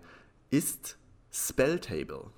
ist 0.51 0.99
Spelltable. 1.30 2.30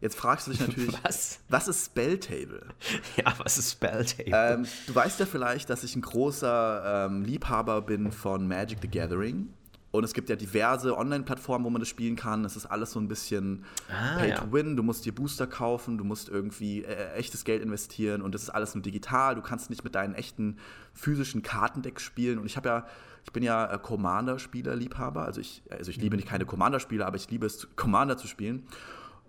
Jetzt 0.00 0.16
fragst 0.16 0.46
du 0.46 0.50
dich 0.52 0.60
natürlich, 0.66 0.94
Was? 1.02 1.40
was 1.48 1.68
ist 1.68 1.86
Spelltable? 1.86 2.66
Ja, 3.16 3.32
was 3.38 3.58
ist 3.58 3.72
Spelltable? 3.72 4.32
Ähm, 4.34 4.66
du 4.86 4.94
weißt 4.94 5.18
ja 5.20 5.26
vielleicht, 5.26 5.70
dass 5.70 5.82
ich 5.82 5.96
ein 5.96 6.02
großer 6.02 7.06
ähm, 7.06 7.22
Liebhaber 7.22 7.82
bin 7.82 8.12
von 8.12 8.46
Magic 8.46 8.78
the 8.82 8.88
Gathering. 8.88 9.52
Und 9.96 10.04
es 10.04 10.12
gibt 10.12 10.28
ja 10.28 10.36
diverse 10.36 10.96
Online-Plattformen, 10.96 11.64
wo 11.64 11.70
man 11.70 11.80
das 11.80 11.88
spielen 11.88 12.16
kann. 12.16 12.44
Es 12.44 12.56
ist 12.56 12.66
alles 12.66 12.92
so 12.92 13.00
ein 13.00 13.08
bisschen 13.08 13.64
Ah, 13.88 14.18
Pay 14.18 14.30
ja. 14.30 14.36
to 14.36 14.52
Win. 14.52 14.76
Du 14.76 14.82
musst 14.82 15.04
dir 15.04 15.14
Booster 15.14 15.46
kaufen, 15.46 15.98
du 15.98 16.04
musst 16.04 16.28
irgendwie 16.28 16.84
äh, 16.84 17.14
echtes 17.14 17.44
Geld 17.44 17.62
investieren 17.62 18.22
und 18.22 18.34
das 18.34 18.42
ist 18.42 18.50
alles 18.50 18.74
nur 18.74 18.82
digital. 18.82 19.34
Du 19.34 19.42
kannst 19.42 19.70
nicht 19.70 19.84
mit 19.84 19.94
deinen 19.94 20.14
echten 20.14 20.58
physischen 20.92 21.42
Kartendecks 21.42 22.02
spielen. 22.02 22.38
Und 22.38 22.46
ich 22.46 22.56
habe 22.56 22.68
ja, 22.68 22.86
ich 23.24 23.32
bin 23.32 23.42
ja 23.42 23.72
äh, 23.72 23.78
Commander-Spieler-Liebhaber. 23.78 25.24
Also 25.24 25.40
ich, 25.40 25.62
also 25.70 25.90
ich 25.90 25.96
liebe 25.96 26.16
nicht 26.16 26.28
keine 26.28 26.46
Commander-Spiele, 26.46 27.04
aber 27.04 27.16
ich 27.16 27.30
liebe 27.30 27.46
es, 27.46 27.68
Commander 27.76 28.16
zu 28.16 28.26
spielen. 28.26 28.66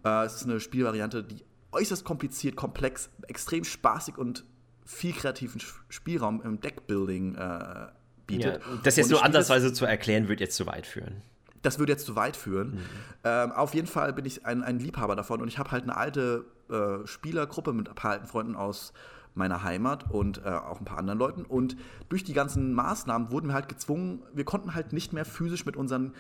Äh, 0.03 0.25
es 0.25 0.35
ist 0.35 0.43
eine 0.43 0.59
Spielvariante, 0.59 1.23
die 1.23 1.43
äußerst 1.71 2.05
kompliziert, 2.05 2.55
komplex, 2.55 3.09
extrem 3.27 3.63
spaßig 3.63 4.17
und 4.17 4.45
viel 4.85 5.13
kreativen 5.13 5.61
Spielraum 5.89 6.41
im 6.41 6.61
Deckbuilding 6.61 7.35
äh, 7.35 7.87
ja, 8.29 8.51
bietet. 8.51 8.61
das 8.83 8.95
jetzt 8.95 9.09
nur 9.09 9.23
andersweise 9.23 9.73
zu 9.73 9.85
erklären, 9.85 10.27
wird 10.27 10.39
jetzt 10.39 10.55
zu 10.55 10.65
weit 10.65 10.85
führen. 10.85 11.21
das 11.61 11.79
würde 11.79 11.93
jetzt 11.93 12.05
zu 12.05 12.15
weit 12.15 12.37
führen. 12.37 12.75
Mhm. 12.75 12.79
Ähm, 13.23 13.51
auf 13.51 13.73
jeden 13.73 13.87
Fall 13.87 14.13
bin 14.13 14.25
ich 14.25 14.45
ein, 14.45 14.63
ein 14.63 14.79
Liebhaber 14.79 15.15
davon 15.15 15.41
und 15.41 15.47
ich 15.47 15.57
habe 15.57 15.71
halt 15.71 15.83
eine 15.83 15.97
alte 15.97 16.45
äh, 16.69 17.05
Spielergruppe 17.05 17.73
mit 17.73 17.89
ein 17.89 17.95
paar 17.95 18.11
alten 18.11 18.27
Freunden 18.27 18.55
aus 18.55 18.93
meiner 19.33 19.63
Heimat 19.63 20.09
und 20.09 20.41
äh, 20.43 20.49
auch 20.49 20.79
ein 20.79 20.85
paar 20.85 20.97
anderen 20.97 21.19
Leuten. 21.19 21.43
Und 21.43 21.77
durch 22.09 22.23
die 22.23 22.33
ganzen 22.33 22.73
Maßnahmen 22.73 23.31
wurden 23.31 23.47
wir 23.47 23.53
halt 23.53 23.69
gezwungen, 23.69 24.23
wir 24.33 24.45
konnten 24.45 24.73
halt 24.73 24.93
nicht 24.93 25.13
mehr 25.13 25.25
physisch 25.25 25.65
mit 25.65 25.77
unseren 25.77 26.13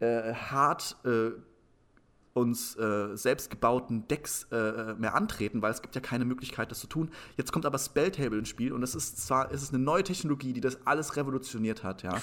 äh, 0.00 0.34
hart 0.34 0.96
äh, 1.04 1.30
uns 2.34 2.76
äh, 2.76 3.16
selbst 3.16 3.50
gebauten 3.50 4.06
Decks 4.08 4.46
äh, 4.52 4.94
mehr 4.94 5.14
antreten, 5.14 5.62
weil 5.62 5.72
es 5.72 5.82
gibt 5.82 5.94
ja 5.94 6.00
keine 6.00 6.24
Möglichkeit, 6.24 6.70
das 6.70 6.80
zu 6.80 6.86
tun. 6.86 7.10
Jetzt 7.36 7.52
kommt 7.52 7.66
aber 7.66 7.78
Spelltable 7.78 8.38
ins 8.38 8.48
Spiel 8.48 8.72
und 8.72 8.80
das 8.80 8.94
ist 8.94 9.26
zwar 9.26 9.50
ist 9.50 9.62
es 9.62 9.70
eine 9.70 9.82
neue 9.82 10.04
Technologie, 10.04 10.52
die 10.52 10.60
das 10.60 10.86
alles 10.86 11.16
revolutioniert 11.16 11.82
hat, 11.82 12.02
ja. 12.02 12.20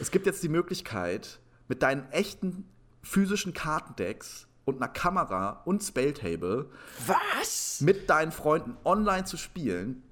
Es 0.00 0.10
gibt 0.10 0.26
jetzt 0.26 0.42
die 0.42 0.48
Möglichkeit, 0.48 1.40
mit 1.68 1.82
deinen 1.82 2.10
echten 2.10 2.68
physischen 3.02 3.52
Kartendecks 3.52 4.46
und 4.64 4.76
einer 4.76 4.88
Kamera 4.88 5.62
und 5.64 5.82
Spelltable 5.82 6.70
Was? 7.06 7.80
mit 7.80 8.08
deinen 8.10 8.32
Freunden 8.32 8.76
online 8.84 9.24
zu 9.24 9.36
spielen. 9.36 10.02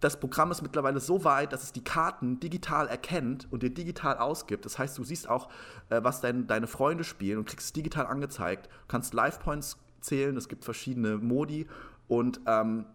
Das 0.00 0.18
Programm 0.18 0.50
ist 0.50 0.62
mittlerweile 0.62 0.98
so 0.98 1.24
weit, 1.24 1.52
dass 1.52 1.62
es 1.62 1.72
die 1.72 1.84
Karten 1.84 2.40
digital 2.40 2.88
erkennt 2.88 3.46
und 3.50 3.62
dir 3.62 3.70
digital 3.70 4.16
ausgibt. 4.18 4.64
Das 4.64 4.78
heißt, 4.78 4.96
du 4.98 5.04
siehst 5.04 5.28
auch, 5.28 5.48
äh, 5.90 6.02
was 6.02 6.20
dein, 6.20 6.46
deine 6.46 6.66
Freunde 6.66 7.04
spielen 7.04 7.38
und 7.38 7.46
kriegst 7.46 7.66
es 7.66 7.72
digital 7.72 8.06
angezeigt. 8.06 8.66
Du 8.66 8.86
kannst 8.88 9.14
Life-Points 9.14 9.78
zählen, 10.00 10.36
es 10.36 10.48
gibt 10.48 10.64
verschiedene 10.64 11.18
Modi 11.18 11.68
und 12.08 12.40
ähm, 12.46 12.86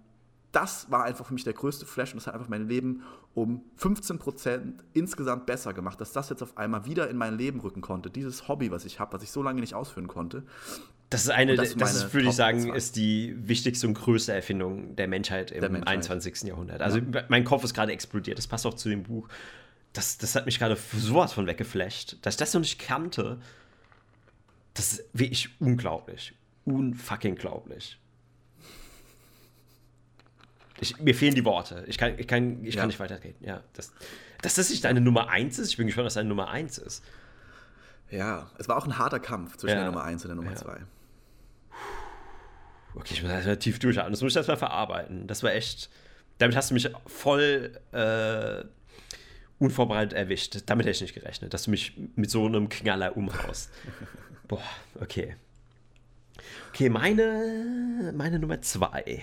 das 0.52 0.90
war 0.90 1.04
einfach 1.04 1.26
für 1.26 1.34
mich 1.34 1.44
der 1.44 1.54
größte 1.54 1.86
Flash 1.86 2.14
und 2.14 2.18
das 2.18 2.28
hat 2.28 2.34
einfach 2.34 2.48
mein 2.48 2.68
Leben 2.68 3.04
um 3.34 3.62
15% 3.78 4.76
insgesamt 4.94 5.46
besser 5.46 5.74
gemacht, 5.74 6.00
dass 6.00 6.14
das 6.14 6.30
jetzt 6.30 6.42
auf 6.42 6.58
einmal 6.58 6.86
wieder 6.86 7.10
in 7.10 7.18
mein 7.18 7.38
Leben 7.38 7.60
rücken 7.60 7.82
konnte. 7.82 8.10
Dieses 8.10 8.48
Hobby, 8.48 8.72
was 8.72 8.86
ich 8.86 9.00
habe, 9.02 9.14
was 9.14 9.24
ich 9.24 9.32
so 9.32 9.44
lange 9.44 9.60
nicht 9.60 9.76
ausführen 9.76 10.08
konnte. 10.08 10.44
Das 11.10 11.24
ist 11.24 11.30
eine, 11.30 11.52
Und 11.52 11.58
das, 11.58 11.76
das 11.76 11.96
ist 11.96 12.14
würde 12.14 12.30
ich 12.30 12.36
sagen, 12.36 12.74
ist 12.74 12.96
die 12.96 13.36
wichtigste 13.48 13.88
und 13.88 13.94
größte 13.94 14.34
Erfindung 14.34 14.96
der 14.96 15.08
Menschheit 15.08 15.52
im 15.52 15.62
Der 15.62 15.70
Menschheit. 15.70 15.88
21. 15.90 16.44
Jahrhundert. 16.44 16.82
Also 16.82 17.00
mein 17.30 17.44
Kopf 17.44 17.64
ist 17.64 17.74
gerade 17.74 17.92
explodiert. 17.92 18.38
Das 18.38 18.48
passt 18.48 18.66
auch 18.66 18.74
zu 18.74 18.90
dem 18.90 19.04
Buch. 19.04 19.28
Das, 19.94 20.18
das 20.18 20.36
hat 20.36 20.46
mich 20.46 20.58
gerade 20.60 20.78
sowas 20.98 21.32
von 21.32 21.46
weggeflasht, 21.48 22.18
dass 22.24 22.34
ich 22.34 22.38
das 22.40 22.54
noch 22.54 22.62
nicht 22.62 22.80
kannte. 22.80 23.40
Das 24.74 24.94
ist 24.94 25.04
wirklich 25.14 25.50
unglaublich. 25.62 26.34
Unfucking 26.66 27.36
glaublich. 27.36 27.98
Ich, 30.82 31.00
mir 31.00 31.16
fehlen 31.16 31.36
die 31.36 31.46
Worte. 31.46 31.86
Ich 31.88 31.98
kann, 31.98 32.20
ich 32.20 32.28
kann, 32.28 32.64
ich 32.66 32.76
Ja. 32.76 32.82
kann 32.82 32.88
nicht 32.88 33.00
weitergehen. 33.00 33.36
Ja, 33.40 33.62
das, 33.74 33.94
dass 34.42 34.56
das 34.56 34.70
nicht 34.70 34.84
deine 34.84 35.00
Nummer 35.00 35.30
1 35.30 35.60
ist, 35.60 35.70
ich 35.70 35.78
bin 35.78 35.86
gespannt, 35.88 36.08
dass 36.08 36.16
deine 36.16 36.28
Nummer 36.28 36.50
1 36.50 36.80
ist. 36.80 37.04
Ja, 38.12 38.50
es 38.58 38.68
war 38.68 38.76
auch 38.78 38.86
ein 38.86 38.98
harter 38.98 39.20
Kampf 39.20 39.56
zwischen 39.58 39.76
Ja. 39.76 39.84
der 39.84 39.92
Nummer 39.92 40.04
1 40.04 40.24
und 40.26 40.30
der 40.30 40.36
Nummer 40.36 40.52
Ja. 40.52 40.78
2. 42.96 43.00
Okay, 43.00 43.14
ich 43.14 43.22
muss 43.22 43.32
erstmal 43.32 43.58
tief 43.58 43.80
durchatmen. 43.80 44.14
Das 44.14 44.22
muss 44.22 44.34
ich 44.34 44.38
erstmal 44.38 44.58
verarbeiten. 44.58 45.28
Das 45.28 45.44
war 45.44 45.54
echt. 45.54 45.90
Damit 46.38 46.56
hast 46.56 46.70
du 46.70 46.74
mich 46.74 46.90
voll 47.06 47.80
äh, 47.94 48.66
unvorbereitet 49.60 50.14
erwischt. 50.14 50.64
Damit 50.66 50.86
hätte 50.86 50.96
ich 50.96 51.02
nicht 51.02 51.14
gerechnet, 51.14 51.54
dass 51.54 51.64
du 51.64 51.72
mich 51.72 51.94
mit 52.16 52.30
so 52.30 52.46
einem 52.46 52.68
Knaller 52.70 53.16
umhaust. 53.16 53.72
Boah, 54.48 54.62
okay. 55.00 55.36
Okay, 56.70 56.90
meine, 56.90 58.14
meine 58.16 58.40
Nummer 58.40 58.62
zwei. 58.62 59.22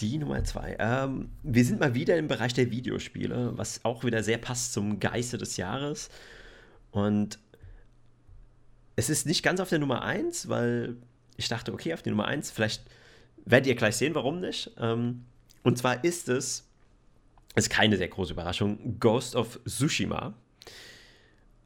Die 0.00 0.18
Nummer 0.18 0.42
zwei. 0.42 0.76
Ähm, 0.78 1.30
wir 1.42 1.64
sind 1.64 1.80
mal 1.80 1.94
wieder 1.94 2.16
im 2.16 2.28
Bereich 2.28 2.54
der 2.54 2.70
Videospiele, 2.70 3.52
was 3.56 3.84
auch 3.84 4.04
wieder 4.04 4.22
sehr 4.22 4.38
passt 4.38 4.72
zum 4.72 4.98
Geiste 5.00 5.36
des 5.36 5.58
Jahres. 5.58 6.08
Und 6.90 7.38
es 8.96 9.10
ist 9.10 9.26
nicht 9.26 9.42
ganz 9.42 9.60
auf 9.60 9.68
der 9.68 9.78
Nummer 9.78 10.02
1, 10.02 10.48
weil 10.48 10.96
ich 11.36 11.48
dachte, 11.48 11.72
okay, 11.72 11.94
auf 11.94 12.02
die 12.02 12.10
Nummer 12.10 12.26
1, 12.26 12.50
vielleicht 12.50 12.82
werdet 13.44 13.66
ihr 13.66 13.74
gleich 13.74 13.96
sehen, 13.96 14.14
warum 14.14 14.40
nicht. 14.40 14.70
Ähm, 14.78 15.24
und 15.62 15.78
zwar 15.78 16.04
ist 16.04 16.28
es, 16.28 16.68
ist 17.54 17.70
keine 17.70 17.96
sehr 17.96 18.08
große 18.08 18.32
Überraschung, 18.32 18.98
Ghost 19.00 19.34
of 19.36 19.60
Tsushima. 19.66 20.34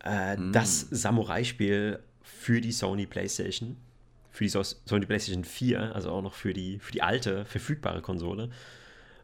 Äh, 0.04 0.36
Das 0.52 0.80
Samurai-Spiel 0.90 1.98
für 2.22 2.60
die 2.60 2.72
Sony 2.72 3.06
PlayStation. 3.06 3.76
Für 4.30 4.44
die 4.44 4.50
So- 4.50 4.62
Sony 4.62 5.06
PlayStation 5.06 5.44
4, 5.44 5.94
also 5.94 6.10
auch 6.10 6.22
noch 6.22 6.34
für 6.34 6.52
die, 6.52 6.78
für 6.78 6.92
die 6.92 7.02
alte, 7.02 7.44
verfügbare 7.44 8.02
Konsole. 8.02 8.50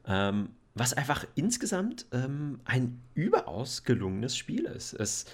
Ähm, 0.07 0.51
was 0.75 0.93
einfach 0.93 1.25
insgesamt 1.37 2.07
ähm, 2.13 2.59
ein 2.65 3.01
überaus 3.15 3.85
gelungenes 3.85 4.37
Spiel 4.37 4.65
ist. 4.65 4.93
Es 4.95 5.27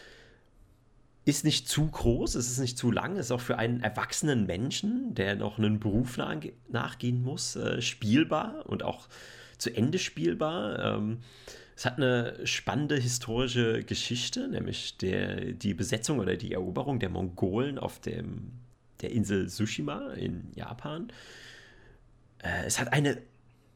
ist 1.25 1.45
nicht 1.45 1.68
zu 1.68 1.87
groß, 1.87 2.35
es 2.35 2.51
ist 2.51 2.59
nicht 2.59 2.79
zu 2.79 2.91
lang, 2.91 3.16
es 3.16 3.27
ist 3.27 3.33
auch 3.33 3.41
für 3.41 3.59
einen 3.59 3.83
erwachsenen 3.83 4.47
Menschen, 4.47 5.14
der 5.14 5.37
noch 5.37 5.59
einen 5.59 5.79
Beruf 5.79 6.16
nach, 6.16 6.37
nachgehen 6.68 7.23
muss, 7.23 7.57
äh, 7.57 7.83
spielbar 7.83 8.64
und 8.66 8.83
auch 8.83 9.09
zu 9.59 9.75
Ende 9.75 9.99
spielbar. 9.99 10.97
Ähm, 10.97 11.18
es 11.77 11.85
hat 11.85 11.97
eine 11.97 12.47
spannende 12.47 12.97
historische 12.97 13.82
Geschichte, 13.85 14.49
nämlich 14.49 14.99
der, 14.99 15.53
die 15.53 15.74
Besetzung 15.74 16.19
oder 16.19 16.36
die 16.36 16.53
Eroberung 16.53 16.99
der 16.99 17.11
Mongolen 17.11 17.78
auf 17.78 18.01
dem, 18.01 18.53
der 19.01 19.12
Insel 19.12 19.49
Tsushima 19.49 20.12
in 20.12 20.49
Japan. 20.55 21.12
Äh, 22.43 22.66
es 22.66 22.81
hat 22.81 22.93
eine 22.93 23.19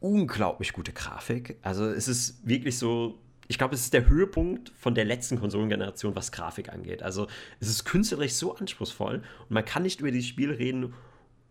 unglaublich 0.00 0.72
gute 0.72 0.92
Grafik. 0.92 1.56
Also 1.62 1.86
es 1.86 2.08
ist 2.08 2.46
wirklich 2.46 2.78
so, 2.78 3.18
ich 3.48 3.58
glaube, 3.58 3.74
es 3.74 3.82
ist 3.82 3.92
der 3.92 4.08
Höhepunkt 4.08 4.70
von 4.70 4.94
der 4.94 5.04
letzten 5.04 5.38
Konsolengeneration, 5.38 6.16
was 6.16 6.32
Grafik 6.32 6.72
angeht. 6.72 7.02
Also 7.02 7.26
es 7.60 7.68
ist 7.68 7.84
künstlerisch 7.84 8.32
so 8.32 8.54
anspruchsvoll 8.56 9.16
und 9.16 9.50
man 9.50 9.64
kann 9.64 9.82
nicht 9.82 10.00
über 10.00 10.10
dieses 10.10 10.28
Spiel 10.28 10.50
reden, 10.50 10.94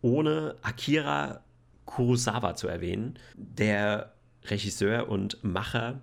ohne 0.02 0.56
Akira 0.62 1.44
Kurosawa 1.86 2.56
zu 2.56 2.68
erwähnen, 2.68 3.20
der 3.36 4.14
Regisseur 4.46 5.10
und 5.10 5.44
Macher 5.44 6.02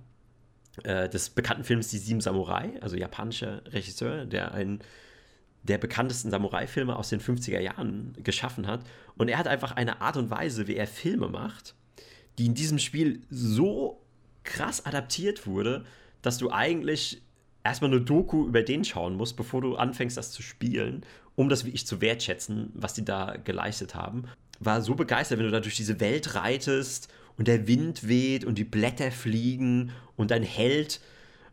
äh, 0.85 1.09
des 1.09 1.31
bekannten 1.31 1.65
Films 1.65 1.89
Die 1.89 1.99
Sieben 1.99 2.21
Samurai, 2.21 2.79
also 2.81 2.97
japanischer 2.97 3.63
Regisseur, 3.67 4.27
der 4.27 4.53
einen 4.53 4.81
der 5.63 5.79
bekanntesten 5.79 6.31
Samurai-Filme 6.31 6.97
aus 6.97 7.11
den 7.11 7.21
50er 7.21 7.61
Jahren 7.61 8.17
geschaffen 8.23 8.67
hat. 8.67 8.81
Und 9.19 9.29
er 9.29 9.37
hat 9.37 9.47
einfach 9.47 9.73
eine 9.73 10.01
Art 10.01 10.17
und 10.17 10.31
Weise, 10.31 10.67
wie 10.67 10.77
er 10.77 10.87
Filme 10.87 11.29
macht, 11.29 11.75
die 12.39 12.47
in 12.47 12.55
diesem 12.55 12.79
Spiel 12.79 13.23
so 13.29 14.01
krass 14.45 14.85
adaptiert 14.87 15.47
wurde, 15.47 15.85
dass 16.23 16.39
du 16.39 16.51
eigentlich 16.51 17.23
erstmal 17.65 17.91
eine 17.91 18.01
Doku 18.01 18.47
über 18.47 18.63
den 18.63 18.85
schauen 18.85 19.17
musst, 19.17 19.37
bevor 19.37 19.61
du 19.61 19.77
anfängst, 19.77 20.17
das 20.17 20.33
zu 20.33 20.43
spielen, 20.43 21.05
um 21.37 21.49
das 21.49 21.65
wirklich 21.65 21.87
zu 21.87 22.01
wertschätzen, 22.01 22.71
was 22.75 22.95
die 22.95 23.05
da 23.05 23.37
geleistet 23.45 23.95
haben. 23.95 24.25
War 24.59 24.83
so 24.83 24.95
begeistert, 24.95 25.39
wenn 25.39 25.47
du 25.47 25.53
da 25.53 25.61
durch 25.61 25.77
diese 25.77 26.01
Welt 26.01 26.35
reitest 26.35 27.09
und 27.37 27.49
der 27.49 27.67
Wind 27.67 28.07
weht 28.09 28.45
und 28.45 28.59
die 28.59 28.65
Blätter 28.65 29.11
fliegen 29.11 29.93
und 30.17 30.31
dein 30.31 30.43
Held, 30.43 31.01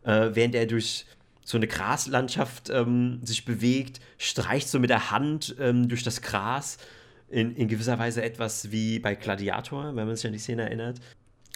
äh, 0.03 0.29
während 0.33 0.55
er 0.55 0.65
durch 0.65 1.05
so 1.43 1.57
eine 1.57 1.67
Graslandschaft 1.67 2.69
ähm, 2.69 3.21
sich 3.23 3.45
bewegt, 3.45 4.01
streicht 4.17 4.67
so 4.67 4.79
mit 4.79 4.89
der 4.89 5.11
Hand 5.11 5.55
ähm, 5.59 5.87
durch 5.87 6.03
das 6.03 6.21
Gras. 6.21 6.77
In, 7.29 7.55
in 7.55 7.67
gewisser 7.67 7.99
Weise 7.99 8.23
etwas 8.23 8.71
wie 8.71 8.99
bei 8.99 9.13
Gladiator, 9.13 9.93
wenn 9.95 10.07
man 10.07 10.15
sich 10.15 10.25
an 10.25 10.31
die 10.31 10.39
Szene 10.39 10.63
erinnert. 10.63 11.01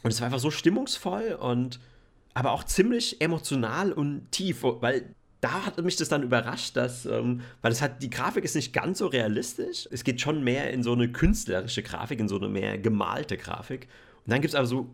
Und 0.04 0.12
es 0.12 0.20
war 0.20 0.26
einfach 0.26 0.40
so 0.40 0.52
stimmungsvoll 0.52 1.38
und 1.40 1.80
aber 2.34 2.52
auch 2.52 2.64
ziemlich 2.64 3.22
emotional 3.22 3.92
und 3.92 4.32
tief, 4.32 4.64
weil 4.64 5.14
da 5.42 5.66
hat 5.66 5.82
mich 5.84 5.96
das 5.96 6.08
dann 6.08 6.24
überrascht, 6.24 6.78
dass, 6.78 7.06
ähm, 7.06 7.42
weil 7.62 7.72
es 7.72 7.82
hat, 7.82 8.02
die 8.04 8.10
Grafik 8.10 8.46
ist 8.46 8.56
nicht 8.56 8.74
ganz 8.74 9.00
so 9.00 9.08
realistisch. 9.08 9.88
Es 9.92 10.04
geht 10.04 10.22
schon 10.22 10.44
mehr 10.44 10.72
in 10.72 10.84
so 10.84 10.94
eine 10.94 11.12
künstlerische 11.12 11.82
Grafik, 11.82 12.20
in 12.20 12.28
so 12.28 12.38
eine 12.38 12.48
mehr 12.48 12.78
gemalte 12.78 13.38
Grafik. 13.38 13.88
Und 14.26 14.32
dann 14.32 14.42
gibt 14.42 14.54
es 14.54 14.56
aber 14.56 14.68
so 14.68 14.94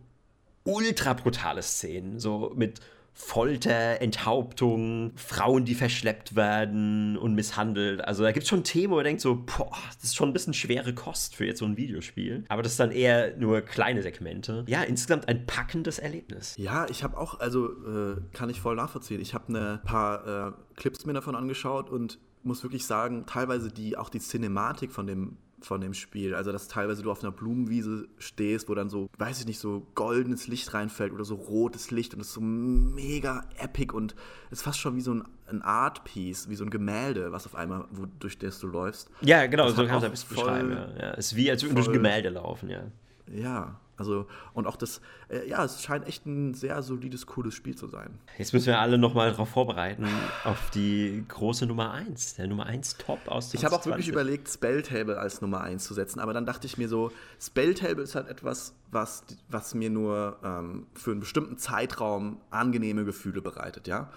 ultra 0.64 1.14
brutale 1.14 1.62
Szenen, 1.62 2.20
so 2.20 2.54
mit 2.56 2.80
Folter, 3.20 4.00
Enthauptung, 4.00 5.12
Frauen, 5.16 5.66
die 5.66 5.74
verschleppt 5.74 6.36
werden 6.36 7.18
und 7.18 7.34
misshandelt. 7.34 8.00
Also 8.06 8.22
da 8.22 8.32
gibt 8.32 8.44
es 8.44 8.50
schon 8.50 8.64
Themen, 8.64 8.94
wo 8.94 9.00
ihr 9.00 9.04
denkt 9.04 9.22
so, 9.22 9.44
boah, 9.44 9.72
das 9.96 10.04
ist 10.04 10.16
schon 10.16 10.30
ein 10.30 10.34
bisschen 10.34 10.54
schwere 10.54 10.94
Kost 10.94 11.36
für 11.36 11.44
jetzt 11.44 11.58
so 11.58 11.66
ein 11.66 11.78
Videospiel. 11.78 12.46
Aber 12.48 12.62
das 12.62 12.74
ist 12.74 12.80
dann 12.80 12.92
eher 12.92 13.36
nur 13.36 13.62
kleine 13.62 14.04
Segmente. 14.04 14.64
Ja, 14.68 14.84
insgesamt 14.84 15.28
ein 15.28 15.48
packendes 15.48 15.98
Erlebnis. 15.98 16.54
Ja, 16.58 16.86
ich 16.90 17.04
habe 17.04 17.18
auch, 17.18 17.40
also 17.40 17.70
äh, 17.70 18.22
kann 18.34 18.52
ich 18.52 18.62
voll 18.62 18.76
nachvollziehen. 18.76 19.20
Ich 19.20 19.34
habe 19.34 19.52
ein 19.52 19.54
ne 19.54 19.82
paar 19.84 20.50
äh, 20.50 20.52
Clips 20.76 21.08
mir 21.08 21.14
davon 21.14 21.36
angeschaut 21.36 21.90
und 21.90 22.20
muss 22.44 22.62
wirklich 22.62 22.86
sagen, 22.86 23.26
teilweise 23.26 23.72
die, 23.72 23.98
auch 23.98 24.10
die 24.10 24.20
Cinematik 24.20 24.92
von 24.92 25.08
dem 25.08 25.38
von 25.68 25.82
dem 25.82 25.94
Spiel. 25.94 26.34
Also, 26.34 26.52
dass 26.52 26.68
teilweise 26.68 27.04
du 27.04 27.12
auf 27.12 27.22
einer 27.22 27.32
Blumenwiese 27.32 28.08
stehst, 28.18 28.70
wo 28.70 28.76
dann 28.76 28.90
so, 28.90 29.10
weiß 29.18 29.42
ich 29.42 29.46
nicht, 29.46 29.60
so 29.60 29.86
goldenes 29.94 30.48
Licht 30.48 30.74
reinfällt 30.74 31.14
oder 31.14 31.26
so 31.26 31.36
rotes 31.36 31.92
Licht 31.92 32.14
und 32.14 32.22
es 32.22 32.28
ist 32.28 32.34
so 32.34 32.42
mega 32.42 33.44
epic 33.58 33.94
und 33.94 34.16
es 34.50 34.60
ist 34.60 34.64
fast 34.64 34.80
schon 34.80 34.96
wie 34.96 35.02
so 35.02 35.14
ein, 35.14 35.24
ein 35.48 35.62
Art-Piece, 35.62 36.50
wie 36.50 36.56
so 36.56 36.64
ein 36.64 36.70
Gemälde, 36.70 37.32
was 37.32 37.46
auf 37.46 37.56
einmal, 37.56 37.86
wo, 37.92 38.06
durch 38.20 38.38
das 38.38 38.60
du 38.60 38.68
läufst. 38.68 39.10
Ja, 39.22 39.46
genau, 39.46 39.66
das 39.66 39.76
so 39.76 39.86
kann 39.86 39.88
man 39.90 39.98
es 39.98 40.04
ein 40.06 40.12
bisschen 40.12 40.36
beschreiben. 40.36 40.72
Ja. 40.72 40.90
ja. 41.00 41.14
Es 41.14 41.28
ist 41.28 41.36
wie, 41.36 41.52
als 41.52 41.64
würde 41.64 41.76
durch 41.76 41.88
ein 41.88 41.94
Gemälde 41.94 42.30
laufen, 42.30 42.70
ja. 42.70 42.84
Ja, 43.30 43.80
also, 43.98 44.28
und 44.54 44.68
auch 44.68 44.76
das, 44.76 45.02
äh, 45.30 45.48
ja, 45.50 45.66
es 45.66 45.82
scheint 45.82 46.08
echt 46.08 46.26
ein 46.26 46.54
sehr 46.54 46.82
solides, 46.84 47.26
cooles 47.26 47.56
Spiel 47.56 47.76
zu 47.76 47.88
sein. 47.88 48.20
Jetzt 48.38 48.54
müssen 48.54 48.68
wir 48.68 48.80
alle 48.80 48.98
nochmal 48.98 49.32
darauf 49.32 49.50
vorbereiten, 49.50 50.08
auf 50.44 50.70
die 50.70 51.26
große 51.28 51.66
Nummer 51.66 51.92
1, 51.92 52.36
der 52.36 52.48
Nummer 52.48 52.68
1 52.68 52.98
Top 52.98 53.28
aus 53.28 53.54
Ich 53.54 53.66
habe 53.66 53.76
auch 53.76 53.86
wirklich 53.86 54.08
überlegt, 54.08 54.50
Spelltable 54.50 55.20
als 55.20 55.42
Nummer 55.42 55.62
1 55.62 55.84
zu 55.84 55.96
setzen, 55.96 56.20
aber 56.20 56.34
dann 56.34 56.46
dachte 56.46 56.68
ich 56.68 56.78
mir 56.78 56.88
so, 56.88 57.12
Spelltable 57.40 58.04
ist 58.04 58.14
halt 58.14 58.28
etwas, 58.28 58.76
was, 58.92 59.24
was 59.50 59.74
mir 59.74 59.90
nur 59.90 60.38
ähm, 60.44 60.86
für 60.94 61.12
einen 61.12 61.20
bestimmten 61.20 61.58
Zeitraum 61.58 62.38
angenehme 62.52 63.04
Gefühle 63.04 63.42
bereitet, 63.42 63.88
ja. 63.88 64.10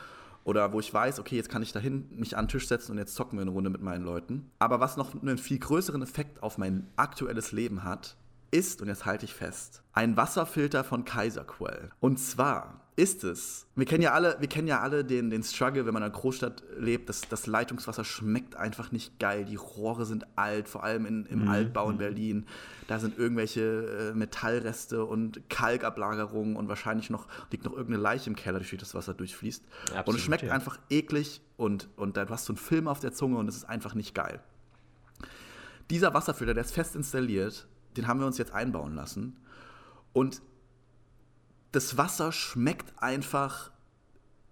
Oder 0.45 0.73
wo 0.73 0.81
ich 0.81 0.93
weiß, 0.93 1.21
okay, 1.21 1.37
jetzt 1.37 1.51
kann 1.51 1.63
ich 1.63 1.73
dahin 1.73 2.09
mich 2.11 2.37
an 2.37 2.47
den 2.47 2.49
Tisch 2.51 2.67
setzen 2.67 2.93
und 2.93 2.99
jetzt 2.99 3.15
zocken 3.15 3.39
wir 3.39 3.43
eine 3.43 3.51
Runde 3.51 3.71
mit 3.71 3.83
meinen 3.83 4.05
Leuten. 4.05 4.51
Aber 4.59 4.81
was 4.81 4.97
noch 4.97 5.15
einen 5.21 5.39
viel 5.39 5.59
größeren 5.59 6.03
Effekt 6.03 6.43
auf 6.43 6.57
mein 6.57 6.87
aktuelles 6.97 7.53
Leben 7.53 7.85
hat, 7.85 8.17
ist, 8.51 8.83
und 8.83 8.89
jetzt 8.89 9.05
halte 9.05 9.25
ich 9.25 9.35
fest, 9.35 9.83
ein 9.93 10.17
Wasserfilter 10.17 10.85
von 10.85 11.05
Kaiserquell. 11.05 11.91
Und 12.01 12.19
zwar 12.19 12.81
ist 12.97 13.25
es, 13.25 13.67
wir 13.77 13.87
kennen 13.87 14.03
ja 14.03 14.13
alle, 14.13 14.37
wir 14.41 14.49
kennen 14.49 14.69
ja 14.69 14.81
alle 14.81 15.05
den, 15.05 15.31
den 15.31 15.43
Struggle, 15.43 15.87
wenn 15.87 15.95
man 15.95 16.03
in 16.03 16.11
einer 16.11 16.19
Großstadt 16.19 16.63
lebt, 16.77 17.09
das, 17.09 17.23
das 17.23 17.47
Leitungswasser 17.47 18.05
schmeckt 18.05 18.57
einfach 18.57 18.93
nicht 18.93 19.19
geil. 19.19 19.47
Die 19.47 19.57
Rohre 19.57 20.05
sind 20.05 20.27
alt, 20.37 20.69
vor 20.69 20.85
allem 20.85 21.07
in, 21.07 21.25
im 21.27 21.43
mhm. 21.43 21.49
Altbau 21.49 21.89
in 21.89 21.95
mhm. 21.95 21.99
Berlin. 21.99 22.47
Da 22.89 22.99
sind 22.99 23.19
irgendwelche 23.19 24.11
äh, 24.11 24.15
Metallreste 24.15 25.05
und 25.05 25.49
Kalkablagerungen 25.49 26.57
und 26.57 26.69
wahrscheinlich 26.69 27.09
noch 27.09 27.27
liegt 27.51 27.65
noch 27.65 27.73
irgendeine 27.73 28.03
Leiche 28.03 28.29
im 28.29 28.37
Keller, 28.37 28.59
durch 28.59 28.71
die 28.71 28.77
das 28.77 28.95
Wasser 28.95 29.15
durchfließt. 29.15 29.65
Absolut, 29.85 30.09
und 30.09 30.15
es 30.17 30.21
schmeckt 30.21 30.43
ja. 30.43 30.53
einfach 30.53 30.79
eklig 30.91 31.41
und, 31.57 31.89
und 31.97 32.17
da, 32.19 32.27
du 32.27 32.33
hast 32.33 32.45
so 32.45 32.53
einen 32.53 32.59
Film 32.59 32.87
auf 32.87 33.01
der 33.01 33.13
Zunge 33.13 33.39
und 33.39 33.49
es 33.49 33.57
ist 33.57 33.65
einfach 33.65 33.95
nicht 33.95 34.15
geil. 34.15 34.41
Dieser 35.89 36.13
Wasserfilter, 36.13 36.55
der 36.55 36.65
ist 36.65 36.73
fest 36.73 36.95
installiert, 36.95 37.67
den 37.97 38.07
haben 38.07 38.21
wir 38.21 38.27
uns 38.27 38.39
jetzt 38.39 38.53
einbauen 38.53 38.95
lassen. 38.95 39.37
Und 40.13 40.43
das 41.73 41.97
Wasser 41.97 42.33
schmeckt 42.33 42.93
einfach. 43.03 43.71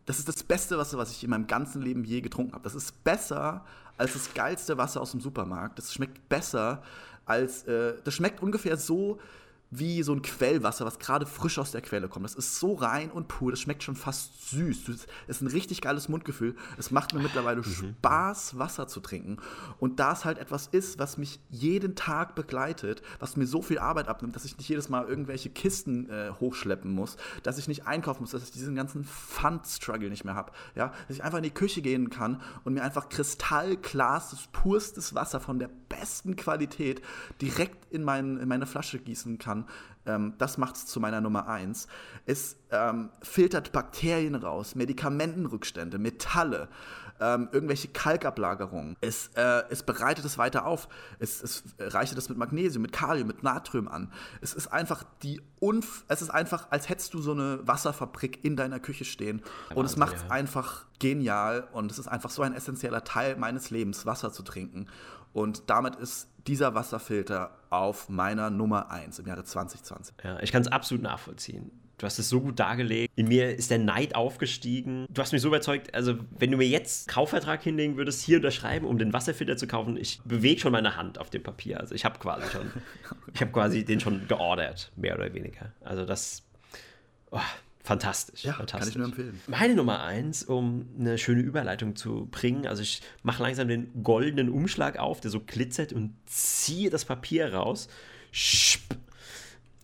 Das 0.07 0.19
ist 0.19 0.29
das 0.29 0.43
beste 0.43 0.79
Wasser, 0.79 0.99
was 0.99 1.11
ich 1.11 1.23
in 1.23 1.31
meinem 1.31 1.47
ganzen 1.47 1.83
Leben 1.83 2.05
je 2.05 2.21
getrunken 2.21 2.55
habe. 2.55 2.65
Das 2.65 2.75
ist 2.75 3.05
besser 3.05 3.65
als 3.97 4.15
das 4.15 4.33
geilste 4.33 4.79
Wasser 4.79 5.01
aus 5.01 5.11
dem 5.11 5.21
Supermarkt. 5.21 5.79
Das 5.79 5.93
schmeckt 5.93 6.29
besser 6.29 6.83
als. 7.27 7.65
Äh, 7.65 7.95
das 8.05 8.15
schmeckt 8.15 8.43
ungefähr 8.43 8.77
so, 8.77 9.19
wie 9.71 10.03
so 10.03 10.15
ein 10.15 10.23
Quellwasser, 10.23 10.87
was 10.87 10.99
gerade 10.99 11.27
frisch 11.27 11.59
aus 11.59 11.73
der 11.73 11.83
Quelle 11.83 12.09
kommt. 12.09 12.25
Das 12.25 12.35
ist 12.35 12.59
so 12.59 12.75
rein 12.75 13.11
und 13.11 13.29
pur, 13.29 13.51
das 13.51 13.61
schmeckt 13.61 13.83
schon 13.83 13.97
fast 13.97 14.51
süß. 14.51 14.85
Das 14.87 15.07
ist 15.27 15.43
ein 15.43 15.49
richtig 15.49 15.83
geiles 15.83 16.09
Mundgefühl. 16.09 16.57
Es 16.79 16.91
macht 16.91 17.13
mir 17.13 17.21
mittlerweile 17.21 17.59
mhm. 17.59 17.97
Spaß, 17.99 18.59
Wasser 18.59 18.89
zu 18.89 19.01
trinken. 19.01 19.37
Und 19.79 20.01
da 20.01 20.13
es 20.13 20.25
halt 20.25 20.39
etwas 20.39 20.69
ist, 20.69 20.99
was 20.99 21.19
mich 21.19 21.41
jeden 21.51 21.97
Tag 21.97 22.35
begleitet, 22.35 23.03
was 23.19 23.37
mir 23.37 23.47
so 23.47 23.61
viel 23.61 23.79
Arbeit 23.79 24.09
abnimmt, 24.09 24.35
dass 24.37 24.47
ich 24.47 24.57
nicht 24.57 24.69
jedes 24.69 24.89
Mal 24.89 25.07
irgendwelche 25.07 25.51
Kisten 25.51 26.09
äh, 26.09 26.31
hochschleppen 26.41 26.91
muss, 26.91 27.17
dass 27.43 27.59
ich 27.59 27.69
nicht 27.69 27.87
einkaufen 27.87 28.23
muss, 28.23 28.31
dass 28.31 28.45
ich 28.45 28.51
diesen 28.51 28.75
ganzen 28.75 29.05
Pfand-Struggle 29.05 30.09
nicht 30.09 30.25
mehr 30.25 30.35
habe. 30.35 30.53
Ja? 30.77 30.93
Dass 31.09 31.17
ich 31.17 31.25
einfach 31.25 31.39
in 31.39 31.45
die 31.45 31.51
Küche 31.51 31.83
gehen 31.83 32.09
kann 32.09 32.41
und 32.65 32.73
mir 32.73 32.83
einfach 32.83 33.11
kristallklares, 33.11 34.49
purstes 34.53 35.15
Wasser 35.15 35.41
von 35.41 35.59
der 35.59 35.69
besten 35.89 36.37
Qualität 36.37 37.03
direkt 37.43 37.93
in, 37.93 38.03
mein, 38.03 38.39
in 38.39 38.49
meine 38.49 38.67
Flasche 38.67 38.99
gießen 38.99 39.39
kann 39.39 39.58
kann. 39.65 39.75
Ähm, 40.07 40.35
das 40.39 40.59
macht 40.59 40.77
es 40.77 40.87
zu 40.87 41.01
meiner 41.01 41.21
Nummer 41.21 41.49
eins. 41.49 41.87
Es 42.27 42.57
ähm, 42.71 43.11
filtert 43.23 43.73
Bakterien 43.73 44.35
raus, 44.35 44.75
Medikamentenrückstände, 44.75 45.99
Metalle, 45.99 46.69
ähm, 47.21 47.49
irgendwelche 47.53 47.89
Kalkablagerungen. 47.89 48.97
Es, 49.01 49.31
äh, 49.35 49.63
es 49.71 49.83
bereitet 49.83 50.25
es 50.25 50.39
weiter 50.39 50.67
auf. 50.67 50.89
Es, 51.19 51.43
es 51.43 51.65
reichert 51.79 52.17
es 52.17 52.29
mit 52.29 52.39
Magnesium, 52.39 52.83
mit 52.83 52.93
Kalium, 52.93 53.27
mit 53.27 53.43
Natrium 53.43 53.89
an. 53.89 54.13
Es 54.41 54.55
ist 54.55 54.69
einfach 54.69 55.05
die 55.23 55.41
Unf 55.61 56.05
es 56.07 56.23
ist 56.23 56.31
einfach, 56.31 56.69
als 56.71 56.89
hättest 56.89 57.15
du 57.15 57.21
so 57.21 57.33
eine 57.33 57.67
Wasserfabrik 57.67 58.45
in 58.45 58.55
deiner 58.57 58.79
Küche 58.79 59.05
stehen. 59.05 59.43
und 59.75 59.85
es 59.85 59.97
macht 59.97 60.17
es 60.17 60.23
ja. 60.23 60.31
einfach 60.31 60.87
genial 61.01 61.67
und 61.73 61.91
es 61.91 61.99
ist 61.99 62.07
einfach 62.07 62.31
so 62.31 62.43
ein 62.43 62.55
essentieller 62.55 63.03
Teil 63.03 63.37
meines 63.37 63.71
Lebens, 63.71 64.07
Wasser 64.07 64.33
zu 64.33 64.43
trinken. 64.45 64.87
Und 65.33 65.69
damit 65.69 65.97
ist 65.97 66.29
dieser 66.49 66.75
Wasserfilter 66.75 67.51
auf 67.71 68.09
meiner 68.09 68.51
Nummer 68.51 68.91
1 68.91 69.19
im 69.19 69.27
Jahre 69.27 69.45
2020. 69.45 70.17
Ja, 70.25 70.41
ich 70.41 70.51
kann 70.51 70.63
es 70.63 70.69
absolut 70.69 71.03
nachvollziehen. 71.03 71.71
Du 71.99 72.07
hast 72.07 72.19
es 72.21 72.29
so 72.29 72.41
gut 72.41 72.61
dargelegt. 72.61 73.13
In 73.17 73.27
mir 73.27 73.57
ist 73.57 73.73
der 73.73 73.79
Neid 73.79 74.15
aufgestiegen. 74.15 75.07
Du 75.11 75.21
hast 75.21 75.33
mich 75.33 75.43
so 75.43 75.49
überzeugt, 75.49 75.95
also 75.95 76.15
wenn 76.39 76.53
du 76.53 76.57
mir 76.57 76.69
jetzt 76.69 77.09
Kaufvertrag 77.09 77.61
hinlegen 77.63 77.97
würdest, 77.97 78.23
hier 78.23 78.37
unterschreiben, 78.37 78.87
um 78.87 78.99
den 78.99 79.13
Wasserfilter 79.13 79.57
zu 79.57 79.67
kaufen, 79.67 79.97
ich 79.97 80.21
bewege 80.25 80.61
schon 80.61 80.71
meine 80.71 80.97
Hand 80.97 81.19
auf 81.19 81.29
dem 81.29 81.43
Papier. 81.43 81.81
Also 81.81 81.97
ich 81.97 82.05
habe 82.05 82.19
quasi 82.21 82.49
schon, 82.51 82.71
ich 83.35 83.41
habe 83.41 83.51
quasi 83.51 83.85
den 83.85 83.99
schon 83.99 84.29
geordert, 84.29 84.93
mehr 84.95 85.17
oder 85.17 85.35
weniger. 85.35 85.73
Also 85.81 86.05
das, 86.05 86.45
oh, 87.33 87.41
Fantastisch. 87.89 88.45
Ja, 88.45 88.53
fantastisch. 88.53 88.81
kann 88.81 88.89
ich 88.91 88.97
nur 88.97 89.07
empfehlen. 89.07 89.41
Meine 89.47 89.75
Nummer 89.75 90.03
eins, 90.03 90.43
um 90.43 90.87
eine 91.01 91.17
schöne 91.17 91.41
Überleitung 91.41 91.97
zu 91.97 92.29
bringen, 92.31 92.67
also 92.67 92.83
ich 92.83 93.01
mache 93.23 93.43
langsam 93.43 93.67
den 93.67 94.03
goldenen 94.03 94.51
Umschlag 94.51 94.99
auf, 94.99 95.21
der 95.23 95.31
so 95.31 95.41
glitzert 95.41 95.95
und 95.95 96.15
ziehe 96.27 96.91
das 96.91 97.07
Papier 97.07 97.55
raus. 97.55 97.89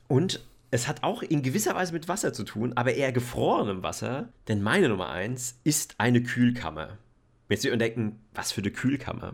Und 0.07 0.45
es 0.71 0.87
hat 0.87 1.03
auch 1.03 1.23
in 1.23 1.43
gewisser 1.43 1.75
Weise 1.75 1.95
mit 1.95 2.07
Wasser 2.07 2.35
zu 2.35 2.45
tun, 2.45 2.75
aber 2.75 2.93
eher 2.93 3.11
gefrorenem 3.11 3.83
Wasser, 3.83 4.29
denn 4.49 4.61
meine 4.63 4.91
Nummer 4.91 5.09
eins 5.09 5.59
ist 5.65 5.95
eine 5.97 6.23
Kühlkammer. 6.23 6.99
Jetzt 7.49 7.63
Sie 7.63 7.71
entdecken, 7.71 8.21
was 8.35 8.53
für 8.53 8.61
eine 8.61 8.71
Kühlkammer. 8.71 9.33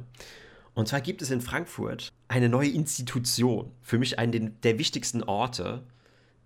Und 0.74 0.86
zwar 0.86 1.00
gibt 1.00 1.22
es 1.22 1.32
in 1.32 1.40
Frankfurt 1.40 2.12
eine 2.28 2.48
neue 2.48 2.70
Institution, 2.70 3.72
für 3.82 3.98
mich 3.98 4.20
einen 4.20 4.60
der 4.60 4.78
wichtigsten 4.78 5.24
Orte, 5.24 5.82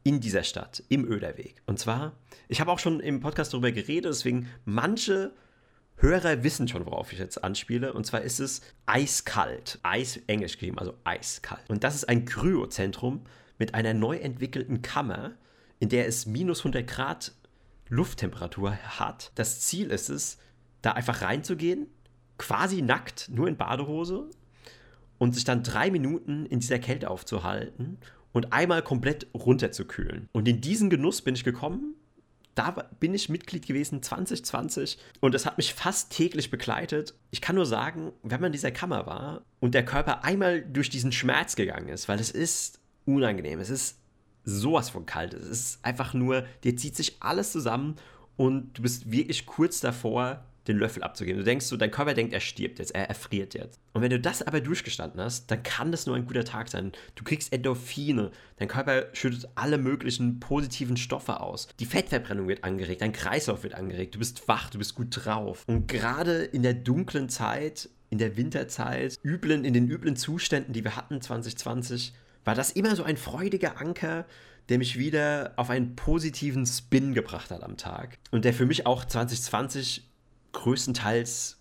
in 0.05 0.20
dieser 0.20 0.44
Stadt, 0.44 0.85
im 0.89 1.05
Öderweg. 1.10 1.62
Und 1.66 1.78
zwar, 1.78 2.12
ich 2.48 2.60
habe 2.60 2.70
auch 2.70 2.78
schon 2.78 3.01
im 3.01 3.20
Podcast 3.20 3.52
darüber 3.52 3.72
geredet, 3.72 4.10
deswegen 4.10 4.48
manche 4.64 5.32
Hörer 5.97 6.43
wissen 6.43 6.68
schon, 6.68 6.86
worauf 6.86 7.12
ich 7.12 7.18
jetzt 7.18 7.43
anspiele. 7.43 7.93
Und 7.93 8.05
zwar 8.05 8.20
ist 8.20 8.39
es 8.39 8.60
eiskalt. 8.86 9.78
Eis, 9.82 10.20
englisch 10.26 10.55
geschrieben, 10.55 10.78
also 10.78 10.94
eiskalt. 11.05 11.68
Und 11.68 11.85
das 11.85 11.94
ist 11.94 12.09
ein 12.09 12.24
Kryozentrum 12.24 13.24
mit 13.59 13.74
einer 13.74 13.94
neu 13.94 14.16
entwickelten 14.16 14.82
Kammer, 14.82 15.32
in 15.78 15.89
der 15.89 16.06
es 16.06 16.26
minus 16.26 16.60
100 16.60 16.86
Grad 16.86 17.32
Lufttemperatur 17.89 18.76
hat. 18.76 19.32
Das 19.36 19.60
Ziel 19.60 19.90
ist 19.90 20.10
es, 20.10 20.39
da 20.82 20.93
einfach 20.93 21.22
reinzugehen, 21.22 21.86
quasi 22.39 22.82
nackt, 22.82 23.31
nur 23.32 23.48
in 23.48 23.56
Badehose 23.56 24.28
und 25.18 25.35
sich 25.35 25.44
dann 25.44 25.62
drei 25.62 25.90
Minuten 25.90 26.44
in 26.47 26.60
dieser 26.60 26.78
Kälte 26.78 27.09
aufzuhalten 27.09 27.98
und 28.35 28.52
einmal 28.52 28.82
komplett 28.82 29.28
runterzukühlen. 29.32 30.28
Und 30.32 30.47
in 30.47 30.61
diesen 30.61 30.90
Genuss 30.90 31.23
bin 31.23 31.35
ich 31.35 31.44
gekommen. 31.44 31.94
Da 32.55 32.70
bin 33.01 33.15
ich 33.15 33.28
Mitglied 33.28 33.66
gewesen 33.66 34.02
2020 34.02 34.98
und 35.20 35.35
es 35.35 35.44
hat 35.44 35.56
mich 35.56 35.74
fast 35.74 36.12
täglich 36.12 36.51
begleitet. 36.51 37.15
Ich 37.32 37.40
kann 37.40 37.56
nur 37.56 37.66
sagen, 37.66 38.12
wenn 38.23 38.40
man 38.40 38.48
in 38.48 38.52
dieser 38.52 38.70
Kammer 38.70 39.06
war 39.06 39.43
und 39.59 39.74
der 39.74 39.85
Körper 39.85 40.23
einmal 40.23 40.62
durch 40.62 40.89
diesen 40.89 41.11
Schmerz 41.11 41.56
gegangen 41.56 41.89
ist, 41.89 42.09
weil 42.09 42.20
es 42.20 42.31
ist 42.31 42.78
unangenehm, 43.06 43.59
es 43.59 43.70
ist 43.70 43.98
sowas 44.44 44.89
von 44.89 45.05
kalt, 45.05 45.35
es 45.35 45.48
ist 45.48 45.85
einfach 45.85 46.15
nur, 46.15 46.44
dir 46.62 46.77
zieht 46.77 46.94
sich 46.94 47.16
alles 47.20 47.51
zusammen 47.51 47.97
und 48.36 48.78
du 48.78 48.82
bist 48.82 49.11
wirklich 49.11 49.47
kurz 49.47 49.81
davor, 49.81 50.44
den 50.66 50.78
Löffel 50.78 51.03
abzugeben. 51.03 51.39
Du 51.39 51.45
denkst 51.45 51.66
so, 51.66 51.77
dein 51.77 51.91
Körper 51.91 52.15
denkt, 52.15 52.32
er 52.32 52.41
stirbt 52.41 52.78
jetzt, 52.78 52.95
er 52.95 53.09
erfriert 53.09 53.55
jetzt. 53.55 53.81
Und 53.93 54.03
wenn 54.03 54.11
du 54.11 54.19
das 54.19 54.43
aber 54.43 54.61
durchgestanden 54.61 55.20
hast, 55.20 55.51
dann 55.51 55.62
kann 55.62 55.93
das 55.93 56.07
nur 56.07 56.16
ein 56.16 56.27
guter 56.27 56.45
Tag 56.45 56.69
sein. 56.69 56.93
Du 57.15 57.24
kriegst 57.24 57.53
Endorphine, 57.53 58.31
dein 58.57 58.69
Körper 58.69 59.07
schüttet 59.12 59.49
alle 59.55 59.78
möglichen 59.78 60.41
positiven 60.41 60.97
Stoffe 60.97 61.41
aus. 61.41 61.69
Die 61.81 61.86
Fettverbrennung 61.86 62.49
wird 62.49 62.65
angeregt, 62.65 63.03
dein 63.03 63.12
Kreislauf 63.12 63.62
wird 63.62 63.74
angeregt, 63.74 64.15
du 64.15 64.19
bist 64.19 64.49
wach, 64.49 64.70
du 64.70 64.78
bist 64.78 64.95
gut 64.95 65.09
drauf. 65.11 65.65
Und 65.66 65.89
gerade 65.89 66.45
in 66.45 66.62
der 66.62 66.74
dunklen 66.74 67.28
Zeit, 67.28 67.89
in 68.11 68.19
der 68.19 68.36
Winterzeit, 68.36 69.19
üblen, 69.24 69.65
in 69.65 69.74
den 69.74 69.89
üblen 69.89 70.16
Zuständen, 70.16 70.73
die 70.73 70.85
wir 70.85 70.97
hatten 70.97 71.20
2020, 71.20 72.15
war 72.45 72.55
das 72.55 72.70
immer 72.70 72.95
so 72.95 73.03
ein 73.03 73.16
freudiger 73.16 73.81
Anker, 73.81 74.27
der 74.69 74.78
mich 74.78 74.99
wieder 74.99 75.53
auf 75.57 75.70
einen 75.70 75.97
positiven 75.97 76.66
Spin 76.66 77.15
gebracht 77.15 77.51
hat 77.51 77.62
am 77.62 77.77
Tag. 77.77 78.19
Und 78.31 78.45
der 78.45 78.55
für 78.55 78.66
mich 78.66 78.86
auch 78.86 79.05
2020 79.05 80.11
größtenteils 80.55 81.60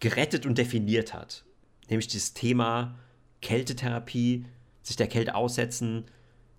gerettet 0.00 0.46
und 0.46 0.56
definiert 0.58 1.12
hat. 1.12 1.44
Nämlich 1.88 2.06
dieses 2.06 2.34
Thema 2.34 2.98
Kältetherapie, 3.42 4.46
sich 4.82 4.96
der 4.96 5.08
Kälte 5.08 5.34
aussetzen, 5.34 6.04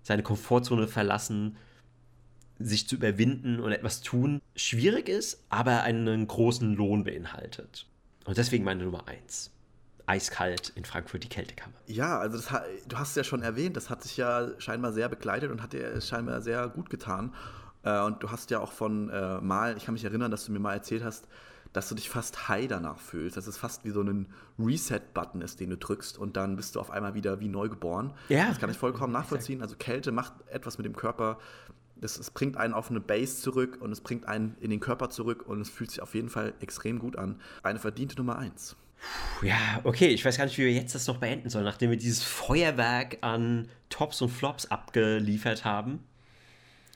seine 0.02 0.22
Komfortzone 0.22 0.86
verlassen, 0.86 1.56
sich 2.58 2.86
zu 2.86 2.96
überwinden 2.96 3.60
und 3.60 3.72
etwas 3.72 4.02
tun, 4.02 4.42
schwierig 4.54 5.08
ist, 5.08 5.44
aber 5.48 5.82
einen 5.82 6.26
großen 6.26 6.74
Lohn 6.74 7.04
beinhaltet. 7.04 7.86
Und 8.26 8.36
deswegen 8.36 8.64
meine 8.64 8.84
Nummer 8.84 9.08
eins. 9.08 9.50
Eiskalt 10.06 10.72
in 10.74 10.84
Frankfurt 10.84 11.22
die 11.22 11.28
Kältekammer. 11.28 11.74
Ja, 11.86 12.18
also 12.18 12.36
das, 12.36 12.48
du 12.88 12.98
hast 12.98 13.10
es 13.10 13.14
ja 13.14 13.24
schon 13.24 13.42
erwähnt, 13.42 13.76
das 13.76 13.90
hat 13.90 14.02
sich 14.02 14.16
ja 14.16 14.48
scheinbar 14.58 14.92
sehr 14.92 15.08
begleitet 15.08 15.50
und 15.50 15.62
hat 15.62 15.72
dir 15.72 16.00
scheinbar 16.00 16.42
sehr 16.42 16.68
gut 16.68 16.90
getan. 16.90 17.32
Äh, 17.84 18.00
und 18.02 18.22
du 18.22 18.30
hast 18.30 18.50
ja 18.50 18.60
auch 18.60 18.72
von 18.72 19.08
äh, 19.08 19.40
mal, 19.40 19.76
ich 19.76 19.84
kann 19.84 19.94
mich 19.94 20.04
erinnern, 20.04 20.30
dass 20.30 20.44
du 20.44 20.52
mir 20.52 20.58
mal 20.58 20.74
erzählt 20.74 21.04
hast, 21.04 21.28
dass 21.72 21.88
du 21.88 21.94
dich 21.94 22.10
fast 22.10 22.48
high 22.48 22.66
danach 22.66 22.98
fühlst, 22.98 23.36
dass 23.36 23.46
es 23.46 23.56
fast 23.56 23.84
wie 23.84 23.90
so 23.90 24.02
ein 24.02 24.26
Reset-Button 24.58 25.40
ist, 25.42 25.60
den 25.60 25.70
du 25.70 25.76
drückst 25.76 26.18
und 26.18 26.36
dann 26.36 26.56
bist 26.56 26.74
du 26.74 26.80
auf 26.80 26.90
einmal 26.90 27.14
wieder 27.14 27.40
wie 27.40 27.48
neu 27.48 27.68
geboren. 27.68 28.12
Ja. 28.28 28.48
Das 28.48 28.58
kann 28.58 28.70
ich 28.70 28.76
vollkommen 28.76 29.12
nachvollziehen. 29.12 29.62
Also 29.62 29.76
Kälte 29.76 30.12
macht 30.12 30.32
etwas 30.48 30.78
mit 30.78 30.84
dem 30.84 30.96
Körper. 30.96 31.38
Das, 31.96 32.18
es 32.18 32.30
bringt 32.30 32.56
einen 32.56 32.74
auf 32.74 32.90
eine 32.90 33.00
Base 33.00 33.40
zurück 33.40 33.78
und 33.80 33.92
es 33.92 34.00
bringt 34.00 34.26
einen 34.26 34.56
in 34.60 34.70
den 34.70 34.80
Körper 34.80 35.10
zurück 35.10 35.46
und 35.46 35.60
es 35.60 35.70
fühlt 35.70 35.90
sich 35.90 36.02
auf 36.02 36.14
jeden 36.14 36.28
Fall 36.28 36.54
extrem 36.60 36.98
gut 36.98 37.16
an. 37.16 37.40
Eine 37.62 37.78
verdiente 37.78 38.16
Nummer 38.16 38.38
eins. 38.38 38.76
Ja, 39.42 39.80
okay, 39.84 40.08
ich 40.08 40.24
weiß 40.24 40.36
gar 40.36 40.44
nicht, 40.44 40.58
wie 40.58 40.64
wir 40.64 40.72
jetzt 40.72 40.94
das 40.94 41.06
noch 41.06 41.18
beenden 41.18 41.48
sollen, 41.48 41.64
nachdem 41.64 41.90
wir 41.90 41.96
dieses 41.96 42.22
Feuerwerk 42.22 43.18
an 43.22 43.68
Tops 43.88 44.20
und 44.20 44.28
Flops 44.28 44.66
abgeliefert 44.66 45.64
haben. 45.64 46.00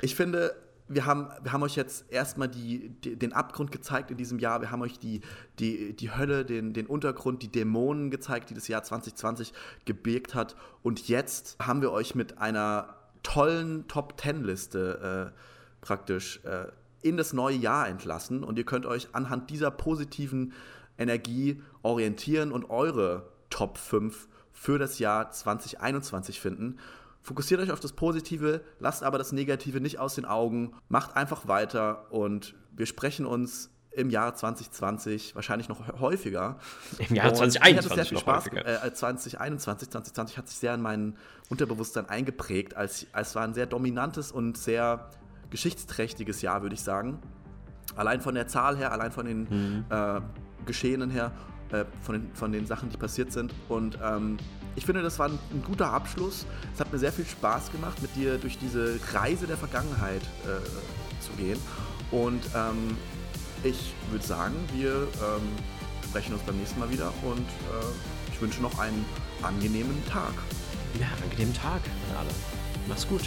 Ich 0.00 0.14
finde, 0.14 0.54
wir 0.86 1.06
haben, 1.06 1.28
wir 1.42 1.52
haben 1.52 1.62
euch 1.62 1.76
jetzt 1.76 2.10
erstmal 2.10 2.48
die, 2.48 2.90
die, 3.02 3.16
den 3.16 3.32
Abgrund 3.32 3.72
gezeigt 3.72 4.10
in 4.10 4.18
diesem 4.18 4.38
Jahr. 4.38 4.60
Wir 4.60 4.70
haben 4.70 4.82
euch 4.82 4.98
die, 4.98 5.22
die, 5.58 5.94
die 5.94 6.10
Hölle, 6.10 6.44
den, 6.44 6.74
den 6.74 6.86
Untergrund, 6.86 7.42
die 7.42 7.48
Dämonen 7.48 8.10
gezeigt, 8.10 8.50
die 8.50 8.54
das 8.54 8.68
Jahr 8.68 8.82
2020 8.82 9.54
gebirgt 9.86 10.34
hat. 10.34 10.56
Und 10.82 11.08
jetzt 11.08 11.56
haben 11.58 11.80
wir 11.80 11.90
euch 11.90 12.14
mit 12.14 12.38
einer 12.38 12.96
tollen 13.22 13.88
Top-10-Liste 13.88 15.32
äh, 15.32 15.38
praktisch 15.80 16.44
äh, 16.44 16.66
in 17.00 17.16
das 17.16 17.32
neue 17.32 17.56
Jahr 17.56 17.88
entlassen. 17.88 18.44
Und 18.44 18.58
ihr 18.58 18.64
könnt 18.64 18.84
euch 18.84 19.08
anhand 19.12 19.48
dieser 19.48 19.70
positiven 19.70 20.52
Energie 20.98 21.62
orientieren 21.82 22.52
und 22.52 22.68
eure 22.68 23.30
Top 23.48 23.78
5 23.78 24.28
für 24.52 24.78
das 24.78 24.98
Jahr 24.98 25.30
2021 25.30 26.40
finden. 26.40 26.78
Fokussiert 27.24 27.58
euch 27.62 27.70
auf 27.72 27.80
das 27.80 27.94
Positive, 27.94 28.60
lasst 28.80 29.02
aber 29.02 29.16
das 29.16 29.32
Negative 29.32 29.80
nicht 29.80 29.98
aus 29.98 30.14
den 30.14 30.26
Augen, 30.26 30.74
macht 30.88 31.16
einfach 31.16 31.48
weiter 31.48 32.12
und 32.12 32.54
wir 32.70 32.84
sprechen 32.84 33.24
uns 33.24 33.70
im 33.92 34.10
Jahr 34.10 34.34
2020 34.34 35.34
wahrscheinlich 35.34 35.70
noch 35.70 36.00
häufiger. 36.00 36.58
Im 36.98 37.16
Jahr 37.16 37.32
2021 37.32 37.76
hat 37.76 37.86
es 37.86 37.94
sehr 37.94 38.04
viel 38.04 38.18
Spaß. 38.18 38.46
Äh, 38.48 38.92
2021, 38.92 39.88
2020 39.88 40.36
hat 40.36 40.48
sich 40.48 40.58
sehr 40.58 40.74
in 40.74 40.82
mein 40.82 41.16
Unterbewusstsein 41.48 42.10
eingeprägt. 42.10 42.76
Als, 42.76 43.06
als 43.12 43.34
war 43.34 43.44
ein 43.44 43.54
sehr 43.54 43.66
dominantes 43.66 44.30
und 44.30 44.58
sehr 44.58 45.08
geschichtsträchtiges 45.48 46.42
Jahr, 46.42 46.60
würde 46.60 46.74
ich 46.74 46.82
sagen. 46.82 47.20
Allein 47.96 48.20
von 48.20 48.34
der 48.34 48.48
Zahl 48.48 48.76
her, 48.76 48.92
allein 48.92 49.12
von 49.12 49.24
den 49.24 49.40
mhm. 49.48 49.84
äh, 49.88 50.20
Geschehenen 50.66 51.08
her, 51.08 51.32
äh, 51.72 51.86
von, 52.02 52.16
den, 52.16 52.34
von 52.34 52.52
den 52.52 52.66
Sachen, 52.66 52.90
die 52.90 52.98
passiert 52.98 53.32
sind. 53.32 53.54
Und 53.70 53.98
ähm, 54.02 54.36
ich 54.76 54.84
finde, 54.84 55.02
das 55.02 55.18
war 55.18 55.28
ein, 55.28 55.38
ein, 55.52 55.62
guter 55.62 55.92
Abschluss. 55.92 56.46
Es 56.74 56.80
hat 56.80 56.92
mir 56.92 56.98
sehr 56.98 57.12
viel 57.12 57.26
Spaß 57.26 57.72
gemacht, 57.72 58.00
mit 58.02 58.14
dir 58.16 58.38
durch 58.38 58.58
diese 58.58 58.98
Reise 59.12 59.46
der 59.46 59.56
Vergangenheit 59.56 60.22
äh, 60.22 61.22
zu 61.22 61.32
gehen. 61.32 61.58
Und 62.10 62.42
ähm, 62.54 62.96
ich 63.62 63.94
würde 64.10 64.24
sagen, 64.24 64.54
wir 64.74 64.92
ähm, 64.92 65.42
sprechen 66.08 66.34
uns 66.34 66.42
beim 66.42 66.56
nächsten 66.56 66.78
Mal 66.78 66.90
wieder 66.90 67.12
und 67.22 67.40
äh, 67.40 68.32
ich 68.32 68.40
wünsche 68.40 68.60
noch 68.60 68.78
einen 68.78 69.04
angenehmen 69.42 70.02
Tag. 70.08 70.34
Ja, 71.00 71.06
angenehmen 71.22 71.54
Tag 71.54 71.80
an 72.10 72.16
alle. 72.18 72.30
Mach's 72.88 73.06
gut. 73.06 73.22